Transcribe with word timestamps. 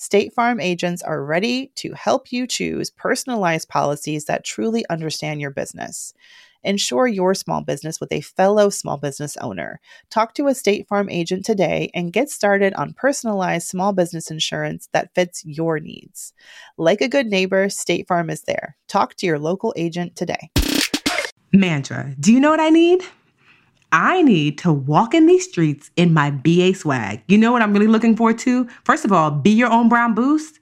State 0.00 0.32
Farm 0.32 0.60
agents 0.60 1.02
are 1.02 1.22
ready 1.22 1.72
to 1.74 1.92
help 1.92 2.32
you 2.32 2.46
choose 2.46 2.88
personalized 2.88 3.68
policies 3.68 4.24
that 4.24 4.46
truly 4.46 4.82
understand 4.88 5.42
your 5.42 5.50
business. 5.50 6.14
Insure 6.64 7.06
your 7.06 7.34
small 7.34 7.60
business 7.60 8.00
with 8.00 8.10
a 8.10 8.22
fellow 8.22 8.70
small 8.70 8.96
business 8.96 9.36
owner. 9.36 9.78
Talk 10.08 10.32
to 10.36 10.46
a 10.46 10.54
State 10.54 10.88
Farm 10.88 11.10
agent 11.10 11.44
today 11.44 11.90
and 11.94 12.14
get 12.14 12.30
started 12.30 12.72
on 12.74 12.94
personalized 12.94 13.68
small 13.68 13.92
business 13.92 14.30
insurance 14.30 14.88
that 14.94 15.14
fits 15.14 15.44
your 15.44 15.78
needs. 15.78 16.32
Like 16.78 17.02
a 17.02 17.08
good 17.08 17.26
neighbor, 17.26 17.68
State 17.68 18.08
Farm 18.08 18.30
is 18.30 18.40
there. 18.44 18.78
Talk 18.88 19.16
to 19.16 19.26
your 19.26 19.38
local 19.38 19.74
agent 19.76 20.16
today. 20.16 20.50
Mantra, 21.52 22.14
do 22.18 22.32
you 22.32 22.40
know 22.40 22.50
what 22.50 22.58
I 22.58 22.70
need? 22.70 23.04
I 23.92 24.22
need 24.22 24.58
to 24.58 24.72
walk 24.72 25.14
in 25.14 25.26
these 25.26 25.44
streets 25.44 25.90
in 25.96 26.14
my 26.14 26.30
BA 26.30 26.74
swag. 26.74 27.22
You 27.28 27.38
know 27.38 27.52
what 27.52 27.62
I'm 27.62 27.72
really 27.72 27.86
looking 27.86 28.16
forward 28.16 28.38
to? 28.40 28.68
First 28.84 29.04
of 29.04 29.12
all, 29.12 29.30
be 29.30 29.50
your 29.50 29.70
own 29.70 29.88
brown 29.88 30.14
boost. 30.14 30.60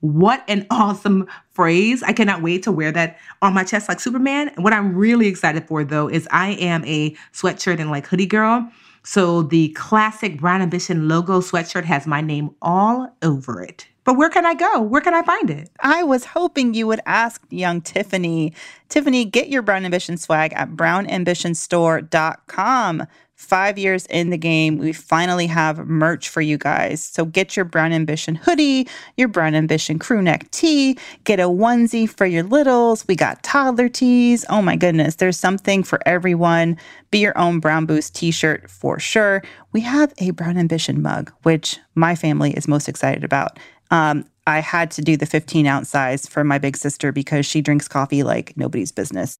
What 0.00 0.42
an 0.48 0.66
awesome 0.70 1.26
phrase. 1.50 2.02
I 2.02 2.12
cannot 2.12 2.42
wait 2.42 2.62
to 2.64 2.72
wear 2.72 2.90
that 2.92 3.18
on 3.42 3.52
my 3.52 3.64
chest 3.64 3.88
like 3.88 4.00
Superman. 4.00 4.48
And 4.48 4.64
What 4.64 4.72
I'm 4.72 4.94
really 4.94 5.26
excited 5.26 5.66
for 5.66 5.84
though 5.84 6.08
is 6.08 6.26
I 6.30 6.52
am 6.52 6.84
a 6.84 7.10
sweatshirt 7.32 7.80
and 7.80 7.90
like 7.90 8.06
hoodie 8.06 8.26
girl. 8.26 8.70
So 9.02 9.42
the 9.42 9.70
classic 9.70 10.40
Brown 10.40 10.62
Ambition 10.62 11.08
logo 11.08 11.40
sweatshirt 11.40 11.84
has 11.84 12.06
my 12.06 12.20
name 12.20 12.50
all 12.60 13.14
over 13.22 13.62
it. 13.62 13.86
But 14.04 14.16
where 14.16 14.30
can 14.30 14.46
I 14.46 14.54
go? 14.54 14.80
Where 14.80 15.02
can 15.02 15.14
I 15.14 15.22
find 15.22 15.50
it? 15.50 15.70
I 15.80 16.02
was 16.02 16.24
hoping 16.24 16.74
you 16.74 16.86
would 16.86 17.00
ask 17.06 17.42
young 17.50 17.80
Tiffany. 17.80 18.52
Tiffany, 18.88 19.24
get 19.24 19.48
your 19.48 19.62
Brown 19.62 19.84
Ambition 19.84 20.16
swag 20.16 20.52
at 20.54 20.70
brownambitionstore.com. 20.70 23.06
Five 23.40 23.78
years 23.78 24.04
in 24.06 24.28
the 24.28 24.36
game, 24.36 24.76
we 24.76 24.92
finally 24.92 25.46
have 25.46 25.86
merch 25.86 26.28
for 26.28 26.42
you 26.42 26.58
guys. 26.58 27.02
So 27.02 27.24
get 27.24 27.56
your 27.56 27.64
Brown 27.64 27.90
Ambition 27.90 28.34
hoodie, 28.34 28.86
your 29.16 29.28
Brown 29.28 29.54
Ambition 29.54 29.98
crew 29.98 30.20
neck 30.20 30.50
tee, 30.50 30.98
get 31.24 31.40
a 31.40 31.44
onesie 31.44 32.06
for 32.06 32.26
your 32.26 32.42
littles. 32.42 33.08
We 33.08 33.16
got 33.16 33.42
toddler 33.42 33.88
tees. 33.88 34.44
Oh 34.50 34.60
my 34.60 34.76
goodness, 34.76 35.14
there's 35.14 35.38
something 35.38 35.82
for 35.82 36.00
everyone. 36.04 36.76
Be 37.10 37.20
your 37.20 37.36
own 37.38 37.60
Brown 37.60 37.86
Boost 37.86 38.14
t 38.14 38.30
shirt 38.30 38.70
for 38.70 38.98
sure. 38.98 39.42
We 39.72 39.80
have 39.80 40.12
a 40.18 40.32
Brown 40.32 40.58
Ambition 40.58 41.00
mug, 41.00 41.32
which 41.42 41.78
my 41.94 42.16
family 42.16 42.52
is 42.52 42.68
most 42.68 42.90
excited 42.90 43.24
about. 43.24 43.58
Um, 43.90 44.24
I 44.46 44.60
had 44.60 44.90
to 44.92 45.02
do 45.02 45.16
the 45.16 45.26
15 45.26 45.66
ounce 45.66 45.88
size 45.88 46.26
for 46.26 46.44
my 46.44 46.58
big 46.58 46.76
sister 46.76 47.12
because 47.12 47.46
she 47.46 47.60
drinks 47.60 47.88
coffee 47.88 48.22
like 48.22 48.56
nobody's 48.56 48.92
business. 48.92 49.36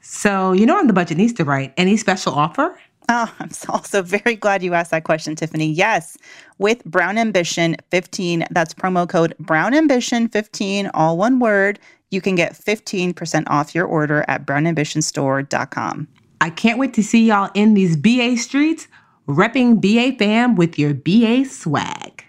So, 0.00 0.52
you 0.52 0.66
know, 0.66 0.78
on 0.78 0.86
the 0.86 0.92
budget 0.92 1.16
needs 1.16 1.32
to 1.34 1.44
right? 1.44 1.72
Any 1.76 1.96
special 1.96 2.34
offer? 2.34 2.78
Oh, 3.08 3.34
I'm 3.38 3.50
also 3.68 4.02
very 4.02 4.36
glad 4.36 4.62
you 4.62 4.74
asked 4.74 4.90
that 4.90 5.04
question, 5.04 5.34
Tiffany. 5.36 5.66
Yes, 5.66 6.16
with 6.58 6.84
Brown 6.84 7.18
Ambition 7.18 7.76
15, 7.90 8.46
that's 8.50 8.74
promo 8.74 9.08
code 9.08 9.34
Brown 9.38 9.74
Ambition 9.74 10.28
15, 10.28 10.90
all 10.94 11.16
one 11.16 11.38
word, 11.38 11.78
you 12.10 12.20
can 12.20 12.34
get 12.34 12.52
15% 12.52 13.44
off 13.48 13.74
your 13.74 13.86
order 13.86 14.24
at 14.28 14.46
brownambitionstore.com. 14.46 16.08
I 16.40 16.50
can't 16.50 16.78
wait 16.78 16.94
to 16.94 17.02
see 17.02 17.26
y'all 17.26 17.50
in 17.54 17.74
these 17.74 17.96
BA 17.96 18.36
streets, 18.36 18.86
repping 19.26 19.80
BA 19.80 20.16
fam 20.18 20.54
with 20.54 20.78
your 20.78 20.94
BA 20.94 21.46
swag. 21.46 22.23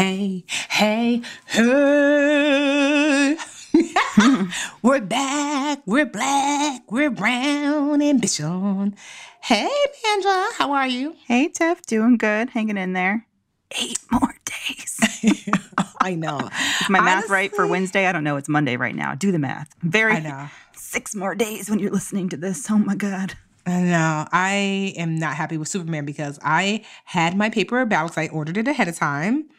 Hey, 0.00 0.44
hey, 0.70 1.20
hey. 1.44 3.36
we're 4.82 5.02
back, 5.02 5.82
we're 5.84 6.06
black, 6.06 6.90
we're 6.90 7.10
brown 7.10 7.92
and 7.92 8.02
ambition. 8.02 8.96
Hey, 9.42 9.68
Mandra, 10.02 10.52
how 10.54 10.72
are 10.72 10.86
you? 10.86 11.16
Hey, 11.26 11.48
Tiff, 11.48 11.82
doing 11.82 12.16
good, 12.16 12.48
hanging 12.48 12.78
in 12.78 12.94
there. 12.94 13.26
Eight 13.78 13.98
more 14.10 14.34
days. 14.46 14.98
I 16.00 16.14
know. 16.14 16.48
Is 16.80 16.88
my 16.88 17.02
math 17.02 17.28
right 17.28 17.54
for 17.54 17.66
Wednesday? 17.66 18.06
I 18.06 18.12
don't 18.12 18.24
know. 18.24 18.38
It's 18.38 18.48
Monday 18.48 18.78
right 18.78 18.96
now. 18.96 19.14
Do 19.14 19.30
the 19.30 19.38
math. 19.38 19.68
Very. 19.82 20.14
I 20.14 20.20
know. 20.20 20.48
Six 20.74 21.14
more 21.14 21.34
days 21.34 21.68
when 21.68 21.78
you're 21.78 21.92
listening 21.92 22.30
to 22.30 22.38
this. 22.38 22.70
Oh 22.70 22.78
my 22.78 22.94
God. 22.94 23.34
I 23.66 23.82
know. 23.82 24.26
I 24.32 24.94
am 24.96 25.18
not 25.18 25.34
happy 25.34 25.58
with 25.58 25.68
Superman 25.68 26.06
because 26.06 26.38
I 26.42 26.86
had 27.04 27.36
my 27.36 27.50
paper 27.50 27.84
ballots. 27.84 28.16
I 28.16 28.28
ordered 28.28 28.56
it 28.56 28.66
ahead 28.66 28.88
of 28.88 28.96
time. 28.96 29.50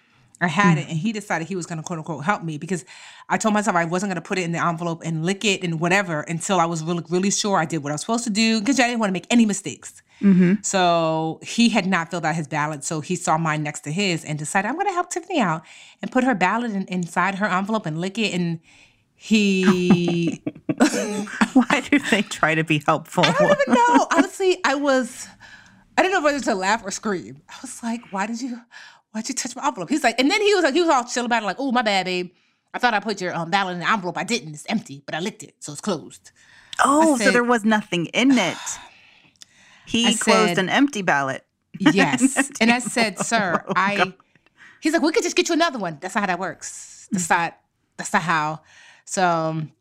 I 0.42 0.48
had 0.48 0.78
mm. 0.78 0.82
it, 0.82 0.90
and 0.90 0.98
he 0.98 1.14
decided 1.14 1.48
he 1.48 1.56
was 1.56 1.68
going 1.68 1.78
to 1.78 1.84
quote 1.84 2.00
unquote 2.00 2.24
help 2.24 2.44
me 2.44 2.58
because 2.58 2.84
I 3.30 3.38
told 3.38 3.54
myself 3.54 3.76
I 3.76 3.86
wasn't 3.86 4.10
going 4.10 4.22
to 4.22 4.28
put 4.28 4.40
it 4.40 4.42
in 4.42 4.52
the 4.52 4.64
envelope 4.64 5.04
and 5.06 5.24
lick 5.24 5.46
it 5.46 5.64
and 5.64 5.80
whatever 5.80 6.22
until 6.22 6.60
I 6.60 6.66
was 6.66 6.84
really, 6.84 7.04
really 7.10 7.30
sure 7.30 7.58
I 7.58 7.66
did 7.66 7.84
what 7.84 7.92
I 7.92 7.94
was 7.94 8.02
supposed 8.02 8.24
to 8.24 8.32
do 8.32 8.60
because 8.60 8.80
I 8.80 8.88
didn't 8.88 9.00
want 9.00 9.10
to 9.10 9.14
make 9.14 9.28
any 9.30 9.46
mistakes. 9.46 10.02
Mm-hmm. 10.22 10.56
So 10.64 11.40
he 11.44 11.70
had 11.70 11.86
not 11.86 12.10
filled 12.10 12.26
out 12.26 12.36
his 12.36 12.48
ballot, 12.48 12.84
so 12.84 13.02
he 13.02 13.16
saw 13.16 13.38
mine 13.38 13.62
next 13.62 13.82
to 13.82 13.92
his 13.92 14.26
and 14.26 14.38
decided 14.38 14.68
I'm 14.68 14.76
going 14.76 14.88
to 14.88 14.94
help 14.94 15.12
Tiffany 15.12 15.40
out 15.40 15.62
and 16.02 16.12
put 16.12 16.24
her 16.24 16.34
ballot 16.34 16.72
in, 16.72 16.86
inside 16.86 17.36
her 17.36 17.46
envelope 17.46 17.86
and 17.86 18.02
lick 18.02 18.18
it 18.18 18.34
and. 18.34 18.60
He. 19.24 20.42
Why 21.54 21.84
do 21.92 22.00
they 22.10 22.24
try 22.24 22.56
to 22.56 22.64
be 22.64 22.82
helpful? 22.88 23.24
I 23.24 23.34
don't 23.34 23.52
even 23.52 23.76
know. 23.76 24.08
Honestly, 24.10 24.58
I 24.66 24.74
was. 24.74 25.28
I 25.96 26.02
didn't 26.02 26.16
know 26.16 26.24
whether 26.24 26.40
to 26.40 26.56
laugh 26.56 26.84
or 26.84 26.90
scream. 26.90 27.40
I 27.48 27.54
was 27.62 27.84
like, 27.84 28.02
"Why 28.12 28.26
did 28.26 28.42
you? 28.42 28.60
Why'd 29.12 29.28
you 29.28 29.36
touch 29.36 29.56
my 29.56 29.66
envelope? 29.66 29.90
He's 29.90 30.04
like, 30.04 30.20
and 30.20 30.30
then 30.30 30.42
he 30.42 30.54
was 30.54 30.64
like, 30.64 30.74
he 30.74 30.82
was 30.82 30.90
all 30.90 31.04
chill 31.04 31.26
about 31.26 31.44
it, 31.44 31.46
like, 31.46 31.58
oh, 31.60 31.72
my 31.72 31.82
bad, 31.82 32.06
babe. 32.06 32.32
I 32.74 32.80
thought 32.80 32.94
I 32.94 33.00
put 33.00 33.20
your 33.20 33.36
um, 33.36 33.50
ballot 33.50 33.74
in 33.74 33.80
the 33.80 33.90
envelope. 33.90 34.18
I 34.18 34.24
didn't. 34.24 34.54
It's 34.54 34.66
empty, 34.70 35.04
but 35.06 35.14
I 35.14 35.20
licked 35.20 35.44
it, 35.44 35.56
so 35.60 35.74
it's 35.74 35.82
closed. 35.82 36.32
Oh, 36.84 37.18
said, 37.18 37.26
so 37.26 37.32
there 37.32 37.44
was 37.44 37.66
nothing 37.66 38.06
in 38.08 38.32
it. 38.38 38.58
He 39.86 40.08
I 40.08 40.14
closed 40.14 40.50
said, 40.50 40.58
an 40.58 40.70
empty 40.70 41.02
ballot. 41.02 41.46
Yes. 41.80 42.52
and 42.62 42.72
I 42.72 42.80
said, 42.80 43.20
sir, 43.20 43.64
oh, 43.68 43.74
I. 43.76 43.96
God. 43.98 44.14
He's 44.80 44.94
like, 44.94 45.02
we 45.02 45.12
could 45.12 45.24
just 45.24 45.36
get 45.36 45.48
you 45.48 45.54
another 45.54 45.78
one. 45.78 46.00
That's 46.02 46.16
not 46.16 46.22
how 46.22 46.28
that 46.28 46.40
works. 46.40 47.08
That's 47.12 47.30
not. 47.30 47.58
That's 47.98 48.12
not 48.14 48.24
how. 48.24 48.62
So 49.06 49.28
um, 49.28 49.72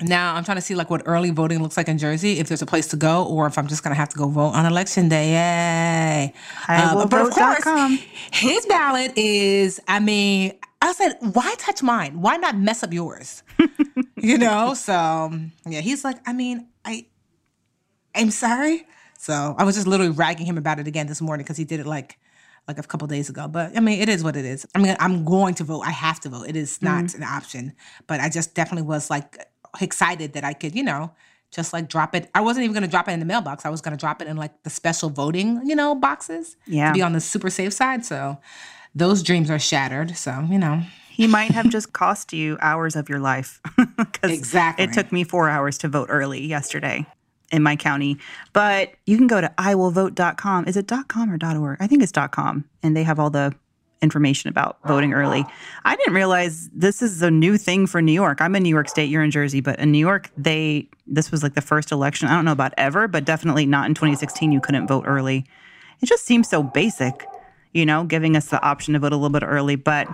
now 0.00 0.34
I'm 0.34 0.44
trying 0.44 0.56
to 0.56 0.62
see 0.62 0.74
like 0.74 0.90
what 0.90 1.02
early 1.06 1.30
voting 1.30 1.62
looks 1.62 1.76
like 1.76 1.88
in 1.88 1.98
Jersey, 1.98 2.38
if 2.38 2.48
there's 2.48 2.62
a 2.62 2.66
place 2.66 2.88
to 2.88 2.96
go, 2.96 3.24
or 3.24 3.46
if 3.46 3.58
I'm 3.58 3.66
just 3.68 3.82
gonna 3.82 3.94
have 3.94 4.08
to 4.10 4.16
go 4.16 4.28
vote 4.28 4.50
on 4.50 4.66
election 4.66 5.08
day. 5.08 5.32
Yay! 5.32 6.34
Um, 6.68 7.08
but 7.08 7.20
of 7.20 7.30
course, 7.30 8.00
his 8.32 8.66
ballot 8.66 9.12
is. 9.16 9.80
I 9.86 10.00
mean, 10.00 10.54
I 10.80 10.92
said, 10.92 11.16
why 11.20 11.54
touch 11.58 11.82
mine? 11.82 12.20
Why 12.20 12.36
not 12.36 12.56
mess 12.56 12.82
up 12.82 12.92
yours? 12.92 13.44
you 14.16 14.36
know. 14.36 14.74
So 14.74 15.32
yeah, 15.66 15.80
he's 15.80 16.04
like, 16.04 16.16
I 16.26 16.32
mean, 16.32 16.66
I, 16.84 17.06
I'm 18.14 18.30
sorry. 18.30 18.86
So 19.18 19.54
I 19.56 19.64
was 19.64 19.76
just 19.76 19.86
literally 19.86 20.12
ragging 20.12 20.46
him 20.46 20.58
about 20.58 20.80
it 20.80 20.88
again 20.88 21.06
this 21.06 21.20
morning 21.20 21.44
because 21.44 21.56
he 21.56 21.64
did 21.64 21.78
it 21.78 21.86
like 21.86 22.18
like 22.66 22.78
a 22.78 22.82
couple 22.82 23.06
days 23.06 23.28
ago. 23.30 23.46
But 23.46 23.76
I 23.76 23.80
mean, 23.80 24.00
it 24.00 24.08
is 24.08 24.24
what 24.24 24.36
it 24.36 24.44
is. 24.44 24.66
I 24.74 24.80
mean, 24.80 24.96
I'm 24.98 25.24
going 25.24 25.54
to 25.54 25.64
vote. 25.64 25.82
I 25.82 25.90
have 25.90 26.18
to 26.20 26.28
vote. 26.28 26.48
It 26.48 26.56
is 26.56 26.82
not 26.82 27.04
mm-hmm. 27.04 27.22
an 27.22 27.28
option. 27.28 27.72
But 28.08 28.20
I 28.20 28.28
just 28.28 28.54
definitely 28.54 28.86
was 28.86 29.10
like 29.10 29.38
excited 29.80 30.32
that 30.34 30.44
I 30.44 30.52
could, 30.52 30.74
you 30.74 30.82
know, 30.82 31.12
just 31.50 31.72
like 31.72 31.88
drop 31.88 32.14
it. 32.14 32.30
I 32.34 32.40
wasn't 32.40 32.64
even 32.64 32.74
going 32.74 32.82
to 32.82 32.88
drop 32.88 33.08
it 33.08 33.12
in 33.12 33.20
the 33.20 33.26
mailbox. 33.26 33.64
I 33.64 33.68
was 33.68 33.80
going 33.80 33.96
to 33.96 34.00
drop 34.00 34.22
it 34.22 34.28
in 34.28 34.36
like 34.36 34.62
the 34.62 34.70
special 34.70 35.10
voting, 35.10 35.60
you 35.64 35.76
know, 35.76 35.94
boxes 35.94 36.56
yeah. 36.66 36.88
to 36.88 36.94
be 36.94 37.02
on 37.02 37.12
the 37.12 37.20
super 37.20 37.50
safe 37.50 37.72
side. 37.72 38.04
So 38.04 38.38
those 38.94 39.22
dreams 39.22 39.50
are 39.50 39.58
shattered. 39.58 40.16
So, 40.16 40.46
you 40.50 40.58
know. 40.58 40.82
He 41.10 41.26
might 41.26 41.50
have 41.50 41.68
just 41.68 41.92
cost 41.92 42.32
you 42.32 42.56
hours 42.60 42.96
of 42.96 43.10
your 43.10 43.20
life. 43.20 43.60
exactly. 44.22 44.84
It 44.84 44.94
took 44.94 45.12
me 45.12 45.24
four 45.24 45.48
hours 45.48 45.76
to 45.78 45.88
vote 45.88 46.08
early 46.10 46.44
yesterday 46.46 47.06
in 47.52 47.62
my 47.62 47.76
county. 47.76 48.18
But 48.54 48.94
you 49.06 49.18
can 49.18 49.26
go 49.26 49.40
to 49.40 49.52
iwillvote.com. 49.58 50.64
Is 50.66 50.76
it 50.76 50.90
.com 51.08 51.30
or 51.30 51.58
.org? 51.58 51.76
I 51.80 51.86
think 51.86 52.02
it's 52.02 52.12
.com. 52.30 52.64
And 52.82 52.96
they 52.96 53.02
have 53.02 53.20
all 53.20 53.30
the 53.30 53.54
information 54.02 54.50
about 54.50 54.78
voting 54.84 55.14
early. 55.14 55.44
I 55.84 55.96
didn't 55.96 56.14
realize 56.14 56.68
this 56.74 57.00
is 57.00 57.22
a 57.22 57.30
new 57.30 57.56
thing 57.56 57.86
for 57.86 58.02
New 58.02 58.12
York. 58.12 58.40
I'm 58.40 58.54
in 58.56 58.62
New 58.62 58.68
York 58.68 58.88
State, 58.88 59.08
you're 59.08 59.22
in 59.22 59.30
Jersey, 59.30 59.60
but 59.60 59.78
in 59.78 59.92
New 59.92 59.98
York, 59.98 60.30
they 60.36 60.88
this 61.06 61.30
was 61.30 61.42
like 61.42 61.54
the 61.54 61.60
first 61.60 61.92
election. 61.92 62.28
I 62.28 62.34
don't 62.34 62.44
know 62.44 62.52
about 62.52 62.74
ever, 62.76 63.08
but 63.08 63.24
definitely 63.24 63.66
not 63.66 63.86
in 63.86 63.94
2016 63.94 64.52
you 64.52 64.60
couldn't 64.60 64.86
vote 64.86 65.04
early. 65.06 65.46
It 66.00 66.06
just 66.06 66.24
seems 66.24 66.48
so 66.48 66.62
basic. 66.62 67.24
you 67.72 67.86
know, 67.86 68.04
giving 68.04 68.36
us 68.36 68.48
the 68.48 68.62
option 68.62 68.94
to 68.94 69.00
vote 69.00 69.12
a 69.12 69.16
little 69.16 69.30
bit 69.30 69.42
early. 69.42 69.76
But 69.76 70.08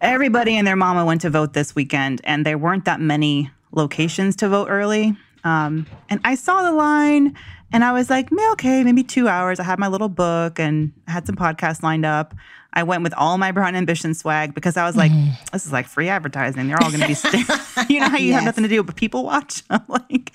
everybody 0.00 0.56
and 0.56 0.66
their 0.66 0.76
mama 0.76 1.04
went 1.04 1.22
to 1.22 1.30
vote 1.30 1.52
this 1.52 1.74
weekend, 1.74 2.20
and 2.24 2.44
there 2.44 2.58
weren't 2.58 2.84
that 2.84 3.00
many 3.00 3.50
locations 3.72 4.36
to 4.36 4.48
vote 4.48 4.68
early. 4.68 5.16
Um, 5.44 5.86
and 6.08 6.20
I 6.24 6.34
saw 6.34 6.62
the 6.62 6.72
line 6.72 7.36
and 7.72 7.84
I 7.84 7.92
was 7.92 8.10
like, 8.10 8.30
okay, 8.52 8.82
maybe 8.82 9.02
two 9.02 9.28
hours. 9.28 9.60
I 9.60 9.64
had 9.64 9.78
my 9.78 9.88
little 9.88 10.08
book 10.08 10.58
and 10.58 10.92
I 11.06 11.12
had 11.12 11.26
some 11.26 11.36
podcasts 11.36 11.82
lined 11.82 12.04
up. 12.04 12.34
I 12.72 12.82
went 12.84 13.02
with 13.02 13.14
all 13.14 13.36
my 13.38 13.50
Brown 13.52 13.74
Ambition 13.74 14.14
swag 14.14 14.54
because 14.54 14.76
I 14.76 14.84
was 14.84 14.96
like, 14.96 15.10
mm. 15.10 15.32
this 15.50 15.66
is 15.66 15.72
like 15.72 15.86
free 15.86 16.08
advertising. 16.08 16.68
They're 16.68 16.80
all 16.82 16.90
going 16.90 17.00
to 17.00 17.08
be, 17.08 17.14
st- 17.14 17.46
you 17.90 18.00
know 18.00 18.08
how 18.08 18.16
you 18.16 18.28
yes. 18.28 18.36
have 18.36 18.44
nothing 18.44 18.62
to 18.62 18.68
do 18.68 18.82
but 18.82 18.96
people 18.96 19.24
watch? 19.24 19.62
like, 19.88 20.32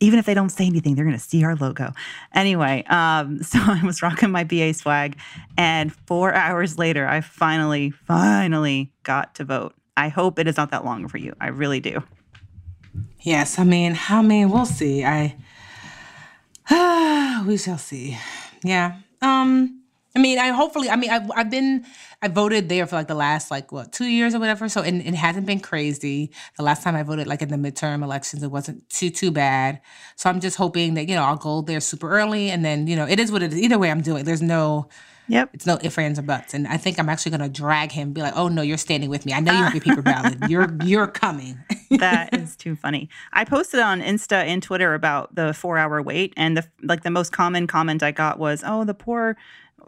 even 0.00 0.18
if 0.18 0.26
they 0.26 0.34
don't 0.34 0.50
say 0.50 0.66
anything, 0.66 0.94
they're 0.94 1.04
going 1.04 1.16
to 1.16 1.22
see 1.22 1.44
our 1.44 1.56
logo. 1.56 1.92
Anyway, 2.34 2.84
um, 2.88 3.42
so 3.42 3.58
I 3.60 3.82
was 3.84 4.02
rocking 4.02 4.30
my 4.30 4.44
BA 4.44 4.74
swag. 4.74 5.18
And 5.56 5.94
four 6.06 6.34
hours 6.34 6.78
later, 6.78 7.06
I 7.06 7.20
finally, 7.20 7.90
finally 7.90 8.92
got 9.02 9.34
to 9.36 9.44
vote. 9.44 9.74
I 9.96 10.08
hope 10.08 10.38
it 10.38 10.48
is 10.48 10.56
not 10.56 10.70
that 10.70 10.84
long 10.84 11.06
for 11.08 11.18
you. 11.18 11.34
I 11.40 11.48
really 11.48 11.80
do. 11.80 12.02
Yes, 13.20 13.58
I 13.58 13.64
mean, 13.64 13.98
I 14.08 14.22
mean, 14.22 14.50
we'll 14.50 14.66
see. 14.66 15.04
I 15.04 15.36
we 17.46 17.56
shall 17.56 17.78
see. 17.78 18.18
Yeah. 18.62 18.98
Um. 19.20 19.80
I 20.16 20.20
mean, 20.20 20.38
I 20.38 20.48
hopefully. 20.50 20.88
I 20.90 20.96
mean, 20.96 21.10
I've 21.10 21.30
I've 21.34 21.50
been 21.50 21.84
I 22.22 22.28
voted 22.28 22.68
there 22.68 22.86
for 22.86 22.96
like 22.96 23.08
the 23.08 23.14
last 23.14 23.50
like 23.50 23.72
what 23.72 23.92
two 23.92 24.06
years 24.06 24.34
or 24.34 24.40
whatever. 24.40 24.68
So 24.68 24.82
and 24.82 25.02
it 25.02 25.14
hasn't 25.14 25.44
been 25.44 25.60
crazy. 25.60 26.30
The 26.56 26.62
last 26.62 26.82
time 26.82 26.94
I 26.94 27.02
voted 27.02 27.26
like 27.26 27.42
in 27.42 27.48
the 27.48 27.56
midterm 27.56 28.02
elections, 28.02 28.42
it 28.42 28.50
wasn't 28.50 28.88
too 28.88 29.10
too 29.10 29.30
bad. 29.30 29.80
So 30.16 30.30
I'm 30.30 30.40
just 30.40 30.56
hoping 30.56 30.94
that 30.94 31.08
you 31.08 31.16
know 31.16 31.24
I'll 31.24 31.36
go 31.36 31.62
there 31.62 31.80
super 31.80 32.10
early, 32.10 32.50
and 32.50 32.64
then 32.64 32.86
you 32.86 32.96
know 32.96 33.06
it 33.06 33.18
is 33.20 33.32
what 33.32 33.42
it 33.42 33.52
is. 33.52 33.60
Either 33.60 33.78
way, 33.78 33.90
I'm 33.90 34.00
doing. 34.00 34.24
There's 34.24 34.42
no 34.42 34.88
Yep. 35.28 35.50
It's 35.54 35.66
no 35.66 35.78
ifs, 35.82 35.98
ands, 35.98 36.18
or 36.18 36.22
buts. 36.22 36.54
And 36.54 36.66
I 36.66 36.76
think 36.76 36.98
I'm 36.98 37.08
actually 37.08 37.36
going 37.36 37.40
to 37.40 37.48
drag 37.48 37.92
him, 37.92 38.12
be 38.12 38.20
like, 38.20 38.34
oh, 38.36 38.48
no, 38.48 38.62
you're 38.62 38.76
standing 38.76 39.10
with 39.10 39.24
me. 39.24 39.32
I 39.32 39.40
know 39.40 39.52
you 39.52 39.62
have 39.62 39.74
your 39.74 39.82
paper 39.82 40.02
ballot. 40.02 40.36
You're, 40.48 40.76
you're 40.84 41.06
coming. 41.06 41.58
that 41.90 42.34
is 42.34 42.56
too 42.56 42.76
funny. 42.76 43.08
I 43.32 43.44
posted 43.44 43.80
on 43.80 44.00
Insta 44.00 44.44
and 44.44 44.62
Twitter 44.62 44.94
about 44.94 45.34
the 45.34 45.54
four 45.54 45.78
hour 45.78 46.02
wait. 46.02 46.34
And 46.36 46.56
the, 46.56 46.66
like 46.82 47.02
the 47.02 47.10
most 47.10 47.32
common 47.32 47.66
comment 47.66 48.02
I 48.02 48.10
got 48.10 48.38
was, 48.38 48.62
oh, 48.66 48.84
the 48.84 48.94
poor, 48.94 49.36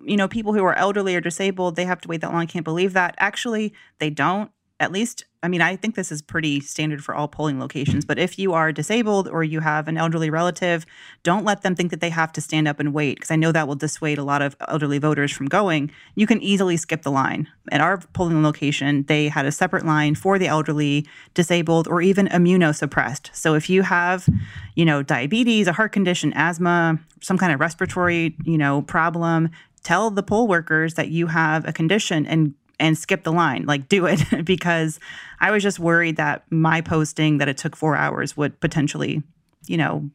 you 0.04 0.16
know, 0.16 0.28
people 0.28 0.54
who 0.54 0.64
are 0.64 0.74
elderly 0.74 1.14
or 1.14 1.20
disabled, 1.20 1.76
they 1.76 1.84
have 1.84 2.00
to 2.02 2.08
wait 2.08 2.22
that 2.22 2.32
long. 2.32 2.42
I 2.42 2.46
can't 2.46 2.64
believe 2.64 2.94
that. 2.94 3.14
Actually, 3.18 3.74
they 3.98 4.10
don't 4.10 4.50
at 4.80 4.92
least 4.92 5.24
I 5.46 5.48
mean, 5.48 5.62
I 5.62 5.76
think 5.76 5.94
this 5.94 6.10
is 6.10 6.22
pretty 6.22 6.58
standard 6.58 7.04
for 7.04 7.14
all 7.14 7.28
polling 7.28 7.60
locations, 7.60 8.04
but 8.04 8.18
if 8.18 8.36
you 8.36 8.52
are 8.52 8.72
disabled 8.72 9.28
or 9.28 9.44
you 9.44 9.60
have 9.60 9.86
an 9.86 9.96
elderly 9.96 10.28
relative, 10.28 10.84
don't 11.22 11.44
let 11.44 11.62
them 11.62 11.76
think 11.76 11.92
that 11.92 12.00
they 12.00 12.10
have 12.10 12.32
to 12.32 12.40
stand 12.40 12.66
up 12.66 12.80
and 12.80 12.92
wait 12.92 13.18
because 13.18 13.30
I 13.30 13.36
know 13.36 13.52
that 13.52 13.68
will 13.68 13.76
dissuade 13.76 14.18
a 14.18 14.24
lot 14.24 14.42
of 14.42 14.56
elderly 14.66 14.98
voters 14.98 15.30
from 15.30 15.46
going. 15.46 15.92
You 16.16 16.26
can 16.26 16.42
easily 16.42 16.76
skip 16.76 17.02
the 17.02 17.12
line. 17.12 17.46
At 17.70 17.80
our 17.80 17.98
polling 18.12 18.42
location, 18.42 19.04
they 19.04 19.28
had 19.28 19.46
a 19.46 19.52
separate 19.52 19.86
line 19.86 20.16
for 20.16 20.36
the 20.36 20.48
elderly, 20.48 21.06
disabled, 21.34 21.86
or 21.86 22.02
even 22.02 22.26
immunosuppressed. 22.26 23.30
So 23.32 23.54
if 23.54 23.70
you 23.70 23.82
have, 23.82 24.28
you 24.74 24.84
know, 24.84 25.04
diabetes, 25.04 25.68
a 25.68 25.72
heart 25.72 25.92
condition, 25.92 26.32
asthma, 26.34 26.98
some 27.20 27.38
kind 27.38 27.52
of 27.52 27.60
respiratory, 27.60 28.36
you 28.42 28.58
know, 28.58 28.82
problem, 28.82 29.50
tell 29.84 30.10
the 30.10 30.24
poll 30.24 30.48
workers 30.48 30.94
that 30.94 31.10
you 31.10 31.28
have 31.28 31.68
a 31.68 31.72
condition 31.72 32.26
and 32.26 32.52
and 32.78 32.96
skip 32.98 33.24
the 33.24 33.32
line 33.32 33.64
like 33.66 33.88
do 33.88 34.06
it 34.06 34.20
because 34.44 34.98
i 35.40 35.50
was 35.50 35.62
just 35.62 35.78
worried 35.78 36.16
that 36.16 36.44
my 36.50 36.80
posting 36.80 37.38
that 37.38 37.48
it 37.48 37.56
took 37.56 37.76
four 37.76 37.96
hours 37.96 38.36
would 38.36 38.58
potentially 38.60 39.22
you 39.66 39.76
know 39.76 40.08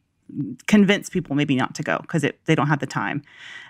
convince 0.66 1.08
people 1.10 1.36
maybe 1.36 1.56
not 1.56 1.74
to 1.74 1.82
go 1.82 1.98
because 2.00 2.24
they 2.46 2.54
don't 2.54 2.68
have 2.68 2.78
the 2.78 2.86
time. 2.86 3.22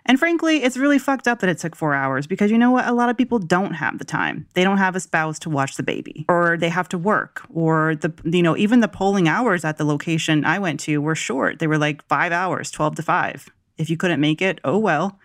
And 0.05 0.19
frankly 0.19 0.63
it's 0.63 0.77
really 0.77 0.99
fucked 0.99 1.29
up 1.29 1.41
that 1.41 1.51
it 1.51 1.59
took 1.59 1.77
four 1.77 1.95
hours 1.95 2.27
because 2.27 2.51
you 2.51 2.59
know 2.59 2.71
what? 2.71 2.87
A 2.87 2.93
lot 2.93 3.09
of 3.09 3.17
people 3.17 3.39
don't 3.39 3.75
have 3.75 3.99
the 3.99 4.05
time. 4.05 4.47
They 4.55 4.65
don't 4.65 4.79
have 4.79 4.97
a 4.97 5.01
spouse 5.01 5.39
to 5.41 5.51
watch 5.51 5.77
the 5.77 5.83
baby 5.83 6.25
or 6.29 6.57
they 6.57 6.69
have 6.69 6.89
to 6.91 6.99
work 6.99 7.43
or 7.53 7.95
the 7.97 8.13
you 8.25 8.43
know 8.43 8.57
even 8.57 8.81
the 8.81 8.89
polling 8.89 9.29
hours 9.29 9.65
at 9.65 9.77
the 9.77 9.85
location 9.85 10.45
i 10.45 10.59
went 10.59 10.81
to 10.81 10.99
were 11.01 11.15
short. 11.15 11.59
They 11.59 11.67
were 11.67 11.79
like 11.79 12.07
five 12.09 12.33
hours 12.33 12.71
12 12.71 12.97
to 12.97 13.03
5 13.03 13.49
if 13.79 13.91
you 13.91 13.97
couldn't 13.97 14.21
make 14.21 14.43
it 14.43 14.61
oh 14.65 14.79
well 14.79 15.19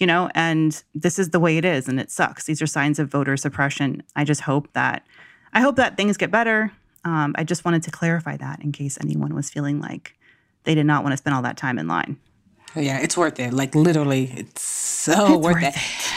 you 0.00 0.06
know, 0.06 0.30
and 0.34 0.82
this 0.94 1.18
is 1.18 1.30
the 1.30 1.38
way 1.38 1.58
it 1.58 1.64
is 1.64 1.86
and 1.86 2.00
it 2.00 2.10
sucks. 2.10 2.46
These 2.46 2.60
are 2.60 2.66
signs 2.66 2.98
of 2.98 3.08
voter 3.08 3.36
suppression. 3.36 4.02
I 4.16 4.24
just 4.24 4.40
hope 4.40 4.72
that 4.72 5.06
I 5.52 5.60
hope 5.60 5.76
that 5.76 5.96
things 5.96 6.16
get 6.16 6.30
better. 6.30 6.72
Um, 7.04 7.34
I 7.36 7.44
just 7.44 7.64
wanted 7.64 7.82
to 7.84 7.90
clarify 7.90 8.36
that 8.38 8.62
in 8.64 8.72
case 8.72 8.98
anyone 9.00 9.34
was 9.34 9.50
feeling 9.50 9.80
like 9.80 10.16
they 10.64 10.74
did 10.74 10.86
not 10.86 11.02
want 11.02 11.12
to 11.12 11.16
spend 11.18 11.34
all 11.36 11.42
that 11.42 11.56
time 11.56 11.78
in 11.78 11.86
line. 11.86 12.18
Yeah, 12.74 13.00
it's 13.00 13.16
worth 13.16 13.38
it. 13.38 13.52
Like 13.52 13.74
literally, 13.74 14.32
it's 14.36 14.62
so 14.62 15.34
it's 15.34 15.44
worth, 15.44 15.54
worth, 15.56 15.64
it. 15.64 15.76
it. 15.76 16.12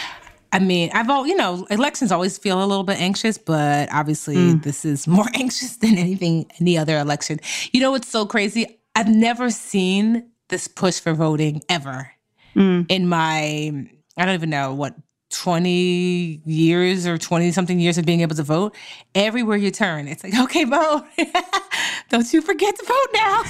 I 0.54 0.60
mean, 0.60 0.92
I've 0.94 1.10
all 1.10 1.28
you 1.28 1.36
know, 1.36 1.68
elections 1.70 2.12
always 2.12 2.38
feel 2.38 2.64
a 2.64 2.66
little 2.66 2.84
bit 2.84 3.00
anxious, 3.02 3.38
but 3.38 3.92
obviously 3.92 4.36
mm. 4.36 4.64
this 4.64 4.86
is 4.86 5.08
more 5.08 5.28
anxious 5.34 5.78
than 5.78 5.98
anything 5.98 6.50
any 6.62 6.78
other 6.78 6.98
election. 7.00 7.40
You 7.74 7.82
know 7.82 7.92
what's 7.92 8.08
so 8.08 8.26
crazy? 8.26 8.80
I've 8.96 9.10
never 9.10 9.50
seen 9.50 10.30
this 10.50 10.68
push 10.68 11.00
for 11.00 11.14
voting 11.14 11.64
ever 11.68 12.13
mm. 12.56 12.86
in 12.90 13.08
my, 13.08 13.88
I 14.18 14.26
don't 14.26 14.36
even 14.36 14.50
know 14.50 14.74
what, 14.74 14.96
20 15.34 16.42
years 16.46 17.08
or 17.08 17.18
20 17.18 17.52
something 17.52 17.80
years 17.80 17.98
of 17.98 18.06
being 18.06 18.22
able 18.22 18.36
to 18.36 18.44
vote, 18.44 18.76
everywhere 19.16 19.58
you 19.58 19.72
turn, 19.72 20.08
it's 20.08 20.24
like, 20.24 20.38
okay, 20.38 20.64
vote. 20.64 21.06
Don't 22.10 22.32
you 22.32 22.42
forget 22.42 22.76
to 22.76 22.86
vote 22.86 23.08
now. 23.14 23.44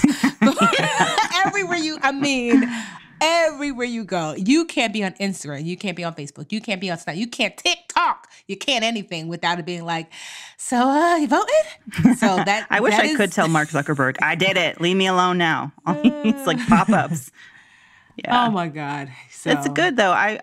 everywhere 1.45 1.77
you, 1.77 1.97
I 2.01 2.13
mean, 2.13 2.63
everywhere 3.21 3.85
you 3.85 4.05
go. 4.05 4.33
You 4.37 4.65
can't 4.65 4.93
be 4.93 5.03
on 5.03 5.13
Instagram. 5.13 5.65
You 5.65 5.75
can't 5.75 5.97
be 5.97 6.03
on 6.03 6.13
Facebook. 6.13 6.51
You 6.51 6.61
can't 6.61 6.79
be 6.79 6.89
on 6.89 6.97
Snap. 6.97 7.15
You 7.15 7.27
can't 7.27 7.55
TikTok. 7.57 8.29
You 8.47 8.57
can't 8.57 8.83
anything 8.83 9.27
without 9.27 9.59
it 9.59 9.65
being 9.65 9.85
like, 9.85 10.11
so 10.57 10.77
uh, 10.77 11.15
you 11.17 11.27
voted? 11.27 12.17
So 12.17 12.35
that 12.37 12.67
I 12.69 12.79
wish 12.79 12.95
that 12.95 13.05
I 13.05 13.07
is... 13.09 13.17
could 13.17 13.31
tell 13.31 13.47
Mark 13.47 13.69
Zuckerberg, 13.69 14.17
I 14.21 14.35
did 14.35 14.57
it. 14.57 14.79
Leave 14.79 14.95
me 14.97 15.07
alone 15.07 15.37
now. 15.37 15.73
it's 15.87 16.47
like 16.47 16.65
pop 16.67 16.89
ups. 16.89 17.31
Yeah. 18.15 18.47
Oh 18.47 18.51
my 18.51 18.67
God. 18.67 19.09
So. 19.29 19.51
It's 19.51 19.67
good 19.69 19.97
though. 19.97 20.11
I 20.11 20.39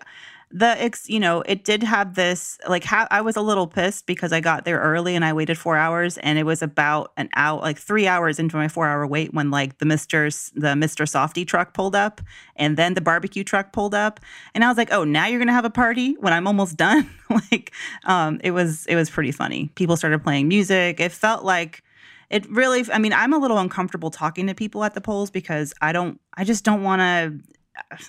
the 0.53 0.81
ex 0.81 1.09
you 1.09 1.19
know 1.19 1.41
it 1.45 1.63
did 1.63 1.81
have 1.81 2.15
this 2.15 2.57
like 2.67 2.83
ha- 2.83 3.07
i 3.09 3.21
was 3.21 3.35
a 3.35 3.41
little 3.41 3.67
pissed 3.67 4.05
because 4.05 4.33
i 4.33 4.39
got 4.39 4.65
there 4.65 4.79
early 4.79 5.15
and 5.15 5.23
i 5.23 5.31
waited 5.31 5.57
four 5.57 5.77
hours 5.77 6.17
and 6.19 6.37
it 6.37 6.43
was 6.43 6.61
about 6.61 7.11
an 7.17 7.29
hour 7.35 7.59
like 7.61 7.77
three 7.77 8.07
hours 8.07 8.37
into 8.37 8.57
my 8.57 8.67
four 8.67 8.87
hour 8.87 9.07
wait 9.07 9.33
when 9.33 9.49
like 9.49 9.77
the 9.77 9.85
mr 9.85 10.51
the 10.53 10.67
mr 10.69 11.05
Softee 11.05 11.47
truck 11.47 11.73
pulled 11.73 11.95
up 11.95 12.21
and 12.55 12.75
then 12.77 12.93
the 12.95 13.01
barbecue 13.01 13.43
truck 13.43 13.71
pulled 13.71 13.95
up 13.95 14.19
and 14.53 14.63
i 14.63 14.67
was 14.67 14.77
like 14.77 14.91
oh 14.91 15.03
now 15.03 15.25
you're 15.25 15.39
gonna 15.39 15.53
have 15.53 15.65
a 15.65 15.69
party 15.69 16.15
when 16.19 16.33
i'm 16.33 16.47
almost 16.47 16.75
done 16.81 17.09
like 17.29 17.71
um 18.05 18.39
it 18.43 18.51
was 18.51 18.85
it 18.87 18.95
was 18.95 19.09
pretty 19.09 19.31
funny 19.31 19.69
people 19.75 19.95
started 19.95 20.21
playing 20.21 20.47
music 20.47 20.99
it 20.99 21.11
felt 21.11 21.45
like 21.45 21.81
it 22.29 22.49
really 22.49 22.85
i 22.91 22.97
mean 22.97 23.13
i'm 23.13 23.31
a 23.31 23.37
little 23.37 23.57
uncomfortable 23.57 24.11
talking 24.11 24.47
to 24.47 24.53
people 24.53 24.83
at 24.83 24.93
the 24.93 25.01
polls 25.01 25.31
because 25.31 25.73
i 25.81 25.93
don't 25.93 26.19
i 26.35 26.43
just 26.43 26.65
don't 26.65 26.83
want 26.83 26.99
to 26.99 27.33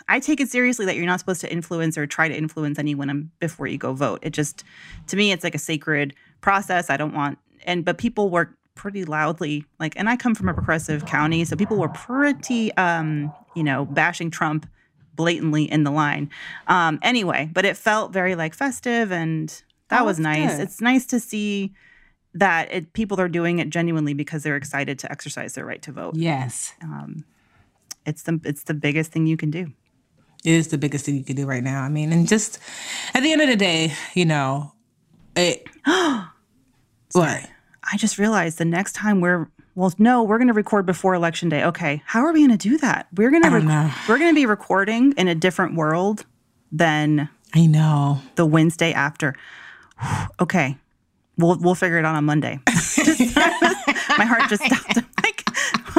I 0.09 0.21
take 0.21 0.41
it 0.41 0.49
seriously 0.49 0.87
that 0.87 0.97
you're 0.97 1.07
not 1.07 1.21
supposed 1.21 1.41
to 1.43 1.53
influence 1.53 1.97
or 1.97 2.07
try 2.07 2.29
to 2.29 2.37
influence 2.37 2.79
anyone 2.79 3.31
before 3.39 3.67
you 3.67 3.79
go 3.79 3.93
vote. 3.93 4.21
It 4.23 4.31
just, 4.31 4.65
to 5.07 5.17
me, 5.17 5.33
it's 5.33 5.45
like 5.45 5.55
a 5.55 5.59
sacred 5.59 6.15
process. 6.41 6.91
I 6.91 6.97
don't 6.97 7.15
want, 7.15 7.39
and 7.65 7.85
but 7.85 7.99
people 7.99 8.29
work 8.29 8.57
pretty 8.75 9.05
loudly, 9.05 9.65
like, 9.79 9.95
and 9.97 10.09
I 10.09 10.17
come 10.17 10.35
from 10.35 10.49
a 10.49 10.55
progressive 10.55 11.07
county, 11.07 11.45
so 11.45 11.57
people 11.57 11.77
were 11.77 11.91
pretty, 11.91 12.75
um, 12.77 13.33
you 13.55 13.63
know, 13.63 13.85
bashing 13.85 14.31
Trump 14.31 14.69
blatantly 15.15 15.71
in 15.71 15.85
the 15.85 15.91
line. 15.91 16.31
Um, 16.67 16.99
anyway, 17.03 17.51
but 17.53 17.65
it 17.65 17.77
felt 17.77 18.13
very 18.13 18.35
like 18.35 18.55
festive, 18.55 19.13
and 19.13 19.49
that 19.89 20.03
oh, 20.03 20.05
was 20.07 20.19
nice. 20.19 20.57
Good. 20.57 20.63
It's 20.63 20.81
nice 20.81 21.07
to 21.07 21.21
see 21.21 21.75
that 22.35 22.73
it, 22.73 22.93
people 22.95 23.21
are 23.21 23.29
doing 23.29 23.59
it 23.59 23.69
genuinely 23.69 24.15
because 24.15 24.43
they're 24.43 24.57
excited 24.57 24.99
to 25.01 25.13
exercise 25.13 25.55
their 25.55 25.67
right 25.67 25.83
to 25.83 25.93
vote. 25.93 26.17
Yes. 26.17 26.73
Um, 26.83 27.25
it's 28.07 28.23
the 28.23 28.41
it's 28.45 28.65
the 28.65 28.75
biggest 28.75 29.13
thing 29.13 29.27
you 29.27 29.37
can 29.37 29.51
do. 29.51 29.73
It 30.45 30.53
is 30.53 30.69
the 30.69 30.79
biggest 30.79 31.07
thing 31.07 31.17
you 31.17 31.25
can 31.25 31.37
do 31.37 31.47
right 31.47 31.63
now. 31.63 31.83
I 31.83 31.89
mean, 31.89 32.13
and 32.13 32.27
just 32.27 32.59
at 33.15 33.23
the 33.23 33.33
end 33.33 33.41
of 33.41 33.49
the 33.49 33.57
day, 33.57 33.93
you 34.15 34.25
know, 34.25 34.73
it. 35.37 35.67
what? 35.85 37.49
I 37.85 37.97
just 37.97 38.19
realized 38.19 38.59
the 38.59 38.65
next 38.65 38.93
time 38.93 39.21
we're 39.21 39.49
well, 39.75 39.93
no, 39.99 40.23
we're 40.23 40.39
going 40.39 40.49
to 40.49 40.55
record 40.55 40.85
before 40.85 41.15
election 41.15 41.49
day. 41.49 41.65
Okay, 41.65 42.03
how 42.05 42.25
are 42.25 42.33
we 42.33 42.41
going 42.41 42.57
to 42.57 42.69
do 42.69 42.77
that? 42.79 43.07
We're 43.15 43.31
going 43.31 43.43
to 43.43 43.51
rec- 43.51 44.09
we're 44.09 44.19
going 44.19 44.31
to 44.31 44.35
be 44.35 44.47
recording 44.47 45.13
in 45.13 45.29
a 45.29 45.35
different 45.35 45.77
world 45.77 46.27
than 46.71 47.29
I 47.55 47.67
know 47.67 48.21
the 48.35 48.45
Wednesday 48.45 48.93
after. 48.93 49.35
okay, 50.41 50.77
we'll 51.39 51.59
we'll 51.59 51.75
figure 51.75 51.99
it 51.99 52.05
out 52.05 52.15
on 52.15 52.25
Monday. 52.25 52.61
my 52.67 54.25
heart 54.25 54.51
just 54.51 54.65
stopped. 54.65 54.99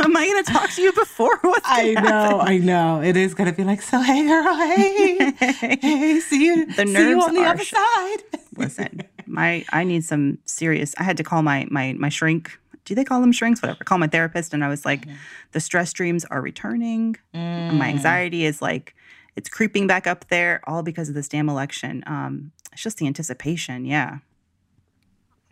Am 0.03 0.17
I 0.17 0.25
going 0.25 0.43
to 0.43 0.51
talk 0.51 0.69
to 0.71 0.81
you 0.81 0.91
before? 0.91 1.37
What's 1.41 1.61
I 1.65 1.93
know, 1.93 2.39
I 2.41 2.57
know. 2.57 3.01
It 3.01 3.15
is 3.15 3.33
going 3.33 3.49
to 3.49 3.55
be 3.55 3.63
like, 3.63 3.81
so 3.81 4.01
hey, 4.01 4.25
girl, 4.25 4.55
hey, 4.55 5.31
hey, 5.81 6.19
see 6.19 6.45
you, 6.45 6.65
the 6.65 6.85
nerves 6.85 6.97
see 6.97 7.09
you 7.09 7.21
on 7.21 7.33
the 7.33 7.43
other 7.43 7.63
sh- 7.63 7.71
side. 7.71 8.17
Listen, 8.57 9.01
my 9.25 9.65
I 9.71 9.83
need 9.83 10.03
some 10.03 10.39
serious. 10.45 10.93
I 10.97 11.03
had 11.03 11.17
to 11.17 11.23
call 11.23 11.41
my 11.41 11.67
my 11.71 11.93
my 11.93 12.09
shrink. 12.09 12.57
Do 12.85 12.95
they 12.95 13.05
call 13.05 13.21
them 13.21 13.31
shrinks? 13.31 13.61
Whatever. 13.61 13.83
Call 13.85 13.97
my 13.97 14.07
therapist, 14.07 14.53
and 14.53 14.63
I 14.63 14.67
was 14.67 14.83
like, 14.83 15.07
mm. 15.07 15.15
the 15.53 15.61
stress 15.61 15.93
dreams 15.93 16.25
are 16.25 16.41
returning. 16.41 17.15
Mm. 17.33 17.77
My 17.77 17.87
anxiety 17.87 18.45
is 18.45 18.61
like 18.61 18.95
it's 19.35 19.49
creeping 19.49 19.87
back 19.87 20.05
up 20.05 20.27
there, 20.27 20.61
all 20.65 20.83
because 20.83 21.09
of 21.09 21.15
this 21.15 21.27
damn 21.27 21.49
election. 21.49 22.03
Um, 22.05 22.51
it's 22.71 22.83
just 22.83 22.97
the 22.97 23.07
anticipation. 23.07 23.85
Yeah. 23.85 24.17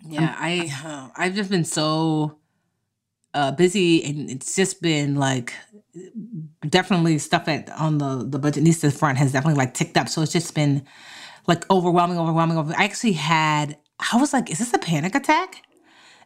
Yeah, 0.07 0.35
I 0.37 0.71
uh, 0.83 1.09
I've 1.15 1.35
just 1.35 1.49
been 1.49 1.63
so 1.63 2.37
uh, 3.33 3.51
busy, 3.51 4.03
and 4.03 4.29
it's 4.29 4.55
just 4.55 4.81
been 4.81 5.15
like 5.15 5.53
definitely 6.67 7.17
stuff 7.17 7.47
at 7.47 7.69
on 7.79 7.97
the 7.97 8.25
the 8.25 8.39
Budgetnista 8.39 8.91
front 8.93 9.17
has 9.17 9.31
definitely 9.31 9.57
like 9.57 9.73
ticked 9.73 9.97
up. 9.97 10.09
So 10.09 10.21
it's 10.21 10.33
just 10.33 10.53
been 10.53 10.85
like 11.47 11.69
overwhelming, 11.71 12.17
overwhelming. 12.17 12.57
Over. 12.57 12.73
I 12.77 12.85
actually 12.85 13.13
had 13.13 13.77
I 14.11 14.17
was 14.17 14.33
like, 14.33 14.49
is 14.49 14.59
this 14.59 14.73
a 14.73 14.79
panic 14.79 15.15
attack? 15.15 15.63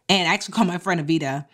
And 0.08 0.28
I 0.28 0.34
actually 0.34 0.54
called 0.54 0.68
my 0.68 0.78
friend 0.78 1.06
Evita. 1.06 1.46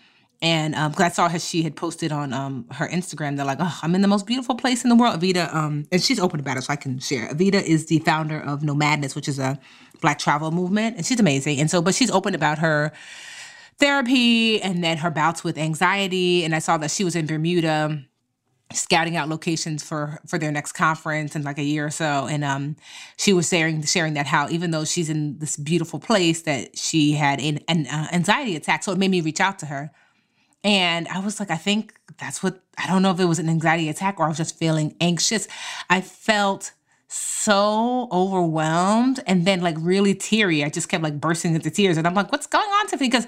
And 0.44 0.74
um, 0.74 0.92
cause 0.94 1.02
I 1.04 1.10
saw 1.10 1.30
her, 1.30 1.38
she 1.38 1.62
had 1.62 1.76
posted 1.76 2.12
on 2.12 2.34
um 2.34 2.66
her 2.72 2.88
Instagram. 2.88 3.36
They're 3.38 3.46
like, 3.46 3.60
"Oh, 3.62 3.80
I'm 3.84 3.94
in 3.94 4.02
the 4.02 4.08
most 4.08 4.26
beautiful 4.26 4.56
place 4.56 4.84
in 4.84 4.90
the 4.90 4.96
world." 4.96 5.22
Evita, 5.22 5.54
um, 5.54 5.86
and 5.92 6.02
she's 6.02 6.20
open 6.20 6.40
about 6.40 6.58
it, 6.58 6.64
so 6.64 6.74
I 6.74 6.78
can 6.78 6.98
share. 6.98 7.28
Evita 7.30 7.62
is 7.62 7.86
the 7.86 8.00
founder 8.00 8.42
of 8.42 8.62
Nomadness, 8.62 9.16
which 9.16 9.28
is 9.28 9.38
a 9.38 9.60
Black 10.02 10.18
travel 10.18 10.50
movement, 10.50 10.98
and 10.98 11.06
she's 11.06 11.20
amazing. 11.20 11.60
And 11.60 11.70
so, 11.70 11.80
but 11.80 11.94
she's 11.94 12.10
open 12.10 12.34
about 12.34 12.58
her 12.58 12.92
therapy 13.82 14.62
and 14.62 14.84
then 14.84 14.98
her 14.98 15.10
bouts 15.10 15.44
with 15.44 15.58
anxiety. 15.58 16.46
And 16.46 16.56
I 16.56 16.60
saw 16.60 16.78
that 16.78 16.92
she 16.92 17.04
was 17.04 17.16
in 17.16 17.26
Bermuda 17.26 18.06
scouting 18.72 19.18
out 19.18 19.28
locations 19.28 19.84
for 19.84 20.20
for 20.26 20.38
their 20.38 20.52
next 20.52 20.72
conference 20.74 21.36
in 21.36 21.44
like 21.44 21.58
a 21.58 21.64
year 21.64 21.88
or 21.88 21.90
so. 21.90 22.28
And 22.28 22.44
um 22.44 22.78
she 23.18 23.34
was 23.34 23.50
sharing 23.50 23.84
sharing 23.84 24.14
that 24.14 24.28
how 24.28 24.48
even 24.50 24.72
though 24.72 24.86
she's 24.86 25.10
in 25.10 25.40
this 25.40 25.58
beautiful 25.58 26.00
place 26.00 26.44
that 26.44 26.78
she 26.78 27.14
had 27.14 27.42
an, 27.42 27.60
an 27.68 27.88
uh, 27.88 28.08
anxiety 28.14 28.56
attack. 28.56 28.84
So 28.84 28.92
it 28.94 28.98
made 28.98 29.12
me 29.12 29.20
reach 29.20 29.42
out 29.42 29.60
to 29.60 29.66
her. 29.66 29.92
And 30.64 31.08
i 31.08 31.20
was 31.20 31.40
like 31.40 31.50
i 31.50 31.58
think 31.58 32.00
that's 32.18 32.44
what 32.44 32.62
i 32.78 32.88
don't 32.88 33.02
know 33.02 33.12
if 33.12 33.20
it 33.20 33.26
was 33.26 33.40
an 33.40 33.50
anxiety 33.50 33.90
attack 33.90 34.20
or 34.20 34.26
i 34.26 34.30
was 34.30 34.38
just 34.38 34.58
feeling 34.58 34.96
anxious. 35.02 35.48
I 35.90 36.02
felt 36.02 36.72
so 37.08 38.08
overwhelmed 38.10 39.22
and 39.28 39.46
then 39.46 39.60
like 39.60 39.76
really 39.80 40.16
teary. 40.16 40.64
I 40.64 40.70
just 40.70 40.88
kept 40.88 41.04
like 41.04 41.20
bursting 41.20 41.56
into 41.56 41.70
tears. 41.72 41.98
And 41.98 42.08
i'm 42.08 42.14
like 42.14 42.32
what's 42.32 42.48
going 42.48 42.70
on 42.70 42.88
tiffany? 42.88 43.10
Because 43.10 43.28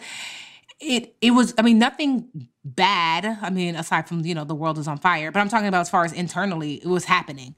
it 0.84 1.16
it 1.22 1.32
was 1.32 1.54
i 1.58 1.62
mean 1.62 1.80
nothing 1.80 2.48
bad 2.64 3.26
i 3.42 3.50
mean 3.50 3.76
aside 3.76 4.08
from 4.08 4.26
you 4.26 4.36
know 4.36 4.44
the 4.44 4.56
world 4.56 4.78
is 4.78 4.88
on 4.88 4.98
fire 4.98 5.32
but 5.32 5.40
i'm 5.40 5.50
talking 5.50 5.68
about 5.68 5.82
as 5.82 5.90
far 5.90 6.06
as 6.06 6.14
internally 6.14 6.76
it 6.76 6.88
was 6.88 7.06
happening. 7.06 7.56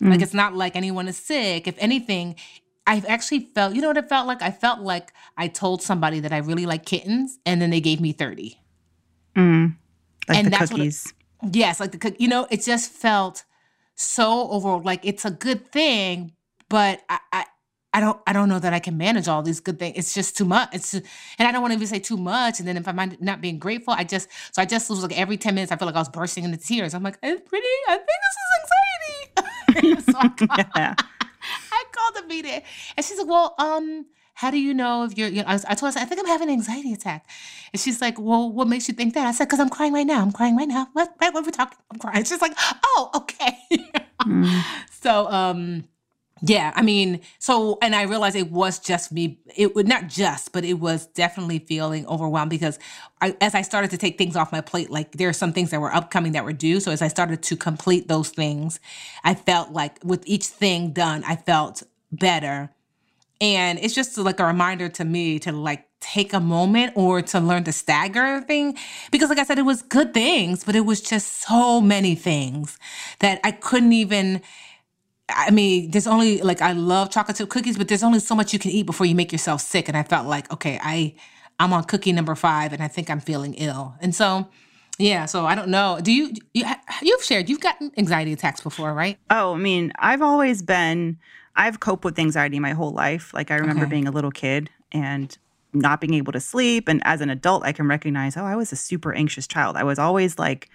Mm. 0.00 0.10
like 0.10 0.22
it's 0.22 0.34
not 0.34 0.54
like 0.54 0.76
anyone 0.76 1.08
is 1.08 1.16
sick. 1.16 1.66
If 1.66 1.74
anything 1.78 2.36
i've 2.86 3.04
actually 3.06 3.40
felt 3.40 3.74
you 3.74 3.82
know 3.82 3.88
what 3.88 3.96
it 3.96 4.08
felt 4.08 4.26
like? 4.26 4.42
I 4.42 4.50
felt 4.50 4.80
like 4.80 5.12
i 5.36 5.48
told 5.48 5.82
somebody 5.82 6.20
that 6.20 6.32
i 6.32 6.38
really 6.38 6.66
like 6.66 6.86
kittens 6.86 7.38
and 7.44 7.60
then 7.60 7.70
they 7.70 7.80
gave 7.80 8.00
me 8.00 8.12
30 8.12 8.58
mm. 9.36 9.76
like 10.28 10.38
and 10.38 10.46
the 10.46 10.50
that's 10.50 10.70
cookies 10.70 11.12
what 11.40 11.48
it, 11.50 11.56
yes 11.56 11.80
like 11.80 11.92
the 11.92 11.98
cook 11.98 12.14
you 12.18 12.28
know 12.28 12.46
it 12.50 12.62
just 12.62 12.92
felt 12.92 13.44
so 13.96 14.48
over 14.50 14.78
like 14.78 15.04
it's 15.04 15.24
a 15.24 15.30
good 15.30 15.66
thing 15.72 16.32
but 16.68 17.02
I, 17.08 17.18
I 17.32 17.44
I 17.94 18.00
don't 18.00 18.20
I 18.26 18.32
don't 18.32 18.48
know 18.48 18.58
that 18.58 18.72
I 18.74 18.80
can 18.80 18.96
manage 18.96 19.28
all 19.28 19.42
these 19.42 19.60
good 19.60 19.78
things. 19.78 19.96
It's 19.96 20.14
just 20.14 20.36
too 20.36 20.44
much. 20.44 20.68
It's 20.72 20.94
and 20.94 21.04
I 21.38 21.52
don't 21.52 21.62
want 21.62 21.72
to 21.72 21.76
even 21.76 21.86
say 21.86 21.98
too 21.98 22.16
much. 22.16 22.58
And 22.58 22.68
then 22.68 22.76
if 22.76 22.86
I'm 22.86 23.16
not 23.20 23.40
being 23.40 23.58
grateful, 23.58 23.94
I 23.94 24.04
just 24.04 24.28
so 24.52 24.60
I 24.60 24.66
just 24.66 24.90
was 24.90 25.02
like 25.02 25.18
every 25.18 25.36
10 25.36 25.54
minutes 25.54 25.72
I 25.72 25.76
feel 25.76 25.86
like 25.86 25.96
I 25.96 26.00
was 26.00 26.08
bursting 26.08 26.44
into 26.44 26.58
tears. 26.58 26.94
I'm 26.94 27.02
like, 27.02 27.18
it's 27.22 27.48
pretty, 27.48 27.66
I 27.88 27.96
think 27.96 28.08
this 28.26 28.36
is 28.44 29.84
anxiety. 29.84 30.12
so 30.12 30.18
I, 30.18 30.28
called, 30.28 30.66
yeah. 30.76 30.94
I 31.72 31.84
called 31.92 32.24
the 32.24 32.28
meeting 32.28 32.62
and 32.96 33.06
she's 33.06 33.18
like, 33.18 33.26
Well, 33.26 33.54
um, 33.58 34.06
how 34.38 34.52
do 34.52 34.58
you 34.60 34.72
know 34.72 35.02
if 35.02 35.18
you're, 35.18 35.28
you 35.28 35.42
know, 35.42 35.48
I, 35.48 35.58
I 35.66 35.74
told 35.74 35.94
her, 35.94 36.00
I 36.00 36.04
think 36.04 36.20
I'm 36.20 36.26
having 36.26 36.48
an 36.48 36.54
anxiety 36.54 36.92
attack. 36.92 37.26
And 37.72 37.80
she's 37.80 38.00
like, 38.00 38.20
well, 38.20 38.52
what 38.52 38.68
makes 38.68 38.86
you 38.86 38.94
think 38.94 39.14
that? 39.14 39.26
I 39.26 39.32
said, 39.32 39.46
because 39.46 39.58
I'm 39.58 39.68
crying 39.68 39.92
right 39.92 40.06
now. 40.06 40.22
I'm 40.22 40.30
crying 40.30 40.56
right 40.56 40.68
now. 40.68 40.86
What, 40.92 41.12
what, 41.18 41.34
what 41.34 41.42
are 41.42 41.46
we 41.46 41.50
talking? 41.50 41.76
I'm 41.90 41.98
crying. 41.98 42.22
She's 42.22 42.40
like, 42.40 42.52
oh, 42.56 43.10
okay. 43.16 43.58
mm. 44.22 44.62
So, 44.92 45.28
um, 45.28 45.88
yeah, 46.42 46.72
I 46.76 46.82
mean, 46.82 47.20
so 47.38 47.78
and 47.82 47.94
I 47.94 48.02
realized 48.02 48.36
it 48.36 48.50
was 48.50 48.78
just 48.78 49.12
me. 49.12 49.40
It 49.56 49.74
would 49.74 49.88
not 49.88 50.08
just, 50.08 50.52
but 50.52 50.64
it 50.64 50.74
was 50.74 51.06
definitely 51.06 51.60
feeling 51.60 52.06
overwhelmed 52.06 52.50
because 52.50 52.78
I, 53.20 53.36
as 53.40 53.54
I 53.54 53.62
started 53.62 53.90
to 53.90 53.98
take 53.98 54.18
things 54.18 54.36
off 54.36 54.52
my 54.52 54.60
plate, 54.60 54.90
like 54.90 55.12
there 55.12 55.28
are 55.28 55.34
some 55.34 55.52
things 55.52 55.70
that 55.70 55.80
were 55.80 55.94
upcoming 55.94 56.32
that 56.32 56.44
were 56.44 56.52
due. 56.52 56.80
So 56.80 56.92
as 56.92 57.02
I 57.02 57.08
started 57.08 57.42
to 57.44 57.56
complete 57.56 58.08
those 58.08 58.30
things, 58.30 58.80
I 59.24 59.34
felt 59.34 59.72
like 59.72 59.98
with 60.04 60.22
each 60.26 60.46
thing 60.46 60.92
done, 60.92 61.24
I 61.26 61.36
felt 61.36 61.82
better. 62.12 62.70
And 63.40 63.78
it's 63.80 63.94
just 63.94 64.18
like 64.18 64.40
a 64.40 64.46
reminder 64.46 64.88
to 64.90 65.04
me 65.04 65.38
to 65.40 65.52
like 65.52 65.86
take 66.00 66.32
a 66.32 66.40
moment 66.40 66.92
or 66.96 67.22
to 67.22 67.40
learn 67.40 67.64
to 67.64 67.72
stagger 67.72 68.40
thing 68.42 68.76
because 69.10 69.28
like 69.30 69.38
I 69.38 69.44
said, 69.44 69.58
it 69.58 69.62
was 69.62 69.82
good 69.82 70.14
things, 70.14 70.64
but 70.64 70.76
it 70.76 70.82
was 70.82 71.00
just 71.00 71.42
so 71.42 71.80
many 71.80 72.14
things 72.14 72.78
that 73.20 73.40
I 73.44 73.52
couldn't 73.52 73.92
even 73.92 74.42
I 75.28 75.50
mean, 75.50 75.90
there's 75.90 76.06
only 76.06 76.40
like 76.40 76.62
I 76.62 76.72
love 76.72 77.10
chocolate 77.10 77.36
chip 77.36 77.48
cookies, 77.48 77.76
but 77.76 77.88
there's 77.88 78.02
only 78.02 78.20
so 78.20 78.34
much 78.34 78.52
you 78.52 78.58
can 78.58 78.70
eat 78.70 78.86
before 78.86 79.06
you 79.06 79.14
make 79.14 79.32
yourself 79.32 79.60
sick. 79.60 79.88
And 79.88 79.96
I 79.96 80.02
felt 80.02 80.26
like, 80.26 80.50
okay, 80.52 80.78
I 80.82 81.14
I'm 81.58 81.72
on 81.72 81.84
cookie 81.84 82.12
number 82.12 82.34
five, 82.34 82.72
and 82.72 82.82
I 82.82 82.88
think 82.88 83.10
I'm 83.10 83.20
feeling 83.20 83.54
ill. 83.54 83.94
And 84.00 84.14
so, 84.14 84.48
yeah. 84.98 85.26
So 85.26 85.44
I 85.44 85.54
don't 85.54 85.68
know. 85.68 85.98
Do 86.00 86.12
you, 86.12 86.32
you 86.54 86.64
you've 87.02 87.22
shared 87.22 87.48
you've 87.48 87.60
gotten 87.60 87.92
anxiety 87.98 88.32
attacks 88.32 88.60
before, 88.60 88.94
right? 88.94 89.18
Oh, 89.30 89.54
I 89.54 89.58
mean, 89.58 89.92
I've 89.98 90.22
always 90.22 90.62
been. 90.62 91.18
I've 91.56 91.80
coped 91.80 92.04
with 92.04 92.18
anxiety 92.18 92.60
my 92.60 92.70
whole 92.72 92.92
life. 92.92 93.34
Like 93.34 93.50
I 93.50 93.56
remember 93.56 93.82
okay. 93.82 93.90
being 93.90 94.06
a 94.06 94.12
little 94.12 94.30
kid 94.30 94.70
and 94.92 95.36
not 95.72 96.00
being 96.00 96.14
able 96.14 96.32
to 96.32 96.40
sleep, 96.40 96.88
and 96.88 97.02
as 97.04 97.20
an 97.20 97.28
adult, 97.28 97.64
I 97.64 97.72
can 97.72 97.86
recognize, 97.86 98.36
oh, 98.36 98.44
I 98.44 98.56
was 98.56 98.72
a 98.72 98.76
super 98.76 99.12
anxious 99.12 99.46
child. 99.46 99.76
I 99.76 99.84
was 99.84 99.98
always 99.98 100.38
like 100.38 100.70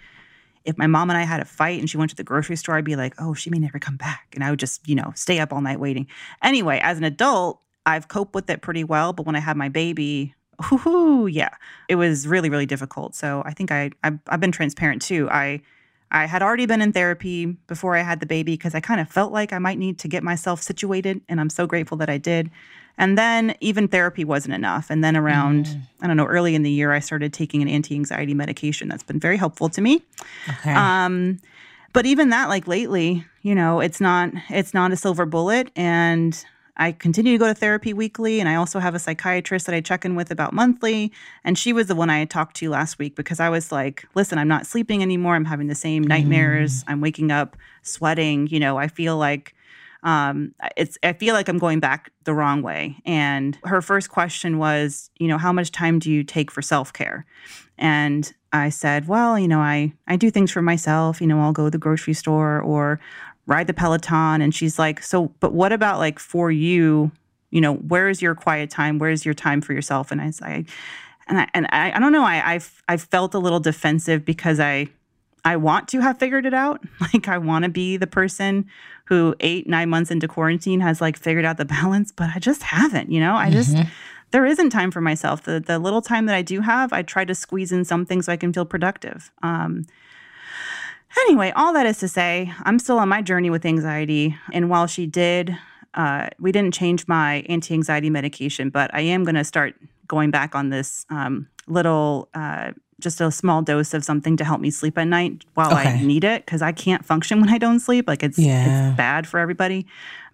if 0.64 0.78
my 0.78 0.86
mom 0.86 1.10
and 1.10 1.18
I 1.18 1.22
had 1.22 1.40
a 1.40 1.44
fight 1.44 1.78
and 1.78 1.88
she 1.88 1.96
went 1.96 2.10
to 2.10 2.16
the 2.16 2.24
grocery 2.24 2.56
store, 2.56 2.76
I'd 2.76 2.84
be 2.84 2.96
like, 2.96 3.14
oh, 3.18 3.34
she 3.34 3.50
may 3.50 3.58
never 3.58 3.78
come 3.78 3.96
back. 3.96 4.28
And 4.34 4.42
I 4.42 4.50
would 4.50 4.58
just, 4.58 4.86
you 4.88 4.94
know, 4.94 5.12
stay 5.14 5.38
up 5.38 5.52
all 5.52 5.60
night 5.60 5.80
waiting. 5.80 6.06
Anyway, 6.42 6.80
as 6.82 6.98
an 6.98 7.04
adult, 7.04 7.60
I've 7.86 8.08
coped 8.08 8.34
with 8.34 8.48
it 8.48 8.62
pretty 8.62 8.84
well. 8.84 9.12
But 9.12 9.26
when 9.26 9.36
I 9.36 9.40
had 9.40 9.56
my 9.56 9.68
baby, 9.68 10.34
whoo, 10.70 11.26
yeah, 11.26 11.50
it 11.88 11.96
was 11.96 12.26
really, 12.26 12.48
really 12.48 12.66
difficult. 12.66 13.14
So 13.14 13.42
I 13.44 13.52
think 13.52 13.70
I, 13.70 13.90
I've, 14.02 14.18
I've 14.28 14.40
been 14.40 14.52
transparent 14.52 15.02
too. 15.02 15.28
I, 15.30 15.60
I 16.10 16.26
had 16.26 16.42
already 16.42 16.66
been 16.66 16.80
in 16.80 16.92
therapy 16.92 17.46
before 17.66 17.96
I 17.96 18.02
had 18.02 18.20
the 18.20 18.26
baby 18.26 18.52
because 18.52 18.74
I 18.74 18.80
kind 18.80 19.00
of 19.00 19.08
felt 19.08 19.32
like 19.32 19.52
I 19.52 19.58
might 19.58 19.78
need 19.78 19.98
to 20.00 20.08
get 20.08 20.22
myself 20.22 20.62
situated. 20.62 21.20
And 21.28 21.40
I'm 21.40 21.50
so 21.50 21.66
grateful 21.66 21.96
that 21.98 22.08
I 22.08 22.18
did. 22.18 22.50
And 22.96 23.18
then 23.18 23.56
even 23.60 23.88
therapy 23.88 24.24
wasn't 24.24 24.54
enough. 24.54 24.88
And 24.90 25.02
then 25.02 25.16
around, 25.16 25.66
mm. 25.66 25.80
I 26.00 26.06
don't 26.06 26.16
know, 26.16 26.26
early 26.26 26.54
in 26.54 26.62
the 26.62 26.70
year, 26.70 26.92
I 26.92 27.00
started 27.00 27.32
taking 27.32 27.60
an 27.62 27.68
anti 27.68 27.94
anxiety 27.96 28.34
medication 28.34 28.88
that's 28.88 29.02
been 29.02 29.18
very 29.18 29.36
helpful 29.36 29.68
to 29.70 29.80
me. 29.80 30.02
Okay. 30.48 30.72
Um, 30.72 31.40
but 31.92 32.06
even 32.06 32.30
that, 32.30 32.48
like 32.48 32.68
lately, 32.68 33.24
you 33.42 33.54
know, 33.54 33.80
it's 33.80 34.00
not 34.00 34.30
it's 34.50 34.74
not 34.74 34.92
a 34.92 34.96
silver 34.96 35.26
bullet. 35.26 35.70
And 35.74 36.44
I 36.76 36.92
continue 36.92 37.32
to 37.32 37.38
go 37.38 37.46
to 37.46 37.54
therapy 37.54 37.92
weekly, 37.92 38.40
and 38.40 38.48
I 38.48 38.56
also 38.56 38.80
have 38.80 38.94
a 38.94 38.98
psychiatrist 38.98 39.66
that 39.66 39.74
I 39.74 39.80
check 39.80 40.04
in 40.04 40.16
with 40.16 40.30
about 40.30 40.52
monthly. 40.52 41.12
And 41.44 41.56
she 41.56 41.72
was 41.72 41.86
the 41.86 41.94
one 41.94 42.10
I 42.10 42.24
talked 42.24 42.56
to 42.56 42.70
last 42.70 42.98
week 42.98 43.14
because 43.14 43.38
I 43.40 43.48
was 43.48 43.70
like, 43.70 44.06
"Listen, 44.14 44.38
I'm 44.38 44.48
not 44.48 44.66
sleeping 44.66 45.02
anymore. 45.02 45.36
I'm 45.36 45.44
having 45.44 45.68
the 45.68 45.74
same 45.74 46.02
nightmares. 46.02 46.82
Mm. 46.82 46.84
I'm 46.88 47.00
waking 47.00 47.30
up 47.30 47.56
sweating. 47.82 48.48
You 48.48 48.60
know, 48.60 48.76
I 48.76 48.88
feel 48.88 49.16
like 49.16 49.54
um, 50.04 50.54
it's 50.76 50.98
I 51.02 51.14
feel 51.14 51.34
like 51.34 51.48
I'm 51.48 51.58
going 51.58 51.80
back 51.80 52.12
the 52.24 52.34
wrong 52.34 52.62
way. 52.62 52.96
And 53.06 53.58
her 53.64 53.80
first 53.80 54.10
question 54.10 54.58
was, 54.58 55.10
you 55.18 55.26
know, 55.26 55.38
how 55.38 55.52
much 55.52 55.72
time 55.72 55.98
do 55.98 56.10
you 56.10 56.22
take 56.22 56.50
for 56.50 56.60
self 56.60 56.92
care? 56.92 57.24
And 57.78 58.32
I 58.52 58.68
said, 58.68 59.08
well, 59.08 59.38
you 59.38 59.48
know, 59.48 59.60
I 59.60 59.94
I 60.06 60.16
do 60.16 60.30
things 60.30 60.52
for 60.52 60.62
myself. 60.62 61.20
You 61.20 61.26
know, 61.26 61.40
I'll 61.40 61.52
go 61.52 61.64
to 61.64 61.70
the 61.70 61.78
grocery 61.78 62.14
store 62.14 62.60
or 62.60 63.00
ride 63.46 63.66
the 63.66 63.74
Peloton. 63.74 64.40
And 64.40 64.54
she's 64.54 64.78
like, 64.78 65.02
so, 65.02 65.32
but 65.40 65.52
what 65.52 65.72
about 65.72 65.98
like 65.98 66.18
for 66.18 66.50
you? 66.50 67.10
You 67.50 67.60
know, 67.60 67.74
where 67.74 68.08
is 68.08 68.20
your 68.20 68.34
quiet 68.34 68.70
time? 68.70 68.98
Where's 68.98 69.24
your 69.24 69.34
time 69.34 69.60
for 69.60 69.72
yourself? 69.72 70.10
And 70.10 70.20
I 70.20 70.30
say, 70.30 70.64
and 71.26 71.38
I 71.38 71.48
and 71.54 71.66
I, 71.70 71.92
I 71.92 71.98
don't 71.98 72.12
know. 72.12 72.24
I 72.24 72.54
I've, 72.54 72.82
I 72.88 72.96
felt 72.96 73.34
a 73.34 73.38
little 73.38 73.60
defensive 73.60 74.24
because 74.24 74.60
I 74.60 74.88
I 75.44 75.56
want 75.56 75.88
to 75.88 76.00
have 76.00 76.18
figured 76.18 76.46
it 76.46 76.54
out. 76.54 76.82
Like 77.00 77.28
I 77.28 77.38
want 77.38 77.64
to 77.64 77.68
be 77.68 77.96
the 77.96 78.06
person 78.06 78.66
who 79.04 79.34
eight, 79.40 79.68
nine 79.68 79.90
months 79.90 80.10
into 80.10 80.26
quarantine 80.26 80.80
has 80.80 81.00
like 81.00 81.16
figured 81.16 81.44
out 81.44 81.58
the 81.58 81.64
balance, 81.78 82.10
but 82.10 82.30
I 82.34 82.38
just 82.38 82.62
haven't, 82.62 83.10
you 83.10 83.20
know? 83.20 83.34
I 83.34 83.50
just 83.50 83.74
mm-hmm. 83.74 83.88
there 84.30 84.46
isn't 84.46 84.70
time 84.70 84.90
for 84.90 85.00
myself. 85.00 85.42
The 85.42 85.60
the 85.60 85.78
little 85.78 86.02
time 86.02 86.26
that 86.26 86.34
I 86.34 86.42
do 86.42 86.60
have, 86.60 86.92
I 86.92 87.02
try 87.02 87.24
to 87.24 87.34
squeeze 87.34 87.72
in 87.72 87.84
something 87.84 88.22
so 88.22 88.32
I 88.32 88.36
can 88.36 88.52
feel 88.52 88.64
productive. 88.64 89.30
Um 89.42 89.86
anyway, 91.20 91.52
all 91.56 91.72
that 91.72 91.86
is 91.86 91.98
to 91.98 92.08
say, 92.08 92.52
I'm 92.62 92.78
still 92.78 92.98
on 92.98 93.08
my 93.08 93.22
journey 93.22 93.50
with 93.50 93.64
anxiety. 93.64 94.36
And 94.52 94.68
while 94.68 94.86
she 94.86 95.06
did 95.06 95.56
uh, 95.94 96.28
we 96.38 96.52
didn't 96.52 96.74
change 96.74 97.06
my 97.06 97.44
anti-anxiety 97.48 98.10
medication, 98.10 98.70
but 98.70 98.92
I 98.92 99.00
am 99.02 99.24
going 99.24 99.36
to 99.36 99.44
start 99.44 99.74
going 100.06 100.30
back 100.30 100.54
on 100.54 100.70
this 100.70 101.06
um, 101.08 101.48
little 101.66 102.28
uh, 102.34 102.72
just 103.00 103.20
a 103.20 103.30
small 103.30 103.62
dose 103.62 103.94
of 103.94 104.04
something 104.04 104.36
to 104.36 104.44
help 104.44 104.60
me 104.60 104.70
sleep 104.70 104.98
at 104.98 105.04
night 105.04 105.44
while 105.54 105.72
okay. 105.72 105.90
I 105.90 106.02
need 106.02 106.24
it 106.24 106.44
because 106.44 106.62
I 106.62 106.72
can't 106.72 107.04
function 107.04 107.40
when 107.40 107.48
I 107.48 107.58
don't 107.58 107.80
sleep. 107.80 108.08
Like 108.08 108.22
it's 108.22 108.38
yeah. 108.38 108.88
it's 108.88 108.96
bad 108.96 109.26
for 109.26 109.38
everybody. 109.38 109.86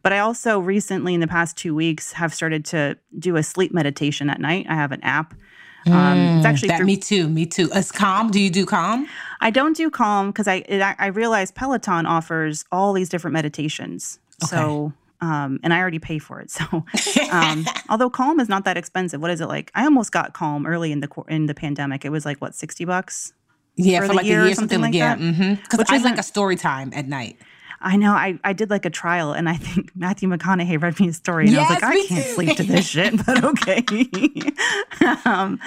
But 0.02 0.14
I 0.14 0.20
also 0.20 0.58
recently, 0.58 1.12
in 1.12 1.20
the 1.20 1.28
past 1.28 1.58
two 1.58 1.74
weeks, 1.74 2.12
have 2.12 2.32
started 2.32 2.64
to 2.66 2.96
do 3.18 3.36
a 3.36 3.42
sleep 3.42 3.72
meditation 3.72 4.30
at 4.30 4.40
night. 4.40 4.66
I 4.68 4.74
have 4.74 4.92
an 4.92 5.02
app. 5.02 5.34
Um, 5.86 5.92
it's 5.92 5.96
mm, 5.96 6.44
actually 6.44 6.68
that, 6.68 6.78
through, 6.78 6.86
me 6.86 6.96
too. 6.96 7.28
Me 7.28 7.46
too. 7.46 7.70
Is 7.70 7.90
Calm? 7.92 8.30
Do 8.30 8.40
you 8.40 8.50
do 8.50 8.66
Calm? 8.66 9.08
I 9.40 9.50
don't 9.50 9.76
do 9.76 9.90
Calm 9.90 10.30
because 10.30 10.46
I 10.46 10.56
it, 10.68 10.82
I 10.82 11.06
realize 11.06 11.50
Peloton 11.50 12.06
offers 12.06 12.64
all 12.70 12.92
these 12.92 13.08
different 13.08 13.32
meditations. 13.32 14.18
Okay. 14.42 14.56
So 14.56 14.92
um, 15.20 15.60
and 15.62 15.72
I 15.72 15.80
already 15.80 15.98
pay 15.98 16.18
for 16.18 16.40
it. 16.40 16.50
So 16.60 16.84
um, 17.30 17.66
although 17.88 18.10
Calm 18.10 18.40
is 18.40 18.48
not 18.48 18.64
that 18.64 18.76
expensive, 18.76 19.20
what 19.20 19.30
is 19.30 19.40
it 19.40 19.46
like? 19.46 19.70
I 19.74 19.84
almost 19.84 20.12
got 20.12 20.34
Calm 20.34 20.66
early 20.66 20.92
in 20.92 21.00
the 21.00 21.08
in 21.28 21.46
the 21.46 21.54
pandemic. 21.54 22.04
It 22.04 22.10
was 22.10 22.24
like 22.24 22.38
what 22.40 22.54
sixty 22.54 22.84
bucks. 22.84 23.32
Yeah, 23.76 24.00
for 24.00 24.06
for, 24.06 24.08
the 24.08 24.14
like 24.14 24.26
year 24.26 24.40
a 24.40 24.42
or 24.42 24.46
year, 24.46 24.54
something 24.54 24.80
something, 24.80 24.92
like 24.92 24.94
yeah. 24.94 25.16
that? 25.16 25.62
Because 25.62 25.78
Which 25.78 25.90
I 25.90 25.98
like 25.98 26.18
a 26.18 26.22
story 26.22 26.56
time 26.56 26.92
at 26.94 27.08
night. 27.08 27.38
I 27.82 27.96
know. 27.96 28.12
I, 28.12 28.38
I 28.44 28.52
did 28.52 28.68
like 28.68 28.84
a 28.84 28.90
trial, 28.90 29.32
and 29.32 29.48
I 29.48 29.54
think 29.54 29.90
Matthew 29.96 30.28
McConaughey 30.28 30.80
read 30.82 31.00
me 31.00 31.08
a 31.08 31.12
story, 31.12 31.48
and 31.48 31.56
I 31.56 31.60
was 31.60 31.70
like, 31.70 31.82
I 31.82 31.94
can't 32.06 32.26
too. 32.26 32.32
sleep 32.34 32.56
to 32.56 32.62
this 32.62 32.86
shit, 32.86 33.14
but 33.26 33.42
okay. 33.44 33.82
um, 35.24 35.58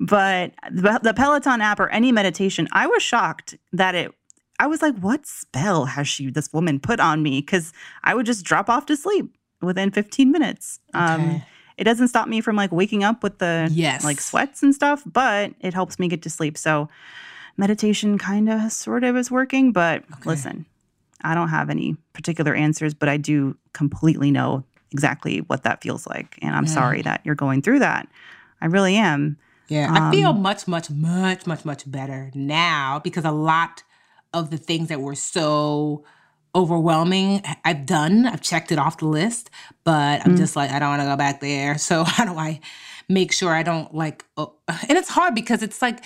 but 0.00 0.52
the, 0.70 1.00
the 1.02 1.14
Peloton 1.14 1.60
app 1.60 1.80
or 1.80 1.88
any 1.88 2.12
meditation, 2.12 2.68
I 2.72 2.86
was 2.86 3.02
shocked 3.02 3.56
that 3.72 3.94
it. 3.94 4.12
I 4.58 4.66
was 4.66 4.82
like, 4.82 4.96
what 4.98 5.26
spell 5.26 5.86
has 5.86 6.06
she, 6.06 6.30
this 6.30 6.52
woman, 6.52 6.78
put 6.78 7.00
on 7.00 7.22
me? 7.22 7.40
Because 7.40 7.72
I 8.04 8.14
would 8.14 8.26
just 8.26 8.44
drop 8.44 8.68
off 8.70 8.86
to 8.86 8.96
sleep 8.96 9.34
within 9.60 9.90
15 9.90 10.30
minutes. 10.30 10.78
Um, 10.94 11.22
Okay. 11.22 11.44
it 11.78 11.84
doesn't 11.84 12.08
stop 12.08 12.28
me 12.28 12.40
from 12.40 12.54
like 12.54 12.70
waking 12.70 13.02
up 13.02 13.22
with 13.22 13.38
the 13.38 13.68
Yes. 13.72 14.04
like 14.04 14.20
sweats 14.20 14.62
and 14.62 14.74
stuff, 14.74 15.02
but 15.06 15.52
it 15.60 15.72
helps 15.74 15.98
me 15.98 16.06
get 16.06 16.22
to 16.22 16.30
sleep. 16.30 16.56
So 16.58 16.88
meditation 17.56 18.18
kind 18.18 18.48
of 18.48 18.70
sort 18.72 19.02
of 19.04 19.16
is 19.16 19.30
working, 19.30 19.72
but 19.72 20.04
listen, 20.26 20.66
I 21.24 21.34
don't 21.34 21.48
have 21.48 21.70
any 21.70 21.96
particular 22.12 22.54
answers, 22.54 22.94
but 22.94 23.08
I 23.08 23.16
do 23.16 23.56
completely 23.72 24.30
know 24.30 24.64
exactly 24.90 25.38
what 25.40 25.62
that 25.62 25.82
feels 25.82 26.06
like. 26.06 26.38
And 26.42 26.54
I'm 26.54 26.66
sorry 26.66 27.02
that 27.02 27.20
you're 27.24 27.34
going 27.34 27.62
through 27.62 27.78
that. 27.80 28.08
I 28.60 28.66
really 28.66 28.96
am. 28.96 29.38
Yeah, 29.68 29.88
I 29.90 30.10
feel 30.14 30.30
Um, 30.30 30.42
much, 30.42 30.68
much, 30.68 30.90
much, 30.90 31.46
much, 31.46 31.64
much 31.64 31.90
better 31.90 32.30
now 32.34 33.00
because 33.02 33.24
a 33.24 33.30
lot 33.30 33.82
of 34.34 34.50
the 34.50 34.58
things 34.58 34.88
that 34.88 35.00
were 35.00 35.14
so 35.14 36.04
overwhelming, 36.54 37.42
I've 37.64 37.86
done. 37.86 38.26
I've 38.26 38.42
checked 38.42 38.70
it 38.72 38.78
off 38.78 38.98
the 38.98 39.06
list, 39.06 39.50
but 39.84 40.20
Mm. 40.20 40.26
I'm 40.26 40.36
just 40.36 40.56
like, 40.56 40.70
I 40.70 40.78
don't 40.78 40.90
want 40.90 41.00
to 41.02 41.06
go 41.06 41.16
back 41.16 41.40
there. 41.40 41.78
So 41.88 42.04
how 42.04 42.24
do 42.26 42.38
I 42.38 42.60
make 43.08 43.32
sure 43.32 43.52
I 43.54 43.62
don't 43.62 43.94
like? 43.94 44.24
Oh, 44.36 44.54
and 44.88 44.98
it's 44.98 45.08
hard 45.08 45.34
because 45.34 45.62
it's 45.62 45.80
like. 45.82 46.04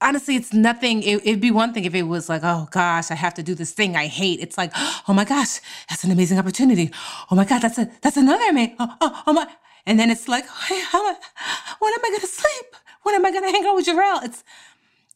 Honestly, 0.00 0.36
it's 0.36 0.52
nothing. 0.52 1.02
It, 1.02 1.26
it'd 1.26 1.40
be 1.40 1.50
one 1.50 1.72
thing 1.72 1.84
if 1.84 1.94
it 1.94 2.04
was 2.04 2.28
like, 2.28 2.42
oh 2.44 2.68
gosh, 2.70 3.10
I 3.10 3.14
have 3.14 3.34
to 3.34 3.42
do 3.42 3.54
this 3.54 3.72
thing 3.72 3.96
I 3.96 4.06
hate. 4.06 4.40
It's 4.40 4.56
like, 4.56 4.70
oh 5.08 5.12
my 5.12 5.24
gosh, 5.24 5.60
that's 5.88 6.04
an 6.04 6.10
amazing 6.10 6.38
opportunity. 6.38 6.90
Oh 7.30 7.36
my 7.36 7.44
god, 7.44 7.62
that's 7.62 7.78
a 7.78 7.90
that's 8.00 8.16
another 8.16 8.44
amazing. 8.48 8.76
Oh, 8.78 8.94
oh, 9.00 9.22
oh 9.26 9.32
my, 9.32 9.48
and 9.86 9.98
then 9.98 10.10
it's 10.10 10.28
like, 10.28 10.44
hey, 10.68 10.80
how 10.82 11.04
when 11.04 11.92
am 11.92 12.00
I 12.04 12.10
gonna 12.10 12.26
sleep? 12.26 12.76
When 13.02 13.14
am 13.14 13.26
I 13.26 13.32
gonna 13.32 13.50
hang 13.50 13.66
out 13.66 13.74
with 13.74 13.86
Jarrell? 13.86 14.22
It's 14.24 14.44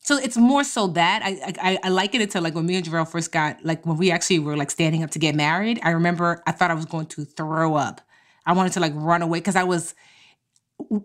so 0.01 0.19
it's 0.19 0.37
more 0.37 0.65
so 0.65 0.89
that 0.89 1.23
I 1.25 1.53
I, 1.61 1.79
I 1.85 1.89
liken 1.89 2.21
it 2.21 2.31
to 2.33 2.41
like 2.41 2.55
when 2.55 2.67
me 2.67 2.77
and 2.77 2.85
Jarrell 2.85 3.07
first 3.09 3.31
got 3.31 3.65
like 3.65 3.87
when 3.87 3.97
we 3.99 4.11
actually 4.11 4.41
were 4.41 4.57
like 4.57 4.71
standing 4.71 5.05
up 5.05 5.11
to 5.13 5.21
get 5.21 5.37
married. 5.37 5.79
I 5.85 5.91
remember 5.91 6.43
I 6.47 6.53
thought 6.53 6.73
I 6.73 6.75
was 6.75 6.87
going 6.87 7.07
to 7.07 7.25
throw 7.25 7.77
up. 7.77 8.01
I 8.45 8.53
wanted 8.53 8.73
to 8.73 8.81
like 8.81 8.93
run 8.97 9.23
away 9.23 9.39
because 9.39 9.55
I 9.55 9.63
was, 9.63 9.95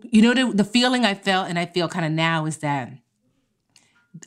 you 0.02 0.22
know, 0.22 0.34
the, 0.34 0.52
the 0.52 0.64
feeling 0.64 1.04
I 1.04 1.14
felt 1.14 1.48
and 1.48 1.56
I 1.58 1.66
feel 1.66 1.88
kind 1.88 2.04
of 2.04 2.10
now 2.10 2.46
is 2.46 2.58
that 2.58 2.90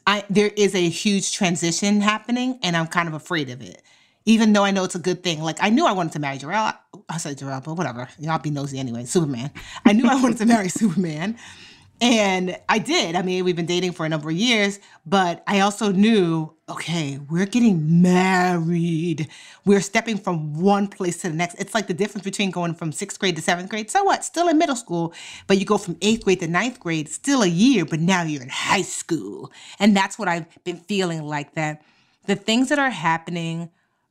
I 0.08 0.24
there 0.30 0.52
is 0.56 0.76
a 0.76 0.90
huge 0.90 1.34
transition 1.34 2.02
happening 2.02 2.60
and 2.64 2.76
I'm 2.78 2.88
kind 2.88 3.08
of 3.08 3.14
afraid 3.14 3.50
of 3.50 3.62
it. 3.62 3.82
Even 4.26 4.54
though 4.54 4.64
I 4.64 4.72
know 4.72 4.84
it's 4.84 4.96
a 4.96 5.00
good 5.00 5.24
thing. 5.24 5.42
Like 5.42 5.58
I 5.62 5.70
knew 5.70 5.86
I 5.86 5.94
wanted 5.94 6.14
to 6.14 6.20
marry 6.20 6.38
Jarrell. 6.38 6.76
I 7.10 7.18
said 7.18 7.38
Jarrell, 7.38 7.64
but 7.64 7.76
whatever. 7.76 8.08
Y'all 8.20 8.40
be 8.40 8.52
nosy 8.52 8.80
anyway. 8.80 9.06
Superman. 9.06 9.52
I 9.86 9.94
knew 9.94 10.08
I 10.08 10.22
wanted 10.22 10.38
to 10.40 10.46
marry 10.46 10.70
Superman. 10.82 11.38
And 12.02 12.58
I 12.68 12.80
did. 12.80 13.16
I 13.16 13.22
mean, 13.22 13.46
we've 13.46 13.56
been 13.56 13.68
dating 13.68 13.92
for 13.92 14.08
a 14.08 14.10
number 14.10 14.32
of 14.32 14.36
years, 14.36 14.80
but 15.06 15.44
I 15.46 15.60
also 15.60 15.92
knew, 15.92 16.52
okay, 16.68 17.20
we're 17.30 17.46
getting 17.46 18.02
married. 18.02 19.28
We're 19.66 19.82
stepping 19.82 20.18
from 20.18 20.60
one 20.60 20.88
place 20.88 21.22
to 21.22 21.30
the 21.30 21.36
next. 21.36 21.60
It's 21.60 21.76
like 21.76 21.86
the 21.86 21.94
difference 21.94 22.24
between 22.24 22.50
going 22.50 22.74
from 22.74 22.92
sixth 22.92 23.20
grade 23.20 23.36
to 23.36 23.42
seventh 23.44 23.70
grade. 23.70 23.92
So 23.92 24.04
what? 24.04 24.26
Still 24.26 24.48
in 24.48 24.58
middle 24.58 24.76
school, 24.76 25.14
but 25.46 25.60
you 25.60 25.66
go 25.66 25.78
from 25.78 25.96
eighth 26.02 26.24
grade 26.24 26.40
to 26.40 26.48
ninth 26.48 26.80
grade, 26.80 27.08
still 27.08 27.44
a 27.44 27.48
year, 27.48 27.86
but 27.86 28.00
now 28.00 28.24
you're 28.24 28.42
in 28.42 28.50
high 28.50 28.82
school. 28.82 29.52
And 29.78 29.96
that's 29.96 30.18
what 30.18 30.28
I've 30.28 30.48
been 30.64 30.78
feeling 30.78 31.22
like 31.22 31.54
that. 31.54 31.84
The 32.26 32.36
things 32.36 32.70
that 32.70 32.80
are 32.80 32.90
happening 32.90 33.70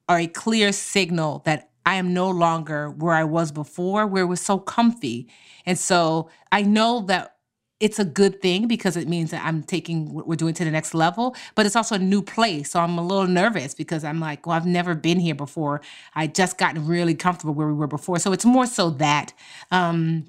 are 0.09 0.21
a 0.21 0.29
clear 0.29 0.71
signal 0.71 1.43
that 1.45 1.71
I 1.85 1.97
am 1.97 2.15
no 2.15 2.31
longer 2.31 2.89
where 2.89 3.15
I 3.15 3.25
was 3.25 3.51
before, 3.51 4.07
where 4.07 4.23
it 4.23 4.27
was 4.27 4.41
so 4.41 4.61
comfy. 4.61 5.29
And 5.67 5.77
so 5.77 6.31
I 6.53 6.63
know 6.63 7.01
that 7.09 7.35
it's 7.81 7.99
a 7.99 8.05
good 8.05 8.41
thing 8.43 8.69
because 8.69 8.95
it 8.97 9.09
means 9.09 9.31
that 9.31 9.43
I'm 9.45 9.63
taking 9.63 10.13
what 10.13 10.29
we're 10.29 10.37
doing 10.37 10.53
to 10.55 10.65
the 10.65 10.71
next 10.71 10.93
level, 10.95 11.35
but 11.55 11.65
it's 11.67 11.75
also 11.75 11.95
a 11.95 11.99
new 11.99 12.21
place. 12.23 12.71
So 12.73 12.81
I'm 12.81 12.99
a 12.99 13.03
little 13.03 13.27
nervous 13.27 13.75
because 13.75 14.05
I'm 14.05 14.21
like, 14.21 14.47
well, 14.47 14.55
I've 14.57 14.67
never 14.67 14.95
been 14.95 15.19
here 15.19 15.35
before. 15.35 15.81
I 16.15 16.27
just 16.27 16.59
gotten 16.59 16.87
really 16.87 17.15
comfortable 17.15 17.55
where 17.55 17.67
we 17.69 17.73
were 17.73 17.87
before. 17.87 18.19
So 18.19 18.33
it's 18.33 18.45
more 18.45 18.67
so 18.67 18.91
that. 18.91 19.33
Um, 19.71 20.27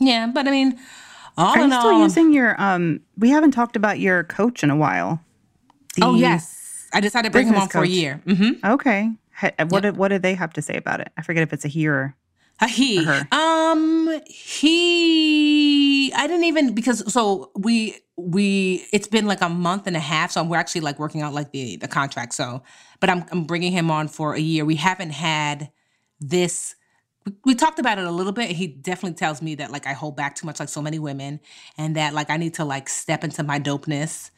yeah, 0.00 0.28
but 0.32 0.46
I 0.46 0.50
mean, 0.52 0.78
all 1.36 1.54
Are 1.56 1.58
in 1.58 1.70
you 1.70 1.78
still 1.80 1.90
all, 1.90 2.02
using 2.02 2.32
your 2.32 2.60
um 2.62 3.00
we 3.18 3.30
haven't 3.30 3.50
talked 3.50 3.74
about 3.76 3.98
your 3.98 4.22
coach 4.24 4.62
in 4.62 4.70
a 4.70 4.76
while. 4.76 5.20
oh 6.00 6.14
yes, 6.14 6.86
I 6.92 7.00
decided 7.00 7.28
to 7.28 7.32
bring 7.32 7.48
him 7.48 7.56
on 7.56 7.68
for 7.68 7.78
a 7.78 7.80
coach. 7.82 7.90
year. 7.90 8.20
hmm 8.24 8.50
Okay. 8.64 9.10
Ha- 9.40 9.50
What 9.68 9.82
did 9.82 9.96
what 9.96 10.08
did 10.08 10.22
they 10.22 10.34
have 10.34 10.52
to 10.52 10.62
say 10.62 10.76
about 10.76 11.00
it? 11.00 11.10
I 11.16 11.22
forget 11.22 11.42
if 11.42 11.52
it's 11.52 11.64
a 11.64 11.68
he 11.68 11.88
or 11.88 12.14
A 12.60 12.68
he. 12.68 13.04
Or. 13.04 13.26
Um 13.32 14.20
he 14.26 15.83
I 16.12 16.26
didn't 16.26 16.44
even 16.44 16.74
because 16.74 17.12
so 17.12 17.50
we 17.56 17.96
we 18.16 18.86
it's 18.92 19.08
been 19.08 19.26
like 19.26 19.40
a 19.40 19.48
month 19.48 19.86
and 19.86 19.96
a 19.96 20.00
half 20.00 20.32
so 20.32 20.42
we're 20.42 20.56
actually 20.56 20.82
like 20.82 20.98
working 20.98 21.22
out 21.22 21.32
like 21.32 21.52
the 21.52 21.76
the 21.76 21.88
contract 21.88 22.34
so 22.34 22.62
but 23.00 23.10
I'm 23.10 23.24
I'm 23.30 23.44
bringing 23.44 23.72
him 23.72 23.90
on 23.90 24.08
for 24.08 24.34
a 24.34 24.40
year. 24.40 24.64
We 24.64 24.76
haven't 24.76 25.10
had 25.10 25.70
this 26.20 26.74
we, 27.44 27.54
talked 27.54 27.78
about 27.78 27.98
it 27.98 28.04
a 28.04 28.10
little 28.10 28.32
bit. 28.32 28.50
He 28.50 28.66
definitely 28.66 29.16
tells 29.16 29.40
me 29.40 29.54
that 29.56 29.70
like 29.70 29.86
I 29.86 29.94
hold 29.94 30.16
back 30.16 30.34
too 30.34 30.46
much 30.46 30.60
like 30.60 30.68
so 30.68 30.82
many 30.82 30.98
women 30.98 31.40
and 31.78 31.96
that 31.96 32.12
like 32.12 32.30
I 32.30 32.36
need 32.36 32.54
to 32.54 32.64
like 32.64 32.88
step 32.88 33.24
into 33.24 33.42
my 33.42 33.58
dopeness. 33.58 34.30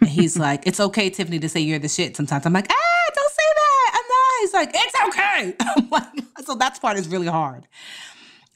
And 0.00 0.10
he's 0.10 0.36
like, 0.36 0.66
"It's 0.66 0.80
okay, 0.80 1.08
Tiffany, 1.08 1.38
to 1.38 1.48
say 1.48 1.60
you're 1.60 1.78
the 1.78 1.88
shit." 1.88 2.16
Sometimes 2.16 2.44
I'm 2.44 2.52
like, 2.52 2.66
"Ah, 2.70 3.10
don't 3.14 3.30
say 3.30 3.42
that. 3.56 3.90
I'm 3.94 4.08
not." 4.08 4.40
He's 4.40 4.54
like, 4.54 4.70
"It's 4.74 4.94
okay." 5.08 6.20
So 6.44 6.54
that 6.56 6.78
part 6.80 6.98
is 6.98 7.08
really 7.08 7.26
hard. 7.26 7.66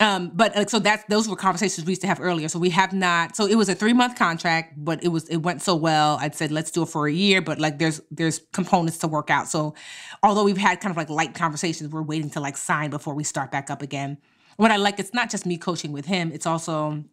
Um, 0.01 0.31
but 0.33 0.55
like 0.55 0.71
so 0.71 0.79
that's 0.79 1.03
those 1.09 1.29
were 1.29 1.35
conversations 1.35 1.85
we 1.85 1.91
used 1.91 2.03
to 2.03 2.07
have 2.07 2.21
earlier. 2.21 2.49
So 2.49 2.59
we 2.61 2.71
have 2.71 2.93
not. 2.93 3.35
So 3.35 3.47
it 3.47 3.57
was 3.57 3.69
a 3.69 3.75
three 3.75 3.93
month 3.93 4.17
contract, 4.17 4.75
but 4.77 5.03
it 5.03 5.09
was 5.09 5.29
it 5.29 5.39
went 5.39 5.61
so 5.61 5.75
well. 5.75 6.19
I'd 6.21 6.37
said 6.37 6.53
let's 6.53 6.71
do 6.71 6.83
it 6.85 6.89
for 6.89 7.09
a 7.09 7.13
year, 7.13 7.43
but 7.43 7.59
like 7.59 7.79
there's 7.79 8.01
there's 8.11 8.41
components 8.53 8.99
to 8.99 9.09
work 9.09 9.29
out. 9.29 9.49
So 9.49 9.75
although 10.23 10.45
we've 10.45 10.57
had 10.57 10.81
kind 10.81 10.93
of 10.93 10.97
like 10.97 11.11
light 11.11 11.35
conversations, 11.35 11.91
we're 11.91 12.03
waiting 12.03 12.31
to 12.31 12.41
like 12.41 12.57
sign 12.57 12.91
before 12.91 13.15
we 13.15 13.25
start 13.25 13.51
back 13.51 13.71
up 13.71 13.83
again. 13.83 14.19
What 14.57 14.71
I 14.71 14.77
like, 14.77 15.01
it's 15.01 15.15
not 15.15 15.31
just 15.31 15.47
me 15.47 15.57
coaching 15.57 15.93
with 15.93 16.07
him; 16.07 16.31
it's 16.33 16.47
also 16.47 17.05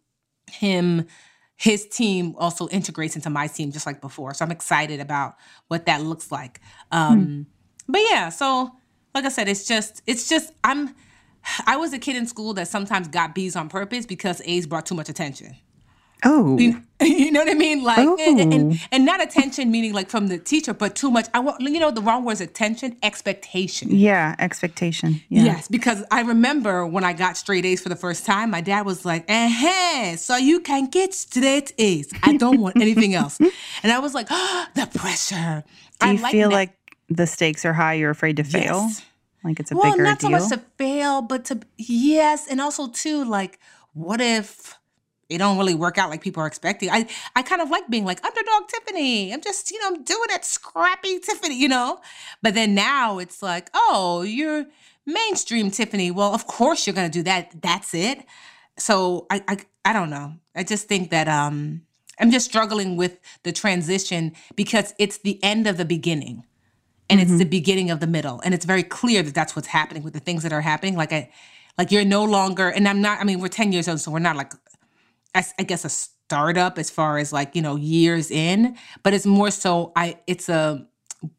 him 0.50 1.06
his 1.56 1.86
team 1.88 2.34
also 2.38 2.68
integrates 2.68 3.16
into 3.16 3.30
my 3.30 3.46
team 3.46 3.72
just 3.72 3.86
like 3.86 4.00
before 4.00 4.34
so 4.34 4.44
i'm 4.44 4.50
excited 4.50 5.00
about 5.00 5.36
what 5.68 5.86
that 5.86 6.02
looks 6.02 6.30
like 6.30 6.60
um 6.92 7.46
but 7.88 8.00
yeah 8.10 8.28
so 8.28 8.70
like 9.14 9.24
i 9.24 9.28
said 9.30 9.48
it's 9.48 9.66
just 9.66 10.02
it's 10.06 10.28
just 10.28 10.52
i'm 10.64 10.94
i 11.66 11.76
was 11.76 11.92
a 11.92 11.98
kid 11.98 12.16
in 12.16 12.26
school 12.26 12.54
that 12.54 12.68
sometimes 12.68 13.08
got 13.08 13.34
b's 13.34 13.56
on 13.56 13.68
purpose 13.68 14.06
because 14.06 14.40
a's 14.44 14.66
brought 14.66 14.86
too 14.86 14.94
much 14.94 15.08
attention 15.08 15.54
Oh. 16.24 16.56
you 16.58 16.82
you 17.02 17.30
know 17.30 17.40
what 17.40 17.50
I 17.50 17.54
mean? 17.54 17.84
Like, 17.84 17.98
and, 17.98 18.40
and, 18.40 18.72
Oh. 18.72 18.76
and 18.90 19.04
not 19.04 19.22
attention 19.22 19.70
meaning 19.70 19.92
like 19.92 20.08
from 20.08 20.28
the 20.28 20.38
teacher, 20.38 20.72
but 20.72 20.96
too 20.96 21.10
much. 21.10 21.26
I 21.34 21.40
want, 21.40 21.60
you 21.60 21.78
know, 21.78 21.90
the 21.90 22.00
wrong 22.00 22.24
word 22.24 22.32
is 22.32 22.40
attention, 22.40 22.96
expectation. 23.02 23.90
Yeah, 23.94 24.34
expectation. 24.38 25.20
Yeah. 25.28 25.44
Yes, 25.44 25.68
because 25.68 26.02
I 26.10 26.22
remember 26.22 26.86
when 26.86 27.04
I 27.04 27.12
got 27.12 27.36
straight 27.36 27.66
A's 27.66 27.82
for 27.82 27.90
the 27.90 27.96
first 27.96 28.24
time, 28.24 28.50
my 28.50 28.62
dad 28.62 28.86
was 28.86 29.04
like, 29.04 29.26
uh-huh, 29.30 30.16
so 30.16 30.36
you 30.36 30.60
can 30.60 30.86
get 30.86 31.12
straight 31.12 31.74
A's. 31.76 32.10
I 32.22 32.38
don't 32.38 32.60
want 32.62 32.76
anything 32.80 33.12
else. 33.14 33.38
And 33.82 33.92
I 33.92 33.98
was 33.98 34.14
like, 34.14 34.28
oh, 34.30 34.64
the 34.74 34.86
pressure. 34.98 35.64
Do 36.00 36.06
I 36.06 36.12
you 36.12 36.18
feel 36.28 36.48
that- 36.48 36.54
like 36.54 36.72
the 37.10 37.26
stakes 37.26 37.66
are 37.66 37.74
high, 37.74 37.92
you're 37.92 38.10
afraid 38.10 38.38
to 38.38 38.44
fail? 38.44 38.86
Yes. 38.88 39.02
Like 39.46 39.60
it's 39.60 39.70
a 39.70 39.76
well, 39.76 39.92
bigger 39.92 40.02
not 40.02 40.20
so 40.20 40.28
deal? 40.28 40.38
much 40.40 40.48
to 40.48 40.58
fail, 40.76 41.22
but 41.22 41.44
to 41.46 41.60
yes, 41.76 42.48
and 42.48 42.60
also 42.60 42.88
too 42.88 43.24
like, 43.24 43.60
what 43.92 44.20
if 44.20 44.76
it 45.28 45.38
don't 45.38 45.56
really 45.56 45.74
work 45.74 45.98
out 45.98 46.10
like 46.10 46.20
people 46.20 46.42
are 46.42 46.48
expecting? 46.48 46.90
I 46.90 47.08
I 47.36 47.42
kind 47.42 47.62
of 47.62 47.70
like 47.70 47.88
being 47.88 48.04
like 48.04 48.24
underdog 48.24 48.68
Tiffany. 48.68 49.32
I'm 49.32 49.40
just 49.40 49.70
you 49.70 49.80
know 49.80 49.86
I'm 49.86 50.02
doing 50.02 50.28
it 50.30 50.44
scrappy 50.44 51.20
Tiffany, 51.20 51.56
you 51.56 51.68
know. 51.68 52.00
But 52.42 52.54
then 52.54 52.74
now 52.74 53.18
it's 53.18 53.40
like, 53.40 53.70
oh, 53.72 54.22
you're 54.22 54.66
mainstream 55.06 55.70
Tiffany. 55.70 56.10
Well, 56.10 56.34
of 56.34 56.48
course 56.48 56.84
you're 56.84 56.94
gonna 56.94 57.08
do 57.08 57.22
that. 57.22 57.62
That's 57.62 57.94
it. 57.94 58.24
So 58.78 59.26
I 59.30 59.44
I 59.46 59.58
I 59.84 59.92
don't 59.92 60.10
know. 60.10 60.34
I 60.56 60.64
just 60.64 60.88
think 60.88 61.10
that 61.10 61.28
um 61.28 61.82
I'm 62.18 62.32
just 62.32 62.46
struggling 62.46 62.96
with 62.96 63.20
the 63.44 63.52
transition 63.52 64.32
because 64.56 64.92
it's 64.98 65.18
the 65.18 65.38
end 65.44 65.68
of 65.68 65.76
the 65.76 65.84
beginning 65.84 66.44
and 67.08 67.20
it's 67.20 67.36
the 67.38 67.44
beginning 67.44 67.90
of 67.90 68.00
the 68.00 68.06
middle 68.06 68.40
and 68.44 68.54
it's 68.54 68.64
very 68.64 68.82
clear 68.82 69.22
that 69.22 69.34
that's 69.34 69.54
what's 69.54 69.68
happening 69.68 70.02
with 70.02 70.12
the 70.12 70.20
things 70.20 70.42
that 70.42 70.52
are 70.52 70.60
happening 70.60 70.96
like 70.96 71.12
i 71.12 71.30
like 71.78 71.92
you're 71.92 72.04
no 72.04 72.24
longer 72.24 72.68
and 72.68 72.88
i'm 72.88 73.00
not 73.00 73.20
i 73.20 73.24
mean 73.24 73.40
we're 73.40 73.48
10 73.48 73.72
years 73.72 73.88
old 73.88 74.00
so 74.00 74.10
we're 74.10 74.18
not 74.18 74.36
like 74.36 74.52
I 75.58 75.64
guess 75.64 75.84
a 75.84 75.90
startup 75.90 76.78
as 76.78 76.90
far 76.90 77.18
as 77.18 77.32
like, 77.32 77.54
you 77.54 77.62
know, 77.62 77.76
years 77.76 78.30
in, 78.30 78.76
but 79.02 79.12
it's 79.12 79.26
more 79.26 79.50
so 79.50 79.92
I 79.94 80.18
it's 80.26 80.48
a 80.48 80.86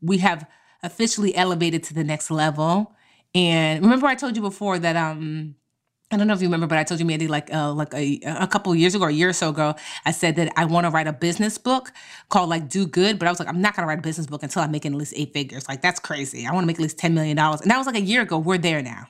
we 0.01 0.19
have 0.19 0.47
officially 0.83 1.35
elevated 1.35 1.83
to 1.83 1.93
the 1.93 2.03
next 2.03 2.29
level. 2.29 2.93
And 3.33 3.83
remember 3.83 4.07
I 4.07 4.15
told 4.15 4.35
you 4.35 4.41
before 4.41 4.77
that 4.79 4.95
um 4.95 5.55
I 6.09 6.15
don't 6.15 6.27
know 6.27 6.33
if 6.33 6.41
you 6.41 6.47
remember, 6.47 6.67
but 6.67 6.77
I 6.77 6.85
told 6.85 7.01
you 7.01 7.05
maybe 7.05 7.27
like 7.27 7.53
uh, 7.53 7.73
like 7.73 7.93
a, 7.93 8.21
a 8.25 8.47
couple 8.47 8.73
years 8.73 8.95
ago, 8.95 9.05
or 9.05 9.09
a 9.09 9.13
year 9.13 9.27
or 9.27 9.33
so 9.33 9.49
ago, 9.49 9.75
I 10.05 10.11
said 10.11 10.37
that 10.37 10.53
I 10.55 10.63
want 10.63 10.85
to 10.85 10.89
write 10.89 11.07
a 11.07 11.11
business 11.11 11.57
book 11.57 11.91
called 12.29 12.49
like 12.49 12.69
Do 12.69 12.87
Good. 12.87 13.19
But 13.19 13.27
I 13.27 13.31
was 13.31 13.39
like, 13.39 13.49
I'm 13.49 13.61
not 13.61 13.75
gonna 13.75 13.89
write 13.89 13.99
a 13.99 14.01
business 14.01 14.25
book 14.25 14.41
until 14.41 14.61
I'm 14.61 14.71
making 14.71 14.93
at 14.93 14.97
least 14.97 15.13
eight 15.17 15.33
figures. 15.33 15.67
Like 15.67 15.81
that's 15.81 15.99
crazy. 15.99 16.47
I 16.47 16.53
want 16.53 16.63
to 16.63 16.67
make 16.67 16.77
at 16.77 16.81
least 16.81 16.97
ten 16.97 17.13
million 17.13 17.35
dollars. 17.35 17.59
And 17.59 17.69
that 17.71 17.77
was 17.77 17.87
like 17.87 17.97
a 17.97 18.01
year 18.01 18.21
ago. 18.21 18.37
We're 18.37 18.57
there 18.57 18.81
now, 18.81 19.07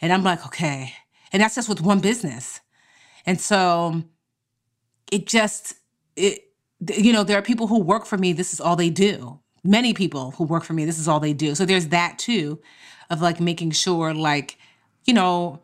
and 0.00 0.10
I'm 0.10 0.22
like, 0.22 0.44
okay. 0.46 0.94
And 1.32 1.42
that's 1.42 1.54
just 1.54 1.68
with 1.68 1.82
one 1.82 2.00
business. 2.00 2.60
And 3.26 3.38
so 3.38 4.02
it 5.10 5.26
just 5.26 5.74
it 6.16 6.48
you 6.96 7.12
know 7.12 7.24
there 7.24 7.38
are 7.38 7.42
people 7.42 7.66
who 7.66 7.78
work 7.78 8.06
for 8.06 8.16
me. 8.16 8.32
This 8.32 8.54
is 8.54 8.60
all 8.60 8.74
they 8.74 8.90
do. 8.90 9.38
Many 9.64 9.92
people 9.92 10.30
who 10.32 10.44
work 10.44 10.64
for 10.64 10.72
me. 10.72 10.86
This 10.86 10.98
is 10.98 11.08
all 11.08 11.20
they 11.20 11.34
do. 11.34 11.54
So 11.54 11.66
there's 11.66 11.88
that 11.88 12.18
too, 12.18 12.58
of 13.10 13.20
like 13.20 13.38
making 13.38 13.72
sure 13.72 14.14
like 14.14 14.56
you 15.04 15.12
know 15.12 15.60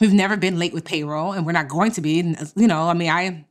We've 0.00 0.12
never 0.12 0.36
been 0.36 0.58
late 0.58 0.72
with 0.72 0.84
payroll, 0.84 1.32
and 1.32 1.46
we're 1.46 1.52
not 1.52 1.68
going 1.68 1.92
to 1.92 2.00
be. 2.00 2.34
You 2.56 2.66
know, 2.66 2.88
I 2.88 2.94
mean, 2.94 3.10
I 3.10 3.44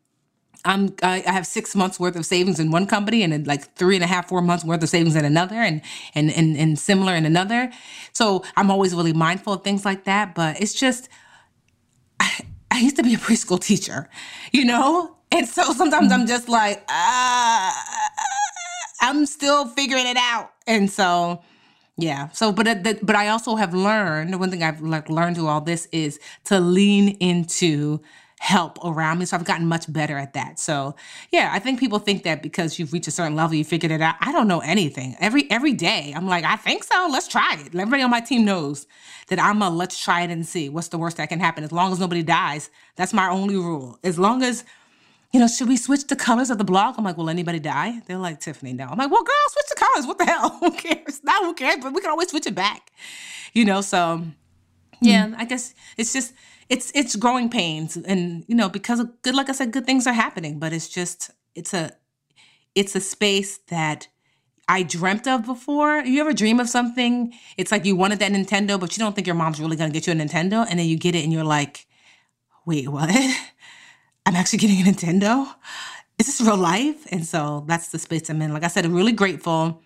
I'm 0.66 0.96
I 1.02 1.20
have 1.26 1.48
six 1.48 1.76
months 1.76 2.00
worth 2.00 2.16
of 2.16 2.26
savings 2.26 2.60
in 2.60 2.72
one 2.72 2.86
company 2.86 3.24
and 3.24 3.34
then 3.34 3.44
like 3.46 3.74
three 3.76 3.96
and 3.96 4.04
a 4.04 4.08
half, 4.08 4.28
four 4.30 4.42
months 4.42 4.64
worth 4.64 4.84
of 4.84 4.90
savings 4.90 5.16
in 5.16 5.26
another 5.26 5.56
and 5.56 5.82
and 6.14 6.32
and, 6.32 6.58
and 6.58 6.78
similar 6.78 7.16
in 7.16 7.26
another. 7.26 7.72
So 8.14 8.44
I'm 8.56 8.70
always 8.70 8.94
really 8.94 9.14
mindful 9.14 9.54
of 9.54 9.64
things 9.64 9.86
like 9.86 10.04
that. 10.06 10.36
But 10.36 10.62
it's 10.62 10.74
just 10.74 11.10
I, 12.20 12.42
I 12.70 12.80
used 12.80 12.96
to 12.98 13.04
be 13.04 13.14
a 13.14 13.18
preschool 13.18 13.60
teacher, 13.60 14.10
you 14.52 14.66
know? 14.66 15.18
And 15.32 15.48
so 15.48 15.74
sometimes 15.74 16.12
I'm 16.12 16.28
just 16.28 16.50
like, 16.50 16.84
uh, 16.90 17.72
I'm 19.02 19.26
still 19.26 19.68
figuring 19.68 20.06
it 20.06 20.18
out. 20.18 20.52
And 20.68 20.92
so 20.92 21.42
yeah. 21.98 22.30
So, 22.30 22.52
but 22.52 22.68
uh, 22.68 22.94
but 23.02 23.16
I 23.16 23.28
also 23.28 23.56
have 23.56 23.74
learned 23.74 24.40
one 24.40 24.50
thing 24.50 24.64
I've 24.64 24.82
like 24.82 25.10
learned 25.10 25.36
through 25.36 25.48
all 25.48 25.62
this 25.62 25.88
is 25.92 26.20
to 26.46 26.60
lean 26.60 27.10
into 27.20 28.02
help 28.40 28.84
around 28.84 29.20
me. 29.20 29.26
So 29.26 29.38
I've 29.38 29.46
gotten 29.46 29.68
much 29.68 29.92
better 29.94 30.18
at 30.18 30.34
that. 30.34 30.58
So 30.58 30.96
yeah, 31.32 31.52
I 31.54 31.60
think 31.60 31.80
people 31.80 32.00
think 32.00 32.24
that 32.24 32.42
because 32.42 32.80
you've 32.80 32.92
reached 32.92 33.08
a 33.08 33.12
certain 33.12 33.36
level, 33.36 33.56
you 33.56 33.64
figured 33.64 33.92
it 33.92 34.02
out. 34.02 34.16
I 34.20 34.32
don't 34.32 34.48
know 34.48 34.62
anything. 34.62 35.16
Every 35.20 35.50
every 35.52 35.74
day, 35.74 36.12
I'm 36.16 36.28
like, 36.28 36.44
I 36.44 36.56
think 36.56 36.84
so. 36.84 37.08
Let's 37.12 37.28
try 37.28 37.54
it. 37.60 37.76
Everybody 37.76 38.02
on 38.02 38.10
my 38.10 38.22
team 38.22 38.44
knows 38.44 38.88
that 39.28 39.40
I'm 39.40 39.62
a 39.62 39.70
let's 39.70 40.02
try 40.04 40.22
it 40.22 40.32
and 40.32 40.46
see 40.46 40.70
what's 40.70 40.88
the 40.88 40.98
worst 40.98 41.18
that 41.18 41.30
can 41.30 41.40
happen. 41.40 41.64
As 41.64 41.72
long 41.72 41.92
as 41.92 42.00
nobody 42.00 42.24
dies, 42.24 42.72
that's 42.96 43.14
my 43.14 43.30
only 43.30 43.58
rule. 43.58 44.00
As 44.04 44.18
long 44.18 44.42
as 44.42 44.64
you 45.32 45.40
know, 45.40 45.48
should 45.48 45.70
we 45.70 45.78
switch 45.78 46.08
the 46.08 46.16
colors 46.16 46.50
of 46.50 46.58
the 46.58 46.64
blog? 46.64 46.96
I'm 46.98 47.06
like, 47.06 47.18
will 47.18 47.30
anybody 47.30 47.60
die? 47.60 48.02
They're 48.06 48.18
like, 48.18 48.42
Tiffany, 48.42 48.74
no. 48.74 48.86
I'm 48.86 48.98
like, 48.98 49.10
well, 49.10 49.24
girl, 49.24 49.36
switch 49.50 49.66
the 49.70 49.76
colors. 49.76 50.06
What 50.06 50.18
the 50.18 50.26
hell? 50.26 50.50
Who 50.60 50.72
cares? 50.72 51.24
Not 51.24 51.46
who 51.46 51.54
cares, 51.54 51.78
but 51.82 51.94
we 51.94 52.02
can 52.02 52.10
always 52.10 52.30
switch 52.30 52.46
it 52.46 52.56
back. 52.56 52.92
You 53.54 53.66
know, 53.66 53.82
so 53.82 54.24
yeah, 55.02 55.28
mm. 55.28 55.36
I 55.38 55.46
guess 55.46 55.74
it's 55.98 56.14
just 56.14 56.34
it's 56.70 56.92
it's 56.94 57.16
growing 57.16 57.50
pains. 57.50 57.96
And, 57.96 58.44
you 58.48 58.56
know, 58.56 58.70
because 58.70 59.00
of 59.00 59.22
good, 59.22 59.36
like 59.36 59.50
I 59.50 59.54
said, 59.54 59.72
good 59.72 59.86
things 59.86 60.06
are 60.06 60.14
happening, 60.14 60.60
but 60.60 60.74
it's 60.74 60.90
just 60.90 61.32
it's 61.56 61.74
a 61.74 61.92
it's 62.76 62.96
a 62.96 63.02
space 63.02 63.58
that 63.70 64.08
I 64.68 64.84
dreamt 64.84 65.28
of 65.28 65.46
before. 65.46 66.00
You 66.00 66.22
ever 66.22 66.34
dream 66.34 66.60
of 66.60 66.70
something? 66.70 67.34
It's 67.58 67.72
like 67.72 67.86
you 67.86 67.96
wanted 67.96 68.20
that 68.20 68.32
Nintendo, 68.32 68.80
but 68.80 68.98
you 68.98 69.04
don't 69.04 69.16
think 69.16 69.28
your 69.28 69.36
mom's 69.36 69.60
really 69.60 69.78
gonna 69.78 69.92
get 69.92 70.08
you 70.08 70.14
a 70.14 70.16
Nintendo, 70.16 70.66
and 70.70 70.78
then 70.78 70.88
you 70.88 70.98
get 70.98 71.16
it 71.16 71.24
and 71.24 71.32
you're 71.32 71.44
like, 71.44 71.88
wait, 72.66 72.90
what? 72.90 73.10
I'm 74.26 74.36
actually 74.36 74.60
getting 74.60 74.82
a 74.82 74.84
Nintendo. 74.84 75.54
Is 76.20 76.28
this 76.28 76.42
real 76.42 76.58
life? 76.58 77.08
And 77.12 77.26
so 77.26 77.64
that's 77.68 77.90
the 77.90 78.00
space 78.00 78.30
I'm 78.30 78.42
in. 78.42 78.54
Like 78.54 78.64
I 78.64 78.68
said, 78.68 78.86
I'm 78.86 78.94
really 78.94 79.12
grateful, 79.12 79.82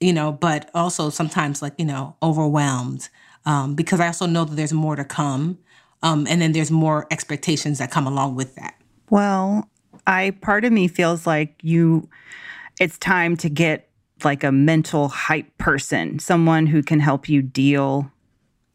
you 0.00 0.12
know, 0.12 0.32
but 0.32 0.70
also 0.74 1.10
sometimes 1.10 1.62
like, 1.62 1.74
you 1.78 1.84
know, 1.84 2.16
overwhelmed 2.22 3.08
um, 3.46 3.74
because 3.74 4.00
I 4.00 4.06
also 4.06 4.26
know 4.26 4.44
that 4.44 4.56
there's 4.56 4.72
more 4.72 4.96
to 4.96 5.04
come. 5.04 5.58
Um, 6.02 6.26
and 6.28 6.40
then 6.42 6.52
there's 6.52 6.70
more 6.70 7.06
expectations 7.10 7.78
that 7.78 7.90
come 7.90 8.06
along 8.06 8.34
with 8.34 8.54
that. 8.56 8.74
Well, 9.10 9.68
I 10.06 10.36
part 10.40 10.64
of 10.64 10.72
me 10.72 10.88
feels 10.88 11.26
like 11.26 11.54
you, 11.62 12.08
it's 12.80 12.98
time 12.98 13.36
to 13.38 13.48
get 13.48 13.88
like 14.24 14.42
a 14.42 14.52
mental 14.52 15.08
hype 15.08 15.56
person, 15.58 16.18
someone 16.18 16.66
who 16.66 16.82
can 16.82 17.00
help 17.00 17.28
you 17.28 17.40
deal 17.42 18.10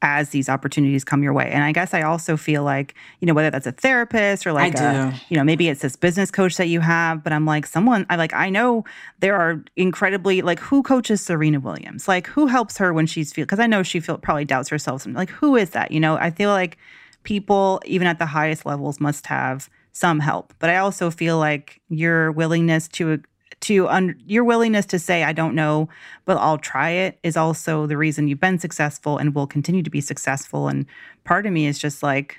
as 0.04 0.30
these 0.30 0.50
opportunities 0.50 1.04
come 1.06 1.24
your 1.24 1.32
way. 1.34 1.50
And 1.50 1.64
I 1.64 1.72
guess 1.72 1.94
I 1.94 2.02
also 2.02 2.36
feel 2.36 2.64
like, 2.64 2.94
you 3.22 3.26
know, 3.26 3.34
whether 3.34 3.50
that's 3.50 3.66
a 3.66 3.72
therapist 3.72 4.46
or 4.46 4.52
like 4.52 4.78
a, 4.78 5.14
you 5.30 5.38
know, 5.38 5.44
maybe 5.46 5.70
it's 5.70 5.82
this 5.82 5.96
business 5.96 6.30
coach 6.30 6.58
that 6.58 6.68
you 6.68 6.82
have, 6.82 7.24
but 7.24 7.32
I'm 7.32 7.46
like 7.46 7.66
someone 7.66 8.06
I 8.10 8.18
like 8.18 8.34
I 8.34 8.50
know 8.50 8.84
there 9.20 9.36
are 9.36 9.64
incredibly 9.78 10.42
like 10.42 10.60
who 10.60 10.84
coaches 10.84 11.22
Serena 11.22 11.62
Williams? 11.62 12.08
Like 12.08 12.28
who 12.28 12.48
helps 12.48 12.78
her 12.78 12.94
when 12.94 13.06
she's 13.08 13.32
feel 13.32 13.46
cuz 13.46 13.60
I 13.60 13.66
know 13.66 13.82
she 13.82 14.02
feel 14.02 14.18
probably 14.18 14.46
doubts 14.46 14.70
herself. 14.70 15.08
Like 15.08 15.30
who 15.30 15.56
is 15.56 15.70
that? 15.72 15.92
You 15.92 16.02
know, 16.02 16.18
I 16.18 16.30
feel 16.30 16.50
like 16.50 16.78
people 17.24 17.82
even 17.86 18.06
at 18.06 18.20
the 18.20 18.26
highest 18.26 18.66
levels 18.66 19.00
must 19.00 19.26
have 19.28 19.70
some 19.94 20.20
help. 20.20 20.54
But 20.60 20.70
I 20.70 20.78
also 20.78 21.10
feel 21.10 21.38
like 21.38 21.80
your 21.88 22.32
willingness 22.34 22.90
to 22.90 23.22
to 23.64 23.88
un- 23.88 24.16
your 24.26 24.44
willingness 24.44 24.86
to 24.86 25.00
say 25.00 25.24
i 25.24 25.32
don't 25.32 25.56
know 25.56 25.88
but 26.26 26.38
i'll 26.38 26.58
try 26.58 26.90
it 26.90 27.18
is 27.24 27.38
also 27.38 27.88
the 27.88 27.98
reason 27.98 28.28
you've 28.28 28.40
been 28.40 28.60
successful 28.60 29.18
and 29.18 29.34
will 29.34 29.48
continue 29.48 29.82
to 29.82 29.90
be 29.90 30.02
successful. 30.02 30.68
And 30.68 30.86
part 31.24 31.46
of 31.46 31.54
me 31.54 31.66
is 31.66 31.80
just 31.80 32.04
like 32.04 32.38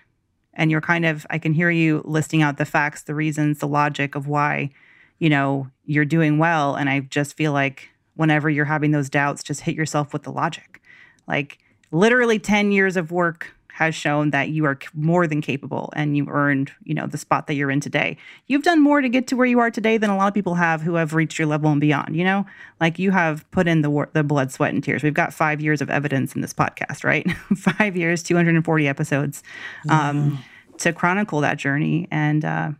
and 0.53 0.71
you're 0.71 0.81
kind 0.81 1.05
of 1.05 1.27
i 1.31 1.39
can 1.39 1.53
hear 1.53 1.71
you 1.71 2.03
listing 2.05 2.43
out 2.43 2.59
the 2.59 2.65
facts 2.65 3.03
the 3.03 3.15
reasons 3.15 3.59
the 3.59 3.69
logic 3.69 4.15
of 4.15 4.29
why 4.29 4.71
you 5.19 5.29
know 5.29 5.69
you're 5.85 6.05
doing 6.05 6.39
well. 6.39 6.75
And 6.75 6.89
i 6.89 7.01
just 7.01 7.37
feel 7.37 7.53
like 7.53 7.89
whenever 8.15 8.49
you're 8.49 8.65
having 8.65 8.91
those 8.91 9.11
doubts 9.11 9.43
just 9.43 9.63
hit 9.63 9.75
yourself 9.75 10.13
with 10.13 10.23
the 10.23 10.33
logic. 10.33 10.81
Like 11.27 11.59
literally 11.91 12.39
10 12.39 12.71
years 12.71 12.97
of 12.97 13.11
work 13.11 13.54
has 13.75 13.93
shown 13.93 14.31
that 14.31 14.51
you 14.51 14.65
are 14.65 14.79
more 14.95 15.27
than 15.27 15.41
capable 15.41 15.93
and 15.97 16.17
you 16.17 16.29
earned, 16.31 16.71
you 16.85 16.95
know, 16.95 17.09
the 17.09 17.19
spot 17.19 17.49
that 17.49 17.55
you're 17.55 17.73
in 17.73 17.81
today. 17.81 18.17
You've 18.47 18.63
done 18.63 18.81
more 18.81 19.01
to 19.01 19.09
get 19.09 19.27
to 19.27 19.37
where 19.37 19.49
you 19.49 19.59
are 19.59 19.69
today 19.69 19.99
than 19.99 20.11
a 20.11 20.17
lot 20.17 20.29
of 20.29 20.35
people 20.35 20.55
have 20.55 20.81
who 20.81 20.95
have 20.95 21.13
reached 21.13 21.41
your 21.41 21.49
level 21.49 21.73
and 21.73 21.81
beyond, 21.81 22.15
you 22.15 22.23
know? 22.23 22.47
Like 22.81 23.01
you 23.01 23.11
have 23.11 23.51
put 23.51 23.67
in 23.67 23.83
the 23.83 23.91
wor- 23.91 24.11
the 24.13 24.23
blood, 24.23 24.53
sweat 24.53 24.73
and 24.73 24.83
tears. 24.83 25.03
We've 25.03 25.13
got 25.13 25.35
5 25.35 25.61
years 25.61 25.83
of 25.83 25.91
evidence 25.91 26.37
in 26.37 26.41
this 26.41 26.55
podcast, 26.55 27.03
right? 27.03 27.29
5 27.57 27.97
years, 27.97 28.23
240 28.23 28.87
episodes 28.87 29.43
um, 29.89 30.39
to 30.79 30.93
chronicle 30.93 31.41
that 31.41 31.57
journey 31.57 32.07
and 32.13 32.45
uh 32.45 32.71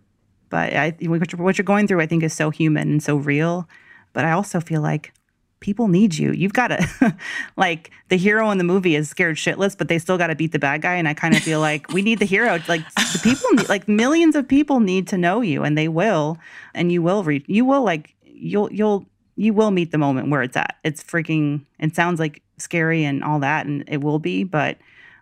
but 0.49 0.73
I 0.75 0.91
what 1.03 1.59
you're 1.59 1.65
going 1.65 1.89
through 1.89 2.03
I 2.03 2.07
think 2.07 2.23
is 2.23 2.33
so 2.33 2.51
human 2.51 2.89
and 2.89 3.03
so 3.03 3.17
real, 3.17 3.69
but 4.13 4.25
I 4.25 4.31
also 4.31 4.61
feel 4.61 4.81
like 4.81 5.13
people 5.65 5.89
need 5.89 6.15
you. 6.15 6.31
You've 6.33 6.53
got 6.53 6.69
to, 6.69 7.17
like, 7.57 7.91
the 8.11 8.19
hero 8.19 8.51
in 8.51 8.59
the 8.59 8.65
movie 8.65 8.97
is 8.97 9.09
scared 9.09 9.37
shitless, 9.37 9.77
but 9.77 9.89
they 9.89 9.99
still 9.99 10.19
got 10.19 10.27
to 10.27 10.35
beat 10.35 10.53
the 10.53 10.59
bad 10.59 10.83
guy. 10.83 10.97
And 10.97 11.09
I 11.09 11.15
kind 11.15 11.35
of 11.35 11.43
feel 11.43 11.59
like 11.59 11.89
we 11.89 12.03
need 12.03 12.19
the 12.19 12.27
hero. 12.27 12.59
Like, 12.69 12.85
the 12.95 13.21
people, 13.23 13.51
need, 13.53 13.69
like, 13.71 13.89
millions 13.89 14.37
of 14.37 14.47
people 14.47 14.81
need 14.81 15.09
to 15.09 15.17
know 15.17 15.41
you, 15.41 15.65
and 15.65 15.79
they 15.79 15.89
will, 15.89 16.37
and 16.75 16.93
you 16.93 17.01
will 17.01 17.25
reach, 17.25 17.47
you 17.49 17.65
will, 17.65 17.83
like, 17.83 18.15
you'll, 18.27 18.71
you'll, 18.71 19.07
you 19.37 19.55
will 19.55 19.71
meet 19.71 19.91
the 19.91 19.97
moment 19.97 20.29
where 20.29 20.43
it's 20.43 20.57
at. 20.57 20.77
It's 20.85 21.03
freaking, 21.03 21.65
it 21.79 21.97
sounds 21.97 22.21
like 22.21 22.43
scary 22.59 23.03
and 23.03 23.25
all 23.25 23.39
that, 23.39 23.65
and 23.65 23.85
it 23.89 24.03
will 24.03 24.19
be, 24.19 24.45
but 24.45 24.77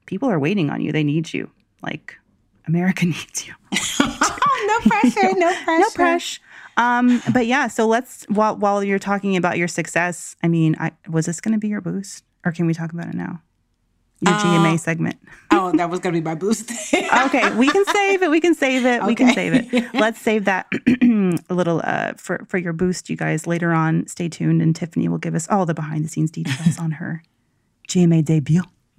people 0.06 0.28
are 0.28 0.40
waiting 0.40 0.70
on 0.70 0.80
you. 0.80 0.90
They 0.90 1.04
need 1.04 1.32
you. 1.32 1.52
Like, 1.84 2.18
America 2.66 3.06
needs 3.14 3.46
you. 3.46 3.54
no 4.00 4.80
pressure, 4.80 5.34
no 5.36 5.54
pressure. 5.62 5.78
No 5.78 5.90
pressure. 5.90 6.40
Um, 6.76 7.22
but 7.32 7.46
yeah, 7.46 7.68
so 7.68 7.86
let's 7.86 8.24
while 8.28 8.56
while 8.56 8.82
you're 8.82 8.98
talking 8.98 9.36
about 9.36 9.58
your 9.58 9.68
success, 9.68 10.36
I 10.42 10.48
mean, 10.48 10.76
I 10.78 10.92
was 11.08 11.26
this 11.26 11.40
going 11.40 11.52
to 11.52 11.58
be 11.58 11.68
your 11.68 11.80
boost, 11.80 12.24
or 12.44 12.52
can 12.52 12.66
we 12.66 12.74
talk 12.74 12.92
about 12.92 13.08
it 13.08 13.14
now? 13.14 13.42
Your 14.20 14.34
uh, 14.34 14.38
GMA 14.38 14.78
segment. 14.78 15.18
oh, 15.50 15.72
that 15.72 15.90
was 15.90 15.98
going 15.98 16.14
to 16.14 16.20
be 16.20 16.24
my 16.24 16.36
boost. 16.36 16.70
okay, 16.94 17.54
we 17.56 17.68
can 17.68 17.84
save 17.86 18.22
it. 18.22 18.30
We 18.30 18.40
can 18.40 18.54
save 18.54 18.86
it. 18.86 18.98
Okay. 18.98 19.06
We 19.06 19.14
can 19.16 19.34
save 19.34 19.52
it. 19.54 19.94
Let's 19.94 20.20
save 20.20 20.44
that 20.44 20.66
a 21.50 21.54
little 21.54 21.80
uh, 21.84 22.12
for 22.16 22.44
for 22.48 22.58
your 22.58 22.72
boost, 22.72 23.10
you 23.10 23.16
guys. 23.16 23.46
Later 23.46 23.72
on, 23.72 24.06
stay 24.06 24.28
tuned, 24.28 24.62
and 24.62 24.76
Tiffany 24.76 25.08
will 25.08 25.18
give 25.18 25.34
us 25.34 25.48
all 25.48 25.66
the 25.66 25.74
behind 25.74 26.04
the 26.04 26.08
scenes 26.08 26.30
details 26.30 26.78
on 26.78 26.92
her 26.92 27.22
GMA 27.88 28.24
debut. 28.24 28.62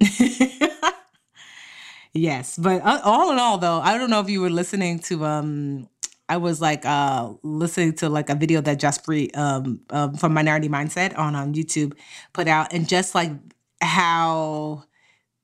yes, 2.12 2.58
but 2.58 2.82
uh, 2.82 3.00
all 3.02 3.32
in 3.32 3.38
all, 3.38 3.58
though, 3.58 3.80
I 3.80 3.96
don't 3.96 4.10
know 4.10 4.20
if 4.20 4.28
you 4.28 4.40
were 4.42 4.50
listening 4.50 4.98
to 5.00 5.24
um 5.24 5.88
I 6.28 6.36
was 6.38 6.60
like 6.60 6.84
uh 6.86 7.32
listening 7.42 7.94
to 7.94 8.08
like 8.08 8.30
a 8.30 8.34
video 8.34 8.60
that 8.62 8.80
Jaspreet 8.80 9.36
um, 9.36 9.80
um 9.90 10.14
from 10.14 10.32
Minority 10.34 10.68
Mindset 10.68 11.16
on 11.18 11.34
um 11.34 11.52
YouTube 11.52 11.94
put 12.32 12.48
out 12.48 12.72
and 12.72 12.88
just 12.88 13.14
like 13.14 13.32
how 13.80 14.84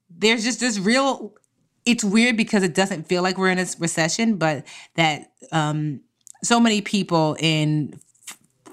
there's 0.09 0.45
just 0.45 0.61
this 0.61 0.79
real 0.79 1.35
it's 1.85 2.05
weird 2.05 2.37
because 2.37 2.63
it 2.63 2.75
doesn't 2.75 3.09
feel 3.09 3.23
like 3.23 3.37
we're 3.39 3.51
in 3.51 3.59
a 3.59 3.67
recession 3.79 4.37
but 4.37 4.67
that 4.95 5.33
um 5.53 6.01
so 6.43 6.59
many 6.59 6.81
people 6.81 7.37
in 7.39 7.99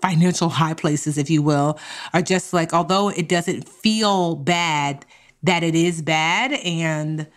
financial 0.02 0.48
high 0.48 0.74
places 0.74 1.17
if 1.17 1.30
you 1.30 1.41
will 1.41 1.78
are 2.13 2.22
just 2.22 2.54
like 2.54 2.74
although 2.74 3.10
it 3.10 3.28
doesn't 3.28 3.67
feel 3.67 4.36
bad 4.36 5.06
that 5.43 5.63
it 5.63 5.76
is 5.76 6.02
bad 6.02 6.54
and 6.54 7.28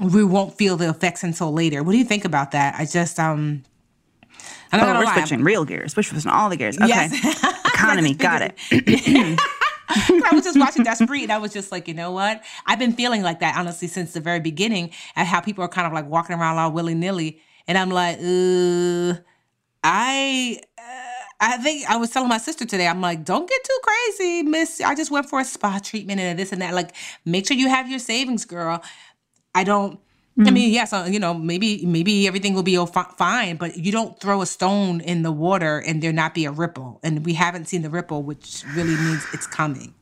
we 0.00 0.24
won't 0.24 0.56
feel 0.56 0.76
the 0.76 0.88
effects 0.88 1.22
until 1.22 1.52
later. 1.52 1.82
What 1.82 1.92
do 1.92 1.98
you 1.98 2.04
think 2.04 2.24
about 2.24 2.52
that? 2.52 2.74
I 2.78 2.84
just 2.86 3.18
um 3.18 3.62
I'm 4.72 4.80
not 4.80 4.96
Oh, 4.96 4.98
we're 5.00 5.04
lie. 5.06 5.14
switching 5.14 5.42
real 5.42 5.64
gears. 5.64 5.96
We're 5.96 6.02
switching 6.02 6.30
all 6.30 6.48
the 6.48 6.56
gears. 6.56 6.76
Okay. 6.78 6.86
Yes. 7.12 7.44
Economy. 7.74 8.14
Got 8.14 8.42
it. 8.42 8.54
I 9.92 10.30
was 10.32 10.44
just 10.44 10.58
watching 10.58 10.84
Jaspreet 10.84 11.24
and 11.24 11.32
I 11.32 11.38
was 11.38 11.52
just 11.52 11.72
like, 11.72 11.88
you 11.88 11.94
know 11.94 12.12
what? 12.12 12.42
I've 12.66 12.78
been 12.78 12.92
feeling 12.92 13.22
like 13.22 13.40
that 13.40 13.56
honestly 13.56 13.88
since 13.88 14.12
the 14.12 14.20
very 14.20 14.38
beginning 14.38 14.90
and 15.16 15.26
how 15.26 15.40
people 15.40 15.64
are 15.64 15.68
kind 15.68 15.86
of 15.86 15.92
like 15.92 16.06
walking 16.06 16.36
around 16.36 16.58
all 16.58 16.70
willy 16.70 16.94
nilly. 16.94 17.40
And 17.66 17.76
I'm 17.78 17.90
like, 17.90 18.18
uh, 18.18 19.20
I, 19.82 20.60
uh, 20.78 20.82
I 21.40 21.56
think 21.56 21.88
I 21.88 21.96
was 21.96 22.10
telling 22.10 22.28
my 22.28 22.38
sister 22.38 22.66
today, 22.66 22.86
I'm 22.86 23.00
like, 23.00 23.24
don't 23.24 23.48
get 23.48 23.64
too 23.64 23.78
crazy, 23.82 24.42
miss. 24.42 24.80
I 24.80 24.94
just 24.94 25.10
went 25.10 25.28
for 25.28 25.40
a 25.40 25.44
spa 25.44 25.78
treatment 25.82 26.20
and 26.20 26.38
this 26.38 26.52
and 26.52 26.60
that. 26.60 26.74
Like, 26.74 26.94
make 27.24 27.46
sure 27.46 27.56
you 27.56 27.68
have 27.68 27.88
your 27.90 27.98
savings, 27.98 28.44
girl. 28.44 28.82
I 29.54 29.64
don't. 29.64 29.98
I 30.38 30.50
mean, 30.50 30.72
yes, 30.72 30.92
uh, 30.92 31.06
you 31.10 31.18
know, 31.18 31.34
maybe 31.34 31.84
maybe 31.84 32.26
everything 32.26 32.54
will 32.54 32.62
be 32.62 32.76
fine, 33.18 33.56
but 33.56 33.76
you 33.76 33.92
don't 33.92 34.18
throw 34.20 34.40
a 34.42 34.46
stone 34.46 35.00
in 35.00 35.22
the 35.22 35.32
water 35.32 35.80
and 35.80 36.02
there 36.02 36.12
not 36.12 36.34
be 36.34 36.44
a 36.46 36.50
ripple. 36.50 36.98
And 37.02 37.26
we 37.26 37.34
haven't 37.34 37.66
seen 37.66 37.82
the 37.82 37.90
ripple, 37.90 38.22
which 38.22 38.64
really 38.74 38.96
means 38.96 39.26
it's 39.34 39.46
coming. 39.46 39.94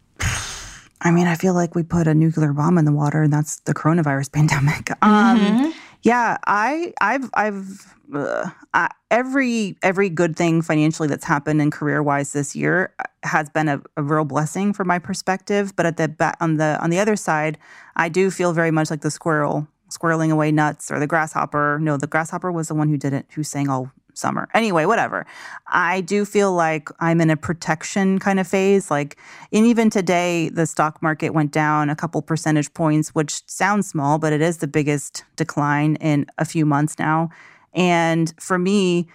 I 1.00 1.10
mean, 1.10 1.26
I 1.26 1.34
feel 1.34 1.54
like 1.54 1.74
we 1.74 1.82
put 1.82 2.06
a 2.06 2.14
nuclear 2.14 2.52
bomb 2.52 2.76
in 2.76 2.84
the 2.84 2.92
water, 2.92 3.22
and 3.22 3.32
that's 3.32 3.60
the 3.60 3.74
coronavirus 3.74 4.32
pandemic. 4.38 4.90
Um, 5.02 5.74
yeah, 6.02 6.38
I, 6.46 6.92
I've, 7.00 7.30
I've, 7.34 7.94
uh, 8.14 8.50
I, 8.74 8.88
every 9.10 9.76
every 9.82 10.08
good 10.08 10.36
thing 10.36 10.62
financially 10.62 11.08
that's 11.08 11.24
happened 11.24 11.60
and 11.60 11.72
career 11.72 12.02
wise 12.02 12.32
this 12.32 12.54
year 12.54 12.94
has 13.22 13.50
been 13.50 13.68
a, 13.68 13.82
a 13.96 14.02
real 14.02 14.24
blessing 14.24 14.72
from 14.72 14.88
my 14.88 14.98
perspective. 14.98 15.74
But 15.74 15.86
at 15.86 15.96
the 15.96 16.34
on 16.40 16.56
the 16.56 16.78
on 16.80 16.90
the 16.90 16.98
other 16.98 17.16
side, 17.16 17.58
I 17.96 18.08
do 18.08 18.30
feel 18.30 18.52
very 18.52 18.70
much 18.70 18.90
like 18.90 19.00
the 19.00 19.10
squirrel 19.10 19.66
squirreling 19.88 20.31
away 20.31 20.53
nuts 20.53 20.90
or 20.90 20.98
the 20.98 21.07
grasshopper. 21.07 21.79
No, 21.81 21.96
the 21.96 22.07
grasshopper 22.07 22.53
was 22.53 22.68
the 22.68 22.74
one 22.74 22.88
who 22.88 22.96
did 22.96 23.12
it, 23.12 23.27
who 23.35 23.42
sang 23.42 23.68
all 23.68 23.90
summer. 24.18 24.48
Anyway, 24.53 24.85
whatever. 24.85 25.24
I 25.68 26.01
do 26.01 26.24
feel 26.24 26.53
like 26.53 26.88
I'm 27.01 27.20
in 27.20 27.31
a 27.31 27.37
protection 27.37 28.18
kind 28.18 28.40
of 28.40 28.46
phase. 28.46 28.90
Like, 28.90 29.16
and 29.53 29.64
even 29.64 29.90
today, 29.90 30.48
the 30.48 30.66
stock 30.66 31.01
market 31.01 31.31
went 31.31 31.53
down 31.53 31.88
a 31.88 31.96
couple 31.96 32.20
percentage 32.20 32.72
points, 32.74 33.14
which 33.14 33.48
sounds 33.48 33.88
small, 33.88 34.18
but 34.18 34.33
it 34.33 34.40
is 34.40 34.59
the 34.59 34.66
biggest 34.66 35.24
decline 35.37 35.96
in 35.96 36.27
a 36.37 36.44
few 36.44 36.66
months 36.66 36.98
now. 36.98 37.31
And 37.72 38.35
for 38.40 38.59
me, 38.59 39.09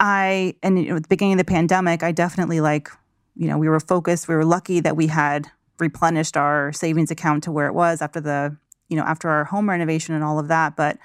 I, 0.00 0.54
and 0.62 0.78
at 0.78 1.02
the 1.02 1.08
beginning 1.08 1.34
of 1.34 1.38
the 1.38 1.44
pandemic, 1.44 2.02
I 2.02 2.12
definitely 2.12 2.60
like, 2.60 2.88
you 3.36 3.48
know, 3.48 3.58
we 3.58 3.68
were 3.68 3.80
focused. 3.80 4.28
We 4.28 4.34
were 4.34 4.44
lucky 4.44 4.80
that 4.80 4.96
we 4.96 5.08
had 5.08 5.50
replenished 5.78 6.36
our 6.36 6.72
savings 6.72 7.10
account 7.10 7.42
to 7.44 7.52
where 7.52 7.66
it 7.66 7.74
was 7.74 8.00
after 8.00 8.20
the, 8.20 8.56
you 8.94 9.00
know, 9.00 9.06
after 9.06 9.28
our 9.28 9.42
home 9.42 9.68
renovation 9.68 10.14
and 10.14 10.22
all 10.22 10.38
of 10.38 10.46
that. 10.46 10.76
But 10.76 10.98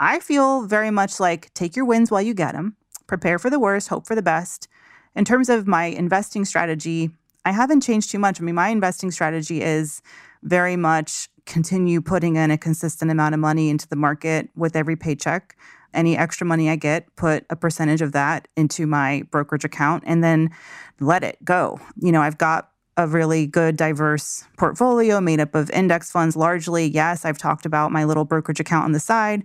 I 0.00 0.18
feel 0.18 0.66
very 0.66 0.90
much 0.90 1.20
like 1.20 1.54
take 1.54 1.76
your 1.76 1.84
wins 1.84 2.10
while 2.10 2.20
you 2.20 2.34
get 2.34 2.54
them, 2.54 2.74
prepare 3.06 3.38
for 3.38 3.50
the 3.50 3.60
worst, 3.60 3.86
hope 3.86 4.04
for 4.04 4.16
the 4.16 4.22
best. 4.22 4.66
In 5.14 5.24
terms 5.24 5.48
of 5.48 5.68
my 5.68 5.84
investing 5.84 6.44
strategy, 6.44 7.10
I 7.44 7.52
haven't 7.52 7.82
changed 7.82 8.10
too 8.10 8.18
much. 8.18 8.40
I 8.40 8.44
mean, 8.44 8.56
my 8.56 8.70
investing 8.70 9.12
strategy 9.12 9.62
is 9.62 10.02
very 10.42 10.74
much 10.74 11.28
continue 11.46 12.00
putting 12.00 12.34
in 12.34 12.50
a 12.50 12.58
consistent 12.58 13.12
amount 13.12 13.32
of 13.32 13.40
money 13.40 13.70
into 13.70 13.86
the 13.86 13.94
market 13.94 14.50
with 14.56 14.74
every 14.74 14.96
paycheck. 14.96 15.56
Any 15.94 16.18
extra 16.18 16.44
money 16.44 16.68
I 16.68 16.74
get, 16.74 17.14
put 17.14 17.46
a 17.48 17.54
percentage 17.54 18.02
of 18.02 18.10
that 18.12 18.48
into 18.56 18.88
my 18.88 19.22
brokerage 19.30 19.64
account 19.64 20.02
and 20.04 20.24
then 20.24 20.50
let 20.98 21.22
it 21.22 21.38
go. 21.44 21.78
You 21.96 22.10
know, 22.10 22.20
I've 22.20 22.38
got 22.38 22.72
a 22.96 23.06
really 23.06 23.46
good, 23.46 23.76
diverse 23.76 24.44
portfolio 24.56 25.20
made 25.20 25.40
up 25.40 25.54
of 25.54 25.70
index 25.70 26.10
funds 26.10 26.34
largely. 26.34 26.86
Yes, 26.86 27.24
I've 27.24 27.38
talked 27.38 27.66
about 27.66 27.92
my 27.92 28.04
little 28.04 28.24
brokerage 28.24 28.60
account 28.60 28.84
on 28.84 28.92
the 28.92 29.00
side, 29.00 29.44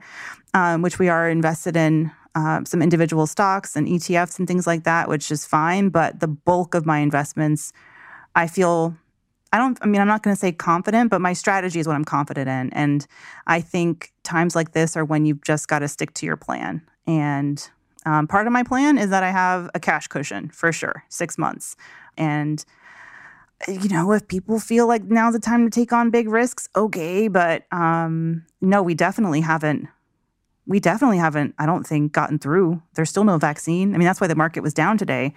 um, 0.53 0.81
which 0.81 0.99
we 0.99 1.09
are 1.09 1.29
invested 1.29 1.75
in 1.75 2.11
uh, 2.33 2.63
some 2.63 2.81
individual 2.81 3.27
stocks 3.27 3.75
and 3.75 3.87
ETFs 3.87 4.39
and 4.39 4.47
things 4.47 4.65
like 4.65 4.83
that, 4.85 5.09
which 5.09 5.31
is 5.31 5.45
fine. 5.45 5.89
But 5.89 6.21
the 6.21 6.27
bulk 6.27 6.73
of 6.73 6.85
my 6.85 6.99
investments, 6.99 7.73
I 8.35 8.47
feel. 8.47 8.95
I 9.53 9.57
don't, 9.57 9.77
I 9.81 9.85
mean, 9.85 9.99
I'm 9.99 10.07
not 10.07 10.23
going 10.23 10.33
to 10.33 10.39
say 10.39 10.53
confident, 10.53 11.09
but 11.09 11.19
my 11.19 11.33
strategy 11.33 11.81
is 11.81 11.85
what 11.85 11.97
I'm 11.97 12.05
confident 12.05 12.47
in. 12.47 12.71
And 12.71 13.05
I 13.47 13.59
think 13.59 14.13
times 14.23 14.55
like 14.55 14.71
this 14.71 14.95
are 14.95 15.03
when 15.03 15.25
you've 15.25 15.43
just 15.43 15.67
got 15.67 15.79
to 15.79 15.89
stick 15.89 16.13
to 16.13 16.25
your 16.25 16.37
plan. 16.37 16.81
And 17.05 17.69
um, 18.05 18.27
part 18.27 18.47
of 18.47 18.53
my 18.53 18.63
plan 18.63 18.97
is 18.97 19.09
that 19.09 19.23
I 19.23 19.31
have 19.31 19.69
a 19.73 19.79
cash 19.81 20.07
cushion 20.07 20.47
for 20.51 20.71
sure, 20.71 21.03
six 21.09 21.37
months. 21.37 21.75
And 22.17 22.63
you 23.67 23.89
know, 23.89 24.11
if 24.11 24.27
people 24.27 24.59
feel 24.59 24.87
like 24.87 25.03
now's 25.03 25.33
the 25.33 25.39
time 25.39 25.69
to 25.69 25.69
take 25.69 25.93
on 25.93 26.09
big 26.09 26.29
risks, 26.29 26.67
okay. 26.75 27.27
But 27.27 27.65
um, 27.71 28.45
no, 28.61 28.81
we 28.81 28.93
definitely 28.93 29.41
haven't. 29.41 29.87
We 30.67 30.79
definitely 30.79 31.17
haven't, 31.17 31.55
I 31.57 31.65
don't 31.65 31.85
think, 31.85 32.13
gotten 32.13 32.37
through. 32.37 32.81
There's 32.93 33.09
still 33.09 33.23
no 33.23 33.39
vaccine. 33.39 33.95
I 33.95 33.97
mean, 33.97 34.05
that's 34.05 34.21
why 34.21 34.27
the 34.27 34.35
market 34.35 34.61
was 34.61 34.73
down 34.73 34.97
today. 34.97 35.33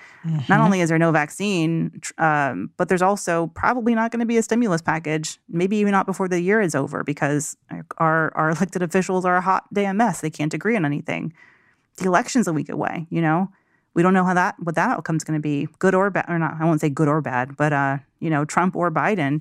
Not 0.48 0.60
only 0.60 0.80
is 0.82 0.90
there 0.90 0.98
no 0.98 1.12
vaccine, 1.12 2.00
um, 2.18 2.70
but 2.76 2.88
there's 2.88 3.02
also 3.02 3.48
probably 3.54 3.94
not 3.94 4.12
going 4.12 4.20
to 4.20 4.26
be 4.26 4.36
a 4.36 4.42
stimulus 4.42 4.82
package, 4.82 5.40
maybe 5.48 5.76
even 5.78 5.92
not 5.92 6.04
before 6.06 6.28
the 6.28 6.40
year 6.40 6.60
is 6.60 6.74
over, 6.74 7.02
because 7.02 7.56
our, 7.98 8.32
our 8.36 8.50
elected 8.50 8.82
officials 8.82 9.24
are 9.24 9.36
a 9.36 9.40
hot 9.40 9.64
damn 9.72 9.96
mess. 9.96 10.20
They 10.20 10.30
can't 10.30 10.52
agree 10.52 10.76
on 10.76 10.84
anything. 10.84 11.32
The 11.96 12.04
election's 12.04 12.46
a 12.46 12.52
week 12.52 12.68
away, 12.68 13.06
you 13.08 13.22
know? 13.22 13.50
We 13.94 14.02
don't 14.02 14.12
know 14.12 14.24
how 14.24 14.34
that 14.34 14.56
what 14.58 14.74
that 14.74 14.90
outcome's 14.90 15.24
going 15.24 15.38
to 15.38 15.42
be, 15.42 15.68
good 15.78 15.94
or 15.94 16.10
bad, 16.10 16.26
or 16.28 16.38
not. 16.38 16.56
I 16.60 16.64
won't 16.64 16.80
say 16.80 16.90
good 16.90 17.08
or 17.08 17.20
bad, 17.20 17.56
but 17.56 17.72
uh, 17.72 17.98
you 18.20 18.30
know, 18.30 18.44
Trump 18.44 18.76
or 18.76 18.90
Biden. 18.90 19.40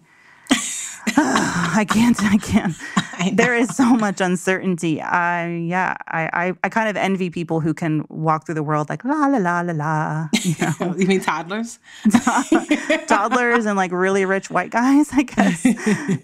I 1.17 1.85
can't. 1.89 2.21
I 2.23 2.37
can't. 2.37 2.73
I. 2.95 3.31
There 3.33 3.55
is 3.55 3.75
so 3.75 3.95
much 3.95 4.21
uncertainty. 4.21 5.01
I 5.01 5.49
yeah. 5.49 5.95
I, 6.07 6.29
I 6.33 6.53
I 6.63 6.69
kind 6.69 6.89
of 6.89 6.95
envy 6.95 7.29
people 7.29 7.59
who 7.59 7.73
can 7.73 8.05
walk 8.09 8.45
through 8.45 8.55
the 8.55 8.63
world 8.63 8.89
like 8.89 9.03
la 9.03 9.27
la 9.27 9.37
la 9.37 9.61
la 9.61 9.73
la. 9.73 10.29
You 10.43 10.55
know, 10.79 10.95
you 10.97 11.07
mean 11.07 11.19
toddlers? 11.19 11.79
toddlers 13.07 13.65
and 13.65 13.75
like 13.75 13.91
really 13.91 14.23
rich 14.25 14.49
white 14.49 14.69
guys. 14.69 15.09
I 15.11 15.23
guess 15.23 15.65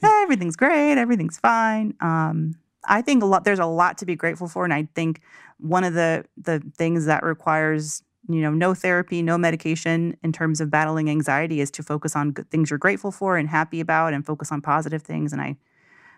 everything's 0.03 0.55
great. 0.55 0.97
Everything's 0.97 1.37
fine. 1.37 1.95
Um, 1.99 2.55
I 2.85 3.01
think 3.01 3.23
a 3.23 3.25
lot. 3.25 3.43
There's 3.43 3.59
a 3.59 3.65
lot 3.65 3.97
to 3.97 4.05
be 4.05 4.15
grateful 4.15 4.47
for, 4.47 4.63
and 4.63 4.73
I 4.73 4.87
think 4.95 5.21
one 5.57 5.83
of 5.83 5.93
the 5.93 6.25
the 6.37 6.61
things 6.77 7.05
that 7.05 7.23
requires 7.23 8.01
you 8.29 8.41
know 8.41 8.51
no 8.51 8.73
therapy, 8.73 9.21
no 9.21 9.37
medication 9.37 10.15
in 10.23 10.31
terms 10.31 10.61
of 10.61 10.69
battling 10.69 11.09
anxiety 11.09 11.59
is 11.59 11.71
to 11.71 11.83
focus 11.83 12.15
on 12.15 12.33
things 12.33 12.69
you're 12.69 12.79
grateful 12.79 13.11
for 13.11 13.37
and 13.37 13.49
happy 13.49 13.81
about, 13.81 14.13
and 14.13 14.25
focus 14.25 14.51
on 14.51 14.61
positive 14.61 15.01
things. 15.01 15.33
And 15.33 15.41
I 15.41 15.57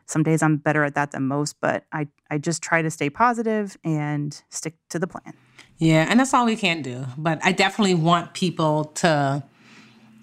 some 0.06 0.24
days 0.24 0.44
I'm 0.44 0.58
better 0.58 0.84
at 0.84 0.94
that 0.96 1.12
than 1.12 1.28
most, 1.28 1.56
but 1.62 1.86
I 1.92 2.08
I 2.30 2.38
just 2.38 2.62
try 2.62 2.82
to 2.82 2.92
stay 2.92 3.10
positive 3.10 3.78
and 3.84 4.40
stick 4.50 4.76
to 4.90 5.00
the 5.00 5.08
plan. 5.08 5.34
Yeah, 5.78 6.06
and 6.08 6.20
that's 6.20 6.34
all 6.34 6.46
we 6.46 6.58
can 6.58 6.82
do. 6.82 7.06
But 7.18 7.40
I 7.44 7.54
definitely 7.54 7.96
want 7.96 8.34
people 8.34 8.86
to. 8.96 9.44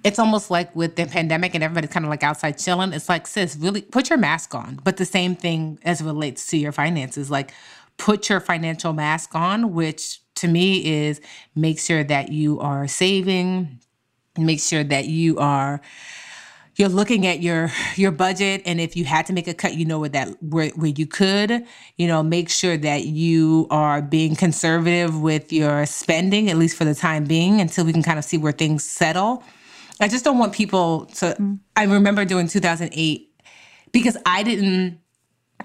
It's 0.05 0.19
almost 0.19 0.51
like 0.51 0.75
with 0.77 0.95
the 0.95 1.07
pandemic 1.07 1.55
and 1.55 1.65
everybody's 1.65 1.91
kind 1.91 2.05
of 2.05 2.11
like 2.11 2.23
outside 2.23 2.53
chilling. 2.53 2.93
It's 2.93 3.09
like, 3.09 3.27
sis, 3.27 3.57
really 3.57 3.83
put 3.83 4.11
your 4.11 4.19
mask 4.19 4.55
on. 4.55 4.79
But 4.85 4.97
the 4.97 5.05
same 5.05 5.35
thing 5.35 5.81
as 5.83 6.01
it 6.01 6.05
relates 6.05 6.47
to 6.51 6.57
your 6.57 6.71
finances, 6.71 7.31
like 7.31 7.53
put 7.97 8.29
your 8.29 8.39
financial 8.39 8.93
mask 8.93 9.35
on, 9.35 9.75
which 9.75 10.21
to 10.39 10.49
me 10.49 11.07
is 11.07 11.21
make 11.55 11.79
sure 11.79 12.05
that 12.05 12.31
you 12.31 12.61
are 12.61 12.89
saving, 12.89 13.81
make 14.37 14.61
sure 14.61 14.85
that 14.85 15.07
you 15.07 15.39
are 15.39 15.81
you're 16.79 16.89
looking 16.89 17.27
at 17.27 17.43
your 17.43 17.71
your 17.97 18.13
budget 18.13 18.63
and 18.65 18.81
if 18.81 18.97
you 18.97 19.05
had 19.05 19.27
to 19.27 19.33
make 19.33 19.49
a 19.49 19.55
cut 19.55 19.75
you 19.75 19.85
know 19.85 19.99
where 19.99 20.09
that 20.09 20.41
where, 20.41 20.71
where 20.71 20.93
you 20.97 21.07
could 21.07 21.67
you 21.97 22.07
know 22.07 22.23
make 22.23 22.49
sure 22.49 22.77
that 22.77 23.05
you 23.05 23.67
are 23.71 24.01
being 24.01 24.37
conservative 24.37 25.21
with 25.21 25.53
your 25.53 25.85
spending 25.87 26.49
at 26.49 26.57
least 26.57 26.77
for 26.77 26.85
the 26.85 26.95
time 26.95 27.25
being 27.25 27.61
until 27.61 27.85
we 27.85 27.93
can 27.93 28.03
kind 28.03 28.19
of 28.19 28.25
see 28.25 28.39
where 28.39 28.53
things 28.53 28.85
settle. 28.85 29.43
I 30.01 30.07
just 30.07 30.25
don't 30.25 30.39
want 30.39 30.53
people 30.53 31.07
to 31.17 31.35
mm. 31.39 31.59
i 31.75 31.83
remember 31.85 32.25
during 32.25 32.47
2008 32.47 33.43
because 33.91 34.17
i 34.25 34.45
didn't 34.45 35.01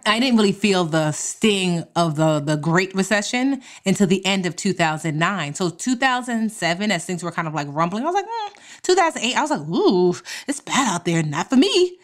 I 0.06 0.20
didn't 0.20 0.38
really 0.38 0.52
feel 0.52 0.86
the 0.86 1.12
sting 1.12 1.84
of 1.96 2.16
the 2.16 2.40
the 2.40 2.58
Great 2.58 2.94
Recession 2.96 3.62
until 3.86 4.08
the 4.08 4.26
end 4.26 4.46
of 4.46 4.56
2009. 4.56 5.56
So 5.56 5.70
2007, 5.70 6.92
as 6.92 7.06
things 7.06 7.24
were 7.24 7.32
kind 7.32 7.48
of 7.48 7.54
like 7.54 7.68
rumbling, 7.70 8.04
I 8.04 8.08
was 8.08 8.16
like, 8.16 8.26
mm. 8.26 8.82
2008, 8.84 9.36
I 9.36 9.42
was 9.42 9.52
like, 9.52 9.62
ooh, 9.62 10.16
it's 10.48 10.60
bad 10.60 10.94
out 10.94 11.06
there, 11.06 11.24
not 11.24 11.50
for 11.50 11.56
me. 11.56 11.98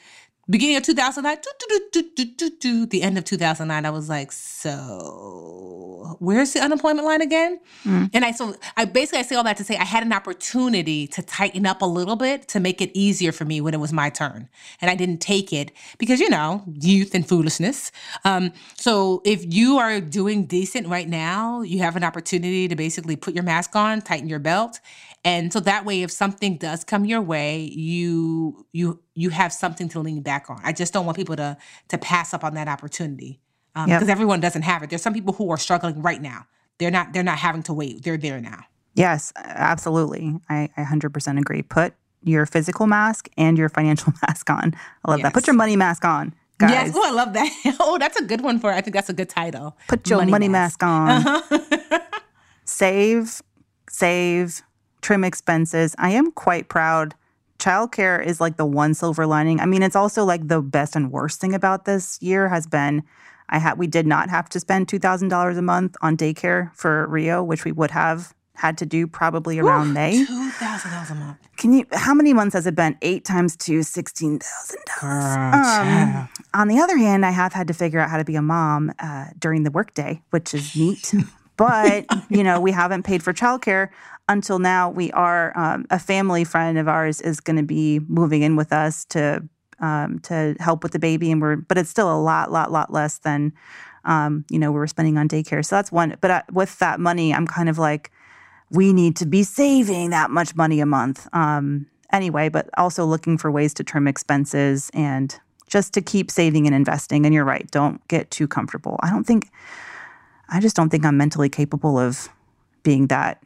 Beginning 0.50 0.78
of 0.78 0.84
2009, 0.84 1.38
doo, 1.42 1.52
doo, 1.60 1.68
doo, 1.92 2.02
doo, 2.02 2.26
doo, 2.26 2.36
doo, 2.36 2.58
doo. 2.60 2.86
the 2.88 3.04
end 3.04 3.18
of 3.18 3.24
2009, 3.26 3.86
I 3.86 3.90
was 3.92 4.10
like, 4.10 4.32
so 4.32 6.16
where's 6.20 6.54
the 6.54 6.60
unemployment 6.60 7.06
line 7.06 7.22
again? 7.22 7.60
And 8.14 8.26
I 8.26 8.32
so 8.32 8.56
I 8.76 8.86
basically 8.86 9.20
I 9.20 9.22
say 9.24 9.36
all 9.36 9.44
that 9.44 9.58
to 9.58 9.64
say 9.64 9.78
I 9.78 9.84
had 9.84 10.04
an 10.04 10.12
opportunity 10.12 11.08
to 11.08 11.22
tighten 11.22 11.66
up 11.66 11.82
a 11.82 11.86
little 11.86 12.16
bit 12.16 12.48
to 12.50 12.60
make 12.60 12.82
it 12.82 12.92
easier 12.94 13.32
for 13.32 13.46
me 13.46 13.62
when 13.62 13.74
it 13.74 13.80
was 13.80 13.94
my 13.94 14.10
turn, 14.10 14.50
and 14.82 14.90
I 14.90 14.96
didn't 14.96 15.20
take 15.20 15.54
it 15.54 15.72
because 15.98 16.20
you 16.20 16.30
know 16.30 16.64
youth 16.82 17.14
and 17.14 17.28
foolishness. 17.28 17.92
Um, 18.26 18.52
so 18.76 19.22
if 19.26 19.44
you 19.54 19.78
are 19.78 20.02
doing 20.02 20.46
decent 20.46 20.88
right 20.88 21.08
now, 21.08 21.62
you 21.62 21.80
have 21.80 21.96
an 21.96 22.04
opportunity 22.04 22.68
to 22.68 22.76
basically 22.76 23.16
put 23.16 23.34
your 23.34 23.44
mask 23.44 23.76
on, 23.76 24.02
tighten 24.02 24.28
your 24.28 24.40
belt, 24.40 24.80
and 25.26 25.52
so 25.52 25.60
that 25.62 25.86
way, 25.86 26.02
if 26.02 26.12
something 26.12 26.58
does 26.58 26.84
come 26.84 27.06
your 27.06 27.22
way, 27.22 27.62
you 27.62 28.66
you 28.72 29.00
you 29.20 29.30
have 29.30 29.52
something 29.52 29.90
to 29.90 30.00
lean 30.00 30.22
back 30.22 30.50
on. 30.50 30.62
I 30.64 30.72
just 30.72 30.94
don't 30.94 31.06
want 31.06 31.18
people 31.18 31.36
to 31.36 31.58
to 31.90 31.98
pass 31.98 32.34
up 32.34 32.44
on 32.44 32.54
that 32.54 32.68
opportunity 32.68 33.40
because 33.76 34.08
Yep. 34.08 34.10
everyone 34.10 34.40
doesn't 34.40 34.62
have 34.64 34.82
it. 34.84 34.90
There's 34.90 35.02
some 35.02 35.14
people 35.14 35.34
who 35.34 35.50
are 35.52 35.58
struggling 35.58 36.02
right 36.02 36.22
now. 36.22 36.46
They're 36.78 36.92
not 36.92 37.12
they're 37.14 37.24
not 37.24 37.38
having 37.40 37.64
to 37.64 37.74
wait. 37.74 38.04
They're 38.04 38.18
there 38.18 38.40
now. 38.40 38.62
Yes, 38.96 39.32
absolutely. 39.36 40.40
I, 40.50 40.70
I 40.76 40.84
100% 40.84 41.40
agree. 41.40 41.62
Put 41.62 41.94
your 42.24 42.46
physical 42.46 42.88
mask 42.88 43.30
and 43.38 43.58
your 43.58 43.70
financial 43.70 44.14
mask 44.28 44.50
on. 44.50 44.74
I 45.06 45.12
love 45.12 45.22
that. 45.22 45.34
Put 45.34 45.48
your 45.48 45.56
money 45.56 45.76
mask 45.76 46.04
on, 46.06 46.34
guys. 46.58 46.72
Yes. 46.72 46.92
Oh, 46.96 47.04
I 47.06 47.12
love 47.12 47.34
that. 47.34 47.76
Oh, 47.80 47.98
that's 47.98 48.20
a 48.20 48.24
good 48.24 48.42
one 48.42 48.60
for 48.60 48.72
I 48.72 48.82
think 48.82 48.94
that's 48.94 49.10
a 49.10 49.14
good 49.14 49.30
title. 49.30 49.78
Put 49.88 50.10
your 50.10 50.26
money, 50.26 50.48
mask, 50.50 50.82
on. 50.84 51.10
Uh-huh. 51.10 52.00
Save, 52.66 53.42
save, 53.90 54.62
trim 55.02 55.24
expenses. 55.24 55.96
I 55.98 56.12
am 56.12 56.32
quite 56.32 56.70
proud. 56.70 57.16
Childcare 57.60 58.26
is 58.26 58.40
like 58.42 58.58
the 58.58 58.66
one 58.66 58.94
silver 58.94 59.28
lining. 59.28 59.60
I 59.60 59.66
mean, 59.66 59.84
it's 59.84 59.96
also 59.96 60.24
like 60.24 60.48
the 60.48 60.62
best 60.62 60.96
and 60.96 61.12
worst 61.12 61.40
thing 61.42 61.54
about 61.54 61.86
this 61.86 62.18
year 62.22 62.48
has 62.50 62.66
been 62.66 63.04
I 63.50 63.58
had 63.60 63.78
we 63.78 63.88
did 63.88 64.06
not 64.08 64.30
have 64.30 64.48
to 64.50 64.60
spend 64.60 64.88
two 64.88 65.00
thousand 65.00 65.30
dollars 65.30 65.58
a 65.58 65.62
month 65.62 65.96
on 66.02 66.16
daycare 66.16 66.74
for 66.76 67.08
Rio, 67.08 67.44
which 67.44 67.66
we 67.66 67.72
would 67.72 67.92
have 67.92 68.34
had 68.56 68.78
to 68.78 68.86
do 68.86 69.08
probably 69.08 69.58
around 69.58 69.94
May. 69.94 70.26
Two 70.26 70.50
thousand 70.52 70.92
dollars 70.92 71.10
a 71.10 71.16
month. 71.16 71.38
Can 71.58 71.74
you? 71.74 71.86
How 71.92 72.14
many 72.14 72.34
months 72.34 72.54
has 72.54 72.68
it 72.68 72.76
been? 72.76 72.98
Eight 73.02 73.26
times 73.26 73.56
two, 73.56 73.84
sixteen 73.84 74.40
thousand 74.40 74.80
dollars. 75.02 75.24
child. 75.24 76.28
On 76.54 76.68
the 76.68 76.80
other 76.80 76.98
hand, 76.98 77.26
I 77.26 77.32
have 77.32 77.54
had 77.54 77.68
to 77.68 77.74
figure 77.74 78.00
out 78.00 78.10
how 78.10 78.18
to 78.18 78.26
be 78.26 78.36
a 78.36 78.42
mom 78.42 78.94
uh, 79.00 79.26
during 79.38 79.64
the 79.64 79.72
workday, 79.72 80.22
which 80.30 80.54
is 80.54 80.76
neat. 80.76 81.14
but 81.58 82.06
you 82.30 82.44
know, 82.44 82.60
we 82.62 82.72
haven't 82.72 83.04
paid 83.04 83.24
for 83.24 83.34
childcare 83.34 83.90
until 84.30 84.60
now. 84.60 84.90
We 84.90 85.12
are 85.12 85.58
um, 85.58 85.86
a 85.90 86.00
family 86.00 86.46
friend 86.46 86.78
of 86.78 86.88
ours 86.88 87.20
is 87.20 87.42
going 87.42 87.58
to 87.58 87.64
be 87.64 88.00
moving 88.08 88.42
in 88.42 88.56
with 88.56 88.72
us 88.72 89.04
to 89.06 89.44
um, 89.80 90.20
to 90.20 90.56
help 90.60 90.84
with 90.84 90.94
the 90.94 91.00
baby, 91.00 91.32
and 91.32 91.42
we're 91.42 91.58
but 91.58 91.78
it's 91.78 91.90
still 91.90 92.14
a 92.14 92.20
lot, 92.20 92.52
lot, 92.52 92.72
lot 92.72 92.94
less 92.94 93.18
than 93.18 93.52
um, 94.06 94.46
you 94.50 94.60
know 94.60 94.72
we 94.72 94.80
were 94.80 94.88
spending 94.88 95.18
on 95.18 95.28
daycare. 95.28 95.66
So 95.66 95.76
that's 95.76 95.92
one. 95.92 96.16
But 96.22 96.32
uh, 96.32 96.42
with 96.54 96.80
that 96.80 97.02
money, 97.02 97.34
I'm 97.34 97.48
kind 97.48 97.68
of 97.68 97.78
like 97.78 98.12
we 98.72 98.94
need 98.94 99.18
to 99.18 99.26
be 99.26 99.44
saving 99.44 100.12
that 100.12 100.30
much 100.30 100.56
money 100.56 100.80
a 100.80 100.86
month. 100.86 101.28
Um, 101.34 101.88
anyway, 102.12 102.50
but 102.50 102.70
also 102.78 103.06
looking 103.06 103.38
for 103.38 103.52
ways 103.52 103.74
to 103.76 103.84
trim 103.84 104.08
expenses 104.08 104.90
and 104.94 105.40
just 105.68 105.94
to 105.94 106.02
keep 106.02 106.32
saving 106.32 106.66
and 106.66 106.76
investing. 106.76 107.26
And 107.26 107.34
you're 107.34 107.46
right, 107.46 107.70
don't 107.72 108.06
get 108.08 108.32
too 108.32 108.48
comfortable. 108.48 109.00
I 109.02 109.10
don't 109.10 109.24
think, 109.24 109.50
I 110.50 110.60
just 110.60 110.76
don't 110.76 110.90
think 110.90 111.06
I'm 111.06 111.18
mentally 111.18 111.50
capable 111.50 111.98
of 111.98 112.30
being 112.84 113.08
that, 113.08 113.42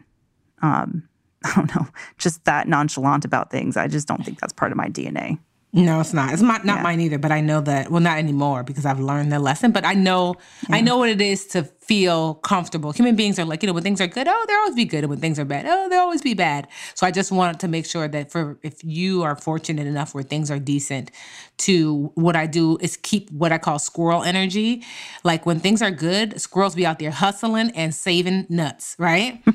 um, 0.63 1.07
I 1.45 1.53
don't 1.55 1.75
know, 1.75 1.87
just 2.17 2.45
that 2.45 2.67
nonchalant 2.67 3.25
about 3.25 3.51
things. 3.51 3.77
I 3.77 3.87
just 3.87 4.07
don't 4.07 4.25
think 4.25 4.39
that's 4.39 4.53
part 4.53 4.71
of 4.71 4.77
my 4.77 4.87
DNA. 4.89 5.37
No, 5.75 5.99
it's 6.01 6.13
not. 6.13 6.31
It's 6.31 6.41
not, 6.43 6.65
not 6.65 6.77
Yeah. 6.77 6.83
mine 6.83 7.01
either. 7.01 7.17
But 7.17 7.31
I 7.31 7.41
know 7.41 7.59
that. 7.61 7.89
Well, 7.89 7.99
not 7.99 8.19
anymore 8.19 8.61
because 8.61 8.85
I've 8.85 8.99
learned 8.99 9.31
the 9.31 9.39
lesson. 9.39 9.71
But 9.71 9.83
I 9.83 9.95
know, 9.95 10.35
I 10.69 10.81
know 10.81 10.97
what 10.99 11.09
it 11.09 11.19
is 11.19 11.47
to 11.47 11.63
feel 11.63 12.35
comfortable. 12.35 12.91
Human 12.91 13.15
beings 13.15 13.39
are 13.39 13.43
like, 13.45 13.63
you 13.63 13.67
know, 13.67 13.73
when 13.73 13.81
things 13.81 13.99
are 13.99 14.05
good, 14.05 14.27
oh, 14.29 14.45
they'll 14.47 14.57
always 14.57 14.75
be 14.75 14.85
good, 14.85 15.03
and 15.03 15.09
when 15.09 15.19
things 15.19 15.39
are 15.39 15.45
bad, 15.45 15.65
oh, 15.67 15.89
they'll 15.89 16.01
always 16.01 16.21
be 16.21 16.35
bad. 16.35 16.67
So 16.93 17.07
I 17.07 17.11
just 17.11 17.31
wanted 17.31 17.59
to 17.61 17.67
make 17.67 17.87
sure 17.87 18.07
that 18.07 18.31
for 18.31 18.59
if 18.61 18.83
you 18.83 19.23
are 19.23 19.35
fortunate 19.35 19.87
enough 19.87 20.13
where 20.13 20.23
things 20.23 20.51
are 20.51 20.59
decent, 20.59 21.09
to 21.57 22.11
what 22.13 22.35
I 22.35 22.45
do 22.45 22.77
is 22.79 22.95
keep 22.95 23.31
what 23.31 23.51
I 23.51 23.57
call 23.57 23.79
squirrel 23.79 24.21
energy. 24.21 24.83
Like 25.23 25.45
when 25.47 25.59
things 25.59 25.81
are 25.81 25.91
good, 25.91 26.39
squirrels 26.39 26.75
be 26.75 26.85
out 26.85 26.99
there 26.99 27.09
hustling 27.11 27.71
and 27.71 27.95
saving 27.95 28.45
nuts, 28.47 28.95
right? 28.99 29.41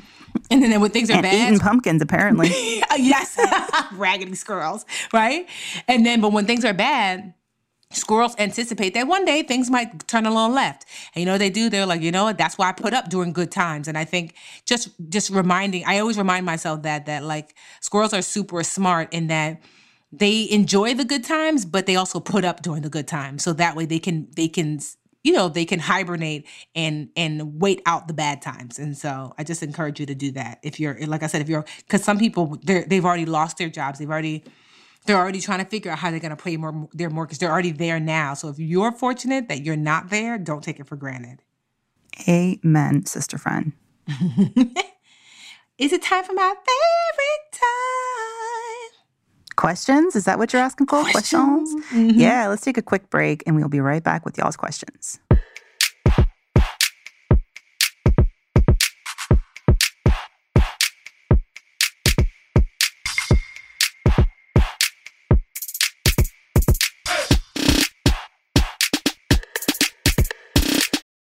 and 0.63 0.63
then 0.63 0.81
when 0.81 0.91
things 0.91 1.09
are 1.09 1.13
And 1.13 1.23
bad, 1.23 1.47
eating 1.47 1.59
pumpkins, 1.59 2.01
apparently. 2.01 2.49
Uh, 2.91 2.95
yes, 2.95 3.37
raggedy 3.93 4.33
squirrels, 4.33 4.83
right? 5.13 5.47
And 5.87 6.03
then, 6.03 6.21
but 6.21 6.31
when 6.31 6.47
things 6.47 6.65
are 6.65 6.73
bad, 6.73 7.35
squirrels 7.91 8.35
anticipate 8.39 8.95
that 8.95 9.07
one 9.07 9.25
day 9.25 9.43
things 9.43 9.69
might 9.69 10.07
turn 10.07 10.25
a 10.25 10.33
little 10.33 10.49
left. 10.49 10.85
And 11.13 11.21
you 11.21 11.25
know 11.27 11.33
what 11.33 11.39
they 11.39 11.51
do? 11.51 11.69
They're 11.69 11.85
like, 11.85 12.01
you 12.01 12.11
know 12.11 12.23
what? 12.23 12.37
That's 12.37 12.57
why 12.57 12.69
I 12.69 12.71
put 12.71 12.93
up 12.95 13.09
during 13.09 13.31
good 13.31 13.51
times. 13.51 13.87
And 13.87 13.97
I 13.97 14.05
think 14.05 14.33
just 14.65 14.89
just 15.09 15.29
reminding, 15.29 15.85
I 15.85 15.99
always 15.99 16.17
remind 16.17 16.47
myself 16.47 16.81
that 16.83 17.05
that 17.05 17.23
like 17.23 17.55
squirrels 17.81 18.13
are 18.13 18.23
super 18.23 18.63
smart 18.63 19.13
in 19.13 19.27
that 19.27 19.61
they 20.11 20.49
enjoy 20.49 20.95
the 20.95 21.05
good 21.05 21.23
times, 21.23 21.65
but 21.65 21.85
they 21.85 21.95
also 21.95 22.19
put 22.19 22.43
up 22.43 22.63
during 22.63 22.81
the 22.81 22.89
good 22.89 23.07
times. 23.07 23.43
So 23.43 23.53
that 23.53 23.75
way 23.75 23.85
they 23.85 23.99
can 23.99 24.27
they 24.35 24.47
can 24.47 24.79
you 25.23 25.33
know 25.33 25.49
they 25.49 25.65
can 25.65 25.79
hibernate 25.79 26.47
and 26.75 27.09
and 27.15 27.59
wait 27.61 27.81
out 27.85 28.07
the 28.07 28.13
bad 28.13 28.41
times. 28.41 28.79
And 28.79 28.97
so 28.97 29.33
i 29.37 29.43
just 29.43 29.63
encourage 29.63 29.99
you 29.99 30.05
to 30.05 30.15
do 30.15 30.31
that 30.31 30.59
if 30.63 30.79
you're 30.79 30.97
like 31.07 31.23
i 31.23 31.27
said 31.27 31.41
if 31.41 31.49
you're 31.49 31.65
because 31.79 32.03
some 32.03 32.17
people 32.17 32.57
they're, 32.63 32.83
they've 32.85 33.05
already 33.05 33.25
lost 33.25 33.57
their 33.57 33.69
jobs. 33.69 33.99
They've 33.99 34.09
already 34.09 34.43
they're 35.05 35.17
already 35.17 35.41
trying 35.41 35.59
to 35.59 35.65
figure 35.65 35.91
out 35.91 35.99
how 35.99 36.11
they're 36.11 36.19
going 36.19 36.35
to 36.35 36.43
pay 36.43 36.57
more 36.57 36.87
their 36.93 37.09
mortgage. 37.09 37.39
They're 37.39 37.51
already 37.51 37.71
there 37.71 37.99
now. 37.99 38.33
So 38.33 38.49
if 38.49 38.59
you're 38.59 38.91
fortunate 38.91 39.47
that 39.49 39.63
you're 39.63 39.75
not 39.75 40.09
there 40.09 40.37
don't 40.37 40.63
take 40.63 40.79
it 40.79 40.87
for 40.87 40.95
granted. 40.95 41.41
Amen, 42.27 43.05
sister 43.05 43.37
friend. 43.37 43.73
is 45.77 45.93
it 45.93 46.01
time 46.01 46.23
for 46.23 46.33
my 46.33 46.53
favorite 46.53 47.51
time 47.51 48.18
Questions? 49.59 50.15
Is 50.15 50.23
that 50.23 50.39
what 50.39 50.53
you're 50.53 50.61
asking 50.61 50.87
for? 50.87 51.03
Questions? 51.11 51.75
Mm-hmm. 51.91 52.17
Yeah, 52.17 52.47
let's 52.47 52.61
take 52.61 52.77
a 52.77 52.81
quick 52.81 53.09
break 53.09 53.43
and 53.45 53.57
we'll 53.57 53.67
be 53.67 53.81
right 53.81 54.01
back 54.01 54.23
with 54.23 54.37
y'all's 54.37 54.55
questions. 54.55 55.19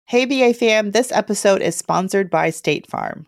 Hey, 0.05 0.23
BA 0.23 0.53
fam, 0.53 0.91
this 0.91 1.11
episode 1.11 1.61
is 1.61 1.75
sponsored 1.75 2.29
by 2.29 2.49
State 2.49 2.87
Farm. 2.87 3.27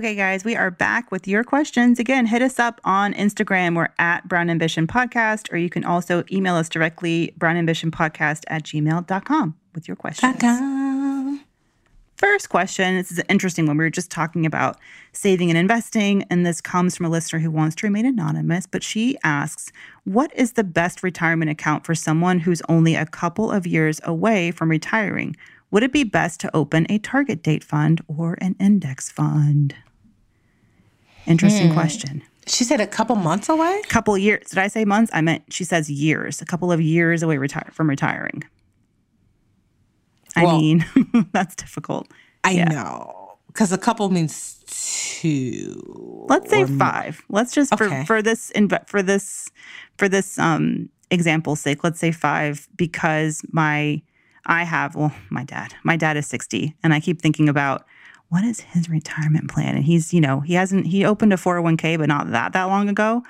Okay, 0.00 0.14
guys, 0.14 0.46
we 0.46 0.56
are 0.56 0.70
back 0.70 1.10
with 1.10 1.28
your 1.28 1.44
questions. 1.44 1.98
Again, 1.98 2.24
hit 2.24 2.40
us 2.40 2.58
up 2.58 2.80
on 2.84 3.12
Instagram. 3.12 3.76
We're 3.76 3.90
at 3.98 4.26
Brown 4.26 4.48
Ambition 4.48 4.86
Podcast, 4.86 5.52
or 5.52 5.58
you 5.58 5.68
can 5.68 5.84
also 5.84 6.24
email 6.32 6.54
us 6.54 6.70
directly, 6.70 7.34
brownambitionpodcast 7.38 8.44
at 8.48 8.62
gmail.com 8.62 9.56
with 9.74 9.86
your 9.86 9.98
questions. 9.98 10.36
First 12.16 12.48
question 12.48 12.96
this 12.96 13.12
is 13.12 13.18
an 13.18 13.26
interesting 13.28 13.66
one. 13.66 13.76
We 13.76 13.84
were 13.84 13.90
just 13.90 14.10
talking 14.10 14.46
about 14.46 14.78
saving 15.12 15.50
and 15.50 15.58
investing, 15.58 16.22
and 16.30 16.46
this 16.46 16.62
comes 16.62 16.96
from 16.96 17.04
a 17.04 17.10
listener 17.10 17.40
who 17.40 17.50
wants 17.50 17.76
to 17.76 17.86
remain 17.86 18.06
anonymous, 18.06 18.64
but 18.66 18.82
she 18.82 19.18
asks, 19.22 19.70
What 20.04 20.34
is 20.34 20.52
the 20.52 20.64
best 20.64 21.02
retirement 21.02 21.50
account 21.50 21.84
for 21.84 21.94
someone 21.94 22.38
who's 22.38 22.62
only 22.70 22.94
a 22.94 23.04
couple 23.04 23.50
of 23.50 23.66
years 23.66 24.00
away 24.04 24.50
from 24.50 24.70
retiring? 24.70 25.36
Would 25.70 25.82
it 25.82 25.92
be 25.92 26.04
best 26.04 26.40
to 26.40 26.56
open 26.56 26.86
a 26.88 26.98
target 26.98 27.42
date 27.42 27.62
fund 27.62 28.00
or 28.08 28.38
an 28.40 28.56
index 28.58 29.10
fund? 29.10 29.74
Interesting 31.30 31.72
question. 31.72 32.22
she 32.46 32.64
said 32.64 32.80
a 32.80 32.86
couple 32.86 33.14
months 33.16 33.48
away 33.48 33.80
Couple 33.88 34.16
years. 34.18 34.48
Did 34.48 34.58
I 34.58 34.68
say 34.68 34.84
months? 34.84 35.10
I 35.14 35.20
meant 35.20 35.44
she 35.52 35.64
says 35.64 35.88
years. 35.90 36.42
A 36.42 36.44
couple 36.44 36.72
of 36.72 36.80
years 36.80 37.22
away 37.22 37.38
retire 37.38 37.70
from 37.72 37.88
retiring. 37.88 38.42
I 40.36 40.44
Well- 40.44 40.58
mean, 40.60 40.84
that's 41.32 41.54
difficult. 41.54 42.08
i 42.44 42.50
Yeah. 42.52 42.64
know 42.64 43.16
because 43.48 43.72
a 43.72 43.78
couple 43.78 44.08
means 44.10 44.60
two 44.66 46.24
Let's 46.28 46.50
say 46.50 46.62
or- 46.62 46.66
five. 46.66 47.22
Let's 47.28 47.52
just 47.52 47.72
Okay. 47.72 48.04
for 48.04 48.06
for 48.06 48.22
this 48.22 48.50
for 48.86 49.02
this 49.02 49.50
for 49.98 50.08
this 50.08 50.38
um 50.38 50.88
example's 51.10 51.60
sake, 51.60 51.82
let's 51.84 51.98
say 52.00 52.12
five 52.12 52.68
because 52.76 53.42
my 53.52 54.02
I 54.46 54.64
have, 54.64 54.94
well, 54.96 55.12
my 55.28 55.44
dad, 55.44 55.74
my 55.84 55.96
dad 55.96 56.16
is 56.16 56.26
60, 56.26 56.74
and 56.82 56.94
I 56.94 56.98
keep 57.00 57.20
thinking 57.20 57.48
about 57.48 57.84
what 58.30 58.44
is 58.44 58.60
his 58.60 58.88
retirement 58.88 59.50
plan? 59.50 59.74
And 59.74 59.84
he's, 59.84 60.14
you 60.14 60.20
know, 60.20 60.40
he 60.40 60.54
hasn't, 60.54 60.86
he 60.86 61.04
opened 61.04 61.32
a 61.32 61.36
401k, 61.36 61.98
but 61.98 62.08
not 62.08 62.30
that, 62.30 62.52
that 62.52 62.64
long 62.64 62.88
ago. 62.88 63.22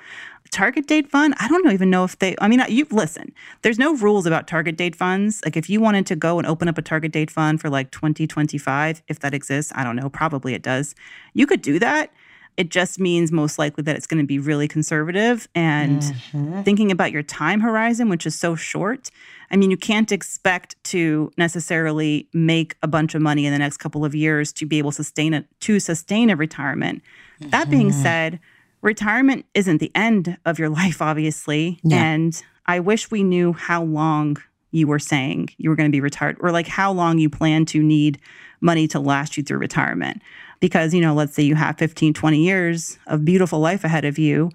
Target 0.51 0.85
date 0.85 1.09
fund, 1.09 1.33
I 1.39 1.47
don't 1.47 1.71
even 1.71 1.89
know 1.89 2.03
if 2.03 2.19
they, 2.19 2.35
I 2.39 2.47
mean, 2.47 2.61
you 2.67 2.85
listen, 2.91 3.31
there's 3.61 3.79
no 3.79 3.95
rules 3.95 4.25
about 4.25 4.47
target 4.47 4.75
date 4.75 4.95
funds. 4.95 5.41
Like 5.43 5.57
if 5.57 5.69
you 5.69 5.79
wanted 5.79 6.05
to 6.07 6.15
go 6.15 6.37
and 6.37 6.47
open 6.47 6.67
up 6.67 6.77
a 6.77 6.81
target 6.81 7.13
date 7.13 7.31
fund 7.31 7.61
for 7.61 7.69
like 7.69 7.89
2025, 7.91 9.01
if 9.07 9.19
that 9.19 9.33
exists, 9.33 9.71
I 9.75 9.83
don't 9.83 9.95
know, 9.95 10.09
probably 10.09 10.53
it 10.53 10.61
does. 10.61 10.93
You 11.33 11.47
could 11.47 11.61
do 11.61 11.79
that. 11.79 12.11
It 12.57 12.69
just 12.69 12.99
means 12.99 13.31
most 13.31 13.57
likely 13.57 13.83
that 13.83 13.95
it's 13.95 14.05
going 14.05 14.21
to 14.21 14.27
be 14.27 14.39
really 14.39 14.67
conservative 14.67 15.47
and 15.55 16.01
mm-hmm. 16.01 16.61
thinking 16.63 16.91
about 16.91 17.11
your 17.11 17.23
time 17.23 17.61
horizon, 17.61 18.09
which 18.09 18.25
is 18.25 18.37
so 18.37 18.55
short. 18.55 19.09
I 19.49 19.57
mean, 19.57 19.71
you 19.71 19.77
can't 19.77 20.11
expect 20.11 20.81
to 20.85 21.31
necessarily 21.37 22.27
make 22.33 22.75
a 22.83 22.87
bunch 22.87 23.15
of 23.15 23.21
money 23.21 23.45
in 23.45 23.53
the 23.53 23.59
next 23.59 23.77
couple 23.77 24.05
of 24.05 24.13
years 24.13 24.53
to 24.53 24.65
be 24.65 24.77
able 24.77 24.91
to 24.91 24.95
sustain 24.97 25.33
it 25.33 25.45
to 25.61 25.79
sustain 25.79 26.29
a 26.29 26.35
retirement. 26.35 27.01
Mm-hmm. 27.39 27.49
That 27.49 27.69
being 27.69 27.89
mm-hmm. 27.89 28.01
said, 28.01 28.39
retirement 28.81 29.45
isn't 29.53 29.77
the 29.77 29.91
end 29.95 30.37
of 30.45 30.59
your 30.59 30.69
life, 30.81 31.01
obviously. 31.01 31.79
Yeah. 31.83 32.03
And 32.03 32.41
I 32.65 32.79
wish 32.79 33.11
we 33.11 33.23
knew 33.23 33.53
how 33.53 33.83
long 33.83 34.37
you 34.71 34.87
were 34.87 34.99
saying 34.99 35.49
you 35.57 35.69
were 35.69 35.75
going 35.75 35.89
to 35.89 35.95
be 35.95 36.01
retired 36.01 36.37
or 36.39 36.51
like 36.51 36.67
how 36.67 36.91
long 36.91 37.17
you 37.19 37.29
plan 37.29 37.65
to 37.65 37.83
need 37.83 38.19
money 38.61 38.87
to 38.87 38.99
last 38.99 39.35
you 39.35 39.43
through 39.43 39.57
retirement. 39.57 40.21
Because, 40.61 40.93
you 40.93 41.01
know, 41.01 41.13
let's 41.13 41.33
say 41.33 41.43
you 41.43 41.55
have 41.55 41.77
15, 41.77 42.13
20 42.13 42.37
years 42.37 42.97
of 43.07 43.25
beautiful 43.25 43.59
life 43.59 43.83
ahead 43.83 44.05
of 44.05 44.17
you. 44.17 44.49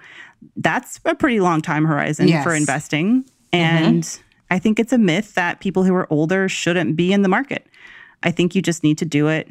That's 0.56 0.98
a 1.04 1.14
pretty 1.14 1.40
long 1.40 1.60
time 1.60 1.84
horizon 1.84 2.28
yes. 2.28 2.42
for 2.42 2.54
investing. 2.54 3.24
Mm-hmm. 3.24 3.56
And 3.56 4.02
mm-hmm. 4.02 4.22
I 4.50 4.58
think 4.58 4.78
it's 4.78 4.92
a 4.92 4.98
myth 4.98 5.34
that 5.34 5.60
people 5.60 5.84
who 5.84 5.94
are 5.94 6.06
older 6.10 6.48
shouldn't 6.48 6.96
be 6.96 7.12
in 7.12 7.20
the 7.22 7.28
market. 7.28 7.66
I 8.22 8.30
think 8.30 8.54
you 8.54 8.62
just 8.62 8.82
need 8.82 8.96
to 8.98 9.04
do 9.04 9.28
it. 9.28 9.48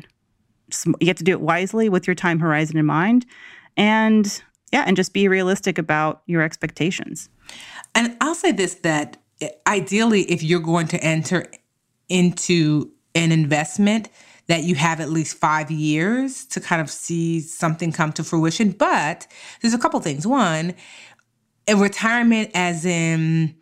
You 1.00 1.08
have 1.08 1.18
to 1.18 1.24
do 1.24 1.34
it 1.34 1.42
wisely 1.42 1.90
with 1.90 2.08
your 2.08 2.16
time 2.16 2.40
horizon 2.40 2.78
in 2.78 2.86
mind. 2.86 3.26
And 3.78 4.42
yeah, 4.72 4.84
and 4.88 4.98
just 4.98 5.14
be 5.14 5.28
realistic 5.28 5.78
about 5.78 6.24
your 6.26 6.42
expectations. 6.42 7.30
And 7.94 8.18
I'll 8.22 8.36
say 8.36 8.52
this 8.52 8.76
that 8.76 9.18
ideally, 9.68 10.24
if 10.24 10.42
you're 10.42 10.60
going 10.60 10.88
to 10.88 11.04
enter 11.04 11.48
into 12.10 12.92
an 13.14 13.32
investment, 13.32 14.10
that 14.48 14.64
you 14.64 14.76
have 14.76 15.00
at 15.00 15.10
least 15.10 15.38
five 15.38 15.72
years 15.72 16.46
to 16.46 16.60
kind 16.60 16.82
of 16.82 16.90
see 16.90 17.40
something 17.40 17.92
come 17.92 18.14
to 18.14 18.24
fruition. 18.24 18.72
But 18.72 19.28
there's 19.62 19.74
a 19.74 19.80
couple 19.80 20.00
things. 20.00 20.28
One, 20.28 20.76
a 21.68 21.76
retirement, 21.76 22.52
as 22.54 22.86
in, 22.86 23.56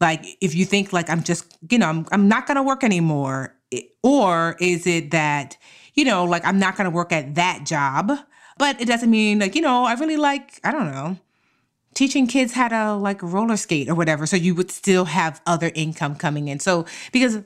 like, 0.00 0.24
if 0.42 0.54
you 0.54 0.66
think 0.66 0.92
like 0.92 1.08
I'm 1.08 1.22
just, 1.22 1.56
you 1.70 1.78
know, 1.78 1.88
I'm, 1.88 2.06
I'm 2.12 2.28
not 2.28 2.46
going 2.46 2.56
to 2.56 2.62
work 2.62 2.84
anymore, 2.84 3.56
or 4.02 4.56
is 4.60 4.86
it 4.86 5.10
that, 5.12 5.56
you 5.94 6.04
know, 6.04 6.24
like 6.24 6.44
I'm 6.44 6.58
not 6.58 6.76
going 6.76 6.84
to 6.84 6.94
work 6.94 7.12
at 7.12 7.34
that 7.36 7.64
job, 7.64 8.12
but 8.58 8.80
it 8.80 8.86
doesn't 8.86 9.10
mean 9.10 9.38
like, 9.38 9.54
you 9.54 9.62
know, 9.62 9.84
I 9.84 9.94
really 9.94 10.18
like, 10.18 10.60
I 10.62 10.70
don't 10.70 10.92
know, 10.92 11.18
teaching 11.94 12.26
kids 12.26 12.52
how 12.52 12.68
to 12.68 12.94
like 12.94 13.22
roller 13.22 13.56
skate 13.56 13.88
or 13.88 13.94
whatever. 13.94 14.26
So 14.26 14.36
you 14.36 14.54
would 14.54 14.70
still 14.70 15.06
have 15.06 15.40
other 15.46 15.72
income 15.74 16.14
coming 16.14 16.48
in. 16.48 16.60
So 16.60 16.84
because 17.10 17.38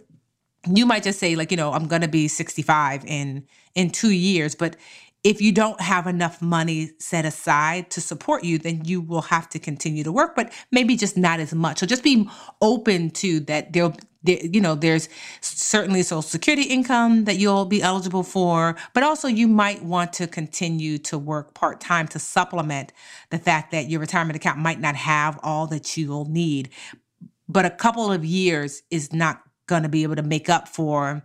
you 0.66 0.86
might 0.86 1.02
just 1.02 1.18
say 1.18 1.36
like, 1.36 1.50
you 1.50 1.56
know, 1.56 1.72
I'm 1.72 1.86
going 1.86 2.02
to 2.02 2.08
be 2.08 2.28
65 2.28 3.04
in 3.06 3.46
in 3.74 3.90
2 3.90 4.10
years, 4.10 4.54
but 4.54 4.76
if 5.22 5.42
you 5.42 5.52
don't 5.52 5.80
have 5.80 6.06
enough 6.06 6.40
money 6.40 6.92
set 6.98 7.26
aside 7.26 7.90
to 7.90 8.00
support 8.00 8.42
you, 8.42 8.56
then 8.58 8.84
you 8.86 9.02
will 9.02 9.22
have 9.22 9.48
to 9.50 9.58
continue 9.58 10.02
to 10.02 10.10
work, 10.10 10.34
but 10.34 10.50
maybe 10.72 10.96
just 10.96 11.16
not 11.16 11.40
as 11.40 11.54
much. 11.54 11.78
So 11.78 11.86
just 11.86 12.02
be 12.02 12.26
open 12.62 13.10
to 13.10 13.40
that. 13.40 13.74
There'll, 13.74 13.94
there, 14.22 14.38
you 14.42 14.62
know, 14.62 14.74
there's 14.74 15.10
certainly 15.42 16.02
social 16.02 16.22
security 16.22 16.62
income 16.62 17.24
that 17.24 17.36
you'll 17.36 17.66
be 17.66 17.82
eligible 17.82 18.22
for, 18.22 18.76
but 18.94 19.02
also 19.02 19.28
you 19.28 19.46
might 19.46 19.82
want 19.82 20.14
to 20.14 20.26
continue 20.26 20.96
to 20.98 21.18
work 21.18 21.52
part 21.52 21.82
time 21.82 22.08
to 22.08 22.18
supplement 22.18 22.92
the 23.28 23.38
fact 23.38 23.72
that 23.72 23.90
your 23.90 24.00
retirement 24.00 24.36
account 24.36 24.58
might 24.58 24.80
not 24.80 24.96
have 24.96 25.38
all 25.42 25.66
that 25.66 25.98
you'll 25.98 26.30
need. 26.30 26.70
But 27.46 27.66
a 27.66 27.70
couple 27.70 28.10
of 28.10 28.24
years 28.24 28.82
is 28.90 29.12
not 29.12 29.42
going 29.70 29.84
to 29.84 29.88
be 29.88 30.02
able 30.02 30.16
to 30.16 30.22
make 30.34 30.48
up 30.56 30.68
for, 30.68 31.22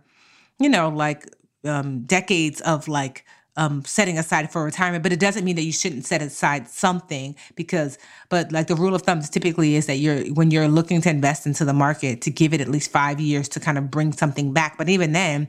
you 0.58 0.70
know, 0.70 0.88
like 0.88 1.20
um, 1.64 2.04
decades 2.04 2.60
of 2.62 2.88
like 2.88 3.24
um, 3.56 3.84
setting 3.84 4.18
aside 4.18 4.52
for 4.52 4.64
retirement, 4.64 5.02
but 5.02 5.12
it 5.12 5.20
doesn't 5.20 5.44
mean 5.44 5.56
that 5.56 5.62
you 5.62 5.72
shouldn't 5.72 6.04
set 6.04 6.22
aside 6.22 6.68
something 6.68 7.34
because, 7.54 7.98
but 8.28 8.52
like 8.52 8.66
the 8.66 8.74
rule 8.76 8.94
of 8.94 9.02
thumb 9.02 9.20
typically 9.22 9.76
is 9.76 9.86
that 9.86 9.96
you're, 9.96 10.24
when 10.34 10.50
you're 10.50 10.68
looking 10.68 11.00
to 11.02 11.10
invest 11.10 11.46
into 11.46 11.64
the 11.64 11.72
market, 11.72 12.20
to 12.22 12.30
give 12.30 12.54
it 12.54 12.60
at 12.60 12.68
least 12.68 12.90
five 12.90 13.18
years 13.18 13.48
to 13.48 13.60
kind 13.60 13.78
of 13.78 13.90
bring 13.90 14.12
something 14.12 14.52
back. 14.52 14.76
But 14.78 14.88
even 14.88 15.12
then, 15.12 15.48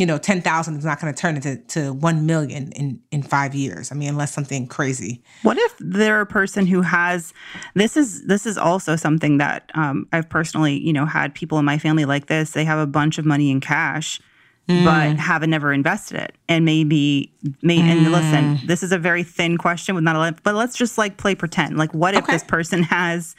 you 0.00 0.06
know, 0.06 0.16
10,000 0.16 0.76
is 0.78 0.84
not 0.84 0.98
going 0.98 1.12
to 1.12 1.20
turn 1.20 1.36
into 1.36 1.56
to 1.56 1.92
1 1.92 2.24
million 2.24 2.72
in, 2.72 2.98
in 3.10 3.22
five 3.22 3.54
years. 3.54 3.92
I 3.92 3.94
mean, 3.94 4.08
unless 4.08 4.32
something 4.32 4.66
crazy. 4.66 5.22
What 5.42 5.58
if 5.58 5.76
they're 5.78 6.22
a 6.22 6.26
person 6.26 6.66
who 6.66 6.80
has, 6.80 7.34
this 7.74 7.98
is, 7.98 8.24
this 8.24 8.46
is 8.46 8.56
also 8.56 8.96
something 8.96 9.36
that 9.38 9.70
um, 9.74 10.08
I've 10.10 10.30
personally, 10.30 10.80
you 10.80 10.94
know, 10.94 11.04
had 11.04 11.34
people 11.34 11.58
in 11.58 11.66
my 11.66 11.76
family 11.76 12.06
like 12.06 12.26
this. 12.28 12.52
They 12.52 12.64
have 12.64 12.78
a 12.78 12.86
bunch 12.86 13.18
of 13.18 13.26
money 13.26 13.50
in 13.50 13.60
cash 13.60 14.20
mm. 14.70 14.84
but 14.84 15.20
haven't 15.20 15.50
never 15.50 15.72
invested 15.72 16.18
it. 16.18 16.34
And 16.48 16.64
maybe, 16.64 17.32
may, 17.62 17.78
mm. 17.78 17.82
and 17.82 18.12
listen, 18.12 18.60
this 18.66 18.82
is 18.82 18.92
a 18.92 18.98
very 18.98 19.22
thin 19.22 19.58
question 19.58 19.94
with 19.94 20.04
not 20.04 20.16
a 20.16 20.18
lot, 20.18 20.42
but 20.42 20.54
let's 20.54 20.76
just 20.76 20.98
like 20.98 21.16
play 21.16 21.34
pretend. 21.34 21.76
Like, 21.76 21.92
what 21.92 22.14
if 22.14 22.24
okay. 22.24 22.32
this 22.32 22.44
person 22.44 22.82
has 22.84 23.36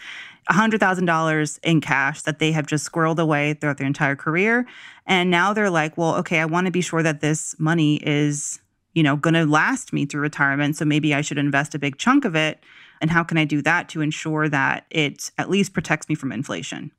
$100,000 0.51 1.59
in 1.63 1.81
cash 1.81 2.21
that 2.23 2.39
they 2.39 2.51
have 2.51 2.67
just 2.67 2.89
squirreled 2.89 3.19
away 3.19 3.53
throughout 3.53 3.77
their 3.77 3.87
entire 3.87 4.15
career? 4.15 4.65
And 5.05 5.31
now 5.31 5.53
they're 5.53 5.69
like, 5.69 5.97
well, 5.97 6.15
okay, 6.15 6.39
I 6.39 6.45
want 6.45 6.65
to 6.65 6.71
be 6.71 6.81
sure 6.81 7.03
that 7.03 7.21
this 7.21 7.55
money 7.59 7.95
is, 8.05 8.59
you 8.93 9.03
know, 9.03 9.15
going 9.15 9.33
to 9.33 9.45
last 9.45 9.93
me 9.93 10.05
through 10.05 10.21
retirement. 10.21 10.75
So 10.75 10.85
maybe 10.85 11.13
I 11.13 11.21
should 11.21 11.37
invest 11.37 11.75
a 11.75 11.79
big 11.79 11.97
chunk 11.97 12.25
of 12.25 12.35
it. 12.35 12.59
And 13.01 13.09
how 13.09 13.23
can 13.23 13.37
I 13.37 13.45
do 13.45 13.61
that 13.63 13.89
to 13.89 14.01
ensure 14.01 14.47
that 14.49 14.85
it 14.91 15.31
at 15.37 15.49
least 15.49 15.73
protects 15.73 16.07
me 16.07 16.15
from 16.15 16.31
inflation? 16.31 16.91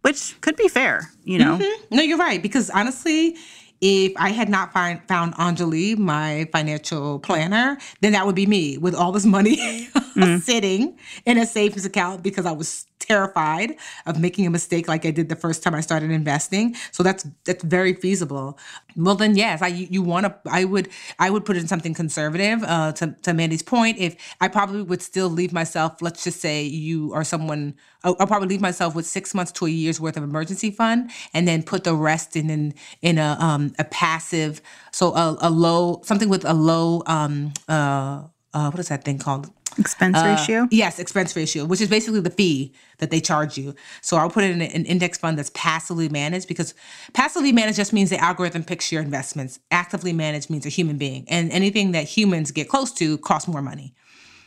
Which 0.00 0.40
could 0.40 0.56
be 0.56 0.68
fair, 0.68 1.10
you 1.24 1.38
know? 1.38 1.58
Mm-hmm. 1.58 1.96
No, 1.96 2.02
you're 2.02 2.18
right. 2.18 2.42
Because 2.42 2.70
honestly, 2.70 3.36
if 3.82 4.12
I 4.16 4.30
had 4.30 4.48
not 4.48 4.72
find, 4.72 5.00
found 5.08 5.34
Anjali, 5.34 5.98
my 5.98 6.48
financial 6.52 7.18
planner, 7.18 7.78
then 8.00 8.12
that 8.12 8.24
would 8.26 8.34
be 8.34 8.46
me 8.46 8.78
with 8.78 8.94
all 8.94 9.12
this 9.12 9.26
money 9.26 9.88
mm. 10.14 10.40
sitting 10.40 10.98
in 11.26 11.38
a 11.38 11.46
savings 11.46 11.84
account 11.84 12.22
because 12.22 12.46
I 12.46 12.52
was 12.52 12.86
terrified 13.02 13.76
of 14.06 14.18
making 14.18 14.46
a 14.46 14.50
mistake 14.50 14.88
like 14.88 15.04
I 15.04 15.10
did 15.10 15.28
the 15.28 15.36
first 15.36 15.62
time 15.62 15.74
I 15.74 15.80
started 15.80 16.10
investing. 16.10 16.74
So 16.92 17.02
that's 17.02 17.26
that's 17.44 17.64
very 17.64 17.94
feasible. 17.94 18.58
Well, 18.96 19.14
then 19.14 19.36
yes, 19.36 19.62
I 19.62 19.68
you 19.68 20.02
want 20.02 20.26
to. 20.26 20.34
I 20.50 20.64
would 20.64 20.88
I 21.18 21.30
would 21.30 21.44
put 21.44 21.56
in 21.56 21.66
something 21.66 21.94
conservative. 21.94 22.62
Uh, 22.62 22.92
to 22.92 23.14
to 23.22 23.34
Mandi's 23.34 23.62
point, 23.62 23.98
if 23.98 24.16
I 24.40 24.48
probably 24.48 24.82
would 24.82 25.02
still 25.02 25.28
leave 25.28 25.52
myself. 25.52 26.00
Let's 26.00 26.24
just 26.24 26.40
say 26.40 26.62
you 26.62 27.12
are 27.12 27.24
someone. 27.24 27.74
I'll, 28.04 28.16
I'll 28.18 28.26
probably 28.26 28.48
leave 28.48 28.60
myself 28.60 28.94
with 28.94 29.06
six 29.06 29.34
months 29.34 29.52
to 29.52 29.66
a 29.66 29.70
year's 29.70 30.00
worth 30.00 30.16
of 30.16 30.22
emergency 30.22 30.70
fund, 30.70 31.10
and 31.34 31.46
then 31.46 31.62
put 31.62 31.84
the 31.84 31.94
rest 31.94 32.36
in 32.36 32.50
in, 32.50 32.74
in 33.02 33.18
a 33.18 33.36
um 33.40 33.72
a 33.78 33.84
passive. 33.84 34.60
So 34.92 35.14
a, 35.14 35.36
a 35.40 35.50
low 35.50 36.00
something 36.04 36.28
with 36.28 36.44
a 36.44 36.54
low 36.54 37.02
um 37.06 37.52
uh 37.68 38.24
uh 38.54 38.70
what 38.70 38.78
is 38.78 38.88
that 38.88 39.04
thing 39.04 39.18
called 39.18 39.50
Expense 39.78 40.16
uh, 40.16 40.24
ratio? 40.24 40.68
Yes, 40.70 40.98
expense 40.98 41.34
ratio, 41.34 41.64
which 41.64 41.80
is 41.80 41.88
basically 41.88 42.20
the 42.20 42.30
fee 42.30 42.72
that 42.98 43.10
they 43.10 43.20
charge 43.20 43.56
you. 43.56 43.74
So 44.00 44.16
I'll 44.16 44.30
put 44.30 44.44
it 44.44 44.50
in 44.50 44.62
an 44.62 44.84
index 44.84 45.18
fund 45.18 45.38
that's 45.38 45.50
passively 45.54 46.08
managed 46.08 46.48
because 46.48 46.74
passively 47.12 47.52
managed 47.52 47.76
just 47.76 47.92
means 47.92 48.10
the 48.10 48.18
algorithm 48.18 48.64
picks 48.64 48.92
your 48.92 49.02
investments. 49.02 49.58
Actively 49.70 50.12
managed 50.12 50.50
means 50.50 50.66
a 50.66 50.68
human 50.68 50.98
being. 50.98 51.24
And 51.28 51.50
anything 51.52 51.92
that 51.92 52.04
humans 52.04 52.50
get 52.50 52.68
close 52.68 52.92
to 52.94 53.18
costs 53.18 53.48
more 53.48 53.62
money. 53.62 53.94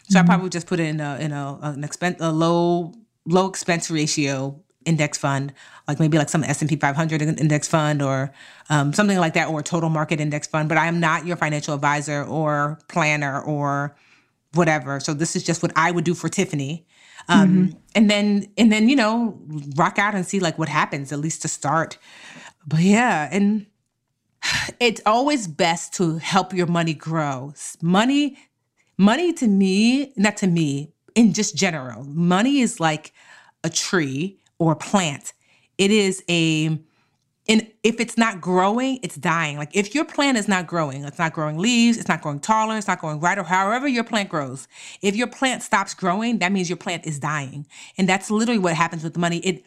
So 0.09 0.19
mm-hmm. 0.19 0.29
I 0.29 0.33
probably 0.33 0.49
just 0.49 0.67
put 0.67 0.79
it 0.79 0.87
in 0.87 0.99
a 0.99 1.17
in 1.19 1.31
a 1.31 1.59
an 1.61 1.83
expense 1.83 2.17
a 2.19 2.31
low 2.31 2.93
low 3.25 3.47
expense 3.47 3.89
ratio 3.89 4.61
index 4.85 5.17
fund, 5.17 5.51
like 5.87 5.99
maybe 5.99 6.17
like 6.17 6.29
some 6.29 6.43
S&P 6.43 6.75
500 6.75 7.21
index 7.21 7.67
fund 7.67 8.01
or 8.01 8.31
um, 8.69 8.93
something 8.93 9.17
like 9.17 9.33
that, 9.33 9.49
or 9.49 9.59
a 9.59 9.63
total 9.63 9.89
market 9.89 10.19
index 10.19 10.47
fund. 10.47 10.69
But 10.69 10.77
I 10.77 10.85
am 10.85 10.99
not 10.99 11.25
your 11.25 11.35
financial 11.35 11.73
advisor 11.73 12.23
or 12.23 12.79
planner 12.87 13.41
or 13.41 13.95
whatever. 14.55 14.99
So 14.99 15.13
this 15.13 15.35
is 15.35 15.43
just 15.43 15.61
what 15.61 15.71
I 15.75 15.91
would 15.91 16.03
do 16.03 16.13
for 16.13 16.29
Tiffany. 16.29 16.85
Um, 17.27 17.49
mm-hmm. 17.49 17.77
and 17.95 18.09
then 18.09 18.47
and 18.57 18.71
then 18.71 18.87
you 18.87 18.95
know 18.95 19.39
rock 19.75 19.97
out 19.97 20.13
and 20.13 20.25
see 20.25 20.39
like 20.39 20.59
what 20.59 20.69
happens 20.69 21.11
at 21.11 21.19
least 21.19 21.41
to 21.43 21.47
start. 21.47 21.97
But 22.67 22.81
yeah, 22.81 23.29
and 23.31 23.65
it's 24.79 25.01
always 25.05 25.47
best 25.47 25.93
to 25.95 26.17
help 26.17 26.53
your 26.53 26.67
money 26.67 26.93
grow. 26.93 27.53
Money 27.81 28.37
money 28.97 29.33
to 29.33 29.47
me, 29.47 30.13
not 30.15 30.37
to 30.37 30.47
me, 30.47 30.93
in 31.15 31.33
just 31.33 31.55
general. 31.55 32.03
Money 32.03 32.59
is 32.59 32.79
like 32.79 33.13
a 33.63 33.69
tree 33.69 34.37
or 34.59 34.73
a 34.73 34.75
plant. 34.75 35.33
It 35.77 35.91
is 35.91 36.23
a 36.29 36.79
and 37.47 37.67
if 37.83 37.99
it's 37.99 38.17
not 38.17 38.41
growing, 38.41 38.99
it's 39.03 39.15
dying. 39.15 39.57
Like 39.57 39.75
if 39.75 39.93
your 39.93 40.05
plant 40.05 40.37
is 40.37 40.47
not 40.47 40.65
growing, 40.65 41.03
it's 41.03 41.19
not 41.19 41.33
growing 41.33 41.57
leaves, 41.57 41.97
it's 41.97 42.07
not 42.07 42.21
growing 42.21 42.39
taller, 42.39 42.77
it's 42.77 42.87
not 42.87 42.99
growing 42.99 43.19
right, 43.19 43.37
or 43.37 43.43
however 43.43 43.87
your 43.87 44.03
plant 44.03 44.29
grows. 44.29 44.67
If 45.01 45.15
your 45.15 45.27
plant 45.27 45.61
stops 45.61 45.93
growing, 45.93 46.39
that 46.39 46.51
means 46.51 46.69
your 46.69 46.77
plant 46.77 47.05
is 47.05 47.19
dying. 47.19 47.67
And 47.97 48.09
that's 48.09 48.31
literally 48.31 48.59
what 48.59 48.75
happens 48.75 49.03
with 49.03 49.17
money. 49.17 49.37
It 49.39 49.63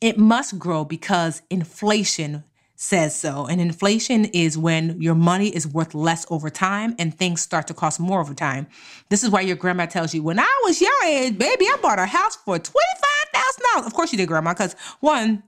it 0.00 0.16
must 0.16 0.58
grow 0.58 0.84
because 0.84 1.42
inflation 1.50 2.44
says 2.76 3.16
so. 3.16 3.46
And 3.46 3.60
inflation 3.60 4.26
is 4.26 4.56
when 4.56 5.02
your 5.02 5.16
money 5.16 5.48
is 5.48 5.66
worth 5.66 5.94
less 5.94 6.24
over 6.30 6.48
time 6.48 6.94
and 7.00 7.12
things 7.12 7.42
start 7.42 7.66
to 7.66 7.74
cost 7.74 7.98
more 7.98 8.20
over 8.20 8.34
time. 8.34 8.68
This 9.08 9.24
is 9.24 9.30
why 9.30 9.40
your 9.40 9.56
grandma 9.56 9.86
tells 9.86 10.14
you, 10.14 10.22
when 10.22 10.38
I 10.38 10.60
was 10.64 10.80
your 10.80 11.04
age, 11.04 11.36
baby, 11.36 11.64
I 11.64 11.76
bought 11.82 11.98
a 11.98 12.06
house 12.06 12.36
for 12.36 12.56
$25,000. 12.56 13.84
Of 13.84 13.94
course 13.94 14.12
you 14.12 14.18
did, 14.18 14.28
grandma, 14.28 14.52
because 14.52 14.76
one, 15.00 15.42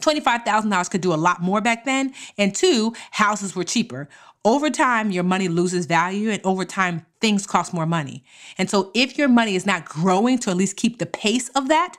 $25,000 0.00 0.90
could 0.90 1.00
do 1.00 1.12
a 1.12 1.16
lot 1.16 1.40
more 1.42 1.60
back 1.60 1.84
then. 1.84 2.14
And 2.38 2.54
two, 2.54 2.94
houses 3.12 3.54
were 3.54 3.64
cheaper. 3.64 4.08
Over 4.44 4.70
time, 4.70 5.10
your 5.10 5.24
money 5.24 5.48
loses 5.48 5.84
value, 5.84 6.30
and 6.30 6.40
over 6.44 6.64
time, 6.64 7.04
things 7.20 7.46
cost 7.46 7.74
more 7.74 7.84
money. 7.84 8.24
And 8.56 8.70
so, 8.70 8.90
if 8.94 9.18
your 9.18 9.28
money 9.28 9.54
is 9.54 9.66
not 9.66 9.84
growing 9.84 10.38
to 10.38 10.50
at 10.50 10.56
least 10.56 10.76
keep 10.76 10.98
the 10.98 11.04
pace 11.04 11.50
of 11.50 11.68
that, 11.68 11.98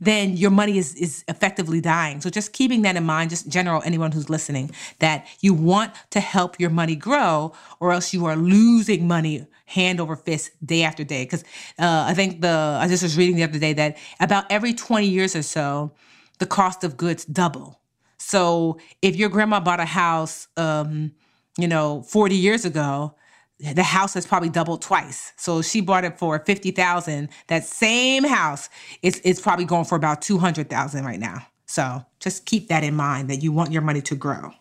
then 0.00 0.36
your 0.36 0.50
money 0.50 0.78
is, 0.78 0.94
is 0.94 1.24
effectively 1.28 1.80
dying. 1.80 2.20
So 2.20 2.30
just 2.30 2.52
keeping 2.52 2.82
that 2.82 2.96
in 2.96 3.04
mind, 3.04 3.30
just 3.30 3.48
general, 3.48 3.82
anyone 3.84 4.12
who's 4.12 4.30
listening, 4.30 4.70
that 4.98 5.26
you 5.40 5.52
want 5.52 5.92
to 6.10 6.20
help 6.20 6.58
your 6.58 6.70
money 6.70 6.96
grow 6.96 7.52
or 7.80 7.92
else 7.92 8.14
you 8.14 8.24
are 8.24 8.36
losing 8.36 9.06
money 9.06 9.46
hand 9.66 10.00
over 10.00 10.16
fist 10.16 10.50
day 10.64 10.82
after 10.82 11.04
day. 11.04 11.24
Because 11.24 11.42
uh, 11.78 12.06
I 12.08 12.14
think 12.14 12.40
the, 12.40 12.78
I 12.80 12.88
just 12.88 13.02
was 13.02 13.16
reading 13.16 13.36
the 13.36 13.44
other 13.44 13.58
day 13.58 13.74
that 13.74 13.98
about 14.18 14.46
every 14.50 14.72
20 14.72 15.06
years 15.06 15.36
or 15.36 15.42
so, 15.42 15.92
the 16.40 16.46
cost 16.46 16.82
of 16.82 16.96
goods 16.96 17.24
double. 17.24 17.80
So 18.18 18.78
if 19.00 19.14
your 19.14 19.28
grandma 19.28 19.60
bought 19.60 19.78
a 19.78 19.84
house, 19.84 20.48
um, 20.56 21.12
you 21.56 21.68
know, 21.68 22.02
40 22.02 22.34
years 22.34 22.64
ago, 22.64 23.14
the 23.60 23.82
house 23.82 24.14
has 24.14 24.26
probably 24.26 24.48
doubled 24.48 24.82
twice. 24.82 25.32
So 25.36 25.62
she 25.62 25.80
bought 25.80 26.04
it 26.04 26.18
for 26.18 26.38
50,000. 26.38 27.28
That 27.48 27.64
same 27.64 28.24
house 28.24 28.68
is 29.02 29.20
it's 29.22 29.40
probably 29.40 29.66
going 29.66 29.84
for 29.84 29.96
about 29.96 30.22
200,000 30.22 31.04
right 31.04 31.20
now. 31.20 31.46
So 31.66 32.04
just 32.18 32.46
keep 32.46 32.68
that 32.68 32.82
in 32.82 32.96
mind 32.96 33.28
that 33.30 33.42
you 33.42 33.52
want 33.52 33.70
your 33.70 33.82
money 33.82 34.00
to 34.02 34.16
grow. 34.16 34.52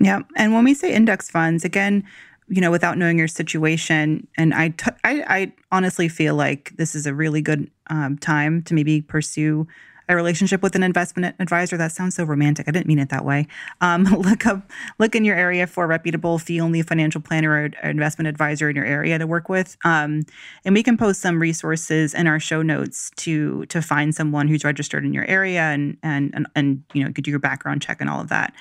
Yeah. 0.00 0.20
And 0.36 0.52
when 0.52 0.64
we 0.64 0.74
say 0.74 0.92
index 0.92 1.30
funds, 1.30 1.64
again, 1.64 2.04
you 2.48 2.60
know, 2.60 2.70
without 2.70 2.98
knowing 2.98 3.18
your 3.18 3.28
situation, 3.28 4.26
and 4.36 4.52
I, 4.52 4.70
t- 4.70 4.90
I, 5.04 5.24
I 5.28 5.52
honestly 5.72 6.08
feel 6.08 6.34
like 6.34 6.72
this 6.76 6.94
is 6.94 7.06
a 7.06 7.14
really 7.14 7.40
good 7.40 7.70
um, 7.86 8.18
time 8.18 8.62
to 8.64 8.74
maybe 8.74 9.00
pursue 9.00 9.66
a 10.08 10.16
relationship 10.16 10.62
with 10.62 10.74
an 10.74 10.82
investment 10.82 11.34
advisor. 11.38 11.76
That 11.76 11.92
sounds 11.92 12.14
so 12.14 12.24
romantic. 12.24 12.68
I 12.68 12.70
didn't 12.70 12.86
mean 12.86 12.98
it 12.98 13.08
that 13.10 13.24
way. 13.24 13.46
Um, 13.80 14.04
look 14.18 14.46
up, 14.46 14.70
look 14.98 15.14
in 15.14 15.24
your 15.24 15.36
area 15.36 15.66
for 15.66 15.84
a 15.84 15.86
reputable 15.86 16.38
fee-only 16.38 16.82
financial 16.82 17.20
planner 17.20 17.50
or 17.50 17.88
investment 17.88 18.28
advisor 18.28 18.68
in 18.68 18.76
your 18.76 18.84
area 18.84 19.18
to 19.18 19.26
work 19.26 19.48
with. 19.48 19.76
Um, 19.84 20.22
and 20.64 20.74
we 20.74 20.82
can 20.82 20.96
post 20.96 21.20
some 21.20 21.40
resources 21.40 22.14
in 22.14 22.26
our 22.26 22.40
show 22.40 22.62
notes 22.62 23.10
to 23.16 23.66
to 23.66 23.80
find 23.82 24.14
someone 24.14 24.48
who's 24.48 24.64
registered 24.64 25.04
in 25.04 25.12
your 25.12 25.24
area 25.26 25.62
and 25.62 25.96
and 26.02 26.30
and, 26.34 26.46
and 26.54 26.82
you 26.92 27.04
know 27.04 27.12
could 27.12 27.24
do 27.24 27.30
your 27.30 27.40
background 27.40 27.82
check 27.82 28.00
and 28.00 28.10
all 28.10 28.20
of 28.20 28.28
that. 28.28 28.54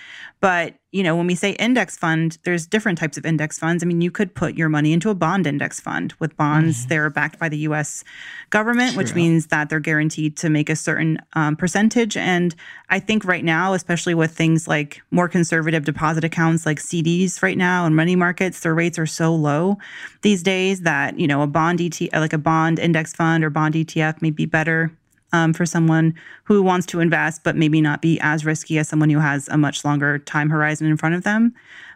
But 0.43 0.73
you 0.91 1.03
know, 1.03 1.15
when 1.15 1.25
we 1.25 1.35
say 1.35 1.51
index 1.51 1.95
fund, 1.95 2.37
there's 2.43 2.67
different 2.67 2.97
types 2.97 3.17
of 3.17 3.25
index 3.25 3.57
funds. 3.57 3.81
I 3.81 3.87
mean, 3.87 4.01
you 4.01 4.11
could 4.11 4.35
put 4.35 4.55
your 4.55 4.67
money 4.67 4.91
into 4.91 5.09
a 5.09 5.15
bond 5.15 5.47
index 5.47 5.79
fund. 5.79 6.13
With 6.19 6.35
bonds, 6.35 6.81
mm-hmm. 6.81 6.89
they're 6.89 7.09
backed 7.09 7.39
by 7.39 7.47
the 7.47 7.59
U.S. 7.59 8.03
government, 8.49 8.91
True. 8.91 8.97
which 8.97 9.15
means 9.15 9.47
that 9.47 9.69
they're 9.69 9.79
guaranteed 9.79 10.35
to 10.37 10.49
make 10.49 10.69
a 10.69 10.75
certain 10.75 11.17
um, 11.31 11.55
percentage. 11.55 12.17
And 12.17 12.53
I 12.89 12.99
think 12.99 13.23
right 13.23 13.45
now, 13.45 13.73
especially 13.73 14.15
with 14.15 14.31
things 14.31 14.67
like 14.67 15.01
more 15.11 15.29
conservative 15.29 15.85
deposit 15.85 16.25
accounts 16.25 16.65
like 16.65 16.79
CDs 16.79 17.41
right 17.41 17.57
now 17.57 17.85
and 17.85 17.95
money 17.95 18.17
markets, 18.17 18.59
their 18.59 18.75
rates 18.75 18.99
are 18.99 19.05
so 19.05 19.33
low 19.33 19.77
these 20.23 20.43
days 20.43 20.81
that 20.81 21.17
you 21.17 21.25
know 21.25 21.41
a 21.41 21.47
bond 21.47 21.79
ET, 21.79 22.01
like 22.11 22.33
a 22.33 22.37
bond 22.37 22.79
index 22.79 23.13
fund 23.13 23.45
or 23.45 23.49
bond 23.49 23.75
ETF, 23.75 24.21
may 24.21 24.29
be 24.29 24.45
better 24.45 24.91
um, 25.33 25.51
for 25.51 25.65
someone 25.65 26.13
who 26.45 26.63
wants 26.63 26.85
to 26.87 26.99
invest, 26.99 27.43
but 27.43 27.55
maybe 27.55 27.81
not 27.81 28.01
be 28.01 28.19
as 28.21 28.45
risky 28.45 28.77
as 28.77 28.87
someone 28.87 29.09
who 29.09 29.19
has 29.19 29.49
a 29.49 29.57
much 29.57 29.83
longer 29.83 30.19
time 30.19 30.49
horizon 30.49 30.87
in 30.87 30.95
front 30.95 31.15
of 31.15 31.23
them. 31.23 31.53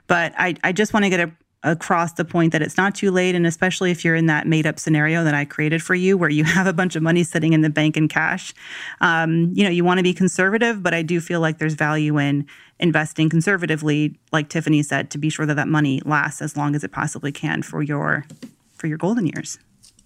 But 0.08 0.34
I, 0.38 0.56
I 0.64 0.72
just 0.72 0.94
want 0.94 1.06
to 1.06 1.10
get 1.10 1.20
a, 1.20 1.32
across 1.64 2.14
the 2.14 2.26
point 2.26 2.52
that 2.52 2.62
it's 2.62 2.78
not 2.78 2.96
too 2.96 3.12
late. 3.12 3.36
And 3.36 3.46
especially 3.46 3.92
if 3.92 4.04
you're 4.04 4.16
in 4.16 4.26
that 4.28 4.48
made 4.48 4.66
up 4.66 4.80
scenario 4.80 5.24
that 5.24 5.34
I 5.34 5.46
created 5.46 5.82
for 5.82 5.96
you, 5.96 6.18
where 6.18 6.30
you 6.30 6.44
have 6.46 6.68
a 6.68 6.74
bunch 6.74 6.96
of 6.96 7.04
money 7.04 7.24
sitting 7.24 7.54
in 7.54 7.62
the 7.62 7.70
bank 7.70 7.96
in 7.96 8.08
cash, 8.08 8.54
um, 9.02 9.52
you 9.54 9.64
know, 9.64 9.70
you 9.70 9.84
want 9.84 10.00
to 10.00 10.04
be 10.04 10.14
conservative, 10.14 10.82
but 10.82 10.94
I 10.94 11.02
do 11.02 11.22
feel 11.22 11.40
like 11.40 11.60
there's 11.60 11.76
value 11.76 12.18
in 12.18 12.46
investing 12.80 13.30
conservatively, 13.30 14.18
like 14.32 14.50
Tiffany 14.50 14.84
said, 14.84 15.10
to 15.12 15.18
be 15.18 15.30
sure 15.30 15.46
that 15.46 15.56
that 15.56 15.68
money 15.68 16.02
lasts 16.06 16.42
as 16.42 16.56
long 16.56 16.76
as 16.76 16.84
it 16.84 16.92
possibly 16.92 17.32
can 17.32 17.62
for 17.62 17.82
your 17.82 18.26
for 18.76 18.86
your 18.86 19.00
golden 19.00 19.26
years. 19.26 19.58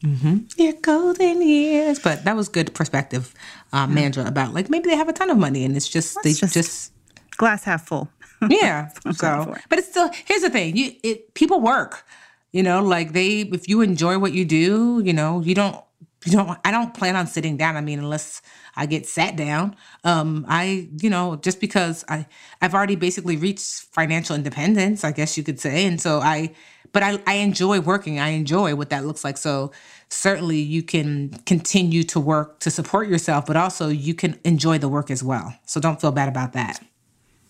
Mm-hmm. 0.03 0.37
Your 0.57 0.73
golden 0.73 1.41
years. 1.41 1.99
But 1.99 2.23
that 2.25 2.35
was 2.35 2.49
good 2.49 2.73
perspective, 2.73 3.33
um, 3.71 3.95
Mandra, 3.95 4.27
about 4.27 4.53
like 4.53 4.69
maybe 4.69 4.89
they 4.89 4.95
have 4.95 5.09
a 5.09 5.13
ton 5.13 5.29
of 5.29 5.37
money 5.37 5.63
and 5.63 5.75
it's 5.75 5.87
just 5.87 6.15
Let's 6.17 6.23
they 6.23 6.33
just, 6.33 6.53
just 6.53 6.93
glass 7.37 7.63
half 7.63 7.87
full. 7.87 8.09
yeah. 8.49 8.89
so, 9.11 9.55
but 9.69 9.77
it's 9.77 9.89
still 9.89 10.09
here's 10.25 10.41
the 10.41 10.49
thing: 10.49 10.75
you 10.75 10.93
it 11.03 11.33
people 11.35 11.61
work. 11.61 12.05
You 12.51 12.63
know, 12.63 12.83
like 12.83 13.13
they 13.13 13.41
if 13.41 13.69
you 13.69 13.81
enjoy 13.81 14.17
what 14.17 14.33
you 14.33 14.43
do, 14.43 15.01
you 15.05 15.13
know, 15.13 15.41
you 15.41 15.55
don't 15.55 15.77
you 16.25 16.33
don't 16.33 16.59
I 16.65 16.71
don't 16.71 16.93
plan 16.93 17.15
on 17.15 17.27
sitting 17.27 17.55
down. 17.55 17.77
I 17.77 17.81
mean, 17.81 17.99
unless 17.99 18.41
I 18.75 18.85
get 18.85 19.05
sat 19.05 19.35
down. 19.35 19.75
Um, 20.03 20.45
I, 20.47 20.89
you 21.01 21.09
know, 21.09 21.35
just 21.37 21.59
because 21.59 22.05
I 22.07 22.25
I've 22.61 22.73
already 22.73 22.95
basically 22.95 23.37
reached 23.37 23.83
financial 23.91 24.35
independence, 24.35 25.03
I 25.03 25.11
guess 25.11 25.37
you 25.37 25.43
could 25.43 25.59
say. 25.59 25.85
And 25.85 25.99
so 25.99 26.19
I 26.19 26.53
but 26.91 27.03
I, 27.03 27.19
I 27.25 27.35
enjoy 27.35 27.79
working. 27.79 28.19
I 28.19 28.29
enjoy 28.29 28.75
what 28.75 28.89
that 28.89 29.05
looks 29.05 29.23
like. 29.23 29.37
So 29.37 29.71
certainly 30.09 30.59
you 30.59 30.83
can 30.83 31.29
continue 31.45 32.03
to 32.03 32.19
work 32.19 32.59
to 32.59 32.71
support 32.71 33.07
yourself, 33.07 33.45
but 33.45 33.55
also 33.55 33.89
you 33.89 34.13
can 34.13 34.39
enjoy 34.43 34.77
the 34.77 34.89
work 34.89 35.09
as 35.09 35.23
well. 35.23 35.55
So 35.65 35.79
don't 35.79 36.01
feel 36.01 36.11
bad 36.11 36.29
about 36.29 36.53
that. 36.53 36.83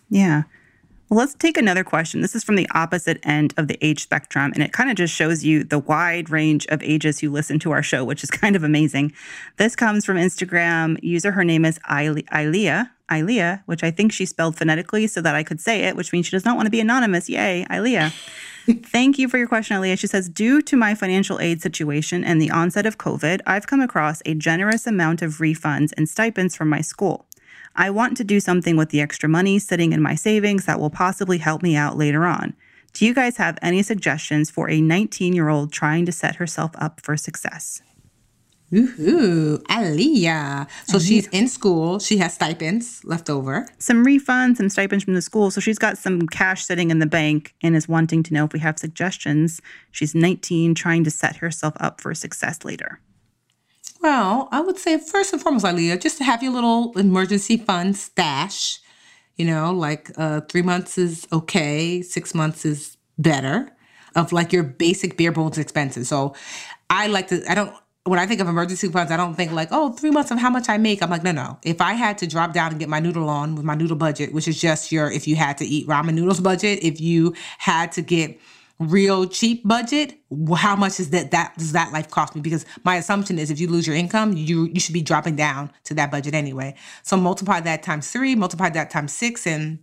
Yeah. 0.09 0.43
Well, 1.09 1.17
let's 1.17 1.33
take 1.33 1.57
another 1.57 1.83
question. 1.83 2.21
This 2.21 2.35
is 2.35 2.43
from 2.43 2.55
the 2.55 2.69
opposite 2.73 3.19
end 3.23 3.53
of 3.57 3.67
the 3.67 3.77
age 3.85 4.01
spectrum, 4.01 4.53
and 4.53 4.63
it 4.63 4.71
kind 4.71 4.89
of 4.89 4.95
just 4.95 5.13
shows 5.13 5.43
you 5.43 5.65
the 5.65 5.79
wide 5.79 6.29
range 6.29 6.65
of 6.67 6.81
ages 6.81 7.19
who 7.19 7.29
listen 7.29 7.59
to 7.59 7.71
our 7.71 7.83
show, 7.83 8.05
which 8.05 8.23
is 8.23 8.31
kind 8.31 8.55
of 8.55 8.63
amazing. 8.63 9.11
This 9.57 9.75
comes 9.75 10.05
from 10.05 10.15
Instagram 10.15 10.97
user. 11.03 11.33
Her 11.33 11.43
name 11.43 11.65
is 11.65 11.79
Ilea, 11.89 12.89
Ilea, 13.09 13.61
which 13.65 13.83
I 13.83 13.91
think 13.91 14.13
she 14.13 14.25
spelled 14.25 14.57
phonetically 14.57 15.05
so 15.07 15.19
that 15.19 15.35
I 15.35 15.43
could 15.43 15.59
say 15.59 15.81
it, 15.81 15.97
which 15.97 16.13
means 16.13 16.27
she 16.27 16.31
does 16.31 16.45
not 16.45 16.55
want 16.55 16.67
to 16.67 16.71
be 16.71 16.79
anonymous. 16.79 17.27
Yay, 17.27 17.65
Ilea. 17.69 18.13
Thank 18.65 19.17
you 19.17 19.27
for 19.27 19.37
your 19.37 19.47
question, 19.47 19.77
Ilea. 19.77 19.97
She 19.97 20.07
says, 20.07 20.29
due 20.29 20.61
to 20.61 20.77
my 20.77 20.93
financial 20.93 21.39
aid 21.39 21.61
situation 21.61 22.23
and 22.23 22.41
the 22.41 22.51
onset 22.51 22.85
of 22.85 22.97
COVID, 22.97 23.41
I've 23.45 23.67
come 23.67 23.81
across 23.81 24.21
a 24.25 24.35
generous 24.35 24.85
amount 24.85 25.21
of 25.21 25.37
refunds 25.37 25.91
and 25.97 26.07
stipends 26.07 26.55
from 26.55 26.69
my 26.69 26.81
school. 26.81 27.25
I 27.75 27.89
want 27.89 28.17
to 28.17 28.23
do 28.23 28.39
something 28.39 28.75
with 28.75 28.89
the 28.89 29.01
extra 29.01 29.29
money 29.29 29.57
sitting 29.57 29.93
in 29.93 30.01
my 30.01 30.15
savings 30.15 30.65
that 30.65 30.79
will 30.79 30.89
possibly 30.89 31.39
help 31.39 31.63
me 31.63 31.75
out 31.75 31.97
later 31.97 32.25
on. 32.25 32.53
Do 32.93 33.05
you 33.05 33.13
guys 33.13 33.37
have 33.37 33.57
any 33.61 33.81
suggestions 33.81 34.51
for 34.51 34.69
a 34.69 34.81
19 34.81 35.33
year 35.33 35.49
old 35.49 35.71
trying 35.71 36.05
to 36.05 36.11
set 36.11 36.35
herself 36.35 36.71
up 36.75 36.99
for 37.01 37.15
success? 37.15 37.81
Ooh, 38.73 39.57
Aliyah. 39.69 40.67
So 40.87 40.97
Aliyah. 40.97 41.07
she's 41.07 41.27
in 41.27 41.47
school. 41.47 41.99
She 41.99 42.17
has 42.17 42.33
stipends 42.33 43.03
left 43.03 43.29
over. 43.29 43.67
Some 43.79 44.05
refunds, 44.05 44.57
some 44.57 44.69
stipends 44.69 45.03
from 45.03 45.13
the 45.13 45.21
school. 45.21 45.51
So 45.51 45.59
she's 45.59 45.77
got 45.77 45.97
some 45.97 46.27
cash 46.27 46.63
sitting 46.63 46.89
in 46.89 46.99
the 46.99 47.05
bank 47.05 47.53
and 47.61 47.75
is 47.75 47.87
wanting 47.89 48.23
to 48.23 48.33
know 48.33 48.45
if 48.45 48.53
we 48.53 48.59
have 48.59 48.79
suggestions. 48.79 49.61
She's 49.91 50.15
19, 50.15 50.73
trying 50.75 51.03
to 51.03 51.11
set 51.11 51.37
herself 51.37 51.73
up 51.79 51.99
for 51.99 52.13
success 52.13 52.63
later. 52.63 52.99
Well, 54.01 54.47
I 54.51 54.61
would 54.61 54.79
say 54.79 54.97
first 54.97 55.33
and 55.33 55.41
foremost, 55.41 55.65
Aliyah, 55.65 56.01
just 56.01 56.17
to 56.17 56.23
have 56.23 56.41
your 56.41 56.53
little 56.53 56.97
emergency 56.97 57.57
fund 57.57 57.95
stash. 57.95 58.79
You 59.35 59.45
know, 59.45 59.71
like 59.73 60.11
uh, 60.17 60.41
three 60.41 60.61
months 60.61 60.97
is 60.97 61.27
okay, 61.31 62.01
six 62.01 62.33
months 62.33 62.65
is 62.65 62.97
better 63.17 63.71
of 64.15 64.31
like 64.31 64.51
your 64.51 64.63
basic 64.63 65.17
bare 65.17 65.31
bones 65.31 65.57
expenses. 65.57 66.09
So 66.09 66.35
I 66.89 67.07
like 67.07 67.27
to, 67.29 67.49
I 67.49 67.55
don't, 67.55 67.73
when 68.05 68.17
I 68.17 68.25
think 68.25 68.41
of 68.41 68.47
emergency 68.47 68.89
funds, 68.89 69.11
I 69.11 69.17
don't 69.17 69.35
think 69.35 69.51
like, 69.51 69.69
oh, 69.71 69.91
three 69.91 70.09
months 70.09 70.31
of 70.31 70.39
how 70.39 70.49
much 70.49 70.69
I 70.69 70.77
make. 70.77 71.03
I'm 71.03 71.09
like, 71.09 71.23
no, 71.23 71.31
no. 71.31 71.59
If 71.63 71.81
I 71.81 71.93
had 71.93 72.17
to 72.19 72.27
drop 72.27 72.51
down 72.51 72.71
and 72.71 72.79
get 72.79 72.89
my 72.89 72.99
noodle 72.99 73.29
on 73.29 73.55
with 73.55 73.63
my 73.63 73.75
noodle 73.75 73.97
budget, 73.97 74.33
which 74.33 74.47
is 74.47 74.59
just 74.59 74.91
your, 74.91 75.11
if 75.11 75.27
you 75.27 75.35
had 75.35 75.57
to 75.59 75.65
eat 75.65 75.87
ramen 75.87 76.15
noodles 76.15 76.39
budget, 76.39 76.83
if 76.83 76.99
you 76.99 77.35
had 77.59 77.91
to 77.93 78.01
get 78.01 78.39
real 78.79 79.27
cheap 79.27 79.61
budget, 79.67 80.17
how 80.55 80.75
much 80.75 80.99
is 80.99 81.11
that 81.11 81.29
that 81.29 81.55
does 81.59 81.73
that 81.73 81.93
life 81.93 82.09
cost 82.09 82.33
me? 82.33 82.41
Because 82.41 82.65
my 82.83 82.95
assumption 82.95 83.37
is 83.37 83.51
if 83.51 83.59
you 83.59 83.67
lose 83.67 83.85
your 83.85 83.95
income, 83.95 84.33
you 84.33 84.65
you 84.73 84.79
should 84.79 84.93
be 84.93 85.03
dropping 85.03 85.35
down 85.35 85.71
to 85.83 85.93
that 85.93 86.09
budget 86.09 86.33
anyway. 86.33 86.73
So 87.03 87.15
multiply 87.15 87.59
that 87.59 87.83
times 87.83 88.09
three, 88.09 88.33
multiply 88.33 88.69
that 88.71 88.89
times 88.89 89.13
six, 89.13 89.45
and 89.45 89.77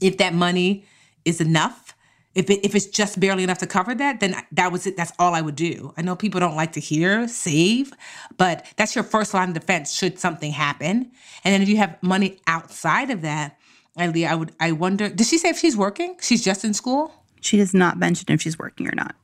if 0.00 0.16
that 0.16 0.32
money 0.32 0.86
is 1.26 1.42
enough, 1.42 1.94
if 2.34 2.48
it 2.48 2.64
if 2.64 2.74
it's 2.74 2.86
just 2.86 3.20
barely 3.20 3.44
enough 3.44 3.58
to 3.58 3.66
cover 3.66 3.94
that, 3.94 4.20
then 4.20 4.36
that 4.52 4.72
was 4.72 4.86
it. 4.86 4.96
That's 4.96 5.12
all 5.18 5.34
I 5.34 5.40
would 5.40 5.56
do. 5.56 5.92
I 5.96 6.02
know 6.02 6.16
people 6.16 6.40
don't 6.40 6.56
like 6.56 6.72
to 6.72 6.80
hear 6.80 7.28
save, 7.28 7.92
but 8.36 8.66
that's 8.76 8.94
your 8.94 9.04
first 9.04 9.34
line 9.34 9.48
of 9.48 9.54
defense 9.54 9.92
should 9.92 10.18
something 10.18 10.52
happen. 10.52 11.10
And 11.44 11.52
then 11.52 11.62
if 11.62 11.68
you 11.68 11.76
have 11.76 12.02
money 12.02 12.40
outside 12.46 13.10
of 13.10 13.22
that, 13.22 13.58
Ilea, 13.98 14.28
I 14.28 14.34
would 14.34 14.52
I 14.60 14.72
wonder, 14.72 15.08
did 15.08 15.26
she 15.26 15.38
say 15.38 15.50
if 15.50 15.58
she's 15.58 15.76
working? 15.76 16.16
She's 16.20 16.42
just 16.42 16.64
in 16.64 16.74
school? 16.74 17.12
She 17.40 17.56
does 17.56 17.74
not 17.74 17.98
mention 17.98 18.32
if 18.32 18.40
she's 18.40 18.58
working 18.58 18.88
or 18.88 18.94
not. 18.94 19.14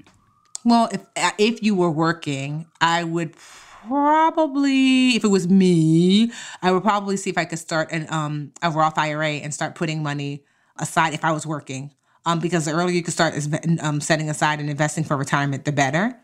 Well, 0.64 0.90
if 0.92 1.00
if 1.38 1.62
you 1.62 1.74
were 1.74 1.90
working, 1.90 2.66
I 2.80 3.04
would 3.04 3.34
probably, 3.36 5.10
if 5.10 5.24
it 5.24 5.28
was 5.28 5.48
me, 5.48 6.30
I 6.60 6.72
would 6.72 6.82
probably 6.82 7.16
see 7.16 7.30
if 7.30 7.38
I 7.38 7.46
could 7.46 7.58
start 7.58 7.90
an 7.90 8.06
um 8.10 8.52
a 8.62 8.70
Roth 8.70 8.98
IRA 8.98 9.30
and 9.30 9.54
start 9.54 9.74
putting 9.74 10.02
money 10.02 10.44
aside 10.76 11.14
if 11.14 11.24
I 11.24 11.32
was 11.32 11.46
working. 11.46 11.92
Um, 12.28 12.40
because 12.40 12.66
the 12.66 12.72
earlier 12.72 12.94
you 12.94 13.02
can 13.02 13.12
start 13.12 13.34
um, 13.80 14.02
setting 14.02 14.28
aside 14.28 14.60
and 14.60 14.68
investing 14.68 15.02
for 15.02 15.16
retirement, 15.16 15.64
the 15.64 15.72
better. 15.72 16.20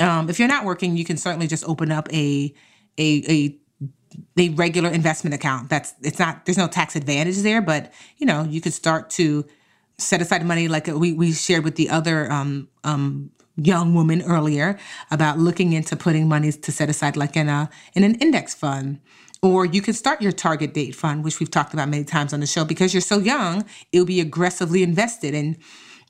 Um, 0.00 0.30
if 0.30 0.38
you're 0.38 0.48
not 0.48 0.64
working, 0.64 0.96
you 0.96 1.04
can 1.04 1.18
certainly 1.18 1.46
just 1.46 1.62
open 1.68 1.92
up 1.92 2.10
a 2.10 2.54
a 2.96 3.22
a 3.28 3.58
a 4.38 4.48
regular 4.50 4.88
investment 4.88 5.34
account. 5.34 5.68
That's 5.68 5.92
it's 6.02 6.18
not 6.18 6.46
there's 6.46 6.56
no 6.56 6.68
tax 6.68 6.96
advantage 6.96 7.36
there, 7.42 7.60
but 7.60 7.92
you 8.16 8.24
know 8.24 8.44
you 8.44 8.62
could 8.62 8.72
start 8.72 9.10
to 9.10 9.44
set 9.98 10.22
aside 10.22 10.42
money 10.46 10.68
like 10.68 10.86
we 10.86 11.12
we 11.12 11.32
shared 11.32 11.64
with 11.64 11.76
the 11.76 11.90
other 11.90 12.32
um, 12.32 12.68
um, 12.82 13.30
young 13.56 13.94
woman 13.94 14.22
earlier 14.22 14.78
about 15.10 15.38
looking 15.38 15.74
into 15.74 15.96
putting 15.96 16.28
money 16.28 16.50
to 16.50 16.72
set 16.72 16.88
aside 16.88 17.14
like 17.14 17.36
in 17.36 17.50
a 17.50 17.68
in 17.92 18.04
an 18.04 18.14
index 18.16 18.54
fund. 18.54 19.00
Or 19.42 19.64
you 19.64 19.82
can 19.82 19.94
start 19.94 20.22
your 20.22 20.32
target 20.32 20.72
date 20.72 20.94
fund, 20.94 21.24
which 21.24 21.40
we've 21.40 21.50
talked 21.50 21.74
about 21.74 21.88
many 21.88 22.04
times 22.04 22.32
on 22.32 22.40
the 22.40 22.46
show. 22.46 22.64
Because 22.64 22.94
you're 22.94 23.00
so 23.00 23.18
young, 23.18 23.64
it'll 23.90 24.06
be 24.06 24.20
aggressively 24.20 24.82
invested. 24.82 25.34
And 25.34 25.56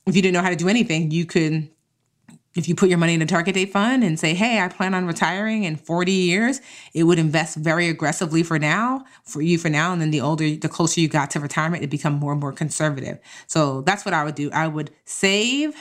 if 0.06 0.14
you 0.14 0.20
didn't 0.20 0.34
know 0.34 0.42
how 0.42 0.50
to 0.50 0.56
do 0.56 0.68
anything, 0.68 1.10
you 1.10 1.24
could 1.24 1.70
if 2.54 2.68
you 2.68 2.74
put 2.74 2.88
your 2.88 2.98
money 2.98 3.14
in 3.14 3.22
a 3.22 3.26
target 3.26 3.54
date 3.54 3.72
fund 3.72 4.04
and 4.04 4.18
say, 4.18 4.34
hey, 4.34 4.60
I 4.60 4.68
plan 4.68 4.94
on 4.94 5.06
retiring 5.06 5.64
in 5.64 5.76
40 5.76 6.12
years, 6.12 6.60
it 6.92 7.04
would 7.04 7.18
invest 7.18 7.56
very 7.56 7.88
aggressively 7.88 8.42
for 8.42 8.58
now, 8.58 9.04
for 9.24 9.40
you 9.40 9.56
for 9.56 9.70
now. 9.70 9.92
And 9.92 10.02
then 10.02 10.10
the 10.10 10.20
older, 10.20 10.54
the 10.56 10.68
closer 10.68 11.00
you 11.00 11.08
got 11.08 11.30
to 11.30 11.40
retirement, 11.40 11.82
it 11.82 11.88
become 11.88 12.14
more 12.14 12.32
and 12.32 12.40
more 12.40 12.52
conservative. 12.52 13.18
So 13.46 13.80
that's 13.82 14.04
what 14.04 14.12
I 14.12 14.24
would 14.24 14.34
do. 14.34 14.50
I 14.50 14.68
would 14.68 14.90
save 15.04 15.74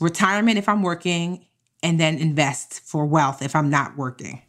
retirement 0.00 0.56
if 0.56 0.68
I'm 0.68 0.82
working 0.82 1.46
and 1.82 2.00
then 2.00 2.16
invest 2.16 2.80
for 2.80 3.04
wealth 3.04 3.42
if 3.42 3.54
I'm 3.54 3.68
not 3.68 3.96
working. 3.98 4.42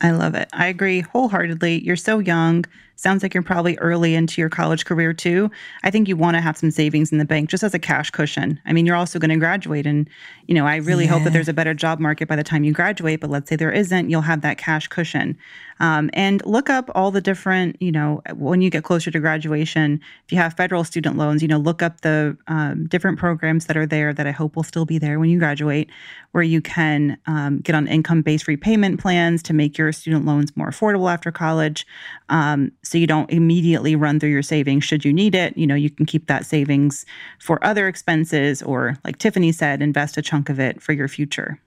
I 0.00 0.12
love 0.12 0.34
it. 0.34 0.48
I 0.52 0.66
agree 0.68 1.00
wholeheartedly. 1.00 1.84
You're 1.84 1.96
so 1.96 2.18
young. 2.18 2.64
Sounds 3.00 3.22
like 3.22 3.32
you're 3.32 3.42
probably 3.42 3.78
early 3.78 4.14
into 4.14 4.42
your 4.42 4.50
college 4.50 4.84
career 4.84 5.14
too. 5.14 5.50
I 5.82 5.90
think 5.90 6.06
you 6.06 6.18
want 6.18 6.34
to 6.34 6.40
have 6.42 6.58
some 6.58 6.70
savings 6.70 7.10
in 7.10 7.16
the 7.16 7.24
bank 7.24 7.48
just 7.48 7.62
as 7.62 7.72
a 7.72 7.78
cash 7.78 8.10
cushion. 8.10 8.60
I 8.66 8.74
mean, 8.74 8.84
you're 8.84 8.94
also 8.94 9.18
going 9.18 9.30
to 9.30 9.36
graduate 9.36 9.86
and, 9.86 10.06
you 10.46 10.54
know, 10.54 10.66
I 10.66 10.76
really 10.76 11.06
yeah. 11.06 11.12
hope 11.12 11.24
that 11.24 11.32
there's 11.32 11.48
a 11.48 11.54
better 11.54 11.72
job 11.72 11.98
market 11.98 12.28
by 12.28 12.36
the 12.36 12.44
time 12.44 12.62
you 12.62 12.74
graduate, 12.74 13.20
but 13.22 13.30
let's 13.30 13.48
say 13.48 13.56
there 13.56 13.72
isn't, 13.72 14.10
you'll 14.10 14.20
have 14.20 14.42
that 14.42 14.58
cash 14.58 14.86
cushion. 14.88 15.38
Um, 15.80 16.10
and 16.12 16.44
look 16.44 16.68
up 16.68 16.90
all 16.94 17.10
the 17.10 17.22
different, 17.22 17.80
you 17.80 17.90
know, 17.90 18.20
when 18.34 18.60
you 18.60 18.68
get 18.68 18.84
closer 18.84 19.10
to 19.10 19.18
graduation, 19.18 19.98
if 20.26 20.30
you 20.30 20.36
have 20.36 20.52
federal 20.52 20.84
student 20.84 21.16
loans, 21.16 21.40
you 21.40 21.48
know, 21.48 21.56
look 21.56 21.82
up 21.82 22.02
the 22.02 22.36
um, 22.48 22.86
different 22.86 23.18
programs 23.18 23.64
that 23.64 23.78
are 23.78 23.86
there 23.86 24.12
that 24.12 24.26
I 24.26 24.30
hope 24.30 24.56
will 24.56 24.62
still 24.62 24.84
be 24.84 24.98
there 24.98 25.18
when 25.18 25.30
you 25.30 25.38
graduate, 25.38 25.88
where 26.32 26.42
you 26.42 26.60
can 26.60 27.16
um, 27.26 27.60
get 27.60 27.74
on 27.74 27.88
income 27.88 28.20
based 28.20 28.46
repayment 28.46 29.00
plans 29.00 29.42
to 29.44 29.54
make 29.54 29.78
your 29.78 29.90
student 29.90 30.26
loans 30.26 30.54
more 30.54 30.68
affordable 30.68 31.10
after 31.10 31.32
college. 31.32 31.86
Um, 32.28 32.72
so 32.90 32.98
you 32.98 33.06
don't 33.06 33.30
immediately 33.30 33.94
run 33.94 34.18
through 34.18 34.30
your 34.30 34.42
savings 34.42 34.82
should 34.82 35.04
you 35.04 35.12
need 35.12 35.32
it. 35.32 35.56
You 35.56 35.64
know, 35.64 35.76
you 35.76 35.90
can 35.90 36.06
keep 36.06 36.26
that 36.26 36.44
savings 36.44 37.06
for 37.38 37.64
other 37.64 37.86
expenses 37.86 38.62
or, 38.62 38.96
like 39.04 39.16
Tiffany 39.18 39.52
said, 39.52 39.80
invest 39.80 40.16
a 40.16 40.22
chunk 40.22 40.48
of 40.48 40.58
it 40.58 40.82
for 40.82 40.92
your 40.92 41.06
future. 41.06 41.60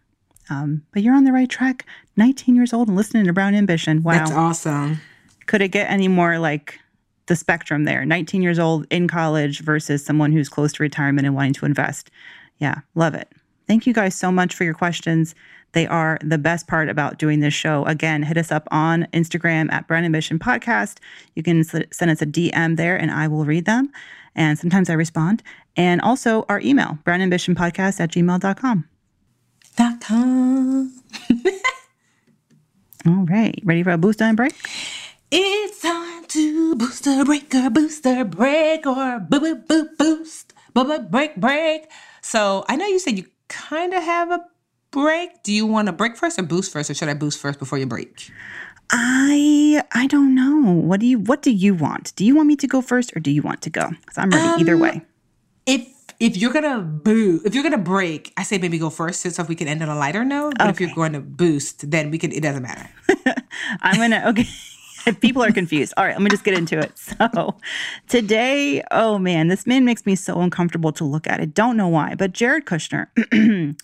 Um, 0.50 0.84
but 0.92 1.02
you're 1.02 1.16
on 1.16 1.24
the 1.24 1.32
right 1.32 1.50
track. 1.50 1.86
19 2.18 2.58
years 2.58 2.74
old 2.74 2.90
and 2.90 2.98
listening 2.98 3.24
to 3.24 3.32
Brown 3.32 3.56
Ambition. 3.56 4.04
Wow. 4.04 4.16
That's 4.16 4.32
awesome. 4.32 5.00
Could 5.46 5.62
it 5.62 5.70
get 5.70 5.90
any 5.90 6.10
more 6.10 6.40
like 6.40 6.78
the 7.28 7.38
spectrum 7.38 7.86
there? 7.86 8.04
19 8.04 8.42
years 8.42 8.60
old 8.60 8.86
in 8.90 9.08
college 9.08 9.62
versus 9.62 10.06
someone 10.06 10.34
who's 10.34 10.50
close 10.50 10.74
to 10.74 10.84
retirement 10.84 11.26
and 11.26 11.38
wanting 11.38 11.54
to 11.54 11.66
invest. 11.66 12.12
Yeah, 12.58 12.82
love 12.96 13.14
it. 13.14 13.32
Thank 13.66 13.88
you 13.88 13.94
guys 13.94 14.14
so 14.14 14.30
much 14.30 14.54
for 14.56 14.66
your 14.66 14.74
questions. 14.74 15.36
They 15.74 15.86
are 15.88 16.18
the 16.24 16.38
best 16.38 16.68
part 16.68 16.88
about 16.90 17.18
doing 17.18 17.40
this 17.42 17.54
show. 17.54 17.84
Again, 17.86 18.24
hit 18.24 18.38
us 18.38 18.52
up 18.52 18.68
on 18.72 19.08
Instagram 19.14 19.72
at 19.72 19.88
Brown 19.88 20.06
Ambition 20.06 20.40
Podcast. 20.40 20.98
You 21.36 21.44
can 21.44 21.64
send 21.64 22.12
us 22.12 22.22
a 22.22 22.26
DM 22.26 22.78
there 22.78 22.96
and 22.96 23.12
I 23.12 23.28
will 23.28 23.46
read 23.46 23.66
them. 23.66 23.92
And 24.36 24.58
sometimes 24.58 24.90
I 24.90 24.94
respond. 24.94 25.44
And 25.76 26.02
also 26.02 26.46
our 26.50 26.60
email, 26.62 26.98
brownambitionpodcast 27.04 28.00
at 28.00 28.12
gmail.com. 28.12 28.88
Dot 29.76 30.02
com. 30.02 30.94
All 33.08 33.26
right. 33.26 33.60
Ready 33.64 33.84
for 33.84 33.92
a 33.92 33.98
booster 33.98 34.24
and 34.24 34.38
break? 34.38 34.54
It's 35.32 35.82
time 35.82 36.26
to 36.26 36.76
booster 36.76 37.26
breaker, 37.26 37.72
booster 37.72 38.24
break, 38.24 38.86
or 38.86 39.20
boo 39.20 39.40
boo 39.40 39.56
boo 39.56 39.90
boost, 39.98 40.54
boo 40.76 40.84
boo 40.84 41.00
break 41.00 41.36
break. 41.38 41.90
So 42.22 42.64
I 42.70 42.76
know 42.76 42.86
you 42.86 43.00
said 43.00 43.18
you 43.18 43.26
kind 43.48 43.94
of 43.96 44.04
have 44.04 44.30
a 44.30 44.46
break? 44.94 45.44
Do 45.44 45.52
you 45.52 45.66
want 45.66 45.88
to 45.88 45.92
break 45.92 46.16
first 46.16 46.40
or 46.40 46.44
boost 46.44 46.72
first, 46.72 46.90
or 46.90 46.94
should 46.94 47.10
I 47.10 47.14
boost 47.16 47.42
first 47.42 47.60
before 47.60 47.78
you 47.78 47.86
break? 47.86 48.32
I 48.90 49.84
I 49.92 50.08
don't 50.08 50.34
know. 50.36 50.72
What 50.72 51.02
do 51.02 51.06
you 51.08 51.20
What 51.20 51.42
do 51.42 51.52
you 51.52 51.74
want? 51.74 52.16
Do 52.16 52.24
you 52.24 52.36
want 52.36 52.48
me 52.48 52.56
to 52.56 52.68
go 52.68 52.82
first, 52.82 53.12
or 53.16 53.20
do 53.20 53.32
you 53.32 53.42
want 53.42 53.62
to 53.64 53.70
go? 53.70 53.90
Because 53.90 54.18
I'm 54.18 54.30
ready 54.30 54.48
um, 54.48 54.60
either 54.62 54.78
way. 54.78 55.02
If 55.66 55.90
if 56.20 56.38
you're 56.38 56.54
gonna 56.54 56.80
boo, 56.80 57.42
if 57.44 57.54
you're 57.56 57.64
gonna 57.64 57.78
break, 57.78 58.32
I 58.38 58.44
say 58.44 58.58
maybe 58.58 58.78
go 58.78 58.90
first, 58.90 59.22
so 59.22 59.42
if 59.42 59.50
we 59.50 59.56
can 59.56 59.68
end 59.68 59.82
on 59.82 59.90
a 59.90 59.98
lighter 59.98 60.24
note. 60.24 60.54
But 60.58 60.68
okay. 60.68 60.72
if 60.72 60.80
you're 60.80 60.96
going 60.96 61.14
to 61.14 61.20
boost, 61.22 61.90
then 61.90 62.12
we 62.12 62.18
can. 62.18 62.32
It 62.32 62.42
doesn't 62.42 62.64
matter. 62.64 62.90
I'm 63.82 63.98
gonna 63.98 64.24
okay. 64.30 64.48
if 65.06 65.20
people 65.26 65.44
are 65.44 65.52
confused. 65.52 65.94
All 65.98 66.06
right, 66.06 66.14
let 66.14 66.22
me 66.22 66.30
just 66.30 66.44
get 66.44 66.58
into 66.58 66.80
it. 66.80 66.92
So, 67.34 67.56
today, 68.08 68.84
oh 68.92 69.18
man, 69.18 69.48
this 69.48 69.66
man 69.66 69.86
makes 69.86 70.06
me 70.06 70.16
so 70.16 70.42
uncomfortable 70.42 70.92
to 70.94 71.04
look 71.04 71.28
at. 71.28 71.40
I 71.40 71.46
don't 71.46 71.78
know 71.78 71.88
why, 71.88 72.16
but 72.16 72.34
Jared 72.34 72.66
Kushner. 72.66 73.08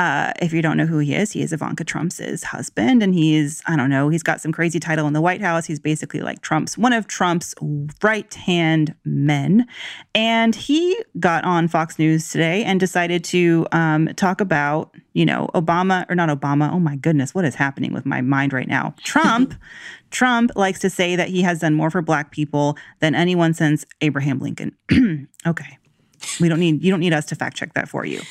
Uh, 0.00 0.32
if 0.40 0.54
you 0.54 0.62
don't 0.62 0.78
know 0.78 0.86
who 0.86 0.96
he 0.96 1.14
is, 1.14 1.32
he 1.32 1.42
is 1.42 1.52
Ivanka 1.52 1.84
Trump's 1.84 2.42
husband, 2.42 3.02
and 3.02 3.12
he's 3.12 3.62
I 3.66 3.76
don't 3.76 3.90
know, 3.90 4.08
he's 4.08 4.22
got 4.22 4.40
some 4.40 4.50
crazy 4.50 4.80
title 4.80 5.06
in 5.06 5.12
the 5.12 5.20
White 5.20 5.42
House. 5.42 5.66
He's 5.66 5.78
basically 5.78 6.20
like 6.20 6.40
Trump's 6.40 6.78
one 6.78 6.94
of 6.94 7.06
Trump's 7.06 7.54
right 8.02 8.32
hand 8.32 8.94
men, 9.04 9.66
and 10.14 10.56
he 10.56 10.96
got 11.18 11.44
on 11.44 11.68
Fox 11.68 11.98
News 11.98 12.30
today 12.30 12.64
and 12.64 12.80
decided 12.80 13.22
to 13.24 13.66
um, 13.72 14.06
talk 14.16 14.40
about 14.40 14.94
you 15.12 15.26
know 15.26 15.50
Obama 15.54 16.10
or 16.10 16.14
not 16.14 16.30
Obama. 16.30 16.72
Oh 16.72 16.80
my 16.80 16.96
goodness, 16.96 17.34
what 17.34 17.44
is 17.44 17.54
happening 17.54 17.92
with 17.92 18.06
my 18.06 18.22
mind 18.22 18.54
right 18.54 18.68
now? 18.68 18.94
Trump. 19.04 19.54
Trump 20.10 20.50
likes 20.56 20.80
to 20.80 20.88
say 20.88 21.14
that 21.14 21.28
he 21.28 21.42
has 21.42 21.58
done 21.58 21.74
more 21.74 21.90
for 21.90 22.00
Black 22.00 22.30
people 22.30 22.78
than 23.00 23.14
anyone 23.14 23.52
since 23.52 23.84
Abraham 24.00 24.38
Lincoln. 24.38 24.74
okay. 25.46 25.76
We 26.40 26.48
don't 26.48 26.58
need 26.58 26.82
you 26.82 26.90
don't 26.90 27.00
need 27.00 27.12
us 27.12 27.26
to 27.26 27.34
fact 27.34 27.58
check 27.58 27.74
that 27.74 27.86
for 27.86 28.06
you. 28.06 28.22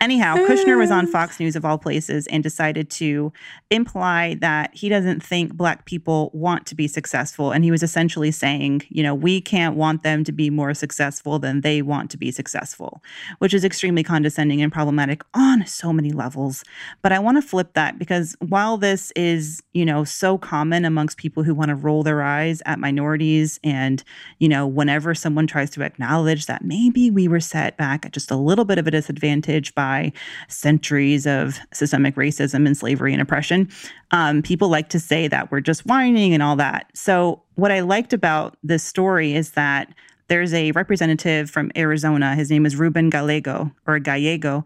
Anyhow, 0.00 0.36
Kushner 0.36 0.76
was 0.76 0.90
on 0.90 1.06
mm. 1.06 1.10
Fox 1.10 1.40
News 1.40 1.56
of 1.56 1.64
all 1.64 1.78
places 1.78 2.26
and 2.26 2.42
decided 2.42 2.90
to 2.90 3.32
imply 3.70 4.34
that 4.40 4.74
he 4.74 4.88
doesn't 4.88 5.22
think 5.22 5.54
Black 5.54 5.86
people 5.86 6.30
want 6.34 6.66
to 6.66 6.74
be 6.74 6.86
successful. 6.86 7.50
And 7.50 7.64
he 7.64 7.70
was 7.70 7.82
essentially 7.82 8.30
saying, 8.30 8.82
you 8.88 9.02
know, 9.02 9.14
we 9.14 9.40
can't 9.40 9.76
want 9.76 10.02
them 10.02 10.22
to 10.24 10.32
be 10.32 10.50
more 10.50 10.74
successful 10.74 11.38
than 11.38 11.62
they 11.62 11.82
want 11.82 12.10
to 12.10 12.18
be 12.18 12.30
successful, 12.30 13.02
which 13.38 13.54
is 13.54 13.64
extremely 13.64 14.02
condescending 14.02 14.60
and 14.60 14.72
problematic 14.72 15.22
on 15.34 15.66
so 15.66 15.92
many 15.92 16.12
levels. 16.12 16.62
But 17.02 17.12
I 17.12 17.18
want 17.18 17.38
to 17.38 17.42
flip 17.42 17.72
that 17.72 17.98
because 17.98 18.36
while 18.40 18.76
this 18.76 19.12
is, 19.16 19.62
you 19.72 19.84
know, 19.84 20.04
so 20.04 20.36
common 20.36 20.84
amongst 20.84 21.16
people 21.16 21.42
who 21.42 21.54
want 21.54 21.70
to 21.70 21.74
roll 21.74 22.02
their 22.02 22.22
eyes 22.22 22.62
at 22.66 22.78
minorities 22.78 23.58
and, 23.64 24.04
you 24.38 24.48
know, 24.48 24.66
whenever 24.66 25.14
someone 25.14 25.46
tries 25.46 25.70
to 25.70 25.82
acknowledge 25.82 26.46
that 26.46 26.64
maybe 26.64 27.10
we 27.10 27.28
were 27.28 27.40
set 27.40 27.76
back 27.76 28.04
at 28.04 28.12
just 28.12 28.30
a 28.30 28.36
little 28.36 28.64
bit 28.64 28.78
of 28.78 28.86
a 28.86 28.90
disadvantage 28.90 29.74
by 29.74 29.85
by 29.86 30.12
centuries 30.48 31.26
of 31.26 31.58
systemic 31.72 32.16
racism 32.16 32.66
and 32.66 32.76
slavery 32.76 33.12
and 33.12 33.22
oppression. 33.22 33.68
Um, 34.10 34.42
people 34.42 34.68
like 34.68 34.88
to 34.90 35.00
say 35.00 35.28
that 35.28 35.50
we're 35.50 35.60
just 35.60 35.86
whining 35.86 36.34
and 36.34 36.42
all 36.42 36.56
that. 36.56 36.90
So, 36.94 37.42
what 37.54 37.70
I 37.72 37.80
liked 37.80 38.12
about 38.12 38.56
this 38.62 38.82
story 38.82 39.34
is 39.34 39.52
that 39.52 39.94
there's 40.28 40.52
a 40.52 40.72
representative 40.72 41.48
from 41.48 41.70
Arizona. 41.76 42.34
His 42.34 42.50
name 42.50 42.66
is 42.66 42.74
Ruben 42.76 43.10
Gallego 43.10 43.70
or 43.86 43.98
Gallego. 44.00 44.64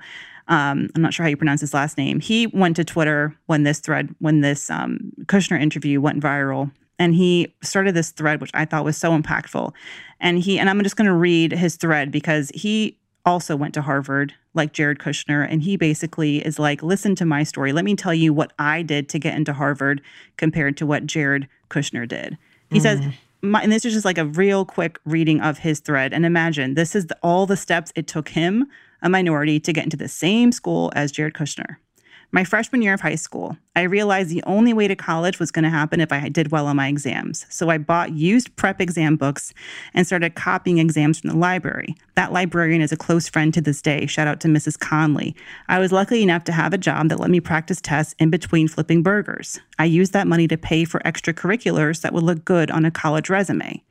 Um, 0.48 0.88
I'm 0.94 1.02
not 1.02 1.12
sure 1.12 1.24
how 1.24 1.30
you 1.30 1.36
pronounce 1.36 1.60
his 1.60 1.74
last 1.74 1.98
name. 1.98 2.18
He 2.18 2.46
went 2.48 2.76
to 2.76 2.84
Twitter 2.84 3.36
when 3.46 3.62
this 3.62 3.78
thread, 3.78 4.14
when 4.18 4.40
this 4.40 4.70
um, 4.70 5.12
Kushner 5.26 5.60
interview 5.60 6.00
went 6.00 6.20
viral, 6.22 6.72
and 6.98 7.14
he 7.14 7.54
started 7.62 7.94
this 7.94 8.10
thread, 8.10 8.40
which 8.40 8.50
I 8.52 8.64
thought 8.64 8.84
was 8.84 8.96
so 8.96 9.16
impactful. 9.16 9.72
And 10.18 10.38
he, 10.38 10.58
and 10.58 10.68
I'm 10.68 10.82
just 10.82 10.96
going 10.96 11.06
to 11.06 11.14
read 11.14 11.52
his 11.52 11.76
thread 11.76 12.10
because 12.10 12.50
he 12.54 12.99
also 13.24 13.56
went 13.56 13.74
to 13.74 13.82
Harvard, 13.82 14.34
like 14.54 14.72
Jared 14.72 14.98
Kushner. 14.98 15.46
And 15.48 15.62
he 15.62 15.76
basically 15.76 16.44
is 16.44 16.58
like, 16.58 16.82
listen 16.82 17.14
to 17.16 17.24
my 17.24 17.42
story. 17.42 17.72
Let 17.72 17.84
me 17.84 17.94
tell 17.94 18.14
you 18.14 18.32
what 18.32 18.52
I 18.58 18.82
did 18.82 19.08
to 19.10 19.18
get 19.18 19.34
into 19.34 19.52
Harvard 19.52 20.00
compared 20.36 20.76
to 20.78 20.86
what 20.86 21.06
Jared 21.06 21.48
Kushner 21.68 22.06
did. 22.08 22.36
He 22.70 22.78
mm. 22.78 22.82
says, 22.82 23.00
my, 23.42 23.62
and 23.62 23.72
this 23.72 23.84
is 23.84 23.92
just 23.92 24.04
like 24.04 24.18
a 24.18 24.26
real 24.26 24.64
quick 24.64 24.98
reading 25.04 25.40
of 25.40 25.58
his 25.58 25.80
thread. 25.80 26.12
And 26.12 26.26
imagine 26.26 26.74
this 26.74 26.94
is 26.94 27.06
the, 27.06 27.18
all 27.22 27.46
the 27.46 27.56
steps 27.56 27.92
it 27.94 28.06
took 28.06 28.30
him, 28.30 28.66
a 29.02 29.08
minority, 29.08 29.60
to 29.60 29.72
get 29.72 29.84
into 29.84 29.96
the 29.96 30.08
same 30.08 30.52
school 30.52 30.92
as 30.94 31.12
Jared 31.12 31.34
Kushner. 31.34 31.76
My 32.32 32.44
freshman 32.44 32.80
year 32.80 32.94
of 32.94 33.00
high 33.00 33.16
school, 33.16 33.56
I 33.74 33.82
realized 33.82 34.30
the 34.30 34.44
only 34.44 34.72
way 34.72 34.86
to 34.86 34.94
college 34.94 35.40
was 35.40 35.50
going 35.50 35.64
to 35.64 35.68
happen 35.68 36.00
if 36.00 36.12
I 36.12 36.28
did 36.28 36.52
well 36.52 36.68
on 36.68 36.76
my 36.76 36.86
exams. 36.86 37.44
So 37.48 37.70
I 37.70 37.78
bought 37.78 38.12
used 38.12 38.54
prep 38.54 38.80
exam 38.80 39.16
books 39.16 39.52
and 39.94 40.06
started 40.06 40.36
copying 40.36 40.78
exams 40.78 41.18
from 41.18 41.30
the 41.30 41.36
library. 41.36 41.96
That 42.14 42.32
librarian 42.32 42.82
is 42.82 42.92
a 42.92 42.96
close 42.96 43.28
friend 43.28 43.52
to 43.54 43.60
this 43.60 43.82
day. 43.82 44.06
Shout 44.06 44.28
out 44.28 44.38
to 44.42 44.48
Mrs. 44.48 44.78
Conley. 44.78 45.34
I 45.66 45.80
was 45.80 45.90
lucky 45.90 46.22
enough 46.22 46.44
to 46.44 46.52
have 46.52 46.72
a 46.72 46.78
job 46.78 47.08
that 47.08 47.18
let 47.18 47.30
me 47.30 47.40
practice 47.40 47.80
tests 47.80 48.14
in 48.20 48.30
between 48.30 48.68
flipping 48.68 49.02
burgers. 49.02 49.58
I 49.76 49.86
used 49.86 50.12
that 50.12 50.28
money 50.28 50.46
to 50.48 50.56
pay 50.56 50.84
for 50.84 51.00
extracurriculars 51.00 52.02
that 52.02 52.14
would 52.14 52.22
look 52.22 52.44
good 52.44 52.70
on 52.70 52.84
a 52.84 52.92
college 52.92 53.28
resume. 53.28 53.82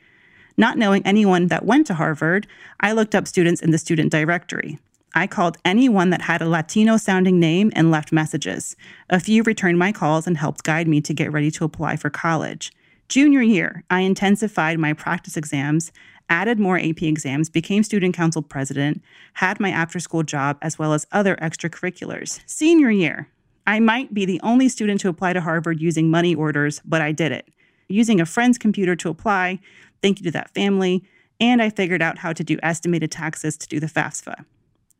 Not 0.55 0.77
knowing 0.77 1.05
anyone 1.05 1.47
that 1.47 1.65
went 1.65 1.87
to 1.87 1.93
Harvard, 1.95 2.47
I 2.79 2.93
looked 2.93 3.15
up 3.15 3.27
students 3.27 3.61
in 3.61 3.71
the 3.71 3.77
student 3.77 4.13
directory. 4.13 4.79
I 5.15 5.27
called 5.27 5.57
anyone 5.65 6.11
that 6.11 6.21
had 6.21 6.41
a 6.41 6.47
Latino 6.47 6.97
sounding 6.97 7.39
name 7.39 7.71
and 7.75 7.89
left 7.89 8.11
messages. 8.11 8.75
A 9.09 9.19
few 9.19 9.43
returned 9.43 9.79
my 9.79 9.91
calls 9.91 10.27
and 10.27 10.37
helped 10.37 10.63
guide 10.63 10.87
me 10.87 11.01
to 11.01 11.13
get 11.13 11.31
ready 11.31 11.49
to 11.51 11.65
apply 11.65 11.95
for 11.95 12.09
college. 12.09 12.71
Junior 13.07 13.41
year, 13.41 13.83
I 13.89 14.01
intensified 14.01 14.77
my 14.77 14.93
practice 14.93 15.35
exams, 15.35 15.91
added 16.29 16.59
more 16.59 16.77
AP 16.77 17.01
exams, 17.01 17.49
became 17.49 17.81
student 17.81 18.15
council 18.15 18.43
president, 18.43 19.01
had 19.33 19.59
my 19.59 19.71
after 19.71 19.99
school 19.99 20.21
job, 20.21 20.59
as 20.61 20.77
well 20.77 20.93
as 20.93 21.07
other 21.11 21.35
extracurriculars. 21.37 22.39
Senior 22.45 22.91
year, 22.91 23.27
I 23.65 23.79
might 23.79 24.13
be 24.13 24.25
the 24.25 24.39
only 24.41 24.69
student 24.69 25.01
to 25.01 25.09
apply 25.09 25.33
to 25.33 25.41
Harvard 25.41 25.81
using 25.81 26.11
money 26.11 26.35
orders, 26.35 26.81
but 26.85 27.01
I 27.01 27.11
did 27.11 27.31
it. 27.31 27.47
Using 27.87 28.21
a 28.21 28.25
friend's 28.27 28.59
computer 28.59 28.95
to 28.97 29.09
apply, 29.09 29.59
thank 30.03 30.19
you 30.19 30.23
to 30.25 30.31
that 30.31 30.53
family, 30.53 31.03
and 31.39 31.63
I 31.63 31.71
figured 31.71 32.03
out 32.03 32.19
how 32.19 32.33
to 32.33 32.43
do 32.43 32.59
estimated 32.61 33.11
taxes 33.11 33.57
to 33.57 33.67
do 33.67 33.79
the 33.79 33.87
FAFSA. 33.87 34.45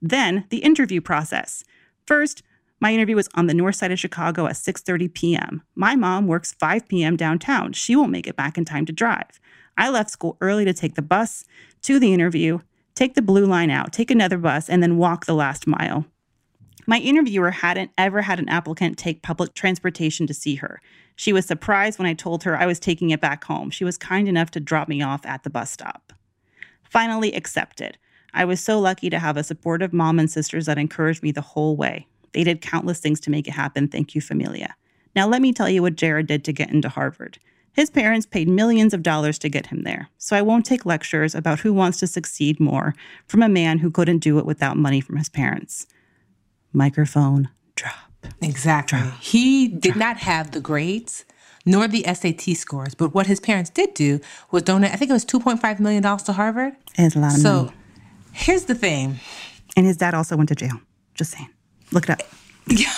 Then, 0.02 0.46
the 0.50 0.60
interview 0.60 1.02
process. 1.02 1.64
First, 2.06 2.44
my 2.80 2.94
interview 2.94 3.16
was 3.16 3.30
on 3.36 3.48
the 3.48 3.54
north 3.54 3.76
side 3.76 3.92
of 3.92 4.00
Chicago 4.00 4.46
at 4.46 4.56
6:30 4.56 5.14
p.m. 5.14 5.64
My 5.76 5.96
mom 5.96 6.28
works 6.28 6.54
5 6.54 6.88
p.m. 6.88 7.18
downtown. 7.18 7.74
She 7.74 7.96
won't 7.96 8.12
make 8.12 8.28
it 8.28 8.38
back 8.38 8.58
in 8.58 8.66
time 8.66 8.86
to 8.86 8.94
drive. 8.94 9.40
I 9.78 9.90
left 9.90 10.10
school 10.10 10.38
early 10.42 10.66
to 10.66 10.74
take 10.74 10.96
the 10.96 11.02
bus 11.02 11.46
to 11.84 12.00
the 12.00 12.14
interview, 12.14 12.60
take 12.96 13.16
the 13.16 13.22
blue 13.22 13.46
line 13.46 13.70
out, 13.70 13.94
take 13.94 14.12
another 14.12 14.38
bus, 14.38 14.70
and 14.70 14.82
then 14.82 14.98
walk 14.98 15.26
the 15.26 15.34
last 15.34 15.68
mile. 15.68 16.06
My 16.88 16.98
interviewer 16.98 17.52
hadn't 17.52 17.92
ever 17.98 18.24
had 18.24 18.40
an 18.40 18.50
applicant 18.50 18.98
take 18.98 19.22
public 19.22 19.54
transportation 19.54 20.26
to 20.28 20.34
see 20.34 20.56
her. 20.56 20.82
She 21.16 21.32
was 21.34 21.46
surprised 21.46 22.00
when 22.00 22.08
I 22.08 22.14
told 22.14 22.44
her 22.44 22.58
I 22.58 22.66
was 22.66 22.80
taking 22.80 23.12
it 23.12 23.22
back 23.22 23.44
home. 23.44 23.70
She 23.70 23.84
was 23.84 23.98
kind 23.98 24.28
enough 24.28 24.52
to 24.52 24.60
drop 24.60 24.88
me 24.88 25.02
off 25.02 25.26
at 25.26 25.44
the 25.44 25.50
bus 25.50 25.70
stop. 25.72 26.14
Finally 26.84 27.34
accepted. 27.34 27.98
I 28.34 28.46
was 28.46 28.60
so 28.60 28.80
lucky 28.80 29.10
to 29.10 29.20
have 29.20 29.38
a 29.38 29.44
supportive 29.44 29.94
mom 29.94 30.20
and 30.20 30.30
sisters 30.30 30.66
that 30.66 30.78
encouraged 30.78 31.24
me 31.24 31.32
the 31.32 31.42
whole 31.42 31.76
way. 31.76 32.08
They 32.34 32.44
did 32.44 32.62
countless 32.62 33.00
things 33.00 33.20
to 33.22 33.32
make 33.32 33.48
it 33.48 33.52
happen. 33.52 33.88
Thank 33.88 34.16
you, 34.16 34.22
familia. 34.22 34.76
Now, 35.16 35.28
let 35.28 35.42
me 35.42 35.54
tell 35.54 35.70
you 35.70 35.82
what 35.82 35.96
Jared 35.96 36.28
did 36.28 36.44
to 36.46 36.54
get 36.54 36.72
into 36.72 36.90
Harvard. 36.90 37.40
His 37.74 37.90
parents 37.90 38.26
paid 38.26 38.48
millions 38.48 38.94
of 38.94 39.04
dollars 39.04 39.40
to 39.40 39.50
get 39.50 39.68
him 39.68 39.84
there, 39.84 40.10
so 40.18 40.36
I 40.36 40.42
won't 40.42 40.66
take 40.66 40.86
lectures 40.86 41.34
about 41.34 41.62
who 41.62 41.74
wants 41.74 42.00
to 42.00 42.08
succeed 42.08 42.60
more 42.60 42.94
from 43.26 43.42
a 43.42 43.50
man 43.50 43.80
who 43.80 43.92
couldn't 43.92 44.20
do 44.20 44.38
it 44.38 44.46
without 44.46 44.78
money 44.78 45.02
from 45.02 45.18
his 45.18 45.30
parents. 45.30 45.88
Microphone 46.74 47.50
drop. 47.76 48.28
Exactly. 48.42 49.00
Drop. 49.00 49.20
He 49.22 49.68
did 49.68 49.96
not 49.96 50.18
have 50.18 50.52
the 50.52 50.60
grades 50.60 51.26
nor 51.66 51.88
the 51.88 52.04
SAT 52.04 52.56
scores, 52.58 52.96
but 52.96 53.14
what 53.14 53.28
his 53.28 53.40
parents 53.40 53.70
did 53.70 53.94
do 53.94 54.20
was 54.52 54.64
donate, 54.64 54.92
I 54.92 54.96
think 54.96 55.10
it 55.10 55.14
was 55.14 55.26
$2.5 55.26 55.80
million 55.80 56.02
to 56.04 56.34
Harvard. 56.34 56.74
It's 56.98 57.16
a 57.16 57.20
lot 57.20 57.36
of 57.36 57.40
so, 57.40 57.64
money. 57.64 57.76
Here's 58.34 58.66
the 58.66 58.76
thing. 58.76 59.20
And 59.76 59.86
his 59.86 59.98
dad 59.98 60.14
also 60.14 60.36
went 60.36 60.50
to 60.50 60.56
jail. 60.56 60.80
Just 61.16 61.32
saying. 61.32 61.50
Look 61.92 62.06
it 62.06 62.10
up. 62.12 62.22
Yeah. 62.68 62.94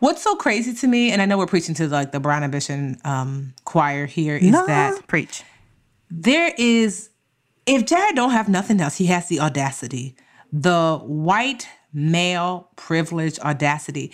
What's 0.00 0.22
so 0.22 0.34
crazy 0.36 0.74
to 0.74 0.86
me, 0.86 1.12
and 1.12 1.22
I 1.22 1.26
know 1.26 1.38
we're 1.38 1.46
preaching 1.46 1.74
to 1.76 1.88
like 1.88 2.12
the 2.12 2.20
Brown 2.20 2.42
Ambition 2.42 2.98
um, 3.04 3.54
choir 3.64 4.06
here, 4.06 4.36
is 4.36 4.50
no. 4.50 4.66
that 4.66 5.06
preach. 5.06 5.42
There 6.10 6.52
is, 6.58 7.10
if 7.66 7.86
Jared 7.86 8.16
don't 8.16 8.32
have 8.32 8.48
nothing 8.48 8.80
else, 8.80 8.96
he 8.96 9.06
has 9.06 9.28
the 9.28 9.40
audacity, 9.40 10.16
the 10.52 11.00
white 11.02 11.68
male 11.92 12.70
privilege 12.76 13.38
audacity. 13.38 14.12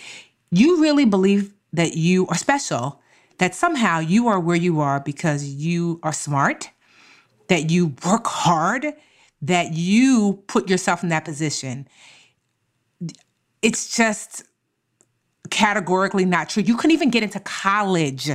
You 0.51 0.81
really 0.81 1.05
believe 1.05 1.53
that 1.73 1.95
you 1.95 2.27
are 2.27 2.37
special, 2.37 3.01
that 3.39 3.55
somehow 3.55 3.99
you 3.99 4.27
are 4.27 4.39
where 4.39 4.55
you 4.55 4.81
are 4.81 4.99
because 4.99 5.45
you 5.45 5.99
are 6.03 6.13
smart, 6.13 6.69
that 7.47 7.69
you 7.71 7.95
work 8.05 8.27
hard, 8.27 8.93
that 9.41 9.73
you 9.73 10.43
put 10.47 10.69
yourself 10.69 11.03
in 11.03 11.09
that 11.09 11.25
position. 11.25 11.87
It's 13.61 13.95
just 13.95 14.43
categorically 15.49 16.25
not 16.25 16.49
true. 16.49 16.63
You 16.63 16.75
couldn't 16.75 16.91
even 16.91 17.09
get 17.09 17.23
into 17.23 17.39
college 17.39 18.29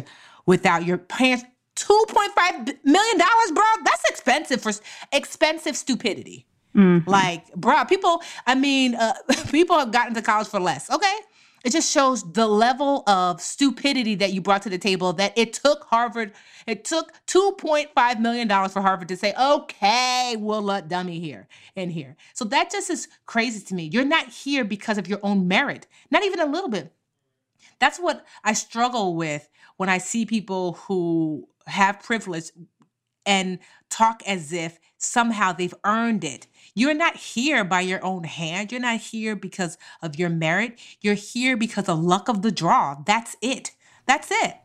without 0.46 0.84
your 0.84 0.98
parents. 0.98 1.44
$2.5 1.76 2.78
million, 2.84 3.18
bro. 3.18 3.64
That's 3.84 4.02
expensive 4.08 4.62
for 4.62 4.72
expensive 5.12 5.76
stupidity. 5.76 6.46
Mm-hmm. 6.74 7.08
Like, 7.08 7.52
bro, 7.54 7.84
people, 7.84 8.22
I 8.46 8.54
mean, 8.54 8.94
uh, 8.94 9.12
people 9.50 9.78
have 9.78 9.92
gotten 9.92 10.14
to 10.14 10.22
college 10.22 10.48
for 10.48 10.58
less, 10.58 10.90
okay? 10.90 11.16
It 11.66 11.72
just 11.72 11.90
shows 11.90 12.22
the 12.22 12.46
level 12.46 13.02
of 13.08 13.40
stupidity 13.40 14.14
that 14.14 14.32
you 14.32 14.40
brought 14.40 14.62
to 14.62 14.70
the 14.70 14.78
table 14.78 15.12
that 15.14 15.36
it 15.36 15.52
took 15.52 15.82
Harvard, 15.86 16.32
it 16.64 16.84
took 16.84 17.12
$2.5 17.26 18.20
million 18.20 18.48
for 18.68 18.80
Harvard 18.80 19.08
to 19.08 19.16
say, 19.16 19.34
okay, 19.36 20.36
we'll 20.38 20.62
let 20.62 20.86
dummy 20.86 21.18
here 21.18 21.48
and 21.74 21.90
here. 21.90 22.14
So 22.34 22.44
that 22.44 22.70
just 22.70 22.88
is 22.88 23.08
crazy 23.26 23.64
to 23.64 23.74
me. 23.74 23.90
You're 23.92 24.04
not 24.04 24.28
here 24.28 24.64
because 24.64 24.96
of 24.96 25.08
your 25.08 25.18
own 25.24 25.48
merit, 25.48 25.88
not 26.08 26.22
even 26.22 26.38
a 26.38 26.46
little 26.46 26.70
bit. 26.70 26.92
That's 27.80 27.98
what 27.98 28.24
I 28.44 28.52
struggle 28.52 29.16
with 29.16 29.50
when 29.76 29.88
I 29.88 29.98
see 29.98 30.24
people 30.24 30.74
who 30.86 31.48
have 31.66 31.98
privilege 32.00 32.52
and 33.26 33.58
talk 33.90 34.22
as 34.24 34.52
if 34.52 34.78
somehow 35.06 35.52
they've 35.52 35.74
earned 35.84 36.24
it. 36.24 36.46
You're 36.74 36.94
not 36.94 37.16
here 37.16 37.64
by 37.64 37.80
your 37.80 38.04
own 38.04 38.24
hand. 38.24 38.70
You're 38.70 38.80
not 38.80 39.00
here 39.00 39.34
because 39.34 39.78
of 40.02 40.18
your 40.18 40.28
merit. 40.28 40.78
You're 41.00 41.14
here 41.14 41.56
because 41.56 41.88
of 41.88 41.98
luck 42.00 42.28
of 42.28 42.42
the 42.42 42.52
draw. 42.52 42.96
That's 43.06 43.36
it. 43.40 43.70
That's 44.06 44.30
it. 44.30 44.56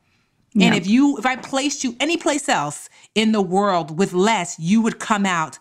Yeah. 0.53 0.67
And 0.67 0.75
if 0.75 0.85
you 0.85 1.17
if 1.17 1.25
I 1.25 1.37
placed 1.37 1.83
you 1.83 1.95
any 1.99 2.17
place 2.17 2.49
else 2.49 2.89
in 3.15 3.31
the 3.31 3.41
world 3.41 3.97
with 3.97 4.11
less, 4.13 4.59
you 4.59 4.81
would 4.81 4.99
come 4.99 5.25
out 5.25 5.59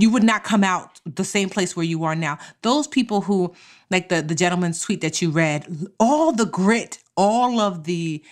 you 0.00 0.08
would 0.08 0.22
not 0.22 0.44
come 0.44 0.64
out 0.64 0.98
the 1.04 1.24
same 1.24 1.50
place 1.50 1.76
where 1.76 1.84
you 1.84 2.04
are 2.04 2.16
now. 2.16 2.38
Those 2.62 2.86
people 2.86 3.20
who 3.20 3.54
like 3.90 4.08
the 4.08 4.22
the 4.22 4.34
gentleman's 4.34 4.80
tweet 4.80 5.02
that 5.02 5.20
you 5.20 5.30
read, 5.30 5.66
all 5.98 6.32
the 6.32 6.46
grit, 6.46 7.02
all 7.18 7.60
of 7.60 7.84
the 7.84 8.24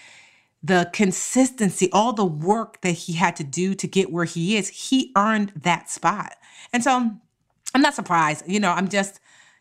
the 0.62 0.90
consistency, 0.92 1.88
all 1.92 2.12
the 2.12 2.24
work 2.24 2.80
that 2.80 2.92
he 2.92 3.12
had 3.12 3.36
to 3.36 3.44
do 3.44 3.74
to 3.74 3.86
get 3.86 4.10
where 4.10 4.24
he 4.24 4.56
is, 4.56 4.68
he 4.68 5.12
earned 5.16 5.52
that 5.54 5.88
spot. 5.88 6.34
And 6.72 6.82
so 6.82 7.10
I'm 7.74 7.82
not 7.82 7.94
surprised. 7.94 8.44
You 8.46 8.60
know, 8.60 8.72
I'm 8.72 8.88
just, 8.88 9.20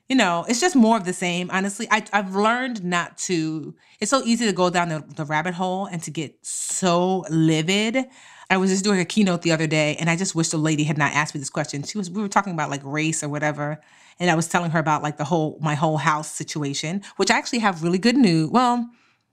you 0.10 0.16
know, 0.16 0.46
it's 0.48 0.60
just 0.60 0.76
more 0.76 0.98
of 0.98 1.06
the 1.06 1.14
same. 1.14 1.52
Honestly, 1.52 1.88
I, 1.92 2.04
I've 2.14 2.36
learned 2.36 2.84
not 2.84 3.18
to, 3.20 3.76
it's 4.00 4.10
so 4.10 4.24
easy 4.24 4.46
to 4.46 4.54
go 4.54 4.70
down 4.70 4.90
the, 4.90 5.04
the 5.16 5.26
rabbit 5.26 5.54
hole 5.54 5.86
and 5.86 6.02
to 6.04 6.12
get 6.12 6.36
so 6.42 7.26
livid. 7.30 8.06
I 8.50 8.58
was 8.58 8.72
just 8.72 8.84
doing 8.84 9.00
a 9.00 9.06
keynote 9.06 9.42
the 9.42 9.52
other 9.52 9.68
day 9.68 9.98
and 10.00 10.10
I 10.10 10.16
just 10.16 10.34
wish 10.34 10.50
the 10.50 10.58
lady 10.58 10.86
had 10.86 10.98
not 10.98 11.14
asked 11.14 11.36
me 11.36 11.40
this 11.40 11.50
question. 11.50 11.84
She 11.84 11.98
was, 11.98 12.10
we 12.10 12.22
were 12.22 12.30
talking 12.30 12.54
about 12.54 12.70
like 12.70 12.82
race 12.84 13.24
or 13.24 13.30
whatever. 13.30 13.80
And 14.20 14.32
I 14.32 14.36
was 14.36 14.48
telling 14.48 14.72
her 14.72 14.80
about 14.80 15.04
like 15.04 15.18
the 15.18 15.26
whole, 15.26 15.60
my 15.62 15.76
whole 15.76 15.98
house 15.98 16.32
situation, 16.32 17.04
which 17.18 17.30
I 17.30 17.38
actually 17.38 17.60
have 17.60 17.84
really 17.84 18.00
good 18.00 18.18
news. 18.18 18.50
Well, 18.50 18.90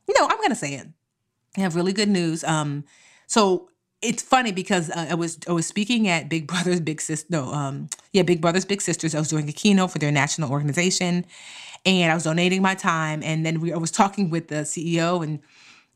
you 0.06 0.14
know, 0.18 0.26
I'm 0.28 0.36
going 0.36 0.50
to 0.50 0.56
say 0.56 0.74
it. 0.74 0.88
I 1.56 1.60
have 1.60 1.76
really 1.76 1.92
good 1.92 2.08
news. 2.08 2.44
Um, 2.44 2.84
so 3.26 3.68
it's 4.04 4.22
funny 4.22 4.52
because 4.52 4.90
uh, 4.90 5.06
I 5.10 5.14
was 5.14 5.38
I 5.48 5.52
was 5.52 5.66
speaking 5.66 6.08
at 6.08 6.28
Big 6.28 6.46
Brothers 6.46 6.80
Big 6.80 7.00
Sis 7.00 7.24
no 7.30 7.44
um 7.52 7.88
yeah 8.12 8.22
Big 8.22 8.40
Brothers 8.40 8.64
Big 8.64 8.82
Sisters 8.82 9.14
I 9.14 9.18
was 9.18 9.28
doing 9.28 9.48
a 9.48 9.52
keynote 9.52 9.90
for 9.90 9.98
their 9.98 10.12
national 10.12 10.50
organization 10.50 11.24
and 11.86 12.12
I 12.12 12.14
was 12.14 12.24
donating 12.24 12.62
my 12.62 12.74
time 12.74 13.22
and 13.22 13.44
then 13.44 13.60
we 13.60 13.72
I 13.72 13.78
was 13.78 13.90
talking 13.90 14.30
with 14.30 14.48
the 14.48 14.56
CEO 14.56 15.24
and 15.24 15.40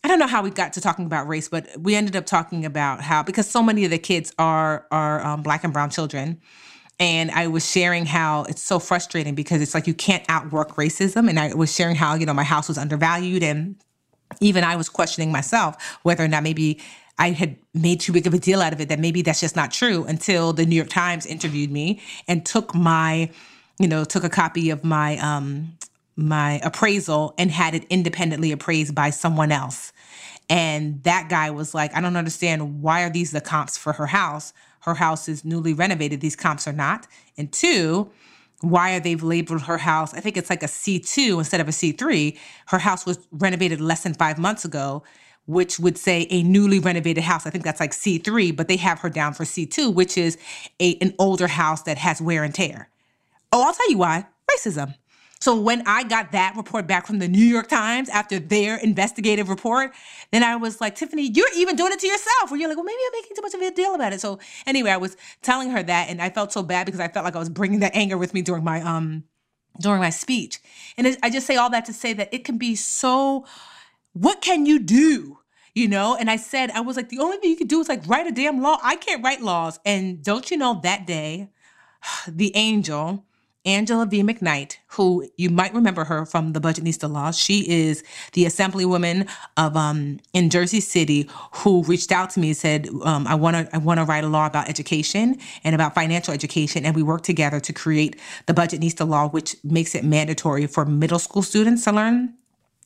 I 0.02 0.08
don't 0.08 0.18
know 0.18 0.26
how 0.26 0.42
we 0.42 0.50
got 0.50 0.72
to 0.74 0.80
talking 0.80 1.04
about 1.04 1.28
race 1.28 1.48
but 1.48 1.68
we 1.78 1.94
ended 1.94 2.16
up 2.16 2.24
talking 2.24 2.64
about 2.64 3.02
how 3.02 3.22
because 3.22 3.48
so 3.48 3.62
many 3.62 3.84
of 3.84 3.90
the 3.90 3.98
kids 3.98 4.32
are 4.38 4.86
are 4.90 5.24
um, 5.24 5.42
black 5.42 5.62
and 5.64 5.72
brown 5.72 5.90
children 5.90 6.40
and 6.98 7.30
I 7.30 7.46
was 7.46 7.68
sharing 7.70 8.06
how 8.06 8.44
it's 8.44 8.62
so 8.62 8.78
frustrating 8.78 9.34
because 9.34 9.60
it's 9.60 9.74
like 9.74 9.86
you 9.86 9.94
can't 9.94 10.24
outwork 10.28 10.76
racism 10.76 11.28
and 11.28 11.38
I 11.38 11.54
was 11.54 11.74
sharing 11.74 11.94
how 11.94 12.14
you 12.14 12.24
know 12.24 12.34
my 12.34 12.44
house 12.44 12.68
was 12.68 12.78
undervalued 12.78 13.42
and 13.42 13.76
even 14.40 14.64
I 14.64 14.76
was 14.76 14.88
questioning 14.88 15.32
myself 15.32 15.98
whether 16.02 16.24
or 16.24 16.28
not 16.28 16.42
maybe 16.42 16.80
I 17.18 17.30
had 17.30 17.56
made 17.74 18.00
too 18.00 18.12
big 18.12 18.26
of 18.26 18.34
a 18.34 18.38
deal 18.38 18.62
out 18.62 18.72
of 18.72 18.80
it 18.80 18.88
that 18.88 19.00
maybe 19.00 19.22
that's 19.22 19.40
just 19.40 19.56
not 19.56 19.72
true 19.72 20.04
until 20.04 20.52
the 20.52 20.64
New 20.64 20.76
York 20.76 20.88
Times 20.88 21.26
interviewed 21.26 21.70
me 21.70 22.00
and 22.28 22.46
took 22.46 22.74
my, 22.74 23.30
you 23.78 23.88
know, 23.88 24.04
took 24.04 24.24
a 24.24 24.28
copy 24.28 24.70
of 24.70 24.84
my 24.84 25.18
um 25.18 25.76
my 26.16 26.60
appraisal 26.64 27.34
and 27.38 27.50
had 27.50 27.74
it 27.74 27.84
independently 27.90 28.50
appraised 28.50 28.94
by 28.94 29.10
someone 29.10 29.52
else. 29.52 29.92
And 30.50 31.02
that 31.04 31.28
guy 31.28 31.50
was 31.50 31.74
like, 31.74 31.94
I 31.94 32.00
don't 32.00 32.16
understand 32.16 32.82
why 32.82 33.02
are 33.02 33.10
these 33.10 33.30
the 33.30 33.40
comps 33.40 33.76
for 33.76 33.92
her 33.92 34.06
house? 34.06 34.52
Her 34.80 34.94
house 34.94 35.28
is 35.28 35.44
newly 35.44 35.74
renovated. 35.74 36.20
These 36.20 36.36
comps 36.36 36.66
are 36.66 36.72
not. 36.72 37.06
And 37.36 37.52
two, 37.52 38.10
why 38.60 38.94
are 38.94 39.00
they 39.00 39.14
labeled 39.14 39.62
her 39.62 39.78
house? 39.78 40.14
I 40.14 40.20
think 40.20 40.36
it's 40.36 40.50
like 40.50 40.62
a 40.62 40.66
C2 40.66 41.38
instead 41.38 41.60
of 41.60 41.68
a 41.68 41.72
C3. 41.72 42.36
Her 42.66 42.78
house 42.78 43.06
was 43.06 43.18
renovated 43.30 43.80
less 43.80 44.02
than 44.02 44.14
five 44.14 44.38
months 44.38 44.64
ago 44.64 45.04
which 45.48 45.78
would 45.80 45.96
say 45.96 46.26
a 46.28 46.42
newly 46.42 46.78
renovated 46.78 47.24
house. 47.24 47.46
I 47.46 47.50
think 47.50 47.64
that's 47.64 47.80
like 47.80 47.92
C3, 47.92 48.54
but 48.54 48.68
they 48.68 48.76
have 48.76 48.98
her 49.00 49.08
down 49.08 49.32
for 49.32 49.44
C2, 49.44 49.94
which 49.94 50.18
is 50.18 50.36
a, 50.78 50.98
an 51.00 51.14
older 51.18 51.48
house 51.48 51.82
that 51.84 51.96
has 51.96 52.20
wear 52.20 52.44
and 52.44 52.54
tear. 52.54 52.90
Oh, 53.50 53.64
I'll 53.64 53.72
tell 53.72 53.90
you 53.90 53.96
why 53.96 54.26
racism. 54.50 54.94
So 55.40 55.58
when 55.60 55.86
I 55.86 56.02
got 56.02 56.32
that 56.32 56.56
report 56.56 56.86
back 56.86 57.06
from 57.06 57.20
the 57.20 57.28
New 57.28 57.44
York 57.44 57.68
Times 57.68 58.08
after 58.08 58.40
their 58.40 58.76
investigative 58.76 59.48
report, 59.48 59.92
then 60.32 60.42
I 60.42 60.56
was 60.56 60.80
like, 60.80 60.96
Tiffany, 60.96 61.30
you're 61.32 61.48
even 61.54 61.76
doing 61.76 61.92
it 61.92 62.00
to 62.00 62.06
yourself. 62.06 62.50
Where 62.50 62.58
you're 62.58 62.68
like, 62.68 62.76
well, 62.76 62.84
maybe 62.84 62.98
I'm 63.06 63.12
making 63.20 63.36
too 63.36 63.42
much 63.42 63.54
of 63.54 63.60
a 63.60 63.70
deal 63.70 63.94
about 63.94 64.12
it. 64.12 64.20
So 64.20 64.40
anyway, 64.66 64.90
I 64.90 64.96
was 64.96 65.16
telling 65.42 65.70
her 65.70 65.82
that, 65.82 66.08
and 66.08 66.20
I 66.20 66.30
felt 66.30 66.52
so 66.52 66.62
bad 66.62 66.86
because 66.86 67.00
I 67.00 67.08
felt 67.08 67.24
like 67.24 67.36
I 67.36 67.38
was 67.38 67.48
bringing 67.48 67.80
that 67.80 67.94
anger 67.94 68.18
with 68.18 68.34
me 68.34 68.42
during 68.42 68.64
my 68.64 68.82
um 68.82 69.24
during 69.80 70.00
my 70.00 70.10
speech. 70.10 70.58
And 70.96 71.16
I 71.22 71.30
just 71.30 71.46
say 71.46 71.54
all 71.54 71.70
that 71.70 71.84
to 71.84 71.92
say 71.92 72.12
that 72.14 72.32
it 72.32 72.44
can 72.44 72.58
be 72.58 72.74
so. 72.74 73.46
What 74.14 74.40
can 74.40 74.66
you 74.66 74.80
do? 74.80 75.38
You 75.74 75.86
know, 75.86 76.16
and 76.16 76.28
I 76.28 76.36
said, 76.36 76.72
I 76.72 76.80
was 76.80 76.96
like, 76.96 77.08
the 77.08 77.20
only 77.20 77.36
thing 77.36 77.50
you 77.50 77.56
could 77.56 77.68
do 77.68 77.80
is 77.80 77.88
like 77.88 78.04
write 78.08 78.26
a 78.26 78.32
damn 78.32 78.60
law. 78.60 78.78
I 78.82 78.96
can't 78.96 79.22
write 79.22 79.40
laws. 79.40 79.78
And 79.84 80.24
don't 80.24 80.50
you 80.50 80.56
know 80.56 80.80
that 80.82 81.06
day, 81.06 81.50
the 82.28 82.50
angel 82.56 83.24
Angela 83.68 84.06
V. 84.06 84.22
McKnight, 84.22 84.78
who 84.88 85.28
you 85.36 85.50
might 85.50 85.74
remember 85.74 86.04
her 86.04 86.24
from 86.24 86.54
the 86.54 86.60
Budgetnista 86.60 87.10
Law. 87.10 87.30
She 87.32 87.68
is 87.68 88.02
the 88.32 88.44
assemblywoman 88.44 89.28
of 89.58 89.76
um, 89.76 90.20
in 90.32 90.48
Jersey 90.48 90.80
City 90.80 91.28
who 91.52 91.82
reached 91.82 92.10
out 92.10 92.30
to 92.30 92.40
me 92.40 92.48
and 92.48 92.56
said, 92.56 92.88
um, 93.04 93.26
"I 93.26 93.34
want 93.34 93.56
to 93.56 93.76
I 93.76 93.78
want 93.78 93.98
to 93.98 94.04
write 94.04 94.24
a 94.24 94.28
law 94.28 94.46
about 94.46 94.70
education 94.70 95.36
and 95.64 95.74
about 95.74 95.94
financial 95.94 96.32
education." 96.32 96.86
And 96.86 96.96
we 96.96 97.02
worked 97.02 97.24
together 97.24 97.60
to 97.60 97.72
create 97.74 98.18
the 98.46 98.54
Budgetnista 98.54 99.06
Law, 99.06 99.28
which 99.28 99.54
makes 99.62 99.94
it 99.94 100.02
mandatory 100.02 100.66
for 100.66 100.86
middle 100.86 101.18
school 101.18 101.42
students 101.42 101.84
to 101.84 101.92
learn 101.92 102.34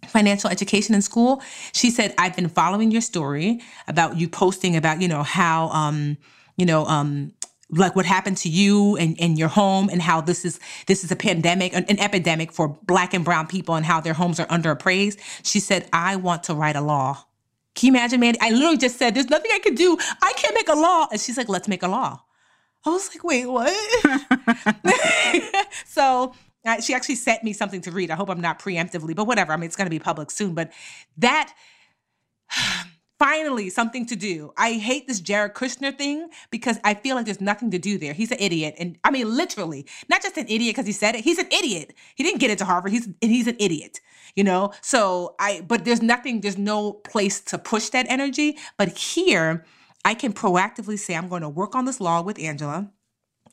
financial 0.09 0.51
education 0.51 0.97
in 0.97 1.01
school 1.01 1.41
she 1.73 1.89
said 1.89 2.13
i've 2.19 2.35
been 2.35 2.49
following 2.49 2.91
your 2.91 3.01
story 3.01 3.61
about 3.87 4.17
you 4.17 4.29
posting 4.29 4.75
about 4.75 5.01
you 5.01 5.07
know 5.07 5.23
how 5.23 5.69
um 5.69 6.17
you 6.57 6.67
know 6.67 6.85
um 6.87 7.33
like 7.73 7.97
what 7.97 8.05
happened 8.05 8.37
to 8.37 8.49
you 8.49 8.97
and, 8.97 9.19
and 9.19 9.39
your 9.39 9.49
home 9.49 9.89
and 9.89 10.03
how 10.03 10.21
this 10.21 10.45
is 10.45 10.61
this 10.87 11.03
is 11.03 11.11
a 11.11 11.17
pandemic 11.17 11.75
an, 11.75 11.85
an 11.89 11.99
epidemic 11.99 12.53
for 12.53 12.69
black 12.85 13.15
and 13.15 13.25
brown 13.25 13.47
people 13.47 13.75
and 13.75 13.87
how 13.87 14.01
their 14.01 14.13
homes 14.13 14.39
are 14.39 14.47
underappraised. 14.47 15.19
She 15.43 15.59
said 15.59 15.89
i 15.93 16.17
want 16.17 16.45
to 16.45 16.55
write 16.55 16.77
a 16.77 16.81
law. 16.81 17.25
Can 17.75 17.89
you 17.89 17.93
imagine 17.93 18.21
man 18.21 18.35
i 18.41 18.51
literally 18.51 18.77
just 18.77 18.99
said 18.99 19.15
there's 19.15 19.31
nothing 19.31 19.51
i 19.55 19.59
could 19.59 19.75
do. 19.75 19.97
I 20.23 20.33
can't 20.37 20.55
make 20.55 20.69
a 20.69 20.75
law. 20.77 21.09
And 21.11 21.21
she's 21.21 21.37
like 21.37 21.49
let's 21.49 21.69
make 21.69 21.83
a 21.83 21.89
law. 21.89 22.23
I 22.85 22.91
was 22.91 23.09
like 23.15 23.25
wait 23.25 23.47
what? 23.47 23.73
So 25.87 26.35
uh, 26.65 26.81
she 26.81 26.95
actually 26.95 27.17
sent 27.17 27.43
me 27.43 27.53
something 27.53 27.81
to 27.81 27.91
read. 27.91 28.11
I 28.11 28.15
hope 28.17 28.29
i'm 28.29 28.41
not 28.41 28.59
preemptively 28.59 29.17
but 29.17 29.27
whatever. 29.27 29.53
I 29.53 29.57
mean 29.57 29.67
it's 29.67 29.77
going 29.77 29.87
to 29.87 29.91
be 29.91 29.99
public 29.99 30.31
soon 30.31 30.55
but 30.55 30.71
that 31.17 31.55
finally 33.23 33.71
something 33.71 34.05
to 34.05 34.17
do. 34.17 34.53
I 34.57 34.73
hate 34.73 35.07
this 35.07 35.21
Jared 35.21 35.55
Kushner 35.55 35.97
thing 35.97 36.29
because 36.51 36.81
I 36.83 36.95
feel 36.95 37.15
like 37.15 37.25
there's 37.25 37.41
nothing 37.41 37.71
to 37.71 37.79
do 37.79 37.97
there. 37.97 38.15
He's 38.15 38.33
an 38.33 38.39
idiot. 38.41 38.75
And 38.81 38.99
I 39.05 39.13
mean, 39.13 39.33
literally, 39.37 39.87
not 40.09 40.23
just 40.23 40.37
an 40.37 40.47
idiot 40.49 40.75
because 40.75 40.89
he 40.89 40.93
said 40.93 41.15
it, 41.15 41.23
he's 41.23 41.39
an 41.39 41.47
idiot. 41.53 41.95
He 42.17 42.25
didn't 42.25 42.41
get 42.41 42.51
into 42.51 42.65
Harvard. 42.65 42.91
He's 42.91 43.07
and 43.07 43.31
he's 43.31 43.47
an 43.47 43.55
idiot, 43.61 44.01
you 44.35 44.43
know? 44.43 44.73
So 44.81 45.37
I 45.39 45.61
but 45.69 45.85
there's 45.85 46.03
nothing, 46.03 46.41
there's 46.41 46.59
no 46.59 46.95
place 46.95 47.41
to 47.43 47.59
push 47.59 47.91
that 47.91 48.07
energy. 48.09 48.59
But 48.77 48.99
here 48.99 49.65
I 50.05 50.15
can 50.15 50.33
proactively 50.33 50.99
say, 50.99 51.15
I'm 51.15 51.29
going 51.29 51.43
to 51.43 51.49
work 51.49 51.77
on 51.77 51.85
this 51.85 52.01
law 52.01 52.23
with 52.23 52.41
Angela. 52.41 52.91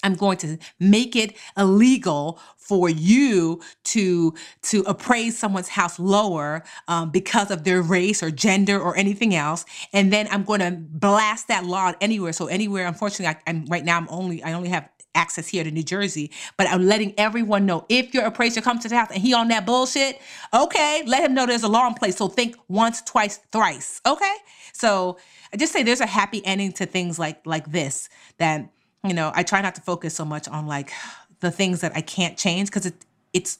I'm 0.03 0.15
going 0.15 0.37
to 0.39 0.57
make 0.79 1.15
it 1.15 1.35
illegal 1.57 2.39
for 2.57 2.89
you 2.89 3.61
to 3.83 4.33
to 4.61 4.81
appraise 4.81 5.37
someone's 5.37 5.69
house 5.69 5.99
lower 5.99 6.63
um, 6.87 7.09
because 7.09 7.51
of 7.51 7.63
their 7.63 7.81
race 7.81 8.21
or 8.21 8.31
gender 8.31 8.79
or 8.79 8.95
anything 8.95 9.35
else, 9.35 9.65
and 9.91 10.13
then 10.13 10.27
I'm 10.31 10.43
going 10.43 10.59
to 10.59 10.71
blast 10.71 11.47
that 11.47 11.65
law 11.65 11.93
anywhere. 11.99 12.33
So 12.33 12.47
anywhere, 12.47 12.87
unfortunately, 12.87 13.35
I, 13.45 13.49
am 13.49 13.65
right 13.65 13.83
now 13.83 13.97
I'm 13.97 14.07
only 14.09 14.43
I 14.43 14.53
only 14.53 14.69
have 14.69 14.87
access 15.15 15.47
here 15.47 15.63
to 15.63 15.71
New 15.71 15.83
Jersey, 15.83 16.31
but 16.57 16.67
I'm 16.67 16.85
letting 16.85 17.13
everyone 17.17 17.65
know 17.65 17.85
if 17.89 18.13
your 18.13 18.25
appraiser 18.25 18.61
comes 18.61 18.83
to 18.83 18.89
the 18.89 18.95
house 18.95 19.09
and 19.11 19.21
he 19.21 19.33
on 19.33 19.47
that 19.49 19.65
bullshit, 19.65 20.21
okay, 20.53 21.03
let 21.05 21.23
him 21.23 21.33
know 21.33 21.45
there's 21.45 21.63
a 21.63 21.67
law 21.67 21.87
in 21.87 21.93
place. 21.93 22.17
So 22.17 22.27
think 22.27 22.55
once, 22.67 23.01
twice, 23.01 23.39
thrice, 23.51 24.01
okay? 24.05 24.35
So 24.73 25.17
I 25.51 25.57
just 25.57 25.73
say 25.73 25.83
there's 25.83 26.01
a 26.01 26.05
happy 26.05 26.45
ending 26.45 26.71
to 26.73 26.85
things 26.85 27.17
like 27.17 27.41
like 27.45 27.71
this 27.71 28.09
that 28.37 28.69
you 29.03 29.13
know, 29.13 29.31
I 29.33 29.43
try 29.43 29.61
not 29.61 29.75
to 29.75 29.81
focus 29.81 30.15
so 30.15 30.25
much 30.25 30.47
on 30.47 30.67
like 30.67 30.91
the 31.39 31.51
things 31.51 31.81
that 31.81 31.95
I 31.95 32.01
can't 32.01 32.37
change 32.37 32.69
because 32.69 32.85
it 32.85 33.05
it's 33.33 33.59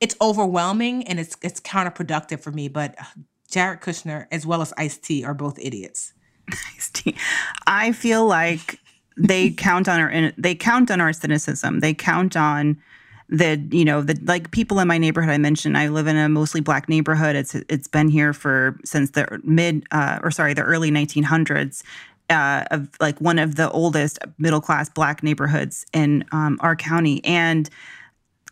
it's 0.00 0.16
overwhelming 0.20 1.06
and 1.06 1.18
it's 1.18 1.36
it's 1.42 1.60
counterproductive 1.60 2.40
for 2.40 2.52
me. 2.52 2.68
But 2.68 2.94
uh, 2.98 3.04
Jared 3.50 3.80
Kushner 3.80 4.26
as 4.30 4.46
well 4.46 4.62
as 4.62 4.72
Ice 4.76 4.98
T 4.98 5.24
are 5.24 5.34
both 5.34 5.58
idiots. 5.58 6.12
Ice 6.76 6.90
T. 6.92 7.16
I 7.66 7.92
feel 7.92 8.26
like 8.26 8.78
they 9.16 9.50
count 9.50 9.88
on 9.88 10.00
our 10.00 10.32
they 10.38 10.54
count 10.54 10.90
on 10.90 11.00
our 11.00 11.12
cynicism. 11.12 11.80
They 11.80 11.94
count 11.94 12.36
on 12.36 12.80
the 13.32 13.56
you 13.70 13.84
know 13.84 14.02
the 14.02 14.18
like 14.24 14.50
people 14.50 14.78
in 14.78 14.86
my 14.86 14.98
neighborhood 14.98 15.30
I 15.30 15.38
mentioned 15.38 15.78
I 15.78 15.88
live 15.88 16.06
in 16.06 16.16
a 16.16 16.28
mostly 16.28 16.60
black 16.60 16.86
neighborhood 16.86 17.34
it's 17.34 17.54
it's 17.54 17.88
been 17.88 18.08
here 18.08 18.34
for 18.34 18.78
since 18.84 19.12
the 19.12 19.40
mid 19.42 19.86
uh, 19.90 20.18
or 20.22 20.30
sorry 20.30 20.52
the 20.52 20.62
early 20.62 20.90
1900s 20.90 21.82
uh, 22.32 22.64
of 22.70 22.88
like 23.00 23.20
one 23.20 23.38
of 23.38 23.54
the 23.54 23.70
oldest 23.70 24.18
middle 24.38 24.60
class 24.60 24.88
black 24.88 25.22
neighborhoods 25.22 25.86
in 25.92 26.24
um, 26.32 26.58
our 26.60 26.74
county. 26.74 27.24
And 27.24 27.70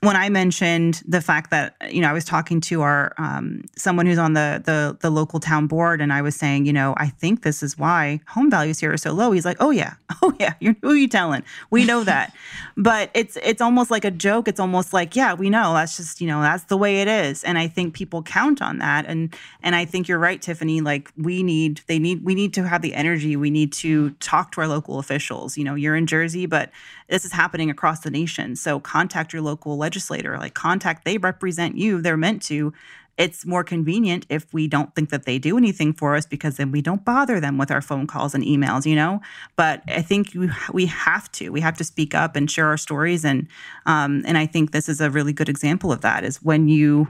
when 0.02 0.16
I 0.16 0.30
mentioned 0.30 1.02
the 1.06 1.20
fact 1.20 1.50
that 1.50 1.74
you 1.90 2.00
know 2.00 2.08
I 2.08 2.12
was 2.12 2.24
talking 2.24 2.60
to 2.62 2.80
our 2.80 3.12
um, 3.18 3.64
someone 3.76 4.06
who's 4.06 4.18
on 4.18 4.32
the, 4.32 4.62
the 4.64 4.96
the 5.00 5.10
local 5.10 5.40
town 5.40 5.66
board, 5.66 6.00
and 6.00 6.12
I 6.12 6.22
was 6.22 6.34
saying, 6.34 6.64
you 6.64 6.72
know, 6.72 6.94
I 6.96 7.08
think 7.08 7.42
this 7.42 7.62
is 7.62 7.76
why 7.76 8.20
home 8.26 8.50
values 8.50 8.80
here 8.80 8.92
are 8.92 8.96
so 8.96 9.12
low. 9.12 9.30
He's 9.32 9.44
like, 9.44 9.58
oh 9.60 9.70
yeah, 9.70 9.94
oh 10.22 10.34
yeah, 10.40 10.54
you're 10.60 10.74
who 10.80 10.90
are 10.90 10.96
you 10.96 11.08
telling? 11.08 11.42
We 11.70 11.84
know 11.84 12.02
that, 12.04 12.34
but 12.76 13.10
it's 13.12 13.36
it's 13.42 13.60
almost 13.60 13.90
like 13.90 14.06
a 14.06 14.10
joke. 14.10 14.48
It's 14.48 14.60
almost 14.60 14.94
like 14.94 15.14
yeah, 15.16 15.34
we 15.34 15.50
know 15.50 15.74
that's 15.74 15.98
just 15.98 16.20
you 16.20 16.26
know 16.26 16.40
that's 16.40 16.64
the 16.64 16.78
way 16.78 17.02
it 17.02 17.08
is, 17.08 17.44
and 17.44 17.58
I 17.58 17.68
think 17.68 17.92
people 17.94 18.22
count 18.22 18.62
on 18.62 18.78
that, 18.78 19.04
and 19.06 19.34
and 19.62 19.76
I 19.76 19.84
think 19.84 20.08
you're 20.08 20.18
right, 20.18 20.40
Tiffany. 20.40 20.80
Like 20.80 21.12
we 21.18 21.42
need 21.42 21.82
they 21.88 21.98
need 21.98 22.24
we 22.24 22.34
need 22.34 22.54
to 22.54 22.66
have 22.66 22.80
the 22.80 22.94
energy. 22.94 23.36
We 23.36 23.50
need 23.50 23.72
to 23.74 24.10
talk 24.12 24.52
to 24.52 24.62
our 24.62 24.68
local 24.68 24.98
officials. 24.98 25.58
You 25.58 25.64
know, 25.64 25.74
you're 25.74 25.96
in 25.96 26.06
Jersey, 26.06 26.46
but 26.46 26.70
this 27.10 27.24
is 27.24 27.32
happening 27.32 27.68
across 27.68 28.00
the 28.00 28.10
nation. 28.10 28.56
So 28.56 28.80
contact 28.80 29.32
your 29.32 29.42
local 29.42 29.76
legislator, 29.76 30.38
like 30.38 30.54
contact, 30.54 31.04
they 31.04 31.18
represent 31.18 31.76
you, 31.76 32.00
they're 32.00 32.16
meant 32.16 32.40
to. 32.42 32.72
It's 33.18 33.44
more 33.44 33.62
convenient 33.64 34.24
if 34.30 34.50
we 34.54 34.66
don't 34.66 34.94
think 34.94 35.10
that 35.10 35.26
they 35.26 35.38
do 35.38 35.58
anything 35.58 35.92
for 35.92 36.16
us 36.16 36.24
because 36.24 36.56
then 36.56 36.72
we 36.72 36.80
don't 36.80 37.04
bother 37.04 37.38
them 37.38 37.58
with 37.58 37.70
our 37.70 37.82
phone 37.82 38.06
calls 38.06 38.34
and 38.34 38.42
emails, 38.42 38.86
you 38.86 38.94
know. 38.94 39.20
But 39.56 39.82
I 39.88 40.00
think 40.00 40.34
we 40.72 40.86
have 40.86 41.30
to. 41.32 41.50
We 41.50 41.60
have 41.60 41.76
to 41.78 41.84
speak 41.84 42.14
up 42.14 42.34
and 42.34 42.50
share 42.50 42.68
our 42.68 42.78
stories, 42.78 43.22
and 43.22 43.46
um, 43.84 44.22
and 44.26 44.38
I 44.38 44.46
think 44.46 44.70
this 44.70 44.88
is 44.88 45.02
a 45.02 45.10
really 45.10 45.34
good 45.34 45.50
example 45.50 45.92
of 45.92 46.00
that. 46.00 46.24
Is 46.24 46.42
when 46.42 46.68
you 46.68 47.08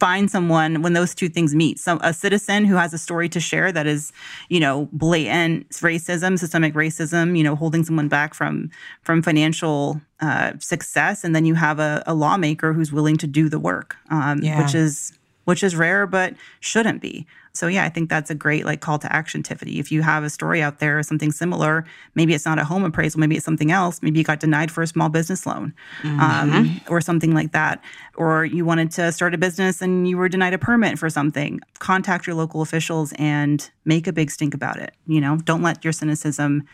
find 0.00 0.30
someone 0.30 0.82
when 0.82 0.94
those 0.94 1.14
two 1.14 1.28
things 1.28 1.54
meet. 1.54 1.78
So 1.78 1.98
a 2.00 2.12
citizen 2.12 2.64
who 2.64 2.74
has 2.76 2.92
a 2.94 2.98
story 2.98 3.28
to 3.28 3.38
share 3.38 3.70
that 3.70 3.86
is, 3.86 4.12
you 4.48 4.58
know, 4.58 4.88
blatant 4.92 5.68
racism, 5.70 6.38
systemic 6.38 6.74
racism, 6.74 7.36
you 7.36 7.44
know, 7.44 7.54
holding 7.54 7.84
someone 7.84 8.08
back 8.08 8.34
from 8.34 8.70
from 9.02 9.22
financial 9.22 10.00
uh, 10.20 10.52
success, 10.58 11.22
and 11.22 11.36
then 11.36 11.44
you 11.44 11.54
have 11.54 11.78
a, 11.78 12.02
a, 12.06 12.14
lawmaker 12.14 12.72
who's 12.72 12.92
willing 12.92 13.16
to 13.16 13.26
do 13.26 13.48
the 13.48 13.58
work, 13.58 13.96
um, 14.10 14.40
yeah. 14.42 14.62
which 14.62 14.74
is 14.74 15.12
which 15.44 15.62
is 15.62 15.76
rare 15.76 16.06
but 16.06 16.34
shouldn't 16.60 17.00
be. 17.00 17.26
So 17.52 17.66
yeah, 17.66 17.84
I 17.84 17.88
think 17.88 18.08
that's 18.08 18.30
a 18.30 18.34
great 18.34 18.64
like 18.64 18.80
call 18.80 18.98
to 19.00 19.12
action, 19.12 19.42
Tiffany. 19.42 19.78
If 19.78 19.90
you 19.90 20.02
have 20.02 20.22
a 20.22 20.30
story 20.30 20.62
out 20.62 20.78
there 20.78 20.98
or 20.98 21.02
something 21.02 21.32
similar, 21.32 21.84
maybe 22.14 22.32
it's 22.32 22.44
not 22.44 22.58
a 22.58 22.64
home 22.64 22.84
appraisal, 22.84 23.18
maybe 23.18 23.36
it's 23.36 23.44
something 23.44 23.72
else. 23.72 24.00
Maybe 24.02 24.18
you 24.18 24.24
got 24.24 24.40
denied 24.40 24.70
for 24.70 24.82
a 24.82 24.86
small 24.86 25.08
business 25.08 25.46
loan, 25.46 25.74
mm-hmm. 26.02 26.20
um, 26.20 26.80
or 26.88 27.00
something 27.00 27.34
like 27.34 27.52
that, 27.52 27.82
or 28.16 28.44
you 28.44 28.64
wanted 28.64 28.92
to 28.92 29.10
start 29.10 29.34
a 29.34 29.38
business 29.38 29.82
and 29.82 30.08
you 30.08 30.16
were 30.16 30.28
denied 30.28 30.54
a 30.54 30.58
permit 30.58 30.98
for 30.98 31.10
something. 31.10 31.60
Contact 31.80 32.26
your 32.26 32.36
local 32.36 32.62
officials 32.62 33.12
and 33.18 33.70
make 33.84 34.06
a 34.06 34.12
big 34.12 34.30
stink 34.30 34.54
about 34.54 34.78
it. 34.78 34.94
You 35.06 35.20
know, 35.20 35.36
don't 35.38 35.62
let 35.62 35.84
your 35.84 35.92
cynicism 35.92 36.68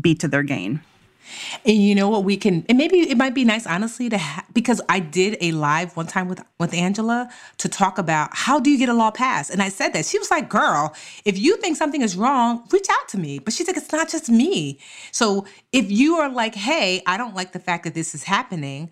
be 0.00 0.14
to 0.14 0.28
their 0.28 0.44
gain. 0.44 0.80
And 1.64 1.76
you 1.76 1.94
know 1.94 2.08
what 2.08 2.24
we 2.24 2.36
can, 2.36 2.64
and 2.68 2.78
maybe 2.78 2.98
it 3.10 3.16
might 3.16 3.34
be 3.34 3.44
nice, 3.44 3.66
honestly, 3.66 4.08
to 4.08 4.18
ha- 4.18 4.44
because 4.52 4.80
I 4.88 5.00
did 5.00 5.36
a 5.40 5.52
live 5.52 5.96
one 5.96 6.06
time 6.06 6.28
with 6.28 6.40
with 6.58 6.74
Angela 6.74 7.28
to 7.58 7.68
talk 7.68 7.98
about 7.98 8.30
how 8.32 8.60
do 8.60 8.70
you 8.70 8.78
get 8.78 8.88
a 8.88 8.94
law 8.94 9.10
passed, 9.10 9.50
and 9.50 9.62
I 9.62 9.68
said 9.68 9.92
that 9.92 10.06
she 10.06 10.18
was 10.18 10.30
like, 10.30 10.48
"Girl, 10.48 10.94
if 11.24 11.38
you 11.38 11.56
think 11.58 11.76
something 11.76 12.02
is 12.02 12.16
wrong, 12.16 12.64
reach 12.70 12.88
out 12.90 13.08
to 13.10 13.18
me." 13.18 13.38
But 13.38 13.52
she's 13.52 13.66
like, 13.66 13.76
"It's 13.76 13.92
not 13.92 14.08
just 14.08 14.28
me." 14.28 14.78
So 15.12 15.44
if 15.72 15.90
you 15.90 16.16
are 16.16 16.28
like, 16.28 16.54
"Hey, 16.54 17.02
I 17.06 17.16
don't 17.16 17.34
like 17.34 17.52
the 17.52 17.60
fact 17.60 17.84
that 17.84 17.94
this 17.94 18.14
is 18.14 18.24
happening," 18.24 18.90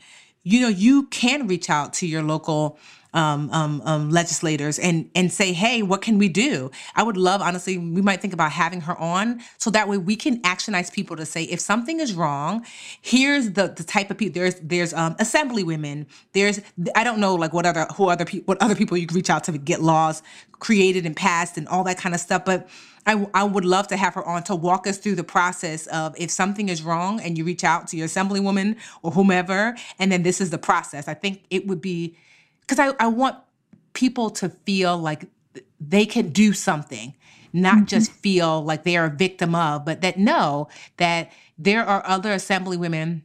you 0.49 0.61
know, 0.63 0.69
you 0.69 1.07
can 1.09 1.47
reach 1.47 1.69
out 1.69 1.93
to 1.95 2.07
your 2.07 2.23
local 2.23 2.79
um, 3.15 3.51
um, 3.53 3.83
um, 3.85 4.11
legislators 4.11 4.79
and 4.79 5.11
and 5.15 5.31
say, 5.33 5.53
hey, 5.53 5.83
what 5.83 6.03
can 6.03 6.19
we 6.19 6.29
do? 6.29 6.71
I 6.95 7.03
would 7.03 7.17
love, 7.17 7.41
honestly, 7.41 7.77
we 7.77 8.03
might 8.03 8.21
think 8.21 8.33
about 8.33 8.53
having 8.53 8.83
her 8.83 8.97
on 8.99 9.41
so 9.59 9.71
that 9.71 9.89
way 9.89 9.99
we 9.99 10.17
can 10.17 10.41
actionize 10.43 10.93
people 10.93 11.17
to 11.17 11.27
say, 11.27 11.45
if 11.45 11.61
something 11.61 12.01
is 12.01 12.15
wrong, 12.15 12.65
here's 13.01 13.53
the 13.53 13.69
the 13.69 13.85
type 13.85 14.11
of 14.11 14.17
people. 14.17 14.35
There's 14.35 14.55
there's 14.63 14.95
um, 14.95 15.17
assembly 15.19 15.65
women. 15.65 16.07
There's 16.33 16.61
I 16.95 17.05
don't 17.05 17.19
know 17.19 17.35
like 17.35 17.53
what 17.53 17.67
other 17.67 17.87
who 17.97 18.09
other 18.09 18.25
people 18.25 18.47
what 18.47 18.63
other 18.63 18.75
people 18.75 18.97
you 18.97 19.07
can 19.07 19.17
reach 19.17 19.31
out 19.31 19.45
to 19.45 19.53
get 19.59 19.83
laws 19.83 20.23
created 20.59 21.07
and 21.07 21.15
passed 21.17 21.57
and 21.59 21.69
all 21.69 21.85
that 21.85 21.99
kind 21.99 22.15
of 22.15 22.21
stuff, 22.21 22.45
but. 22.45 22.69
I, 23.09 23.27
I 23.33 23.43
would 23.43 23.65
love 23.65 23.89
to 23.89 23.97
have 23.97 24.15
her 24.15 24.25
on 24.25 24.43
to 24.45 24.55
walk 24.55 24.87
us 24.87 24.99
through 24.99 25.15
the 25.15 25.25
process 25.25 25.87
of 25.87 26.15
if 26.19 26.31
something 26.31 26.69
is 26.69 26.83
wrong 26.83 27.21
and 27.21 27.39
you 27.39 27.45
reach 27.45 27.65
out 27.65 27.89
to 27.89 27.97
your 27.97 28.07
assemblywoman 28.07 28.77
or 29.03 29.13
whomever, 29.13 29.75
and 29.99 30.13
then 30.13 30.23
this 30.23 30.43
is 30.43 30.51
the 30.51 30.59
process. 30.59 31.09
I 31.09 31.15
think 31.15 31.45
it 31.49 31.67
would 31.67 31.81
be 31.81 32.19
because 32.61 32.79
I, 32.79 32.93
I 33.03 33.09
want 33.09 33.37
people 33.95 34.29
to 34.31 34.51
feel 34.51 34.99
like 34.99 35.25
they 35.81 36.05
can 36.05 36.29
do 36.29 36.53
something, 36.53 37.15
not 37.55 37.77
mm-hmm. 37.77 37.85
just 37.87 38.13
feel 38.13 38.63
like 38.63 38.85
they 38.85 38.99
are 38.99 39.07
a 39.07 39.11
victim 39.11 39.55
of, 39.55 39.87
but 39.87 40.03
that 40.03 40.19
know 40.19 40.69
that 40.99 41.33
there 41.57 41.85
are 41.85 42.07
other 42.07 42.33
assembly 42.33 42.77
women 42.77 43.23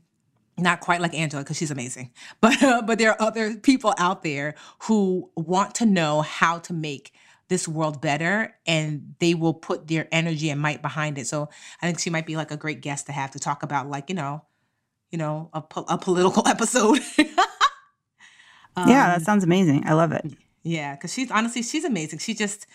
not 0.57 0.79
quite 0.79 1.01
like 1.01 1.13
Angela 1.13 1.43
because 1.43 1.57
she's 1.57 1.71
amazing, 1.71 2.09
but 2.39 2.63
uh, 2.63 2.81
but 2.84 2.99
there 2.99 3.11
are 3.11 3.21
other 3.21 3.55
people 3.55 3.93
out 3.97 4.23
there 4.23 4.55
who 4.84 5.29
want 5.36 5.75
to 5.75 5.86
know 5.86 6.21
how 6.21 6.59
to 6.59 6.71
make 6.71 7.11
this 7.50 7.68
world 7.68 8.02
better, 8.02 8.56
and 8.66 9.16
they 9.20 9.34
will 9.34 9.54
put 9.54 9.88
their 9.88 10.08
energy 10.12 10.50
and 10.50 10.60
might 10.62 10.82
behind 10.82 11.18
it. 11.18 11.28
So 11.28 11.50
I 11.82 11.86
think 11.86 12.00
she 12.00 12.10
might 12.10 12.26
be 12.26 12.36
like 12.36 12.52
a 12.52 12.58
great 12.58 12.82
guest 12.82 13.06
to 13.08 13.12
have 13.12 13.32
to 13.32 13.39
talk 13.39 13.64
about, 13.64 13.89
like 13.89 14.10
you 14.10 14.16
know, 14.16 14.44
you 15.12 15.18
know, 15.18 15.50
a, 15.54 15.64
a 15.88 15.98
political 15.98 16.48
episode. 16.48 17.00
um, 18.76 18.89
yeah, 18.89 19.18
that 19.18 19.22
sounds 19.24 19.44
amazing. 19.44 19.84
I 19.86 19.94
love 19.94 20.12
it. 20.12 20.26
Yeah, 20.64 20.96
because 20.96 21.14
she's 21.14 21.30
honestly 21.30 21.62
she's 21.62 21.84
amazing. 21.84 22.20
She 22.20 22.34
just 22.34 22.66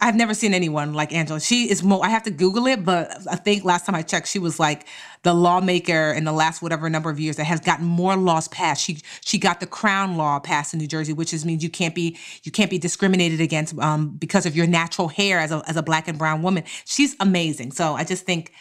I've 0.00 0.14
never 0.14 0.34
seen 0.34 0.54
anyone 0.54 0.94
like 0.94 1.12
Angela. 1.12 1.40
She 1.40 1.70
is 1.70 1.82
more, 1.82 2.04
I 2.04 2.08
have 2.08 2.22
to 2.24 2.30
Google 2.30 2.66
it, 2.66 2.84
but 2.84 3.10
I 3.30 3.36
think 3.36 3.64
last 3.64 3.86
time 3.86 3.94
I 3.94 4.02
checked, 4.02 4.28
she 4.28 4.38
was 4.38 4.58
like 4.58 4.86
the 5.22 5.34
lawmaker 5.34 6.12
in 6.12 6.24
the 6.24 6.32
last 6.32 6.62
whatever 6.62 6.88
number 6.88 7.10
of 7.10 7.18
years 7.18 7.36
that 7.36 7.44
has 7.44 7.60
gotten 7.60 7.84
more 7.84 8.16
laws 8.16 8.48
passed. 8.48 8.82
She 8.84 9.00
she 9.24 9.38
got 9.38 9.60
the 9.60 9.66
Crown 9.66 10.16
Law 10.16 10.38
passed 10.38 10.72
in 10.72 10.78
New 10.78 10.86
Jersey, 10.86 11.12
which 11.12 11.34
is 11.34 11.44
means 11.44 11.62
you 11.62 11.70
can't 11.70 11.94
be 11.94 12.16
you 12.44 12.52
can't 12.52 12.70
be 12.70 12.78
discriminated 12.78 13.40
against 13.40 13.78
um, 13.78 14.10
because 14.10 14.46
of 14.46 14.54
your 14.54 14.66
natural 14.66 15.08
hair 15.08 15.40
as 15.40 15.50
a 15.50 15.62
as 15.66 15.76
a 15.76 15.82
black 15.82 16.08
and 16.08 16.18
brown 16.18 16.42
woman. 16.42 16.64
She's 16.84 17.16
amazing. 17.20 17.72
So 17.72 17.94
I 17.94 18.04
just 18.04 18.24
think 18.24 18.52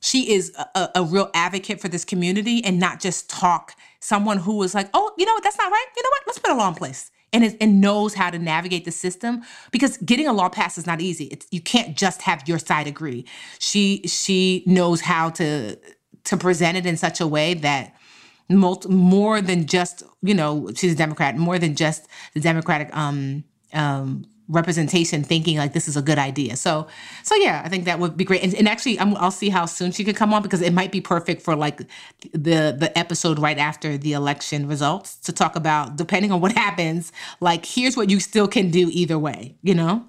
she 0.00 0.32
is 0.32 0.54
a, 0.74 0.90
a 0.96 1.04
real 1.04 1.30
advocate 1.32 1.80
for 1.80 1.88
this 1.88 2.04
community 2.04 2.62
and 2.64 2.78
not 2.78 3.00
just 3.00 3.30
talk 3.30 3.74
someone 4.00 4.36
who 4.36 4.56
was 4.56 4.74
like, 4.74 4.90
oh, 4.94 5.12
you 5.16 5.24
know 5.24 5.32
what, 5.32 5.44
that's 5.44 5.58
not 5.58 5.70
right. 5.70 5.86
You 5.96 6.02
know 6.02 6.08
what, 6.10 6.22
let's 6.26 6.38
put 6.38 6.50
a 6.50 6.54
law 6.54 6.68
in 6.68 6.74
place 6.74 7.10
and, 7.32 7.56
and 7.60 7.80
knows 7.80 8.14
how 8.14 8.30
to 8.30 8.38
navigate 8.38 8.84
the 8.84 8.90
system 8.90 9.42
because 9.70 9.96
getting 9.98 10.28
a 10.28 10.32
law 10.32 10.48
passed 10.48 10.78
is 10.78 10.86
not 10.86 11.00
easy. 11.00 11.24
It's, 11.26 11.46
you 11.50 11.60
can't 11.60 11.96
just 11.96 12.22
have 12.22 12.46
your 12.46 12.58
side 12.58 12.86
agree. 12.86 13.24
She 13.58 14.02
she 14.06 14.62
knows 14.66 15.00
how 15.00 15.30
to 15.30 15.76
to 16.24 16.36
present 16.36 16.76
it 16.76 16.86
in 16.86 16.96
such 16.96 17.20
a 17.20 17.26
way 17.26 17.54
that 17.54 17.94
more 18.48 19.40
than 19.40 19.66
just 19.66 20.02
you 20.22 20.34
know 20.34 20.70
she's 20.74 20.92
a 20.92 20.96
Democrat, 20.96 21.36
more 21.36 21.58
than 21.58 21.74
just 21.74 22.06
the 22.34 22.40
Democratic 22.40 22.94
um, 22.96 23.44
um, 23.72 24.24
representation 24.48 25.22
thinking 25.22 25.56
like 25.56 25.72
this 25.72 25.88
is 25.88 25.96
a 25.96 26.02
good 26.02 26.18
idea. 26.18 26.56
So 26.56 26.86
so 27.22 27.34
yeah, 27.36 27.62
I 27.64 27.68
think 27.68 27.84
that 27.84 27.98
would 27.98 28.16
be 28.16 28.24
great. 28.24 28.42
And, 28.42 28.54
and 28.54 28.68
actually, 28.68 28.98
i 28.98 29.04
will 29.04 29.30
see 29.30 29.48
how 29.48 29.66
soon 29.66 29.92
she 29.92 30.04
could 30.04 30.16
come 30.16 30.34
on 30.34 30.42
because 30.42 30.60
it 30.60 30.72
might 30.72 30.92
be 30.92 31.00
perfect 31.00 31.42
for 31.42 31.56
like 31.56 31.78
the 32.32 32.74
the 32.78 32.92
episode 32.96 33.38
right 33.38 33.58
after 33.58 33.96
the 33.96 34.12
election 34.12 34.68
results 34.68 35.16
to 35.16 35.32
talk 35.32 35.56
about 35.56 35.96
depending 35.96 36.32
on 36.32 36.40
what 36.40 36.52
happens. 36.66 37.12
Like 37.40 37.64
here's 37.64 37.96
what 37.96 38.10
you 38.10 38.20
still 38.20 38.48
can 38.48 38.70
do 38.70 38.88
either 38.92 39.18
way. 39.18 39.56
You 39.62 39.74
know. 39.74 40.06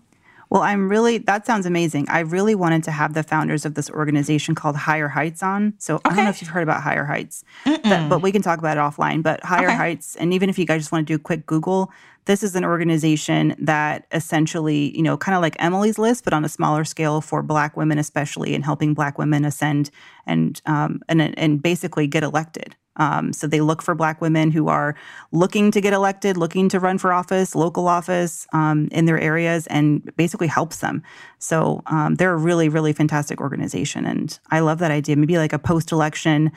Well, 0.53 0.61
I'm 0.61 0.87
really, 0.87 1.17
that 1.17 1.47
sounds 1.47 1.65
amazing. 1.65 2.05
I 2.09 2.19
really 2.19 2.53
wanted 2.53 2.83
to 2.83 2.91
have 2.91 3.15
the 3.15 3.23
founders 3.23 3.65
of 3.65 3.73
this 3.73 3.89
organization 3.89 4.53
called 4.53 4.75
Higher 4.75 5.07
Heights 5.07 5.41
on. 5.41 5.73
So 5.79 5.95
okay. 5.95 6.11
I 6.11 6.15
don't 6.15 6.25
know 6.25 6.29
if 6.29 6.43
you've 6.43 6.51
heard 6.51 6.61
about 6.61 6.83
Higher 6.83 7.05
Heights, 7.05 7.43
but, 7.65 8.07
but, 8.07 8.21
we 8.21 8.31
can 8.31 8.43
talk 8.43 8.59
about 8.59 8.77
it 8.77 8.79
offline. 8.79 9.23
But 9.23 9.43
Higher 9.43 9.69
okay. 9.69 9.75
Heights, 9.75 10.15
and 10.15 10.31
even 10.31 10.51
if 10.51 10.59
you 10.59 10.67
guys 10.67 10.81
just 10.81 10.91
want 10.91 11.07
to 11.07 11.11
do 11.11 11.15
a 11.15 11.19
quick 11.19 11.47
Google, 11.47 11.91
this 12.25 12.43
is 12.43 12.55
an 12.55 12.63
organization 12.63 13.55
that 13.57 14.05
essentially, 14.11 14.95
you 14.95 15.01
know, 15.01 15.17
kind 15.17 15.35
of 15.35 15.41
like 15.41 15.55
Emily's 15.57 15.97
List, 15.97 16.23
but 16.23 16.33
on 16.33 16.45
a 16.45 16.49
smaller 16.49 16.83
scale 16.83 17.19
for 17.19 17.41
Black 17.41 17.75
women, 17.75 17.97
especially, 17.97 18.53
and 18.53 18.63
helping 18.63 18.93
Black 18.93 19.17
women 19.17 19.45
ascend 19.45 19.89
and 20.27 20.61
um, 20.67 21.01
and 21.09 21.19
and 21.35 21.63
basically 21.63 22.05
get 22.05 22.21
elected. 22.21 22.75
Um, 22.97 23.33
so 23.33 23.47
they 23.47 23.61
look 23.61 23.81
for 23.81 23.95
Black 23.95 24.21
women 24.21 24.51
who 24.51 24.67
are 24.67 24.95
looking 25.31 25.71
to 25.71 25.81
get 25.81 25.93
elected, 25.93 26.37
looking 26.37 26.69
to 26.69 26.79
run 26.79 26.97
for 26.97 27.11
office, 27.11 27.55
local 27.55 27.87
office 27.87 28.47
um, 28.53 28.87
in 28.91 29.05
their 29.05 29.19
areas, 29.19 29.67
and 29.67 30.15
basically 30.15 30.47
helps 30.47 30.77
them. 30.77 31.03
So 31.39 31.81
um, 31.87 32.15
they're 32.15 32.33
a 32.33 32.37
really, 32.37 32.69
really 32.69 32.93
fantastic 32.93 33.41
organization, 33.41 34.05
and 34.05 34.37
I 34.51 34.59
love 34.59 34.79
that 34.79 34.91
idea. 34.91 35.15
Maybe 35.15 35.37
like 35.37 35.53
a 35.53 35.59
post-election 35.59 36.51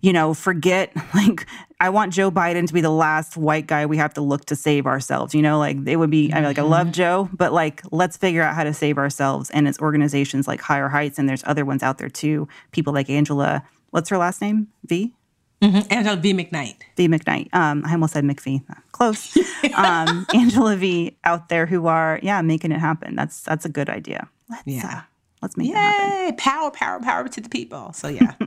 you 0.00 0.12
know, 0.12 0.34
forget 0.34 0.92
like 1.14 1.46
I 1.78 1.90
want 1.90 2.12
Joe 2.12 2.30
Biden 2.30 2.66
to 2.66 2.74
be 2.74 2.80
the 2.80 2.90
last 2.90 3.36
white 3.36 3.66
guy 3.66 3.86
we 3.86 3.96
have 3.96 4.14
to 4.14 4.20
look 4.20 4.44
to 4.46 4.56
save 4.56 4.86
ourselves. 4.86 5.34
You 5.34 5.42
know, 5.42 5.58
like 5.58 5.76
it 5.86 5.96
would 5.96 6.10
be. 6.10 6.32
I 6.32 6.36
mean, 6.36 6.44
like 6.44 6.58
I 6.58 6.62
love 6.62 6.88
mm-hmm. 6.88 6.92
Joe, 6.92 7.30
but 7.32 7.52
like 7.52 7.82
let's 7.90 8.16
figure 8.16 8.42
out 8.42 8.54
how 8.54 8.64
to 8.64 8.74
save 8.74 8.98
ourselves. 8.98 9.50
And 9.50 9.68
it's 9.68 9.78
organizations 9.78 10.48
like 10.48 10.60
Higher 10.60 10.88
Heights, 10.88 11.18
and 11.18 11.28
there's 11.28 11.44
other 11.46 11.64
ones 11.64 11.82
out 11.82 11.98
there 11.98 12.10
too. 12.10 12.48
People 12.72 12.92
like 12.92 13.10
Angela. 13.10 13.64
What's 13.90 14.08
her 14.10 14.18
last 14.18 14.40
name? 14.40 14.68
V. 14.84 15.14
Mm-hmm. 15.62 15.92
Angela 15.92 16.16
V. 16.16 16.32
McKnight. 16.32 16.76
V. 16.96 17.08
McKnight. 17.08 17.54
Um, 17.54 17.84
I 17.86 17.92
almost 17.92 18.14
said 18.14 18.24
McVie. 18.24 18.62
Close. 18.92 19.36
um, 19.74 20.26
Angela 20.34 20.76
V. 20.76 21.16
out 21.24 21.48
there 21.48 21.66
who 21.66 21.86
are 21.86 22.18
yeah 22.22 22.40
making 22.42 22.72
it 22.72 22.78
happen. 22.80 23.14
That's 23.14 23.42
that's 23.42 23.64
a 23.64 23.68
good 23.68 23.88
idea. 23.90 24.28
Let's 24.48 24.62
yeah. 24.66 24.86
Uh, 24.86 25.00
let's 25.42 25.56
make 25.56 25.68
Yay! 25.68 25.72
it 25.72 25.76
happen. 25.76 26.36
Power, 26.36 26.70
power, 26.70 27.00
power 27.00 27.28
to 27.28 27.40
the 27.40 27.48
people. 27.48 27.92
So 27.92 28.08
yeah. 28.08 28.34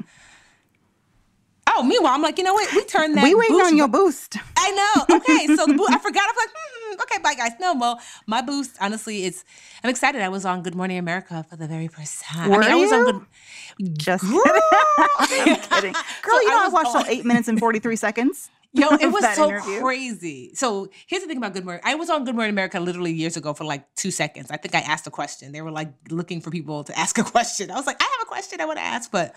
Oh, 1.75 1.81
meanwhile, 1.81 2.13
I'm 2.13 2.21
like, 2.21 2.37
you 2.37 2.43
know 2.43 2.53
what? 2.53 2.71
We 2.73 2.83
turned 2.85 3.17
that. 3.17 3.23
We 3.23 3.33
waiting 3.33 3.55
on 3.55 3.75
your 3.75 3.87
boost. 3.87 4.37
I 4.57 4.71
know. 4.71 5.15
Okay, 5.15 5.47
so 5.55 5.65
the 5.65 5.73
boost. 5.73 5.91
I 5.91 5.97
forgot. 5.97 6.23
I'm 6.29 6.35
like, 6.35 6.49
hmm, 6.53 6.82
Mm, 6.93 7.01
okay, 7.03 7.21
bye 7.21 7.35
guys. 7.35 7.51
No, 7.59 7.75
well, 7.75 7.99
my 8.27 8.41
boost. 8.41 8.77
Honestly, 8.79 9.25
it's. 9.25 9.43
I'm 9.83 9.89
excited. 9.89 10.21
I 10.21 10.29
was 10.29 10.45
on 10.45 10.63
Good 10.63 10.75
Morning 10.75 10.97
America 10.97 11.45
for 11.49 11.55
the 11.55 11.67
very 11.67 11.87
first 11.87 12.21
time. 12.21 12.49
Were 12.49 12.57
I, 12.57 12.59
mean, 12.59 12.71
I 12.71 12.75
was 12.75 12.91
on 12.91 13.05
Good. 13.05 13.97
Just 13.97 14.23
kidding. 14.23 14.41
I'm 15.19 15.27
kidding, 15.27 15.93
girl. 15.93 16.03
So 16.27 16.41
you 16.41 16.49
know 16.49 16.63
I, 16.63 16.65
I 16.65 16.69
watched 16.69 16.95
all 16.95 17.05
eight 17.07 17.25
minutes 17.25 17.47
and 17.47 17.59
forty 17.59 17.79
three 17.79 17.95
seconds. 17.95 18.49
Yo, 18.75 18.87
it 18.89 19.11
was 19.11 19.23
so 19.35 19.49
interview. 19.49 19.81
crazy. 19.81 20.51
So 20.55 20.89
here's 21.05 21.21
the 21.21 21.27
thing 21.27 21.37
about 21.37 21.53
Good 21.53 21.63
Morning. 21.63 21.83
I 21.85 21.93
was 21.93 22.09
on 22.09 22.25
Good 22.25 22.33
Morning 22.33 22.49
America 22.49 22.79
literally 22.79 23.13
years 23.13 23.37
ago 23.37 23.53
for 23.53 23.65
like 23.65 23.93
two 23.95 24.09
seconds. 24.09 24.49
I 24.49 24.57
think 24.57 24.73
I 24.73 24.79
asked 24.79 25.05
a 25.05 25.11
question. 25.11 25.51
They 25.51 25.61
were 25.61 25.69
like 25.69 25.93
looking 26.09 26.41
for 26.41 26.49
people 26.49 26.83
to 26.85 26.97
ask 26.97 27.15
a 27.19 27.23
question. 27.23 27.69
I 27.69 27.75
was 27.75 27.85
like, 27.85 28.01
I 28.01 28.03
have 28.03 28.23
a 28.23 28.25
question 28.25 28.59
I 28.61 28.65
want 28.65 28.79
to 28.79 28.83
ask, 28.83 29.11
but 29.11 29.35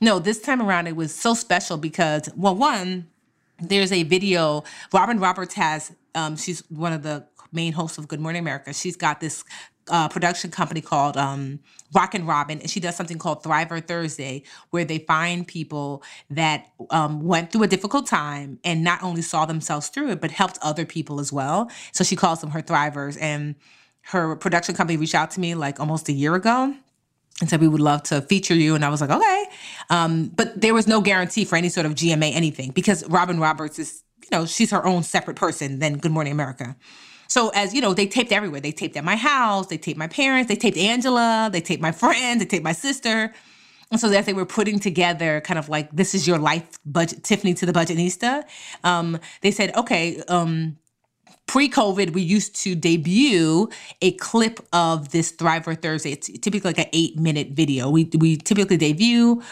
no, 0.00 0.20
this 0.20 0.40
time 0.40 0.62
around 0.62 0.86
it 0.86 0.94
was 0.94 1.12
so 1.12 1.34
special 1.34 1.78
because, 1.78 2.30
well, 2.36 2.54
one, 2.54 3.08
there's 3.60 3.90
a 3.90 4.02
video. 4.04 4.62
Robin 4.92 5.18
Roberts 5.18 5.54
has, 5.54 5.92
um, 6.16 6.36
she's 6.36 6.60
one 6.70 6.92
of 6.92 7.02
the 7.02 7.26
main 7.52 7.72
hosts 7.72 7.98
of 7.98 8.08
Good 8.08 8.20
Morning 8.20 8.40
America. 8.40 8.72
She's 8.72 8.96
got 8.96 9.20
this 9.20 9.44
uh, 9.88 10.08
production 10.08 10.50
company 10.50 10.80
called 10.80 11.16
um, 11.16 11.60
and 12.12 12.26
Robin, 12.26 12.60
and 12.60 12.68
she 12.68 12.80
does 12.80 12.96
something 12.96 13.18
called 13.18 13.42
Thriver 13.42 13.86
Thursday, 13.86 14.42
where 14.70 14.84
they 14.84 14.98
find 14.98 15.46
people 15.46 16.02
that 16.30 16.66
um, 16.90 17.22
went 17.22 17.52
through 17.52 17.62
a 17.62 17.68
difficult 17.68 18.06
time 18.06 18.58
and 18.64 18.82
not 18.82 19.02
only 19.02 19.22
saw 19.22 19.46
themselves 19.46 19.88
through 19.88 20.10
it, 20.10 20.20
but 20.20 20.30
helped 20.30 20.58
other 20.62 20.84
people 20.84 21.20
as 21.20 21.32
well. 21.32 21.70
So 21.92 22.02
she 22.02 22.16
calls 22.16 22.40
them 22.40 22.50
her 22.50 22.62
Thrivers. 22.62 23.16
And 23.20 23.54
her 24.02 24.36
production 24.36 24.74
company 24.74 24.96
reached 24.96 25.14
out 25.14 25.30
to 25.32 25.40
me 25.40 25.54
like 25.54 25.80
almost 25.80 26.08
a 26.08 26.12
year 26.12 26.34
ago 26.34 26.74
and 27.40 27.50
said 27.50 27.60
we 27.60 27.68
would 27.68 27.80
love 27.80 28.02
to 28.04 28.22
feature 28.22 28.54
you. 28.54 28.74
And 28.74 28.84
i 28.84 28.88
was 28.88 29.00
like 29.00 29.10
okay. 29.10 29.44
Um, 29.90 30.28
but 30.34 30.60
there 30.60 30.74
was 30.74 30.86
no 30.86 31.00
guarantee 31.00 31.44
for 31.44 31.56
any 31.56 31.68
sort 31.68 31.86
of 31.86 31.94
gma 31.94 32.34
anything 32.34 32.70
because 32.70 33.06
robin 33.08 33.38
roberts 33.38 33.78
is 33.78 34.02
you 34.22 34.28
know 34.32 34.46
she's 34.46 34.70
her 34.70 34.84
own 34.84 35.02
separate 35.02 35.36
person 35.36 35.78
than 35.78 35.98
good 35.98 36.12
morning 36.12 36.32
america. 36.32 36.76
So 37.28 37.50
as 37.50 37.74
you 37.74 37.80
know 37.80 37.94
they 37.94 38.06
taped 38.06 38.32
everywhere. 38.32 38.60
They 38.60 38.72
taped 38.72 38.96
at 38.96 39.04
my 39.04 39.16
house. 39.16 39.66
They 39.66 39.78
taped 39.78 39.98
my 39.98 40.08
parents. 40.08 40.48
They 40.48 40.56
taped 40.56 40.76
angela. 40.76 41.50
They 41.52 41.60
taped 41.60 41.82
my 41.82 41.92
friend 41.92 42.40
they 42.40 42.46
taped 42.46 42.64
my 42.64 42.72
sister. 42.72 43.32
And 43.90 44.00
so 44.00 44.10
as 44.10 44.26
they 44.26 44.32
were 44.32 44.46
putting 44.46 44.80
together 44.80 45.40
kind 45.42 45.58
of 45.58 45.68
like 45.68 45.90
this 45.92 46.14
is 46.14 46.26
your 46.26 46.38
life 46.38 46.66
budget 46.84 47.22
tiffany 47.22 47.54
to 47.54 47.66
the 47.66 47.72
budgetnista 47.72 48.44
um, 48.82 49.18
they 49.42 49.50
said 49.50 49.74
okay 49.76 50.20
um, 50.28 50.76
pre-COVID, 51.46 52.12
we 52.12 52.22
used 52.22 52.56
to 52.56 52.74
debut 52.74 53.68
a 54.02 54.12
clip 54.12 54.60
of 54.72 55.10
this 55.10 55.32
Thriver 55.32 55.80
Thursday. 55.80 56.12
It's 56.12 56.26
typically 56.26 56.70
like 56.70 56.78
an 56.78 56.88
eight-minute 56.92 57.50
video. 57.50 57.88
We 57.90 58.10
we 58.18 58.36
typically 58.36 58.76
debut 58.76 59.42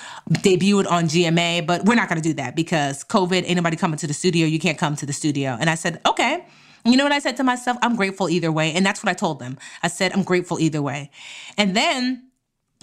debut 0.43 0.81
it 0.81 0.87
on 0.87 1.05
GMA, 1.05 1.67
but 1.67 1.85
we're 1.85 1.95
not 1.95 2.09
going 2.09 2.21
to 2.21 2.29
do 2.29 2.35
that 2.35 2.57
because 2.57 3.05
COVID. 3.05 3.45
Ain't 3.45 3.57
nobody 3.57 3.77
coming 3.77 3.99
to 3.99 4.07
the 4.07 4.15
studio. 4.15 4.47
You 4.47 4.59
can't 4.59 4.79
come 4.79 4.97
to 4.97 5.07
the 5.07 5.13
studio. 5.13 5.57
And 5.59 5.71
I 5.71 5.75
said, 5.75 6.01
okay. 6.07 6.47
You 6.87 6.99
know 6.99 7.05
what 7.05 7.13
I 7.13 7.19
said 7.19 7.39
to 7.39 7.45
myself? 7.45 7.79
I'm 7.81 7.97
grateful 7.97 8.29
either 8.29 8.53
way, 8.53 8.71
and 8.73 8.85
that's 8.85 9.03
what 9.03 9.09
I 9.11 9.15
told 9.15 9.39
them. 9.39 9.57
I 9.83 9.89
said 9.89 10.13
I'm 10.13 10.23
grateful 10.23 10.61
either 10.61 10.83
way. 10.83 11.11
And 11.57 11.75
then 11.75 12.29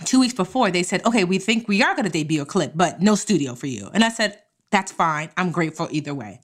two 0.06 0.20
weeks 0.20 0.34
before, 0.34 0.72
they 0.72 0.82
said, 0.82 1.06
okay, 1.06 1.24
we 1.24 1.38
think 1.38 1.68
we 1.68 1.84
are 1.84 1.94
going 1.94 2.06
to 2.06 2.12
debut 2.12 2.42
a 2.42 2.46
clip, 2.46 2.72
but 2.74 3.00
no 3.00 3.14
studio 3.14 3.54
for 3.54 3.68
you. 3.68 3.92
And 3.94 4.04
I 4.04 4.10
said, 4.10 4.40
that's 4.72 4.92
fine. 4.92 5.30
I'm 5.38 5.52
grateful 5.52 5.88
either 5.92 6.16
way. 6.16 6.42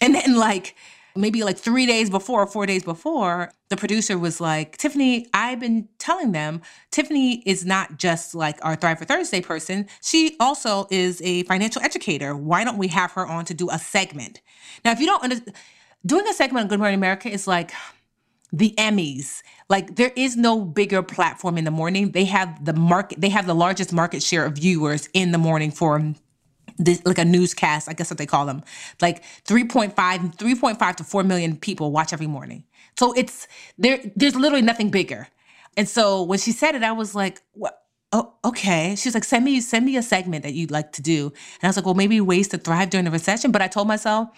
And 0.00 0.14
then 0.14 0.36
like 0.36 0.74
maybe 1.16 1.42
like 1.42 1.58
three 1.58 1.86
days 1.86 2.10
before, 2.10 2.42
or 2.42 2.46
four 2.46 2.66
days 2.66 2.82
before, 2.82 3.52
the 3.68 3.76
producer 3.76 4.18
was 4.18 4.40
like, 4.40 4.76
Tiffany, 4.76 5.26
I've 5.34 5.60
been 5.60 5.88
telling 5.98 6.32
them 6.32 6.62
Tiffany 6.90 7.42
is 7.46 7.64
not 7.64 7.98
just 7.98 8.34
like 8.34 8.58
our 8.62 8.76
Thriver 8.76 9.06
Thursday 9.06 9.40
person. 9.40 9.88
She 10.02 10.36
also 10.40 10.86
is 10.90 11.20
a 11.22 11.42
financial 11.44 11.82
educator. 11.82 12.36
Why 12.36 12.64
don't 12.64 12.78
we 12.78 12.88
have 12.88 13.12
her 13.12 13.26
on 13.26 13.44
to 13.46 13.54
do 13.54 13.70
a 13.70 13.78
segment? 13.78 14.40
Now, 14.84 14.92
if 14.92 15.00
you 15.00 15.06
don't 15.06 15.22
understand, 15.22 15.56
doing 16.04 16.26
a 16.26 16.32
segment 16.32 16.64
on 16.64 16.68
Good 16.68 16.78
Morning 16.78 16.98
America 16.98 17.28
is 17.28 17.46
like, 17.46 17.72
the 18.52 18.74
Emmys. 18.76 19.42
Like 19.68 19.96
there 19.96 20.12
is 20.14 20.36
no 20.36 20.60
bigger 20.60 21.02
platform 21.02 21.56
in 21.56 21.64
the 21.64 21.70
morning. 21.70 22.12
They 22.12 22.26
have 22.26 22.64
the 22.64 22.74
market 22.74 23.20
they 23.20 23.30
have 23.30 23.46
the 23.46 23.54
largest 23.54 23.92
market 23.92 24.22
share 24.22 24.44
of 24.44 24.54
viewers 24.56 25.08
in 25.14 25.32
the 25.32 25.38
morning 25.38 25.70
for 25.70 26.14
this, 26.78 27.02
like 27.04 27.18
a 27.18 27.24
newscast, 27.24 27.88
I 27.88 27.92
guess 27.92 28.10
what 28.10 28.18
they 28.18 28.26
call 28.26 28.46
them. 28.46 28.62
Like 29.00 29.22
3.5, 29.44 29.94
3.5 29.94 30.96
to 30.96 31.04
4 31.04 31.24
million 31.24 31.56
people 31.56 31.90
watch 31.92 32.12
every 32.12 32.26
morning. 32.26 32.64
So 32.98 33.12
it's 33.12 33.48
there 33.78 34.00
there's 34.16 34.34
literally 34.34 34.62
nothing 34.62 34.90
bigger. 34.90 35.28
And 35.76 35.88
so 35.88 36.22
when 36.22 36.38
she 36.38 36.52
said 36.52 36.74
it, 36.74 36.82
I 36.82 36.92
was 36.92 37.14
like, 37.14 37.40
what 37.52 37.82
oh, 38.12 38.34
okay. 38.44 38.94
She's 38.94 39.14
like, 39.14 39.24
send 39.24 39.44
me, 39.44 39.60
send 39.60 39.86
me 39.86 39.96
a 39.96 40.02
segment 40.02 40.44
that 40.44 40.54
you'd 40.54 40.70
like 40.70 40.92
to 40.92 41.02
do. 41.02 41.26
And 41.26 41.64
I 41.64 41.66
was 41.66 41.76
like, 41.76 41.86
well, 41.86 41.94
maybe 41.94 42.20
ways 42.20 42.48
to 42.48 42.58
thrive 42.58 42.90
during 42.90 43.06
the 43.06 43.10
recession. 43.10 43.50
But 43.50 43.62
I 43.62 43.68
told 43.68 43.88
myself, 43.88 44.28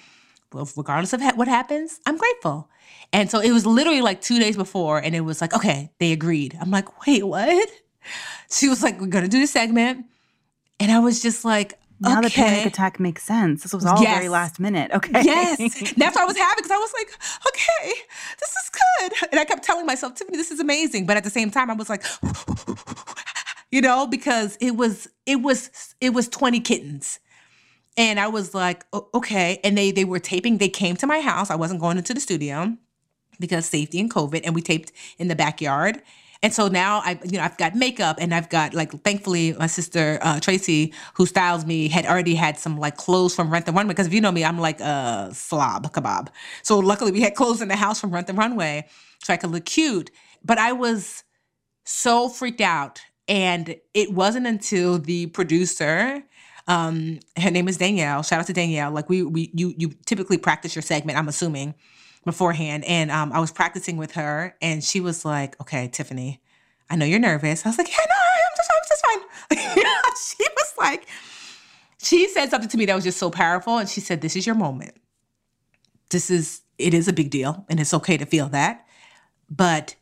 well, 0.53 0.69
regardless 0.77 1.13
of 1.13 1.21
ha- 1.21 1.33
what 1.35 1.49
happens, 1.49 2.01
I'm 2.07 2.17
grateful. 2.17 2.69
And 3.13 3.31
so 3.31 3.41
it 3.41 3.53
was 3.53 3.67
literally 3.67 4.01
like 4.01 4.21
two 4.21 4.39
days 4.39 4.57
before, 4.57 4.99
and 4.99 5.15
it 5.15 5.21
was 5.21 5.41
like, 5.41 5.55
okay, 5.55 5.91
they 5.99 6.13
agreed. 6.13 6.57
I'm 6.61 6.71
like, 6.71 7.07
wait, 7.07 7.25
what? 7.25 7.69
She 8.51 8.69
was 8.69 8.83
like, 8.83 9.01
we're 9.01 9.07
gonna 9.07 9.29
do 9.29 9.41
the 9.41 9.47
segment. 9.47 10.07
And 10.79 10.93
I 10.93 10.99
was 10.99 11.23
just 11.23 11.45
like, 11.45 11.75
Now 12.05 12.21
the 12.21 12.31
panic 12.31 12.67
attack 12.67 13.01
makes 13.01 13.23
sense. 13.23 13.63
This 13.63 13.73
was 13.73 13.85
all 13.85 14.03
very 14.03 14.29
last 14.29 14.61
minute. 14.61 14.91
Okay. 14.95 15.23
Yes. 15.25 15.59
That's 15.95 16.15
what 16.15 16.23
I 16.23 16.25
was 16.25 16.37
happy 16.37 16.59
because 16.63 16.71
I 16.71 16.77
was 16.77 16.93
like, 16.99 17.09
okay, 17.49 17.93
this 18.39 18.51
is 18.51 18.71
good. 18.71 19.13
And 19.33 19.41
I 19.41 19.45
kept 19.45 19.65
telling 19.65 19.87
myself, 19.87 20.15
Tiffany, 20.15 20.37
this 20.37 20.51
is 20.51 20.61
amazing. 20.61 21.07
But 21.07 21.17
at 21.17 21.25
the 21.25 21.31
same 21.31 21.51
time, 21.51 21.71
I 21.71 21.75
was 21.75 21.89
like, 21.89 22.05
you 23.71 23.81
know, 23.81 24.07
because 24.07 24.57
it 24.61 24.77
was, 24.77 25.09
it 25.27 25.37
was, 25.43 25.95
it 26.01 26.11
was 26.11 26.29
20 26.29 26.61
kittens. 26.61 27.19
And 27.97 28.19
I 28.21 28.29
was 28.29 28.55
like, 28.55 28.85
okay. 28.93 29.61
And 29.65 29.77
they 29.79 29.91
they 29.91 30.05
were 30.05 30.19
taping, 30.19 30.59
they 30.59 30.69
came 30.69 30.97
to 30.97 31.07
my 31.07 31.21
house. 31.21 31.51
I 31.51 31.55
wasn't 31.57 31.81
going 31.81 31.97
into 31.97 32.15
the 32.15 32.21
studio 32.21 32.77
because 33.41 33.67
safety 33.67 34.01
and 34.01 34.11
COVID, 34.13 34.43
and 34.45 34.55
we 34.55 34.63
taped 34.63 34.93
in 35.19 35.29
the 35.29 35.37
backyard. 35.37 36.03
And 36.45 36.53
so 36.53 36.69
now 36.69 36.99
I, 36.99 37.19
you 37.25 37.39
know, 37.39 37.43
I've 37.43 37.57
got 37.57 37.75
makeup 37.75 38.19
and 38.21 38.35
I've 38.35 38.51
got 38.51 38.75
like, 38.75 38.93
thankfully, 39.03 39.55
my 39.55 39.67
sister 39.67 40.19
uh, 40.21 40.39
Tracy, 40.41 40.93
who 41.15 41.25
styles 41.25 41.65
me, 41.65 41.89
had 41.89 42.05
already 42.05 42.35
had 42.35 42.59
some 42.59 42.77
like 42.77 42.99
clothes 42.99 43.35
from 43.35 43.51
Rent 43.51 43.65
the 43.65 43.73
Runway 43.73 43.95
because 43.95 44.09
if 44.09 44.13
you 44.13 44.21
know 44.21 44.31
me, 44.31 44.45
I'm 44.45 44.59
like 44.59 44.79
a 44.83 45.31
slob 45.33 45.91
kebab. 45.95 46.29
So 46.63 46.79
luckily, 46.79 47.13
we 47.13 47.23
had 47.23 47.35
clothes 47.35 47.63
in 47.63 47.69
the 47.69 47.77
house 47.77 47.99
from 47.99 48.11
Rent 48.11 48.27
the 48.27 48.35
Runway, 48.35 48.87
so 49.23 49.33
I 49.33 49.39
could 49.39 49.53
look 49.53 49.65
cute. 49.65 50.11
But 50.45 50.59
I 50.59 50.73
was 50.73 51.25
so 51.87 52.29
freaked 52.29 52.61
out, 52.61 53.01
and 53.27 53.77
it 53.95 54.13
wasn't 54.13 54.47
until 54.47 54.99
the 54.99 55.29
producer 55.29 56.23
um 56.67 57.21
her 57.37 57.51
name 57.51 57.69
is 57.69 57.77
danielle 57.77 58.23
shout 58.23 58.41
out 58.41 58.47
to 58.47 58.55
danielle 58.55 58.91
like 58.91 59.11
we 59.11 59.23
we 59.23 59.51
you 59.53 59.75
you 59.77 59.91
typically 60.07 60.39
practice 60.39 60.75
your 60.75 60.83
segment 60.83 61.19
i'm 61.19 61.29
assuming 61.29 61.75
beforehand 62.25 62.85
and 62.85 63.11
um 63.11 63.33
i 63.33 63.41
was 63.41 63.53
practicing 63.53 63.97
with 63.97 64.13
her 64.13 64.57
and 64.63 64.83
she 64.83 65.01
was 65.01 65.25
like 65.25 65.61
okay 65.61 65.89
tiffany 65.89 66.41
i 66.91 66.97
know 66.97 67.05
you're 67.05 67.19
nervous. 67.19 67.65
I 67.65 67.69
was 67.69 67.79
like 67.79 67.89
yeah 67.89 68.05
no 68.09 68.17
i'm 68.25 68.57
just 68.57 68.71
i'm 68.73 68.89
just 68.89 69.05
fine. 69.07 69.85
She 70.17 70.45
was 70.57 70.73
like 70.79 71.07
she 72.03 72.29
said 72.29 72.51
something 72.51 72.71
to 72.71 72.77
me 72.77 72.87
that 72.87 72.95
was 72.95 73.05
just 73.05 73.19
so 73.19 73.31
powerful 73.31 73.79
and 73.79 73.89
she 73.89 74.01
said 74.01 74.21
this 74.21 74.37
is 74.37 74.47
your 74.47 74.55
moment. 74.55 74.95
This 76.11 76.31
is 76.31 76.63
it 76.79 76.95
is 76.95 77.09
a 77.09 77.13
big 77.13 77.31
deal 77.31 77.65
and 77.69 77.81
it's 77.81 77.95
okay 77.95 78.17
to 78.17 78.27
feel 78.27 78.49
that 78.51 78.87
but 79.51 79.97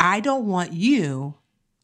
i 0.00 0.20
don't 0.20 0.46
want 0.46 0.72
you 0.72 1.34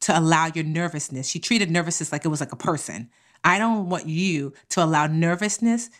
to 0.00 0.18
allow 0.18 0.46
your 0.46 0.64
nervousness. 0.64 1.28
She 1.28 1.38
treated 1.38 1.70
nervousness 1.70 2.12
like 2.12 2.24
it 2.24 2.28
was 2.28 2.40
like 2.40 2.52
a 2.52 2.56
person. 2.56 3.10
I 3.44 3.58
don't 3.58 3.88
want 3.88 4.06
you 4.06 4.52
to 4.70 4.82
allow 4.82 5.06
nervousness 5.06 5.90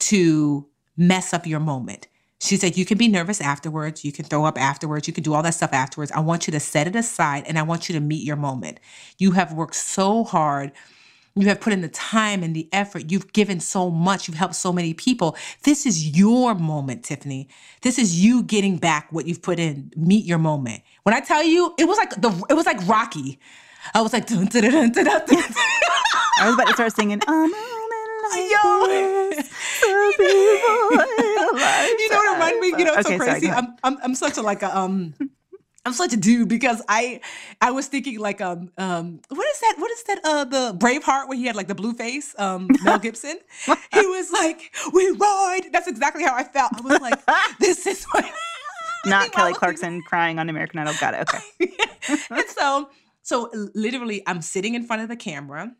to 0.00 0.66
mess 0.96 1.32
up 1.32 1.46
your 1.46 1.60
moment 1.60 2.08
she 2.42 2.56
said 2.56 2.76
you 2.76 2.84
can 2.84 2.98
be 2.98 3.08
nervous 3.08 3.40
afterwards 3.40 4.04
you 4.04 4.12
can 4.12 4.24
throw 4.24 4.44
up 4.44 4.60
afterwards 4.60 5.06
you 5.06 5.14
can 5.14 5.22
do 5.22 5.32
all 5.32 5.42
that 5.42 5.54
stuff 5.54 5.72
afterwards 5.72 6.10
i 6.12 6.20
want 6.20 6.46
you 6.46 6.50
to 6.52 6.60
set 6.60 6.86
it 6.86 6.96
aside 6.96 7.44
and 7.46 7.58
i 7.58 7.62
want 7.62 7.88
you 7.88 7.94
to 7.94 8.00
meet 8.00 8.24
your 8.24 8.36
moment 8.36 8.78
you 9.18 9.32
have 9.32 9.52
worked 9.52 9.74
so 9.74 10.24
hard 10.24 10.72
you 11.34 11.48
have 11.48 11.60
put 11.60 11.72
in 11.72 11.80
the 11.80 11.88
time 11.88 12.42
and 12.42 12.54
the 12.54 12.68
effort. 12.72 13.10
You've 13.10 13.32
given 13.32 13.58
so 13.58 13.90
much. 13.90 14.28
You've 14.28 14.36
helped 14.36 14.54
so 14.54 14.72
many 14.72 14.92
people. 14.92 15.36
This 15.62 15.86
is 15.86 16.16
your 16.16 16.54
moment, 16.54 17.04
Tiffany. 17.04 17.48
This 17.80 17.98
is 17.98 18.22
you 18.22 18.42
getting 18.42 18.76
back 18.76 19.10
what 19.10 19.26
you've 19.26 19.40
put 19.40 19.58
in. 19.58 19.92
Meet 19.96 20.26
your 20.26 20.38
moment. 20.38 20.82
When 21.04 21.14
I 21.14 21.20
tell 21.20 21.42
you, 21.42 21.74
it 21.78 21.86
was 21.86 21.96
like 21.96 22.10
the 22.20 22.30
it 22.50 22.54
was 22.54 22.66
like 22.66 22.86
Rocky. 22.86 23.38
I 23.94 24.02
was 24.02 24.12
like, 24.12 24.26
dun, 24.26 24.44
dun, 24.46 24.92
dun. 24.92 25.02
I 25.06 26.44
was 26.44 26.54
about 26.54 26.66
to 26.68 26.74
start 26.74 26.92
singing. 26.92 27.20
Moment 27.26 27.71
like 28.30 28.50
Yo. 28.50 28.86
this, 28.86 29.50
so 29.80 30.12
beautiful, 30.18 31.58
like 31.60 31.90
you 31.98 32.08
know 32.10 32.16
what 32.18 32.28
it 32.28 32.32
reminded 32.34 32.60
me? 32.60 32.68
You 32.78 32.84
know, 32.84 32.94
it's 32.94 33.06
Okay, 33.06 33.18
so 33.18 33.24
crazy. 33.24 33.46
ahead. 33.48 33.64
I'm, 33.64 33.76
I'm 33.84 33.98
I'm 34.04 34.14
such 34.14 34.36
a 34.38 34.42
like 34.42 34.62
a 34.62 34.76
um. 34.76 35.14
I'm 35.84 35.92
such 35.92 36.12
a 36.12 36.16
dude 36.16 36.48
because 36.48 36.80
I 36.88 37.20
I 37.60 37.72
was 37.72 37.88
thinking 37.88 38.20
like 38.20 38.40
um 38.40 38.70
um 38.78 39.20
what 39.30 39.46
is 39.48 39.58
that 39.60 39.74
what 39.78 39.90
is 39.90 40.04
that 40.04 40.20
uh 40.22 40.44
the 40.44 40.74
Braveheart 40.78 41.26
where 41.26 41.36
he 41.36 41.44
had 41.46 41.56
like 41.56 41.66
the 41.66 41.74
blue 41.74 41.92
face 41.92 42.36
um 42.38 42.68
Mel 42.84 43.00
Gibson 43.00 43.36
he 43.92 44.06
was 44.06 44.30
like 44.30 44.72
we 44.92 45.10
ride 45.10 45.70
that's 45.72 45.88
exactly 45.88 46.22
how 46.22 46.36
I 46.36 46.44
felt 46.44 46.70
I 46.76 46.82
was 46.82 47.00
like 47.00 47.18
this 47.58 47.84
is 47.88 48.04
what 48.12 48.24
Not 49.06 49.32
Kelly 49.32 49.54
Clarkson 49.54 50.02
crying 50.02 50.38
on 50.38 50.48
American 50.48 50.78
Idol. 50.78 50.94
Got 51.00 51.14
it. 51.14 51.20
Okay. 51.22 51.72
and 52.30 52.48
so 52.48 52.88
so 53.22 53.50
literally 53.74 54.22
I'm 54.24 54.40
sitting 54.40 54.76
in 54.76 54.84
front 54.84 55.02
of 55.02 55.08
the 55.08 55.16
camera 55.16 55.72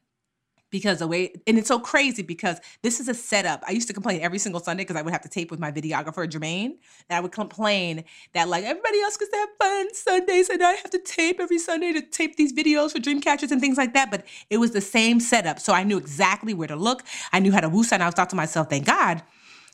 because 0.73 0.99
the 0.99 1.07
way 1.07 1.33
and 1.47 1.57
it's 1.57 1.69
so 1.69 1.79
crazy 1.79 2.23
because 2.23 2.61
this 2.83 2.99
is 2.99 3.09
a 3.09 3.15
setup. 3.15 3.63
I 3.69 3.71
used 3.71 3.87
to 3.87 3.95
complain 3.95 4.21
every 4.23 4.39
single 4.41 4.61
Sunday 4.61 4.83
because 4.83 4.97
I 4.97 5.03
would 5.03 5.13
have 5.13 5.23
to 5.23 5.29
tape 5.29 5.53
with 5.53 5.61
my 5.61 5.71
videographer 5.71 6.29
Jermaine, 6.29 6.73
and 7.09 7.17
I 7.17 7.21
would 7.21 7.31
complain 7.31 8.03
that 8.33 8.49
like 8.49 8.65
everybody 8.65 9.01
else 9.03 9.17
gets 9.17 9.31
to 9.31 9.37
have 9.37 9.49
fun 9.61 9.95
Sundays, 9.95 10.49
and 10.49 10.61
I 10.61 10.73
have 10.73 10.91
to 10.91 10.99
tape 10.99 11.39
every 11.39 11.59
Sunday 11.59 11.93
to 11.93 12.03
tape 12.03 12.35
these 12.35 12.53
videos 12.53 12.91
for 12.91 12.99
Dreamcatchers 12.99 13.53
and 13.53 13.61
things 13.61 13.77
like 13.77 13.95
that. 13.95 14.11
But 14.11 14.27
it 14.51 14.57
was 14.57 14.73
the 14.73 14.81
same 14.81 15.21
setup, 15.21 15.61
so 15.61 15.73
I 15.73 15.85
knew 15.85 15.99
exactly 15.99 16.55
where 16.55 16.69
to 16.69 16.77
look. 16.77 17.05
I 17.33 17.39
knew 17.39 17.53
how 17.53 17.61
to 17.61 17.69
woo, 17.69 17.85
and 17.93 18.03
I 18.03 18.07
was 18.07 18.15
thought 18.15 18.31
to 18.31 18.37
myself, 18.37 18.71
thank 18.71 18.87
God 18.87 19.23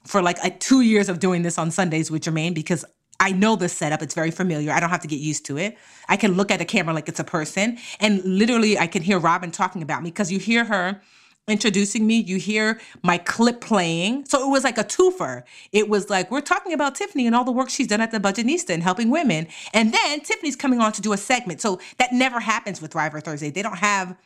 for 0.04 0.22
like 0.22 0.38
a, 0.42 0.50
two 0.50 0.80
years 0.80 1.08
of 1.08 1.20
doing 1.20 1.42
this 1.42 1.58
on 1.58 1.70
Sundays 1.70 2.10
with 2.10 2.22
Jermaine 2.22 2.54
because 2.54 2.84
I 3.20 3.32
know 3.32 3.56
the 3.56 3.68
setup. 3.68 4.02
It's 4.02 4.14
very 4.14 4.30
familiar. 4.30 4.70
I 4.72 4.80
don't 4.80 4.90
have 4.90 5.02
to 5.02 5.08
get 5.08 5.18
used 5.20 5.44
to 5.46 5.58
it. 5.58 5.76
I 6.08 6.16
can 6.16 6.34
look 6.34 6.50
at 6.50 6.60
a 6.60 6.64
camera 6.64 6.94
like 6.94 7.08
it's 7.08 7.20
a 7.20 7.24
person. 7.24 7.78
And 7.98 8.22
literally, 8.24 8.78
I 8.78 8.86
can 8.86 9.02
hear 9.02 9.18
Robin 9.18 9.50
talking 9.50 9.82
about 9.82 10.02
me 10.02 10.10
because 10.10 10.30
you 10.30 10.38
hear 10.38 10.64
her 10.64 11.00
introducing 11.48 12.06
me. 12.06 12.20
You 12.20 12.36
hear 12.36 12.80
my 13.02 13.18
clip 13.18 13.60
playing. 13.60 14.26
So 14.26 14.46
it 14.46 14.50
was 14.50 14.62
like 14.62 14.78
a 14.78 14.84
twofer. 14.84 15.42
It 15.72 15.88
was 15.88 16.10
like, 16.10 16.30
we're 16.30 16.40
talking 16.42 16.72
about 16.72 16.94
Tiffany 16.94 17.26
and 17.26 17.34
all 17.34 17.44
the 17.44 17.52
work 17.52 17.70
she's 17.70 17.86
done 17.86 18.00
at 18.00 18.10
the 18.10 18.20
Budgetnista 18.20 18.70
and 18.70 18.82
helping 18.82 19.10
women. 19.10 19.48
And 19.72 19.92
then 19.92 20.20
Tiffany's 20.20 20.56
coming 20.56 20.80
on 20.80 20.92
to 20.92 21.02
do 21.02 21.12
a 21.12 21.16
segment. 21.16 21.60
So 21.60 21.80
that 21.96 22.12
never 22.12 22.38
happens 22.38 22.80
with 22.80 22.92
Thriver 22.92 23.22
Thursday. 23.22 23.50
They 23.50 23.62
don't 23.62 23.78
have 23.78 24.16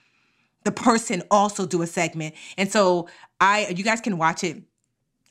the 0.65 0.73
person 0.73 1.23
also 1.31 1.67
do 1.67 1.83
a 1.83 1.87
segment. 1.87 2.35
And 2.59 2.71
so 2.71 3.09
I, 3.41 3.69
you 3.69 3.85
guys 3.85 4.01
can 4.01 4.19
watch 4.19 4.45
it. 4.45 4.63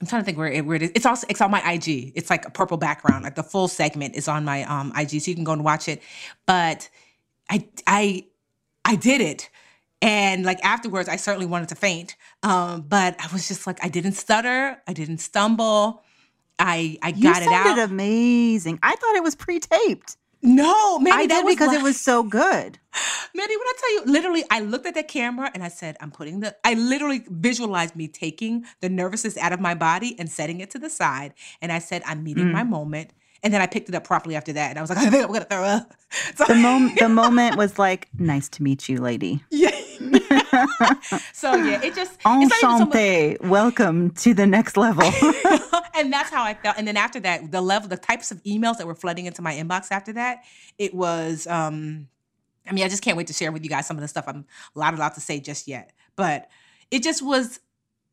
I'm 0.02 0.08
trying 0.08 0.22
to 0.24 0.26
think 0.26 0.38
where 0.38 0.48
it, 0.48 0.66
where 0.66 0.76
it 0.76 0.82
is. 0.82 0.92
It's 0.96 1.06
also 1.06 1.28
it's 1.30 1.42
on 1.42 1.52
my 1.52 1.62
IG. 1.74 2.14
It's 2.16 2.30
like 2.32 2.46
a 2.48 2.50
purple 2.52 2.78
background. 2.78 3.24
Like 3.24 3.36
the 3.36 3.44
full 3.44 3.68
segment 3.68 4.16
is 4.16 4.28
on 4.28 4.44
my 4.44 4.64
um 4.64 4.92
IG, 4.98 5.22
so 5.22 5.30
you 5.32 5.36
can 5.36 5.44
go 5.44 5.54
and 5.54 5.64
watch 5.64 5.88
it. 5.88 6.02
But 6.48 6.90
I 7.50 7.68
I 7.86 8.26
I 8.84 8.96
did 8.96 9.22
it. 9.22 9.50
And 10.02 10.44
like 10.44 10.60
afterwards, 10.66 11.08
I 11.08 11.16
certainly 11.18 11.46
wanted 11.46 11.70
to 11.70 11.76
faint. 11.76 12.16
Um, 12.42 12.82
but 12.82 13.16
I 13.24 13.32
was 13.32 13.48
just 13.48 13.68
like, 13.68 13.84
I 13.86 13.88
didn't 13.90 14.14
stutter, 14.14 14.82
I 14.88 14.94
didn't 14.94 15.20
stumble. 15.20 16.02
I 16.58 16.98
I 17.04 17.10
You 17.10 17.24
got 17.24 17.44
it 17.44 17.52
out. 17.52 17.80
amazing. 17.80 18.80
I 18.82 18.96
thought 18.96 19.16
it 19.16 19.24
was 19.24 19.36
pre-taped. 19.36 20.18
No, 20.44 20.98
Mandi, 21.00 21.12
I 21.24 21.28
that 21.28 21.36
did 21.38 21.46
was 21.46 21.56
because 21.56 21.74
it 21.74 21.84
was 21.84 22.00
so 22.00 22.24
good. 22.24 22.80
Mandi, 23.36 23.56
when 23.56 23.68
I 23.68 23.74
tell 23.80 23.94
you, 23.94 24.04
literally, 24.12 24.44
I 24.50 24.60
looked 24.62 24.86
at 24.86 24.96
that 24.96 25.08
camera 25.08 25.52
and 25.54 25.64
I 25.64 25.68
said, 25.68 25.98
I'm 26.02 26.12
putting 26.12 26.40
the, 26.40 26.56
I 26.64 26.74
literally 26.74 27.24
visualized 27.30 27.96
me 27.96 28.08
taking 28.08 28.66
the 28.82 28.90
nervousness 28.90 29.38
out 29.38 29.54
of 29.54 29.60
my 29.60 29.76
body 29.76 30.16
and 30.20 30.30
setting 30.30 30.60
it 30.60 30.70
to 30.72 30.80
the 30.80 30.90
side. 30.90 31.34
And 31.62 31.72
I 31.72 31.80
said, 31.80 32.02
I'm 32.06 32.24
meeting 32.24 32.46
Mm. 32.48 32.54
my 32.54 32.64
moment. 32.64 33.12
And 33.44 33.52
then 33.54 33.62
I 33.62 33.66
picked 33.68 33.90
it 33.90 33.96
up 33.96 34.04
properly 34.04 34.36
after 34.36 34.54
that. 34.54 34.70
And 34.72 34.78
I 34.78 34.82
was 34.82 34.90
like, 34.90 35.00
I 35.06 35.10
think 35.10 35.24
I'm 35.24 35.30
going 35.30 35.42
to 35.42 35.48
throw 35.48 35.64
up. 35.64 35.94
So, 36.36 36.46
The 36.46 36.56
moment 36.56 37.00
the 37.00 37.08
moment 37.10 37.56
was 37.58 37.80
like, 37.80 38.10
nice 38.20 38.50
to 38.50 38.64
meet 38.64 38.90
you, 38.90 38.98
lady. 39.00 39.42
yeah. 39.50 39.71
so 41.34 41.56
yeah, 41.56 41.82
it 41.82 41.96
just, 41.96 42.18
not 42.26 42.42
even 42.42 42.50
so. 43.42 43.50
Welcome 43.50 44.12
to 44.12 44.34
the 44.34 44.46
next 44.46 44.78
level. 44.78 45.04
and 45.96 46.12
that's 46.12 46.30
how 46.30 46.44
I 46.44 46.54
felt. 46.54 46.78
And 46.78 46.88
then 46.88 46.98
after 46.98 47.20
that, 47.22 47.52
the 47.52 47.62
level, 47.62 47.90
the 47.90 47.98
types 47.98 48.32
of 48.32 48.42
emails 48.44 48.78
that 48.78 48.88
were 48.88 48.96
flooding 48.96 49.26
into 49.26 49.42
my 49.42 49.54
inbox 49.54 49.92
after 49.92 50.14
that, 50.14 50.44
it 50.78 50.94
was, 50.94 51.48
um, 51.48 52.08
I 52.68 52.74
mean, 52.74 52.84
I 52.84 52.90
just 52.90 53.04
can't 53.04 53.18
wait 53.18 53.28
to 53.28 53.34
share 53.34 53.52
with 53.52 53.64
you 53.64 53.70
guys 53.70 53.88
some 53.88 53.98
of 53.98 54.02
the 54.02 54.08
stuff 54.08 54.26
I'm 54.28 54.46
a 54.76 54.80
lot, 54.80 54.94
a 54.94 54.98
lot 54.98 55.16
to 55.16 55.22
say 55.22 55.40
just 55.40 55.68
yet. 55.68 55.94
But 56.16 56.50
it 56.90 57.04
just 57.04 57.22
was, 57.22 57.60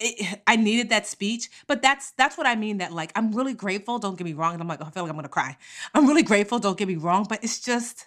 it, 0.01 0.41
I 0.47 0.57
needed 0.57 0.91
that 0.91 1.07
speech. 1.07 1.51
But 1.67 1.83
that's 1.83 2.13
that's 2.13 2.39
what 2.39 2.47
I 2.47 2.55
mean. 2.55 2.79
That 2.79 2.93
like, 2.93 3.13
I'm 3.15 3.33
really 3.33 3.55
grateful. 3.55 3.99
Don't 3.99 4.17
get 4.17 4.25
me 4.25 4.33
wrong. 4.33 4.55
And 4.55 4.63
I'm 4.63 4.69
like, 4.69 4.81
oh, 4.81 4.87
I 4.87 4.91
feel 4.91 5.03
like 5.03 5.11
I'm 5.11 5.17
gonna 5.17 5.29
cry. 5.29 5.57
I'm 5.95 6.07
really 6.07 6.23
grateful. 6.23 6.59
Don't 6.59 6.79
get 6.79 6.89
me 6.89 6.97
wrong. 6.97 7.27
But 7.29 7.43
it's 7.43 7.61
just, 7.61 8.07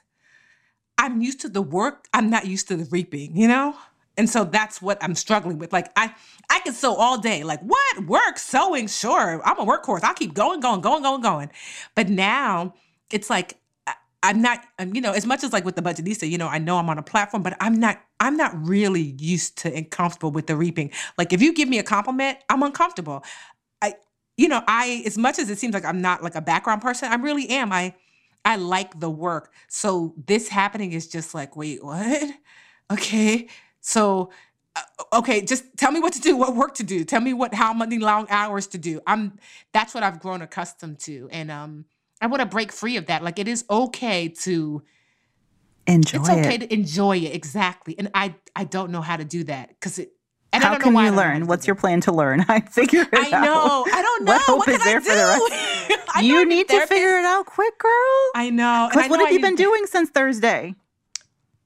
I'm 0.97 1.21
used 1.21 1.41
to 1.41 1.49
the 1.49 1.61
work. 1.61 2.07
I'm 2.13 2.29
not 2.29 2.47
used 2.47 2.67
to 2.69 2.77
the 2.77 2.85
reaping. 2.85 3.35
You 3.35 3.47
know. 3.47 3.75
And 4.17 4.29
so 4.29 4.43
that's 4.43 4.81
what 4.81 5.01
I'm 5.01 5.15
struggling 5.15 5.57
with. 5.57 5.71
Like 5.71 5.91
I, 5.95 6.13
I 6.49 6.59
can 6.59 6.73
sew 6.73 6.95
all 6.95 7.19
day. 7.19 7.43
Like 7.43 7.61
what 7.61 8.05
work 8.05 8.37
sewing? 8.37 8.87
Sure, 8.87 9.41
I'm 9.43 9.59
a 9.59 9.65
workhorse. 9.65 10.03
I'll 10.03 10.13
keep 10.13 10.33
going, 10.33 10.59
going, 10.59 10.81
going, 10.81 11.03
going, 11.03 11.21
going. 11.21 11.49
But 11.95 12.09
now 12.09 12.73
it's 13.09 13.29
like 13.29 13.57
I'm 14.23 14.41
not, 14.41 14.63
um, 14.77 14.93
you 14.93 15.01
know, 15.01 15.11
as 15.11 15.25
much 15.25 15.43
as 15.43 15.51
like 15.51 15.65
with 15.65 15.75
the 15.75 15.81
Budgetnista, 15.81 16.29
you 16.29 16.37
know, 16.37 16.47
I 16.47 16.59
know 16.59 16.77
I'm 16.77 16.89
on 16.89 16.99
a 16.99 17.03
platform, 17.03 17.41
but 17.41 17.57
I'm 17.59 17.79
not, 17.79 17.99
I'm 18.19 18.37
not 18.37 18.51
really 18.67 19.15
used 19.19 19.57
to 19.59 19.75
and 19.75 19.89
comfortable 19.89 20.31
with 20.31 20.45
the 20.45 20.55
reaping. 20.55 20.91
Like 21.17 21.33
if 21.33 21.41
you 21.41 21.53
give 21.53 21.67
me 21.67 21.79
a 21.79 21.83
compliment, 21.83 22.37
I'm 22.47 22.61
uncomfortable. 22.61 23.23
I, 23.81 23.95
you 24.37 24.47
know, 24.47 24.61
I, 24.67 25.01
as 25.07 25.17
much 25.17 25.39
as 25.39 25.49
it 25.49 25.57
seems 25.57 25.73
like 25.73 25.85
I'm 25.85 26.01
not 26.01 26.21
like 26.21 26.35
a 26.35 26.41
background 26.41 26.83
person, 26.83 27.11
I 27.11 27.15
really 27.15 27.49
am. 27.49 27.73
I, 27.73 27.95
I 28.45 28.57
like 28.57 28.99
the 28.99 29.09
work. 29.09 29.51
So 29.67 30.13
this 30.27 30.47
happening 30.47 30.91
is 30.91 31.07
just 31.07 31.33
like, 31.33 31.55
wait, 31.55 31.83
what? 31.83 32.29
Okay. 32.91 33.47
So, 33.81 34.31
uh, 34.75 34.81
okay, 35.13 35.41
just 35.41 35.65
tell 35.75 35.91
me 35.91 35.99
what 35.99 36.13
to 36.13 36.21
do, 36.21 36.37
what 36.37 36.55
work 36.55 36.75
to 36.75 36.83
do. 36.83 37.03
Tell 37.03 37.21
me 37.21 37.33
what, 37.33 37.53
how 37.53 37.73
many 37.73 37.99
long 37.99 38.27
hours 38.29 38.67
to 38.67 38.77
do. 38.77 39.01
I'm, 39.05 39.37
that's 39.73 39.93
what 39.93 40.03
I've 40.03 40.19
grown 40.19 40.41
accustomed 40.41 40.99
to. 40.99 41.27
And, 41.31 41.51
um, 41.51 41.85
I 42.21 42.27
want 42.27 42.41
to 42.41 42.45
break 42.45 42.71
free 42.71 42.97
of 42.97 43.07
that. 43.07 43.23
Like 43.23 43.39
it 43.39 43.47
is 43.47 43.65
okay 43.69 44.29
to 44.29 44.83
enjoy 45.87 46.19
it's 46.19 46.29
okay 46.29 46.55
it. 46.55 46.61
to 46.61 46.73
enjoy 46.73 47.17
it 47.17 47.33
exactly. 47.33 47.95
And 47.97 48.11
I 48.13 48.35
I 48.55 48.63
don't 48.63 48.91
know 48.91 49.01
how 49.01 49.17
to 49.17 49.25
do 49.25 49.43
that 49.45 49.69
because 49.69 49.97
it. 49.97 50.13
And 50.53 50.61
How 50.61 50.77
can 50.77 50.93
you 50.95 51.11
learn? 51.11 51.47
What's 51.47 51.65
your 51.65 51.77
plan 51.77 52.01
to 52.01 52.11
learn? 52.11 52.45
I 52.49 52.59
figure 52.59 53.03
it 53.03 53.09
I 53.13 53.37
out. 53.37 53.43
know. 53.45 53.85
I 53.91 54.01
don't 54.01 54.25
know. 54.25 54.33
What 54.33 54.41
hope 54.41 54.65
can 54.65 54.73
is 54.75 54.83
there 54.83 54.97
I 54.97 54.99
for 54.99 55.15
the 55.15 55.95
do? 55.95 55.95
I 56.13 56.21
know 56.21 56.27
you 56.27 56.45
need 56.45 56.67
to 56.67 56.85
figure 56.87 57.17
it 57.17 57.25
out 57.25 57.45
quick, 57.45 57.79
girl. 57.79 57.91
I 58.35 58.49
know. 58.51 58.89
Because 58.91 59.09
what 59.09 59.17
know 59.17 59.25
have 59.25 59.31
I 59.31 59.35
you 59.35 59.41
been 59.41 59.55
to- 59.55 59.63
doing 59.63 59.85
since 59.87 60.09
Thursday? 60.09 60.75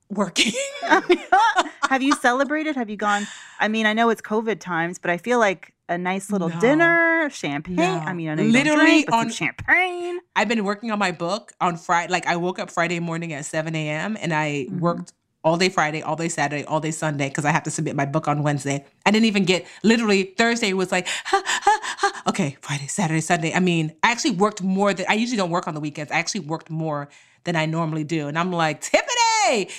Working. 0.10 0.54
have 1.90 2.02
you 2.02 2.14
celebrated? 2.16 2.76
Have 2.76 2.90
you 2.90 2.98
gone? 2.98 3.28
I 3.60 3.68
mean, 3.68 3.86
I 3.86 3.94
know 3.94 4.10
it's 4.10 4.22
COVID 4.22 4.60
times, 4.60 5.00
but 5.00 5.10
I 5.12 5.18
feel 5.18 5.40
like 5.40 5.74
a 5.90 5.98
nice 5.98 6.32
little 6.32 6.50
No. 6.50 6.60
dinner, 6.60 7.30
champagne. 7.32 7.76
No. 7.76 7.86
I 8.06 8.14
mean, 8.14 8.30
I 8.30 8.36
know 8.36 8.44
Literally 8.44 9.04
drink, 9.04 9.12
on- 9.12 9.30
champagne. 9.32 10.20
I've 10.36 10.48
been 10.48 10.64
working 10.64 10.92
on 10.92 11.00
my 11.00 11.12
book 11.12 11.54
on 11.62 11.78
Friday. 11.78 12.12
Like 12.12 12.28
I 12.28 12.36
woke 12.38 12.60
up 12.60 12.70
Friday 12.72 13.00
morning 13.00 13.34
at 13.34 13.46
7 13.46 13.76
a.m. 13.76 14.18
and 14.20 14.34
I 14.34 14.68
Mhm. 14.70 14.80
worked 14.80 15.14
all 15.44 15.58
day 15.58 15.70
Friday, 15.70 16.02
all 16.02 16.16
day 16.16 16.28
Saturday, 16.30 16.64
all 16.66 16.80
day 16.80 16.90
Sunday 16.90 17.28
because 17.30 17.46
I 17.46 17.52
have 17.52 17.62
to 17.64 17.72
submit 17.72 17.96
my 17.96 18.06
book 18.06 18.28
on 18.28 18.42
Wednesday. 18.42 18.84
I 19.06 19.12
didn't 19.12 19.26
even 19.28 19.46
get 19.46 19.66
literally 19.84 20.24
Thursday 20.38 20.74
was 20.74 20.92
like, 20.92 21.08
ha, 21.08 21.42
ha, 21.46 21.80
ha. 21.98 22.24
okay, 22.30 22.58
Friday, 22.62 22.88
Saturday, 22.88 23.22
Sunday. 23.22 23.54
I 23.54 23.60
mean, 23.60 23.94
I 24.02 24.12
actually 24.12 24.32
worked 24.32 24.64
more 24.64 24.92
than 24.94 25.06
I 25.08 25.14
usually 25.14 25.38
don't 25.38 25.52
work 25.52 25.68
on 25.68 25.76
the 25.76 25.80
weekends. 25.80 26.12
I 26.12 26.16
actually 26.16 26.42
worked 26.42 26.72
more 26.72 27.10
than 27.44 27.56
I 27.56 27.68
normally 27.68 28.04
do. 28.04 28.28
And 28.28 28.40
I'm 28.40 28.52
like, 28.52 28.82
Tiffany, 28.82 29.12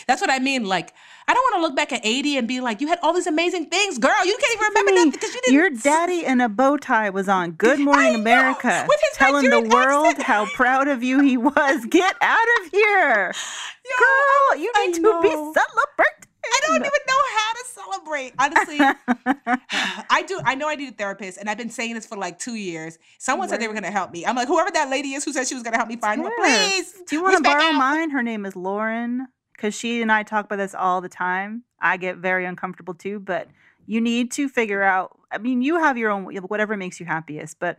that's 0.06 0.20
what 0.20 0.30
I 0.30 0.38
mean. 0.38 0.64
Like, 0.64 0.92
I 1.28 1.34
don't 1.34 1.42
want 1.42 1.56
to 1.56 1.60
look 1.62 1.76
back 1.76 1.92
at 1.92 2.04
80 2.06 2.36
and 2.38 2.46
be 2.48 2.60
like, 2.60 2.80
you 2.80 2.86
had 2.88 2.98
all 3.02 3.12
these 3.12 3.26
amazing 3.26 3.66
things, 3.66 3.98
girl. 3.98 4.24
You 4.24 4.36
can't 4.40 4.54
even 4.54 4.66
remember 4.68 4.92
nothing 4.92 5.10
because 5.10 5.34
you 5.34 5.40
didn't. 5.42 5.54
Your 5.54 5.70
daddy 5.70 6.24
in 6.24 6.40
a 6.40 6.48
bow 6.48 6.76
tie 6.76 7.10
was 7.10 7.28
on 7.28 7.52
Good 7.52 7.80
Morning 7.88 8.14
America, 8.14 8.84
with 8.88 9.00
his 9.10 9.18
telling 9.18 9.50
the 9.50 9.60
world 9.60 10.06
accent. 10.06 10.22
how 10.26 10.46
proud 10.54 10.88
of 10.88 11.02
you 11.02 11.20
he 11.20 11.36
was. 11.36 11.84
Get 11.86 12.14
out 12.20 12.46
of 12.62 12.70
here, 12.70 13.32
Yo, 13.84 13.96
girl! 13.98 14.62
You 14.62 14.72
need 14.86 14.94
to 14.94 15.20
be 15.22 15.28
celebrated. 15.30 16.22
I 16.48 16.60
don't 16.68 16.76
even 16.76 16.90
know 17.08 17.22
how 17.36 17.52
to 17.52 17.64
celebrate. 17.66 18.32
Honestly, 18.38 18.78
I 20.10 20.22
do. 20.28 20.40
I 20.44 20.54
know 20.54 20.68
I 20.68 20.76
need 20.76 20.88
a 20.92 20.96
therapist, 20.96 21.38
and 21.38 21.50
I've 21.50 21.58
been 21.58 21.70
saying 21.70 21.94
this 21.94 22.06
for 22.06 22.16
like 22.16 22.38
two 22.38 22.54
years. 22.54 22.98
Someone 23.18 23.48
said 23.48 23.60
they 23.60 23.66
were 23.66 23.74
going 23.74 23.82
to 23.82 23.90
help 23.90 24.12
me. 24.12 24.24
I'm 24.24 24.36
like, 24.36 24.46
whoever 24.46 24.70
that 24.70 24.88
lady 24.88 25.14
is 25.14 25.24
who 25.24 25.32
said 25.32 25.48
she 25.48 25.54
was 25.54 25.64
going 25.64 25.72
to 25.72 25.78
help 25.78 25.88
me 25.88 25.96
find 25.96 26.22
one, 26.22 26.30
Yes. 26.38 26.92
please. 26.92 27.02
Do 27.08 27.16
you 27.16 27.22
want 27.24 27.36
to 27.38 27.42
borrow 27.42 27.72
mine? 27.72 28.10
Her 28.10 28.22
name 28.22 28.46
is 28.46 28.54
Lauren 28.54 29.26
because 29.56 29.74
she 29.74 30.02
and 30.02 30.12
I 30.12 30.22
talk 30.22 30.44
about 30.46 30.56
this 30.56 30.74
all 30.74 31.00
the 31.00 31.08
time. 31.08 31.64
I 31.80 31.96
get 31.96 32.18
very 32.18 32.44
uncomfortable 32.44 32.94
too, 32.94 33.18
but 33.18 33.48
you 33.86 34.00
need 34.00 34.30
to 34.32 34.48
figure 34.48 34.82
out. 34.82 35.18
I 35.30 35.38
mean, 35.38 35.62
you 35.62 35.78
have 35.78 35.98
your 35.98 36.10
own 36.10 36.24
whatever 36.24 36.76
makes 36.76 37.00
you 37.00 37.06
happiest, 37.06 37.58
but 37.58 37.78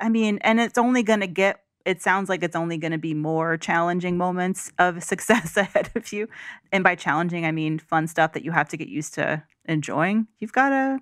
I 0.00 0.08
mean, 0.08 0.38
and 0.42 0.60
it's 0.60 0.78
only 0.78 1.02
going 1.02 1.20
to 1.20 1.26
get. 1.26 1.62
It 1.84 2.02
sounds 2.02 2.28
like 2.28 2.42
it's 2.42 2.56
only 2.56 2.76
going 2.76 2.92
to 2.92 2.98
be 2.98 3.14
more 3.14 3.56
challenging 3.56 4.18
moments 4.18 4.70
of 4.78 5.02
success 5.12 5.56
ahead 5.56 5.90
of 5.94 6.12
you, 6.12 6.28
and 6.72 6.82
by 6.82 6.94
challenging, 6.94 7.44
I 7.44 7.52
mean 7.52 7.78
fun 7.78 8.06
stuff 8.06 8.32
that 8.32 8.44
you 8.44 8.52
have 8.52 8.68
to 8.70 8.76
get 8.76 8.88
used 8.88 9.14
to 9.14 9.42
enjoying. 9.66 10.26
You've 10.38 10.52
got 10.52 10.70
to. 10.70 11.00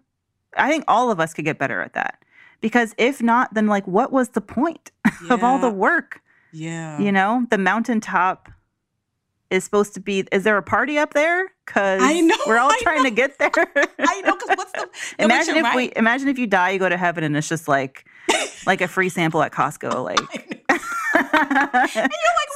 I 0.56 0.70
think 0.70 0.84
all 0.88 1.10
of 1.10 1.20
us 1.20 1.34
could 1.34 1.44
get 1.44 1.58
better 1.58 1.82
at 1.82 1.92
that. 1.94 2.22
Because 2.62 2.94
if 2.96 3.22
not, 3.22 3.52
then 3.52 3.66
like, 3.66 3.86
what 3.86 4.10
was 4.10 4.30
the 4.30 4.40
point 4.40 4.90
of 5.30 5.44
all 5.44 5.58
the 5.58 5.70
work? 5.70 6.22
Yeah. 6.52 6.98
you 6.98 7.12
know 7.12 7.44
the 7.50 7.58
mountaintop 7.58 8.48
is 9.51 9.64
supposed 9.64 9.94
to 9.94 10.01
be 10.01 10.24
is 10.32 10.44
there 10.44 10.56
a 10.56 10.62
party 10.62 10.98
up 10.98 11.14
there? 11.14 11.52
Because 11.64 12.01
I 12.02 12.20
know, 12.20 12.36
we're 12.47 12.59
all 12.59 12.70
I 12.70 12.78
trying 12.82 13.05
to 13.05 13.10
get 13.10 13.39
there. 13.39 13.51
I 13.98 14.20
know 14.23 14.35
because 14.35 14.56
what's 14.56 14.73
the 14.73 14.89
no, 15.18 15.24
imagine 15.27 15.56
if 15.56 15.74
we 15.74 15.93
imagine 15.97 16.28
if 16.28 16.39
you 16.39 16.47
die 16.47 16.70
you 16.70 16.78
go 16.78 16.89
to 16.89 16.97
heaven 16.97 17.24
and 17.24 17.36
it's 17.36 17.48
just 17.48 17.68
like 17.68 18.06
like 18.66 18.81
a 18.81 18.89
free 18.89 19.09
sample 19.09 19.43
at 19.43 19.52
costco 19.52 20.05
like. 20.05 20.18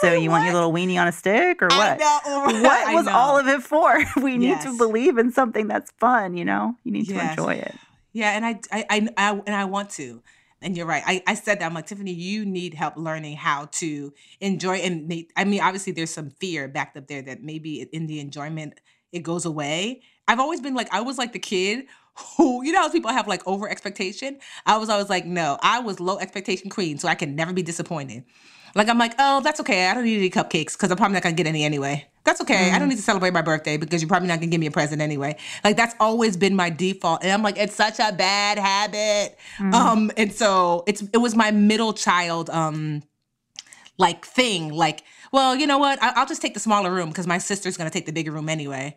so 0.01 0.09
"Wait, 0.11 0.23
you 0.23 0.31
want 0.31 0.45
your 0.45 0.55
little 0.55 0.73
weenie 0.73 1.01
on 1.01 1.09
a 1.09 1.13
stick 1.13 1.63
or 1.63 1.69
what? 1.69 1.99
know, 1.99 2.21
right? 2.27 2.63
what 2.63 2.95
was 2.95 3.07
all 3.07 3.39
of 3.39 3.47
it 3.49 3.63
for? 3.63 3.99
We 4.21 4.37
need 4.37 4.61
to 4.63 4.77
believe 4.77 5.19
in 5.19 5.33
something 5.33 5.67
that's 5.69 5.91
fun 5.93 6.37
you 6.37 6.45
know? 6.45 6.77
You 6.85 6.93
need 6.93 7.09
Yes. 7.09 7.37
to 7.37 7.43
enjoy 7.43 7.55
it. 7.55 7.75
Yeah, 8.13 8.31
and 8.33 8.45
I, 8.45 8.61
I, 8.73 8.85
I, 8.91 9.09
I, 9.17 9.31
and 9.47 9.55
I 9.55 9.65
want 9.67 9.91
to. 9.91 10.21
And 10.63 10.77
you're 10.77 10.87
right. 10.87 11.03
I, 11.07 11.23
I 11.27 11.35
said 11.35 11.61
that. 11.61 11.67
I'm 11.67 11.75
like 11.75 11.87
Tiffany. 11.87 12.13
You 12.13 12.45
need 12.45 12.75
help 12.75 12.97
learning 12.97 13.37
how 13.37 13.67
to 13.73 14.13
enjoy. 14.41 14.77
And 14.77 15.09
make, 15.09 15.33
I 15.37 15.45
mean, 15.45 15.61
obviously, 15.63 15.93
there's 15.93 16.11
some 16.11 16.31
fear 16.31 16.69
backed 16.69 16.97
up 16.97 17.07
there 17.07 17.23
that 17.23 17.43
maybe 17.43 17.83
in 17.93 18.07
the 18.07 18.21
enjoyment 18.21 18.81
it 19.13 19.21
goes 19.21 19.45
away. 19.45 20.03
I've 20.29 20.39
always 20.39 20.61
been 20.61 20.75
like, 20.75 20.93
I 20.93 21.01
was 21.01 21.19
like 21.19 21.33
the 21.33 21.39
kid 21.39 21.87
who, 22.37 22.63
you 22.65 22.73
know, 22.73 22.83
how 22.83 22.91
people 22.91 23.11
have 23.11 23.27
like 23.27 23.47
over 23.47 23.69
expectation. 23.69 24.39
I 24.67 24.77
was 24.77 24.89
always 24.89 25.09
like, 25.09 25.25
no, 25.25 25.59
I 25.63 25.81
was 25.81 25.99
low 25.99 26.19
expectation 26.19 26.71
queen, 26.71 26.99
so 26.99 27.09
I 27.09 27.15
can 27.15 27.35
never 27.35 27.53
be 27.53 27.63
disappointed. 27.63 28.25
Like 28.75 28.89
I'm 28.89 28.99
like, 28.99 29.15
oh, 29.19 29.41
that's 29.41 29.61
okay. 29.61 29.89
I 29.89 29.95
don't 29.95 30.05
need 30.05 30.19
any 30.19 30.31
cupcakes 30.31 30.73
because 30.73 30.91
I'm 30.91 30.97
probably 30.97 31.15
not 31.15 31.23
gonna 31.23 31.35
get 31.35 31.47
any 31.47 31.65
anyway. 31.65 32.07
That's 32.25 32.41
okay. 32.43 32.71
I 32.71 32.79
don't 32.79 32.89
need 32.89 32.97
to 32.97 33.03
celebrate 33.03 33.33
my 33.33 33.43
birthday 33.43 33.77
because 33.77 34.03
you're 34.03 34.09
probably 34.09 34.29
not 34.29 34.41
gonna 34.41 34.51
give 34.51 34.61
me 34.61 34.67
a 34.67 34.71
present 34.71 35.01
anyway. 35.01 35.37
Like 35.65 35.77
that's 35.77 35.95
always 35.99 36.37
been 36.37 36.55
my 36.55 36.71
default, 36.71 37.23
and 37.23 37.33
I'm 37.33 37.43
like, 37.43 37.57
it's 37.59 37.75
such 37.75 37.99
a 37.99 38.13
bad 38.13 38.59
habit. 38.59 39.39
Um, 39.75 40.11
and 40.17 40.33
so 40.33 40.85
it's 40.87 41.03
it 41.13 41.19
was 41.19 41.35
my 41.35 41.51
middle 41.51 41.93
child 41.93 42.51
um 42.51 43.03
like 43.97 44.25
thing. 44.27 44.73
Like, 44.73 45.05
well, 45.33 45.57
you 45.57 45.67
know 45.67 45.79
what? 45.79 46.03
I, 46.03 46.13
I'll 46.17 46.27
just 46.27 46.43
take 46.43 46.55
the 46.55 46.61
smaller 46.61 46.93
room 46.93 47.09
because 47.09 47.27
my 47.27 47.39
sister's 47.39 47.77
gonna 47.77 47.91
take 47.91 48.07
the 48.07 48.13
bigger 48.13 48.33
room 48.33 48.49
anyway. 48.49 48.97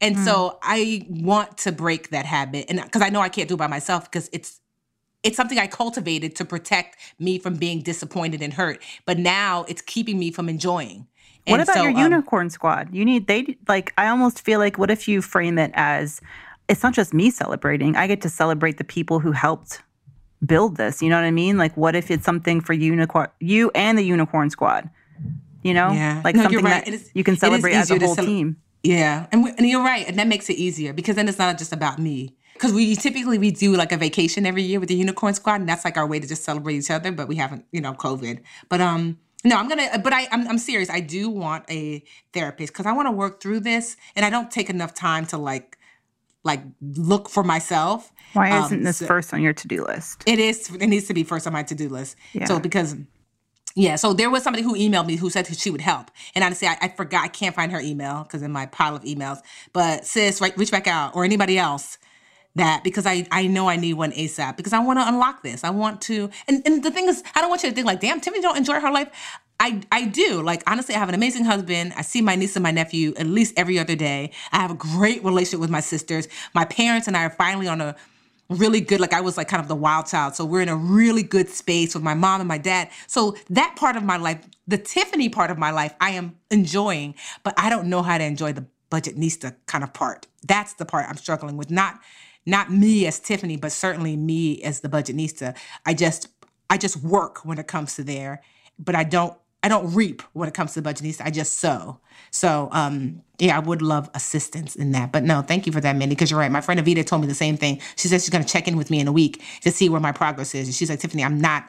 And 0.00 0.18
so 0.18 0.58
I 0.60 1.06
want 1.08 1.58
to 1.58 1.72
break 1.72 2.10
that 2.10 2.26
habit, 2.26 2.66
and 2.68 2.82
because 2.82 3.00
I 3.00 3.08
know 3.08 3.20
I 3.20 3.28
can't 3.28 3.48
do 3.48 3.54
it 3.54 3.58
by 3.58 3.68
myself 3.68 4.10
because 4.10 4.28
it's 4.32 4.60
it's 5.22 5.36
something 5.36 5.58
I 5.58 5.66
cultivated 5.66 6.36
to 6.36 6.44
protect 6.44 6.98
me 7.18 7.38
from 7.38 7.54
being 7.54 7.80
disappointed 7.80 8.42
and 8.42 8.52
hurt. 8.52 8.82
But 9.06 9.18
now 9.18 9.64
it's 9.68 9.80
keeping 9.80 10.18
me 10.18 10.30
from 10.30 10.48
enjoying. 10.48 11.06
What 11.46 11.60
And 11.60 11.68
about 11.68 11.76
so, 11.76 11.82
your 11.82 11.92
um, 11.92 11.98
unicorn 11.98 12.50
squad? 12.50 12.94
You 12.94 13.04
need 13.04 13.26
they 13.26 13.56
like 13.68 13.92
I 13.98 14.08
almost 14.08 14.42
feel 14.42 14.58
like 14.58 14.78
what 14.78 14.90
if 14.90 15.06
you 15.06 15.20
frame 15.20 15.58
it 15.58 15.70
as 15.74 16.20
it's 16.68 16.82
not 16.82 16.94
just 16.94 17.12
me 17.12 17.30
celebrating. 17.30 17.96
I 17.96 18.06
get 18.06 18.22
to 18.22 18.30
celebrate 18.30 18.78
the 18.78 18.84
people 18.84 19.20
who 19.20 19.32
helped 19.32 19.82
build 20.44 20.76
this. 20.76 21.02
You 21.02 21.10
know 21.10 21.16
what 21.16 21.24
I 21.24 21.30
mean? 21.30 21.58
Like 21.58 21.76
what 21.76 21.94
if 21.94 22.10
it's 22.10 22.24
something 22.24 22.60
for 22.60 22.72
unicorn 22.72 23.28
you 23.40 23.70
and 23.74 23.98
the 23.98 24.02
unicorn 24.02 24.50
squad? 24.50 24.88
You 25.62 25.74
know? 25.74 25.92
Yeah. 25.92 26.20
Like 26.24 26.34
No, 26.34 26.42
something 26.42 26.64
right. 26.64 26.84
that 26.84 27.00
you 27.14 27.24
can 27.24 27.36
celebrate 27.36 27.74
as 27.74 27.90
a 27.90 27.98
whole 27.98 28.16
team. 28.16 28.56
Yeah, 28.84 29.26
and, 29.32 29.42
we, 29.42 29.50
and 29.56 29.66
you're 29.66 29.82
right, 29.82 30.06
and 30.06 30.18
that 30.18 30.28
makes 30.28 30.50
it 30.50 30.58
easier 30.58 30.92
because 30.92 31.16
then 31.16 31.26
it's 31.26 31.38
not 31.38 31.56
just 31.56 31.72
about 31.72 31.98
me. 31.98 32.36
Because 32.52 32.72
we 32.72 32.94
typically 32.94 33.38
we 33.38 33.50
do 33.50 33.74
like 33.74 33.90
a 33.92 33.96
vacation 33.96 34.46
every 34.46 34.62
year 34.62 34.78
with 34.78 34.90
the 34.90 34.94
Unicorn 34.94 35.34
Squad, 35.34 35.60
and 35.60 35.68
that's 35.68 35.84
like 35.84 35.96
our 35.96 36.06
way 36.06 36.20
to 36.20 36.28
just 36.28 36.44
celebrate 36.44 36.76
each 36.76 36.90
other. 36.90 37.10
But 37.10 37.26
we 37.26 37.36
haven't, 37.36 37.64
you 37.72 37.80
know, 37.80 37.94
COVID. 37.94 38.42
But 38.68 38.80
um, 38.80 39.18
no, 39.44 39.56
I'm 39.56 39.68
gonna. 39.68 39.98
But 40.02 40.12
I, 40.12 40.26
I'm, 40.32 40.48
I'm 40.48 40.58
serious. 40.58 40.88
I 40.90 41.00
do 41.00 41.28
want 41.30 41.64
a 41.70 42.02
therapist 42.32 42.72
because 42.72 42.86
I 42.86 42.92
want 42.92 43.06
to 43.06 43.12
work 43.12 43.40
through 43.40 43.60
this, 43.60 43.96
and 44.16 44.24
I 44.24 44.30
don't 44.30 44.50
take 44.50 44.70
enough 44.70 44.94
time 44.94 45.26
to 45.26 45.38
like, 45.38 45.78
like 46.44 46.62
look 46.80 47.28
for 47.28 47.44
myself. 47.44 48.10
Why 48.32 48.50
Um, 48.50 48.64
isn't 48.64 48.82
this 48.82 48.96
so- 48.98 49.06
first 49.06 49.32
on 49.34 49.42
your 49.42 49.52
to-do 49.52 49.84
list? 49.84 50.22
It 50.26 50.38
is. 50.38 50.70
It 50.70 50.86
needs 50.86 51.06
to 51.08 51.14
be 51.14 51.24
first 51.24 51.46
on 51.46 51.52
my 51.52 51.62
to 51.64 51.74
do 51.74 51.88
list. 51.88 52.16
Yeah. 52.32 52.46
So 52.46 52.58
because, 52.58 52.96
yeah. 53.76 53.96
So 53.96 54.12
there 54.12 54.30
was 54.30 54.42
somebody 54.42 54.62
who 54.64 54.74
emailed 54.74 55.06
me 55.06 55.16
who 55.16 55.30
said 55.30 55.46
she 55.46 55.70
would 55.70 55.80
help, 55.80 56.10
and 56.34 56.42
honestly, 56.42 56.66
I, 56.68 56.76
I 56.80 56.88
forgot. 56.88 57.24
I 57.24 57.28
can't 57.28 57.54
find 57.54 57.70
her 57.72 57.80
email 57.80 58.22
because 58.24 58.42
in 58.42 58.50
my 58.52 58.66
pile 58.66 58.96
of 58.96 59.02
emails. 59.04 59.38
But 59.72 60.06
sis, 60.06 60.40
right, 60.40 60.56
reach 60.56 60.70
back 60.70 60.86
out 60.86 61.14
or 61.14 61.24
anybody 61.24 61.58
else 61.58 61.98
that 62.56 62.84
because 62.84 63.06
I 63.06 63.26
I 63.30 63.46
know 63.46 63.68
I 63.68 63.76
need 63.76 63.94
one 63.94 64.12
ASAP 64.12 64.56
because 64.56 64.72
I 64.72 64.78
want 64.78 64.98
to 64.98 65.08
unlock 65.08 65.42
this. 65.42 65.64
I 65.64 65.70
want 65.70 66.00
to, 66.02 66.30
and 66.48 66.62
and 66.66 66.82
the 66.82 66.90
thing 66.90 67.08
is, 67.08 67.22
I 67.34 67.40
don't 67.40 67.50
want 67.50 67.62
you 67.62 67.68
to 67.70 67.74
think 67.74 67.86
like, 67.86 68.00
damn, 68.00 68.20
Tiffany 68.20 68.42
don't 68.42 68.56
enjoy 68.56 68.80
her 68.80 68.90
life. 68.90 69.10
I, 69.60 69.82
I 69.92 70.06
do. 70.06 70.42
Like, 70.42 70.62
honestly, 70.66 70.96
I 70.96 70.98
have 70.98 71.08
an 71.08 71.14
amazing 71.14 71.44
husband. 71.44 71.92
I 71.96 72.02
see 72.02 72.20
my 72.20 72.34
niece 72.34 72.56
and 72.56 72.62
my 72.62 72.72
nephew 72.72 73.14
at 73.16 73.26
least 73.26 73.54
every 73.56 73.78
other 73.78 73.94
day. 73.94 74.32
I 74.50 74.58
have 74.58 74.72
a 74.72 74.74
great 74.74 75.24
relationship 75.24 75.60
with 75.60 75.70
my 75.70 75.80
sisters. 75.80 76.26
My 76.54 76.64
parents 76.64 77.06
and 77.06 77.16
I 77.16 77.24
are 77.24 77.30
finally 77.30 77.68
on 77.68 77.80
a 77.80 77.94
really 78.50 78.80
good 78.80 79.00
like 79.00 79.14
i 79.14 79.22
was 79.22 79.38
like 79.38 79.48
kind 79.48 79.62
of 79.62 79.68
the 79.68 79.74
wild 79.74 80.04
child 80.04 80.34
so 80.34 80.44
we're 80.44 80.60
in 80.60 80.68
a 80.68 80.76
really 80.76 81.22
good 81.22 81.48
space 81.48 81.94
with 81.94 82.04
my 82.04 82.12
mom 82.12 82.42
and 82.42 82.46
my 82.46 82.58
dad 82.58 82.90
so 83.06 83.34
that 83.48 83.74
part 83.74 83.96
of 83.96 84.02
my 84.02 84.18
life 84.18 84.46
the 84.68 84.76
tiffany 84.76 85.30
part 85.30 85.50
of 85.50 85.56
my 85.56 85.70
life 85.70 85.94
i 85.98 86.10
am 86.10 86.36
enjoying 86.50 87.14
but 87.42 87.54
i 87.56 87.70
don't 87.70 87.88
know 87.88 88.02
how 88.02 88.18
to 88.18 88.24
enjoy 88.24 88.52
the 88.52 88.64
Budgetnista 88.90 89.56
kind 89.64 89.82
of 89.82 89.94
part 89.94 90.26
that's 90.46 90.74
the 90.74 90.84
part 90.84 91.08
i'm 91.08 91.16
struggling 91.16 91.56
with 91.56 91.70
not 91.70 91.98
not 92.46 92.70
me 92.70 93.06
as 93.06 93.18
tiffany 93.18 93.56
but 93.56 93.72
certainly 93.72 94.16
me 94.16 94.62
as 94.62 94.80
the 94.80 94.88
Budgetnista 94.88 95.56
i 95.86 95.94
just 95.94 96.28
i 96.70 96.76
just 96.76 96.96
work 96.98 97.44
when 97.44 97.58
it 97.58 97.66
comes 97.66 97.96
to 97.96 98.04
there 98.04 98.42
but 98.78 98.94
i 98.94 99.04
don't 99.04 99.36
I 99.64 99.68
don't 99.68 99.94
reap 99.94 100.20
when 100.34 100.46
it 100.46 100.52
comes 100.52 100.74
to 100.74 100.82
budgeting. 100.82 101.18
I 101.24 101.30
just 101.30 101.54
sow. 101.54 101.98
So 102.30 102.68
um, 102.70 103.22
yeah, 103.38 103.56
I 103.56 103.60
would 103.60 103.80
love 103.80 104.10
assistance 104.12 104.76
in 104.76 104.92
that. 104.92 105.10
But 105.10 105.24
no, 105.24 105.40
thank 105.40 105.64
you 105.64 105.72
for 105.72 105.80
that, 105.80 105.96
Mandi, 105.96 106.14
because 106.14 106.30
you're 106.30 106.38
right. 106.38 106.52
My 106.52 106.60
friend 106.60 106.78
Evita 106.78 107.04
told 107.04 107.22
me 107.22 107.28
the 107.28 107.34
same 107.34 107.56
thing. 107.56 107.80
She 107.96 108.06
said 108.06 108.20
she's 108.20 108.28
going 108.28 108.44
to 108.44 108.52
check 108.52 108.68
in 108.68 108.76
with 108.76 108.90
me 108.90 109.00
in 109.00 109.08
a 109.08 109.12
week 109.12 109.42
to 109.62 109.70
see 109.70 109.88
where 109.88 110.02
my 110.02 110.12
progress 110.12 110.54
is. 110.54 110.68
And 110.68 110.74
she's 110.74 110.90
like, 110.90 111.00
Tiffany, 111.00 111.24
I'm 111.24 111.40
not 111.40 111.64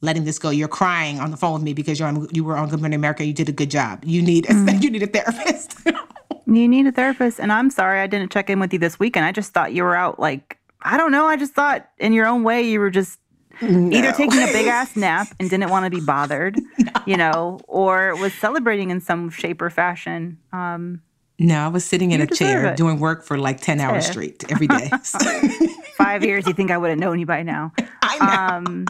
letting 0.00 0.24
this 0.24 0.38
go. 0.38 0.48
You're 0.48 0.68
crying 0.68 1.20
on 1.20 1.30
the 1.30 1.36
phone 1.36 1.52
with 1.52 1.62
me 1.62 1.74
because 1.74 1.98
you're 1.98 2.08
on, 2.08 2.28
you 2.32 2.44
were 2.44 2.56
on 2.56 2.70
Good 2.70 2.80
Morning 2.80 2.96
America. 2.96 3.26
You 3.26 3.34
did 3.34 3.50
a 3.50 3.52
good 3.52 3.70
job. 3.70 4.04
You 4.06 4.22
need 4.22 4.46
a, 4.46 4.48
mm. 4.54 4.82
you 4.82 4.90
need 4.90 5.02
a 5.02 5.06
therapist. 5.06 5.76
you 6.56 6.68
need 6.68 6.86
a 6.86 6.92
therapist. 6.92 7.38
And 7.38 7.52
I'm 7.52 7.70
sorry 7.70 8.00
I 8.00 8.06
didn't 8.06 8.32
check 8.32 8.50
in 8.50 8.60
with 8.60 8.72
you 8.72 8.78
this 8.78 8.98
weekend. 8.98 9.26
I 9.26 9.32
just 9.32 9.52
thought 9.52 9.72
you 9.72 9.82
were 9.82 9.96
out 9.96 10.18
like 10.18 10.58
I 10.82 10.96
don't 10.96 11.10
know. 11.10 11.26
I 11.26 11.36
just 11.36 11.54
thought 11.54 11.88
in 11.98 12.12
your 12.12 12.26
own 12.26 12.44
way 12.44 12.62
you 12.62 12.78
were 12.80 12.90
just 12.90 13.18
no. 13.60 13.96
either 13.96 14.12
taking 14.12 14.38
a 14.38 14.46
big 14.46 14.66
ass 14.68 14.96
nap 14.96 15.28
and 15.40 15.50
didn't 15.50 15.70
want 15.70 15.84
to 15.84 15.90
be 15.90 16.00
bothered, 16.00 16.56
no. 16.78 16.92
you 17.06 17.16
know, 17.16 17.60
or 17.66 18.14
was 18.16 18.32
celebrating 18.34 18.90
in 18.90 19.00
some 19.00 19.30
shape 19.30 19.60
or 19.60 19.70
fashion. 19.70 20.38
Um, 20.52 21.02
no, 21.40 21.58
I 21.58 21.68
was 21.68 21.84
sitting 21.84 22.10
in 22.10 22.20
a 22.20 22.26
chair 22.26 22.66
it. 22.66 22.76
doing 22.76 22.98
work 22.98 23.24
for 23.24 23.38
like 23.38 23.60
10 23.60 23.80
hours 23.80 24.06
straight 24.06 24.50
every 24.50 24.66
day. 24.66 24.90
Five 25.96 26.24
years, 26.24 26.46
you 26.46 26.52
think 26.52 26.70
I 26.70 26.78
would 26.78 26.90
have 26.90 26.98
known 26.98 27.20
you 27.20 27.26
by 27.26 27.42
now. 27.44 27.72
I 28.02 28.18
know. 28.18 28.56
Um, 28.56 28.86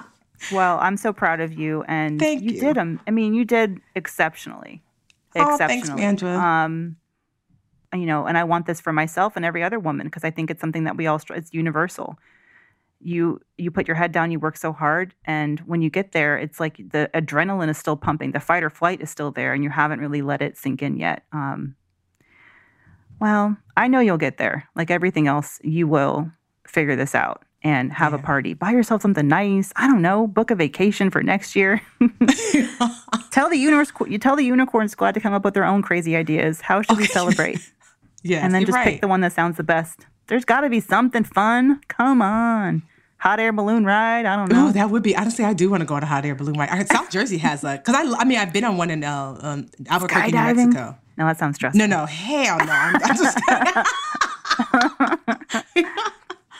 well, 0.52 0.78
I'm 0.80 0.96
so 0.96 1.12
proud 1.12 1.40
of 1.40 1.52
you, 1.52 1.82
and 1.88 2.18
Thank 2.18 2.42
you, 2.42 2.52
you. 2.52 2.60
did 2.60 2.76
them. 2.76 3.00
I 3.06 3.10
mean, 3.10 3.34
you 3.34 3.44
did 3.44 3.80
exceptionally. 3.94 4.82
Oh, 5.36 5.52
exceptionally. 5.52 6.00
thanks, 6.00 6.22
Mandra. 6.22 6.38
Um, 6.38 6.96
you 7.92 8.06
know, 8.06 8.26
and 8.26 8.36
I 8.36 8.44
want 8.44 8.66
this 8.66 8.80
for 8.80 8.92
myself 8.92 9.34
and 9.36 9.44
every 9.44 9.62
other 9.62 9.78
woman 9.78 10.06
because 10.06 10.24
I 10.24 10.30
think 10.30 10.50
it's 10.50 10.60
something 10.60 10.84
that 10.84 10.96
we 10.96 11.06
all 11.06 11.20
it's 11.30 11.52
universal. 11.52 12.18
You 13.00 13.40
you 13.56 13.70
put 13.70 13.86
your 13.86 13.94
head 13.94 14.12
down, 14.12 14.30
you 14.30 14.40
work 14.40 14.56
so 14.56 14.72
hard, 14.72 15.14
and 15.24 15.60
when 15.60 15.82
you 15.82 15.90
get 15.90 16.12
there, 16.12 16.36
it's 16.36 16.58
like 16.58 16.76
the 16.76 17.08
adrenaline 17.14 17.68
is 17.68 17.78
still 17.78 17.96
pumping, 17.96 18.32
the 18.32 18.40
fight 18.40 18.62
or 18.62 18.70
flight 18.70 19.00
is 19.00 19.08
still 19.08 19.30
there, 19.30 19.52
and 19.52 19.62
you 19.62 19.70
haven't 19.70 20.00
really 20.00 20.20
let 20.20 20.42
it 20.42 20.56
sink 20.56 20.82
in 20.82 20.96
yet. 20.96 21.24
Um, 21.32 21.76
well, 23.20 23.56
I 23.76 23.88
know 23.88 24.00
you'll 24.00 24.18
get 24.18 24.38
there. 24.38 24.68
Like 24.74 24.90
everything 24.90 25.28
else, 25.28 25.60
you 25.62 25.86
will 25.86 26.30
figure 26.66 26.96
this 26.96 27.14
out 27.14 27.44
and 27.62 27.92
have 27.92 28.12
yeah. 28.12 28.18
a 28.18 28.22
party. 28.22 28.54
Buy 28.54 28.70
yourself 28.70 29.02
something 29.02 29.26
nice. 29.26 29.72
I 29.76 29.86
don't 29.86 30.02
know. 30.02 30.26
Book 30.26 30.50
a 30.50 30.54
vacation 30.54 31.10
for 31.10 31.22
next 31.22 31.56
year. 31.56 31.80
tell 33.30 33.50
the 33.50 33.56
universe. 33.56 33.92
You 34.06 34.18
tell 34.18 34.36
the 34.36 34.44
unicorn 34.44 34.88
squad 34.88 35.12
to 35.12 35.20
come 35.20 35.34
up 35.34 35.44
with 35.44 35.54
their 35.54 35.64
own 35.64 35.82
crazy 35.82 36.14
ideas. 36.16 36.60
How 36.60 36.82
should 36.82 36.92
okay. 36.92 37.02
we 37.02 37.06
celebrate? 37.06 37.72
yeah, 38.22 38.44
and 38.44 38.54
then 38.54 38.64
just 38.64 38.74
right. 38.74 38.84
pick 38.84 39.00
the 39.00 39.08
one 39.08 39.20
that 39.20 39.32
sounds 39.32 39.56
the 39.56 39.62
best. 39.62 40.06
There's 40.26 40.44
got 40.44 40.60
to 40.60 40.70
be 40.70 40.80
something 40.80 41.24
fun. 41.24 41.80
Come 41.88 42.20
on. 42.20 42.82
Hot 43.18 43.40
air 43.40 43.52
balloon 43.52 43.84
ride. 43.84 44.26
I 44.26 44.36
don't 44.36 44.52
know. 44.52 44.68
Oh, 44.68 44.72
that 44.72 44.90
would 44.90 45.02
be 45.02 45.16
honestly. 45.16 45.44
I 45.44 45.52
do 45.52 45.70
want 45.70 45.80
to 45.80 45.86
go 45.86 45.94
on 45.94 46.02
a 46.02 46.06
hot 46.06 46.24
air 46.24 46.34
balloon 46.34 46.56
ride. 46.56 46.88
South 46.88 47.10
Jersey 47.10 47.38
has 47.38 47.64
a 47.64 47.82
because 47.84 47.94
I. 47.94 48.02
I 48.20 48.24
mean, 48.24 48.38
I've 48.38 48.52
been 48.52 48.64
on 48.64 48.76
one 48.76 48.90
in 48.90 49.02
uh, 49.02 49.38
um, 49.40 49.66
Albuquerque, 49.88 50.30
New 50.30 50.38
Mexico. 50.38 50.96
No, 51.16 51.26
that 51.26 51.38
sounds 51.38 51.56
stressful. 51.56 51.78
No, 51.78 51.86
no, 51.86 52.06
hell 52.06 52.58
no. 52.58 52.70
I'm, 52.70 52.96
I'm 53.02 53.16
just. 53.16 53.38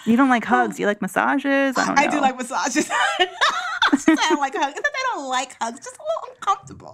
You 0.09 0.17
don't 0.17 0.29
like 0.31 0.45
hugs. 0.55 0.81
You 0.81 0.87
like 0.87 1.03
massages. 1.03 1.77
I, 1.77 1.95
I 1.97 2.07
do 2.09 2.21
like 2.21 2.37
massages. 2.37 2.89
I 2.91 4.37
like 4.39 4.55
hugs. 4.57 4.81
I 4.85 5.03
don't 5.15 5.29
like 5.29 5.57
hugs. 5.61 5.79
Just 5.79 5.97
a 5.97 6.03
little 6.03 6.35
uncomfortable. 6.35 6.93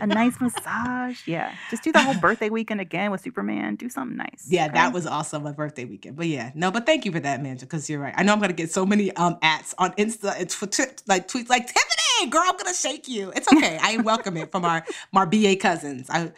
A 0.00 0.06
nice 0.06 0.40
massage. 0.40 1.26
Yeah. 1.26 1.54
Just 1.70 1.82
do 1.82 1.92
the 1.92 2.00
whole 2.02 2.14
birthday 2.20 2.50
weekend 2.50 2.80
again 2.80 3.10
with 3.10 3.20
Superman. 3.20 3.76
Do 3.76 3.88
something 3.88 4.16
nice. 4.16 4.46
Yeah, 4.48 4.66
okay? 4.66 4.74
that 4.74 4.92
was 4.92 5.06
also 5.06 5.38
my 5.40 5.52
birthday 5.52 5.84
weekend. 5.84 6.16
But 6.16 6.26
yeah, 6.26 6.52
no, 6.54 6.70
but 6.70 6.86
thank 6.86 7.04
you 7.04 7.12
for 7.12 7.20
that, 7.20 7.42
Mandi, 7.42 7.60
because 7.60 7.88
you're 7.90 8.00
right. 8.00 8.14
I 8.16 8.22
know 8.22 8.32
I'm 8.32 8.40
gonna 8.40 8.52
get 8.52 8.70
so 8.70 8.86
many 8.86 9.12
um 9.16 9.38
ats 9.42 9.74
on 9.78 9.92
Insta 9.92 10.38
and 10.38 10.48
Twitter, 10.48 10.86
like 11.06 11.28
tweets 11.28 11.48
like 11.48 11.66
Tiffany, 11.66 12.30
girl, 12.30 12.42
I'm 12.44 12.56
gonna 12.56 12.74
shake 12.74 13.08
you. 13.08 13.32
It's 13.34 13.50
okay. 13.52 13.78
I 13.80 13.98
welcome 13.98 14.36
it 14.36 14.50
from 14.52 14.64
our 14.64 14.84
our 15.14 15.26
BA 15.26 15.56
cousins. 15.56 16.08
I 16.10 16.32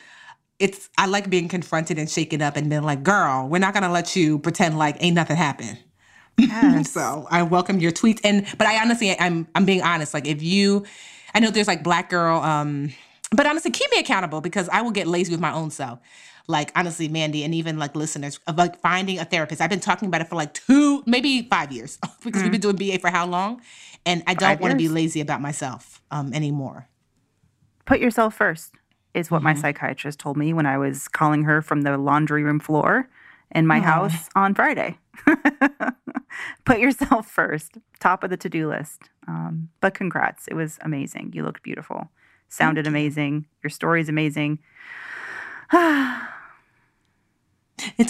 it's 0.59 0.89
I 0.99 1.07
like 1.07 1.31
being 1.31 1.49
confronted 1.49 1.99
and 1.99 2.09
shaken 2.09 2.43
up 2.43 2.57
and 2.57 2.69
being 2.69 2.83
like, 2.83 3.03
girl, 3.03 3.49
we're 3.49 3.59
not 3.59 3.75
gonna 3.75 3.91
let 3.91 4.17
you 4.17 4.39
pretend 4.39 4.79
like 4.79 4.97
ain't 5.01 5.15
nothing 5.15 5.37
happened. 5.37 5.79
Yes. 6.39 6.93
so 6.93 7.27
I 7.31 7.43
welcome 7.43 7.81
your 7.81 7.93
tweets. 7.93 8.21
And 8.25 8.47
but 8.57 8.67
I 8.67 8.81
honestly 8.81 9.15
I'm 9.19 9.47
I'm 9.55 9.67
being 9.67 9.83
honest. 9.83 10.15
Like 10.15 10.27
if 10.27 10.43
you 10.43 10.87
I 11.35 11.41
know 11.41 11.51
there's 11.51 11.69
like 11.69 11.83
black 11.83 12.09
girl, 12.09 12.41
um, 12.41 12.93
but 13.31 13.47
honestly, 13.47 13.71
keep 13.71 13.91
me 13.91 13.99
accountable 13.99 14.41
because 14.41 14.69
I 14.69 14.83
will 14.83 14.91
get 14.91 15.07
lazy 15.07 15.33
with 15.33 15.41
my 15.41 15.53
own 15.53 15.71
self. 15.71 16.01
Like 16.49 16.73
honestly, 16.75 17.09
Mandi, 17.09 17.45
and 17.45 17.55
even 17.55 17.79
like 17.79 17.95
listeners 17.95 18.41
of 18.47 18.57
like 18.57 18.81
finding 18.81 19.19
a 19.19 19.25
therapist. 19.25 19.61
I've 19.61 19.71
been 19.71 19.81
talking 19.81 20.09
about 20.09 20.21
it 20.21 20.29
for 20.29 20.35
like 20.35 20.53
two, 20.53 21.03
maybe 21.07 21.43
five 21.43 21.71
years 21.71 21.99
because 22.25 22.43
mm-hmm. 22.43 22.43
we've 22.43 22.61
been 22.61 22.77
doing 22.77 22.77
BA 22.77 22.99
for 22.99 23.11
how 23.11 23.27
long, 23.27 23.63
and 24.05 24.23
I 24.27 24.35
don't 24.35 24.61
want 24.61 24.73
to 24.73 24.77
be 24.77 24.89
lazy 24.89 25.21
about 25.21 25.41
myself 25.41 26.03
um, 26.11 26.33
anymore. 26.33 26.89
Put 27.85 28.01
yourself 28.01 28.35
first 28.35 28.75
is 29.15 29.31
what 29.31 29.39
mm-hmm. 29.39 29.45
my 29.47 29.55
psychiatrist 29.55 30.19
told 30.19 30.37
me 30.37 30.53
when 30.53 30.67
I 30.67 30.79
was 30.79 31.09
calling 31.09 31.45
her 31.45 31.63
from 31.63 31.83
the 31.83 31.97
laundry 31.99 32.43
room 32.45 32.61
floor 32.61 33.09
in 33.53 33.67
my 33.67 33.81
house 33.81 34.29
on 34.35 34.55
Friday. 34.55 34.99
Put 36.65 36.79
yourself 36.79 37.27
first, 37.27 37.79
top 37.99 38.23
of 38.23 38.31
the 38.31 38.37
to 38.39 38.49
do 38.49 38.69
list. 38.69 39.11
Um, 39.27 39.69
but 39.81 39.95
congrats, 39.95 40.47
it 40.49 40.55
was 40.55 40.79
amazing. 40.83 41.33
You 41.35 41.45
looked 41.45 41.63
beautiful, 41.63 42.11
sounded 42.51 42.87
amazing. 42.87 43.47
Your 43.63 43.71
story's 43.71 44.11
amazing. 44.11 44.59
it's 45.73 46.21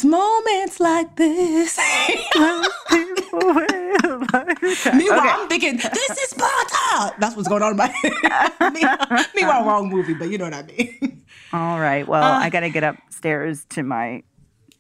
moments 0.05 0.81
like 0.81 1.15
this. 1.15 1.79
Meanwhile, 3.33 5.21
okay. 5.21 5.29
I'm 5.29 5.49
thinking, 5.49 5.77
this 5.77 6.11
is 6.11 6.31
Sparta. 6.31 7.15
That's 7.21 7.37
what's 7.37 7.49
going 7.49 7.63
on 7.63 7.73
in 7.73 7.77
my 7.77 7.87
head. 7.87 9.27
Meanwhile, 9.35 9.65
wrong 9.65 9.89
movie, 9.89 10.15
but 10.15 10.31
you 10.31 10.39
know 10.39 10.45
what 10.45 10.55
I 10.55 10.63
mean. 10.63 11.23
All 11.53 11.79
right. 11.79 12.09
Well, 12.09 12.23
uh, 12.23 12.39
I 12.39 12.51
got 12.51 12.61
to 12.61 12.71
get 12.71 12.83
upstairs 12.83 13.67
to 13.71 13.83
my 13.83 14.23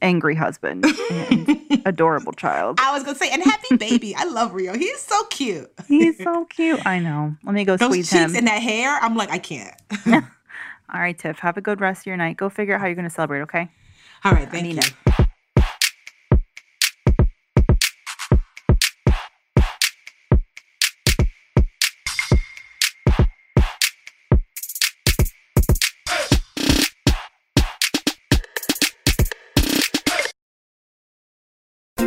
angry 0.03 0.35
husband 0.35 0.85
and 1.11 1.61
adorable 1.87 2.33
child. 2.33 2.79
I 2.81 2.93
was 2.93 3.03
gonna 3.05 3.17
say, 3.19 3.31
and 3.31 3.43
happy 3.43 3.77
baby. 3.77 4.15
I 4.17 4.25
love 4.25 4.55
Rio. 4.55 4.75
He's 4.75 5.01
so 5.01 5.25
cute. 5.25 5.71
He's 5.89 6.19
so 6.23 6.45
cute. 6.51 6.85
I 6.87 6.99
know. 6.99 7.37
Let 7.45 7.55
me 7.55 7.65
go 7.65 7.77
Those 7.77 7.89
squeeze 7.89 8.11
cheeks 8.11 8.33
him. 8.33 8.37
and 8.37 8.47
that 8.47 8.63
hair. 8.63 8.99
I'm 9.03 9.17
like, 9.17 9.31
I 9.31 9.39
can't. 9.39 9.75
All 10.93 11.01
right, 11.01 11.17
Tiff. 11.19 11.39
Have 11.41 11.57
a 11.57 11.61
good 11.61 11.81
rest 11.81 12.03
of 12.03 12.07
your 12.07 12.17
night. 12.17 12.37
Go 12.37 12.49
figure 12.49 12.75
out 12.75 12.81
how 12.81 12.87
you're 12.87 12.97
gonna 12.97 13.11
celebrate. 13.11 13.43
Okay. 13.43 13.69
All 14.25 14.33
right. 14.33 14.51
Thank 14.51 14.75
you. 14.75 15.27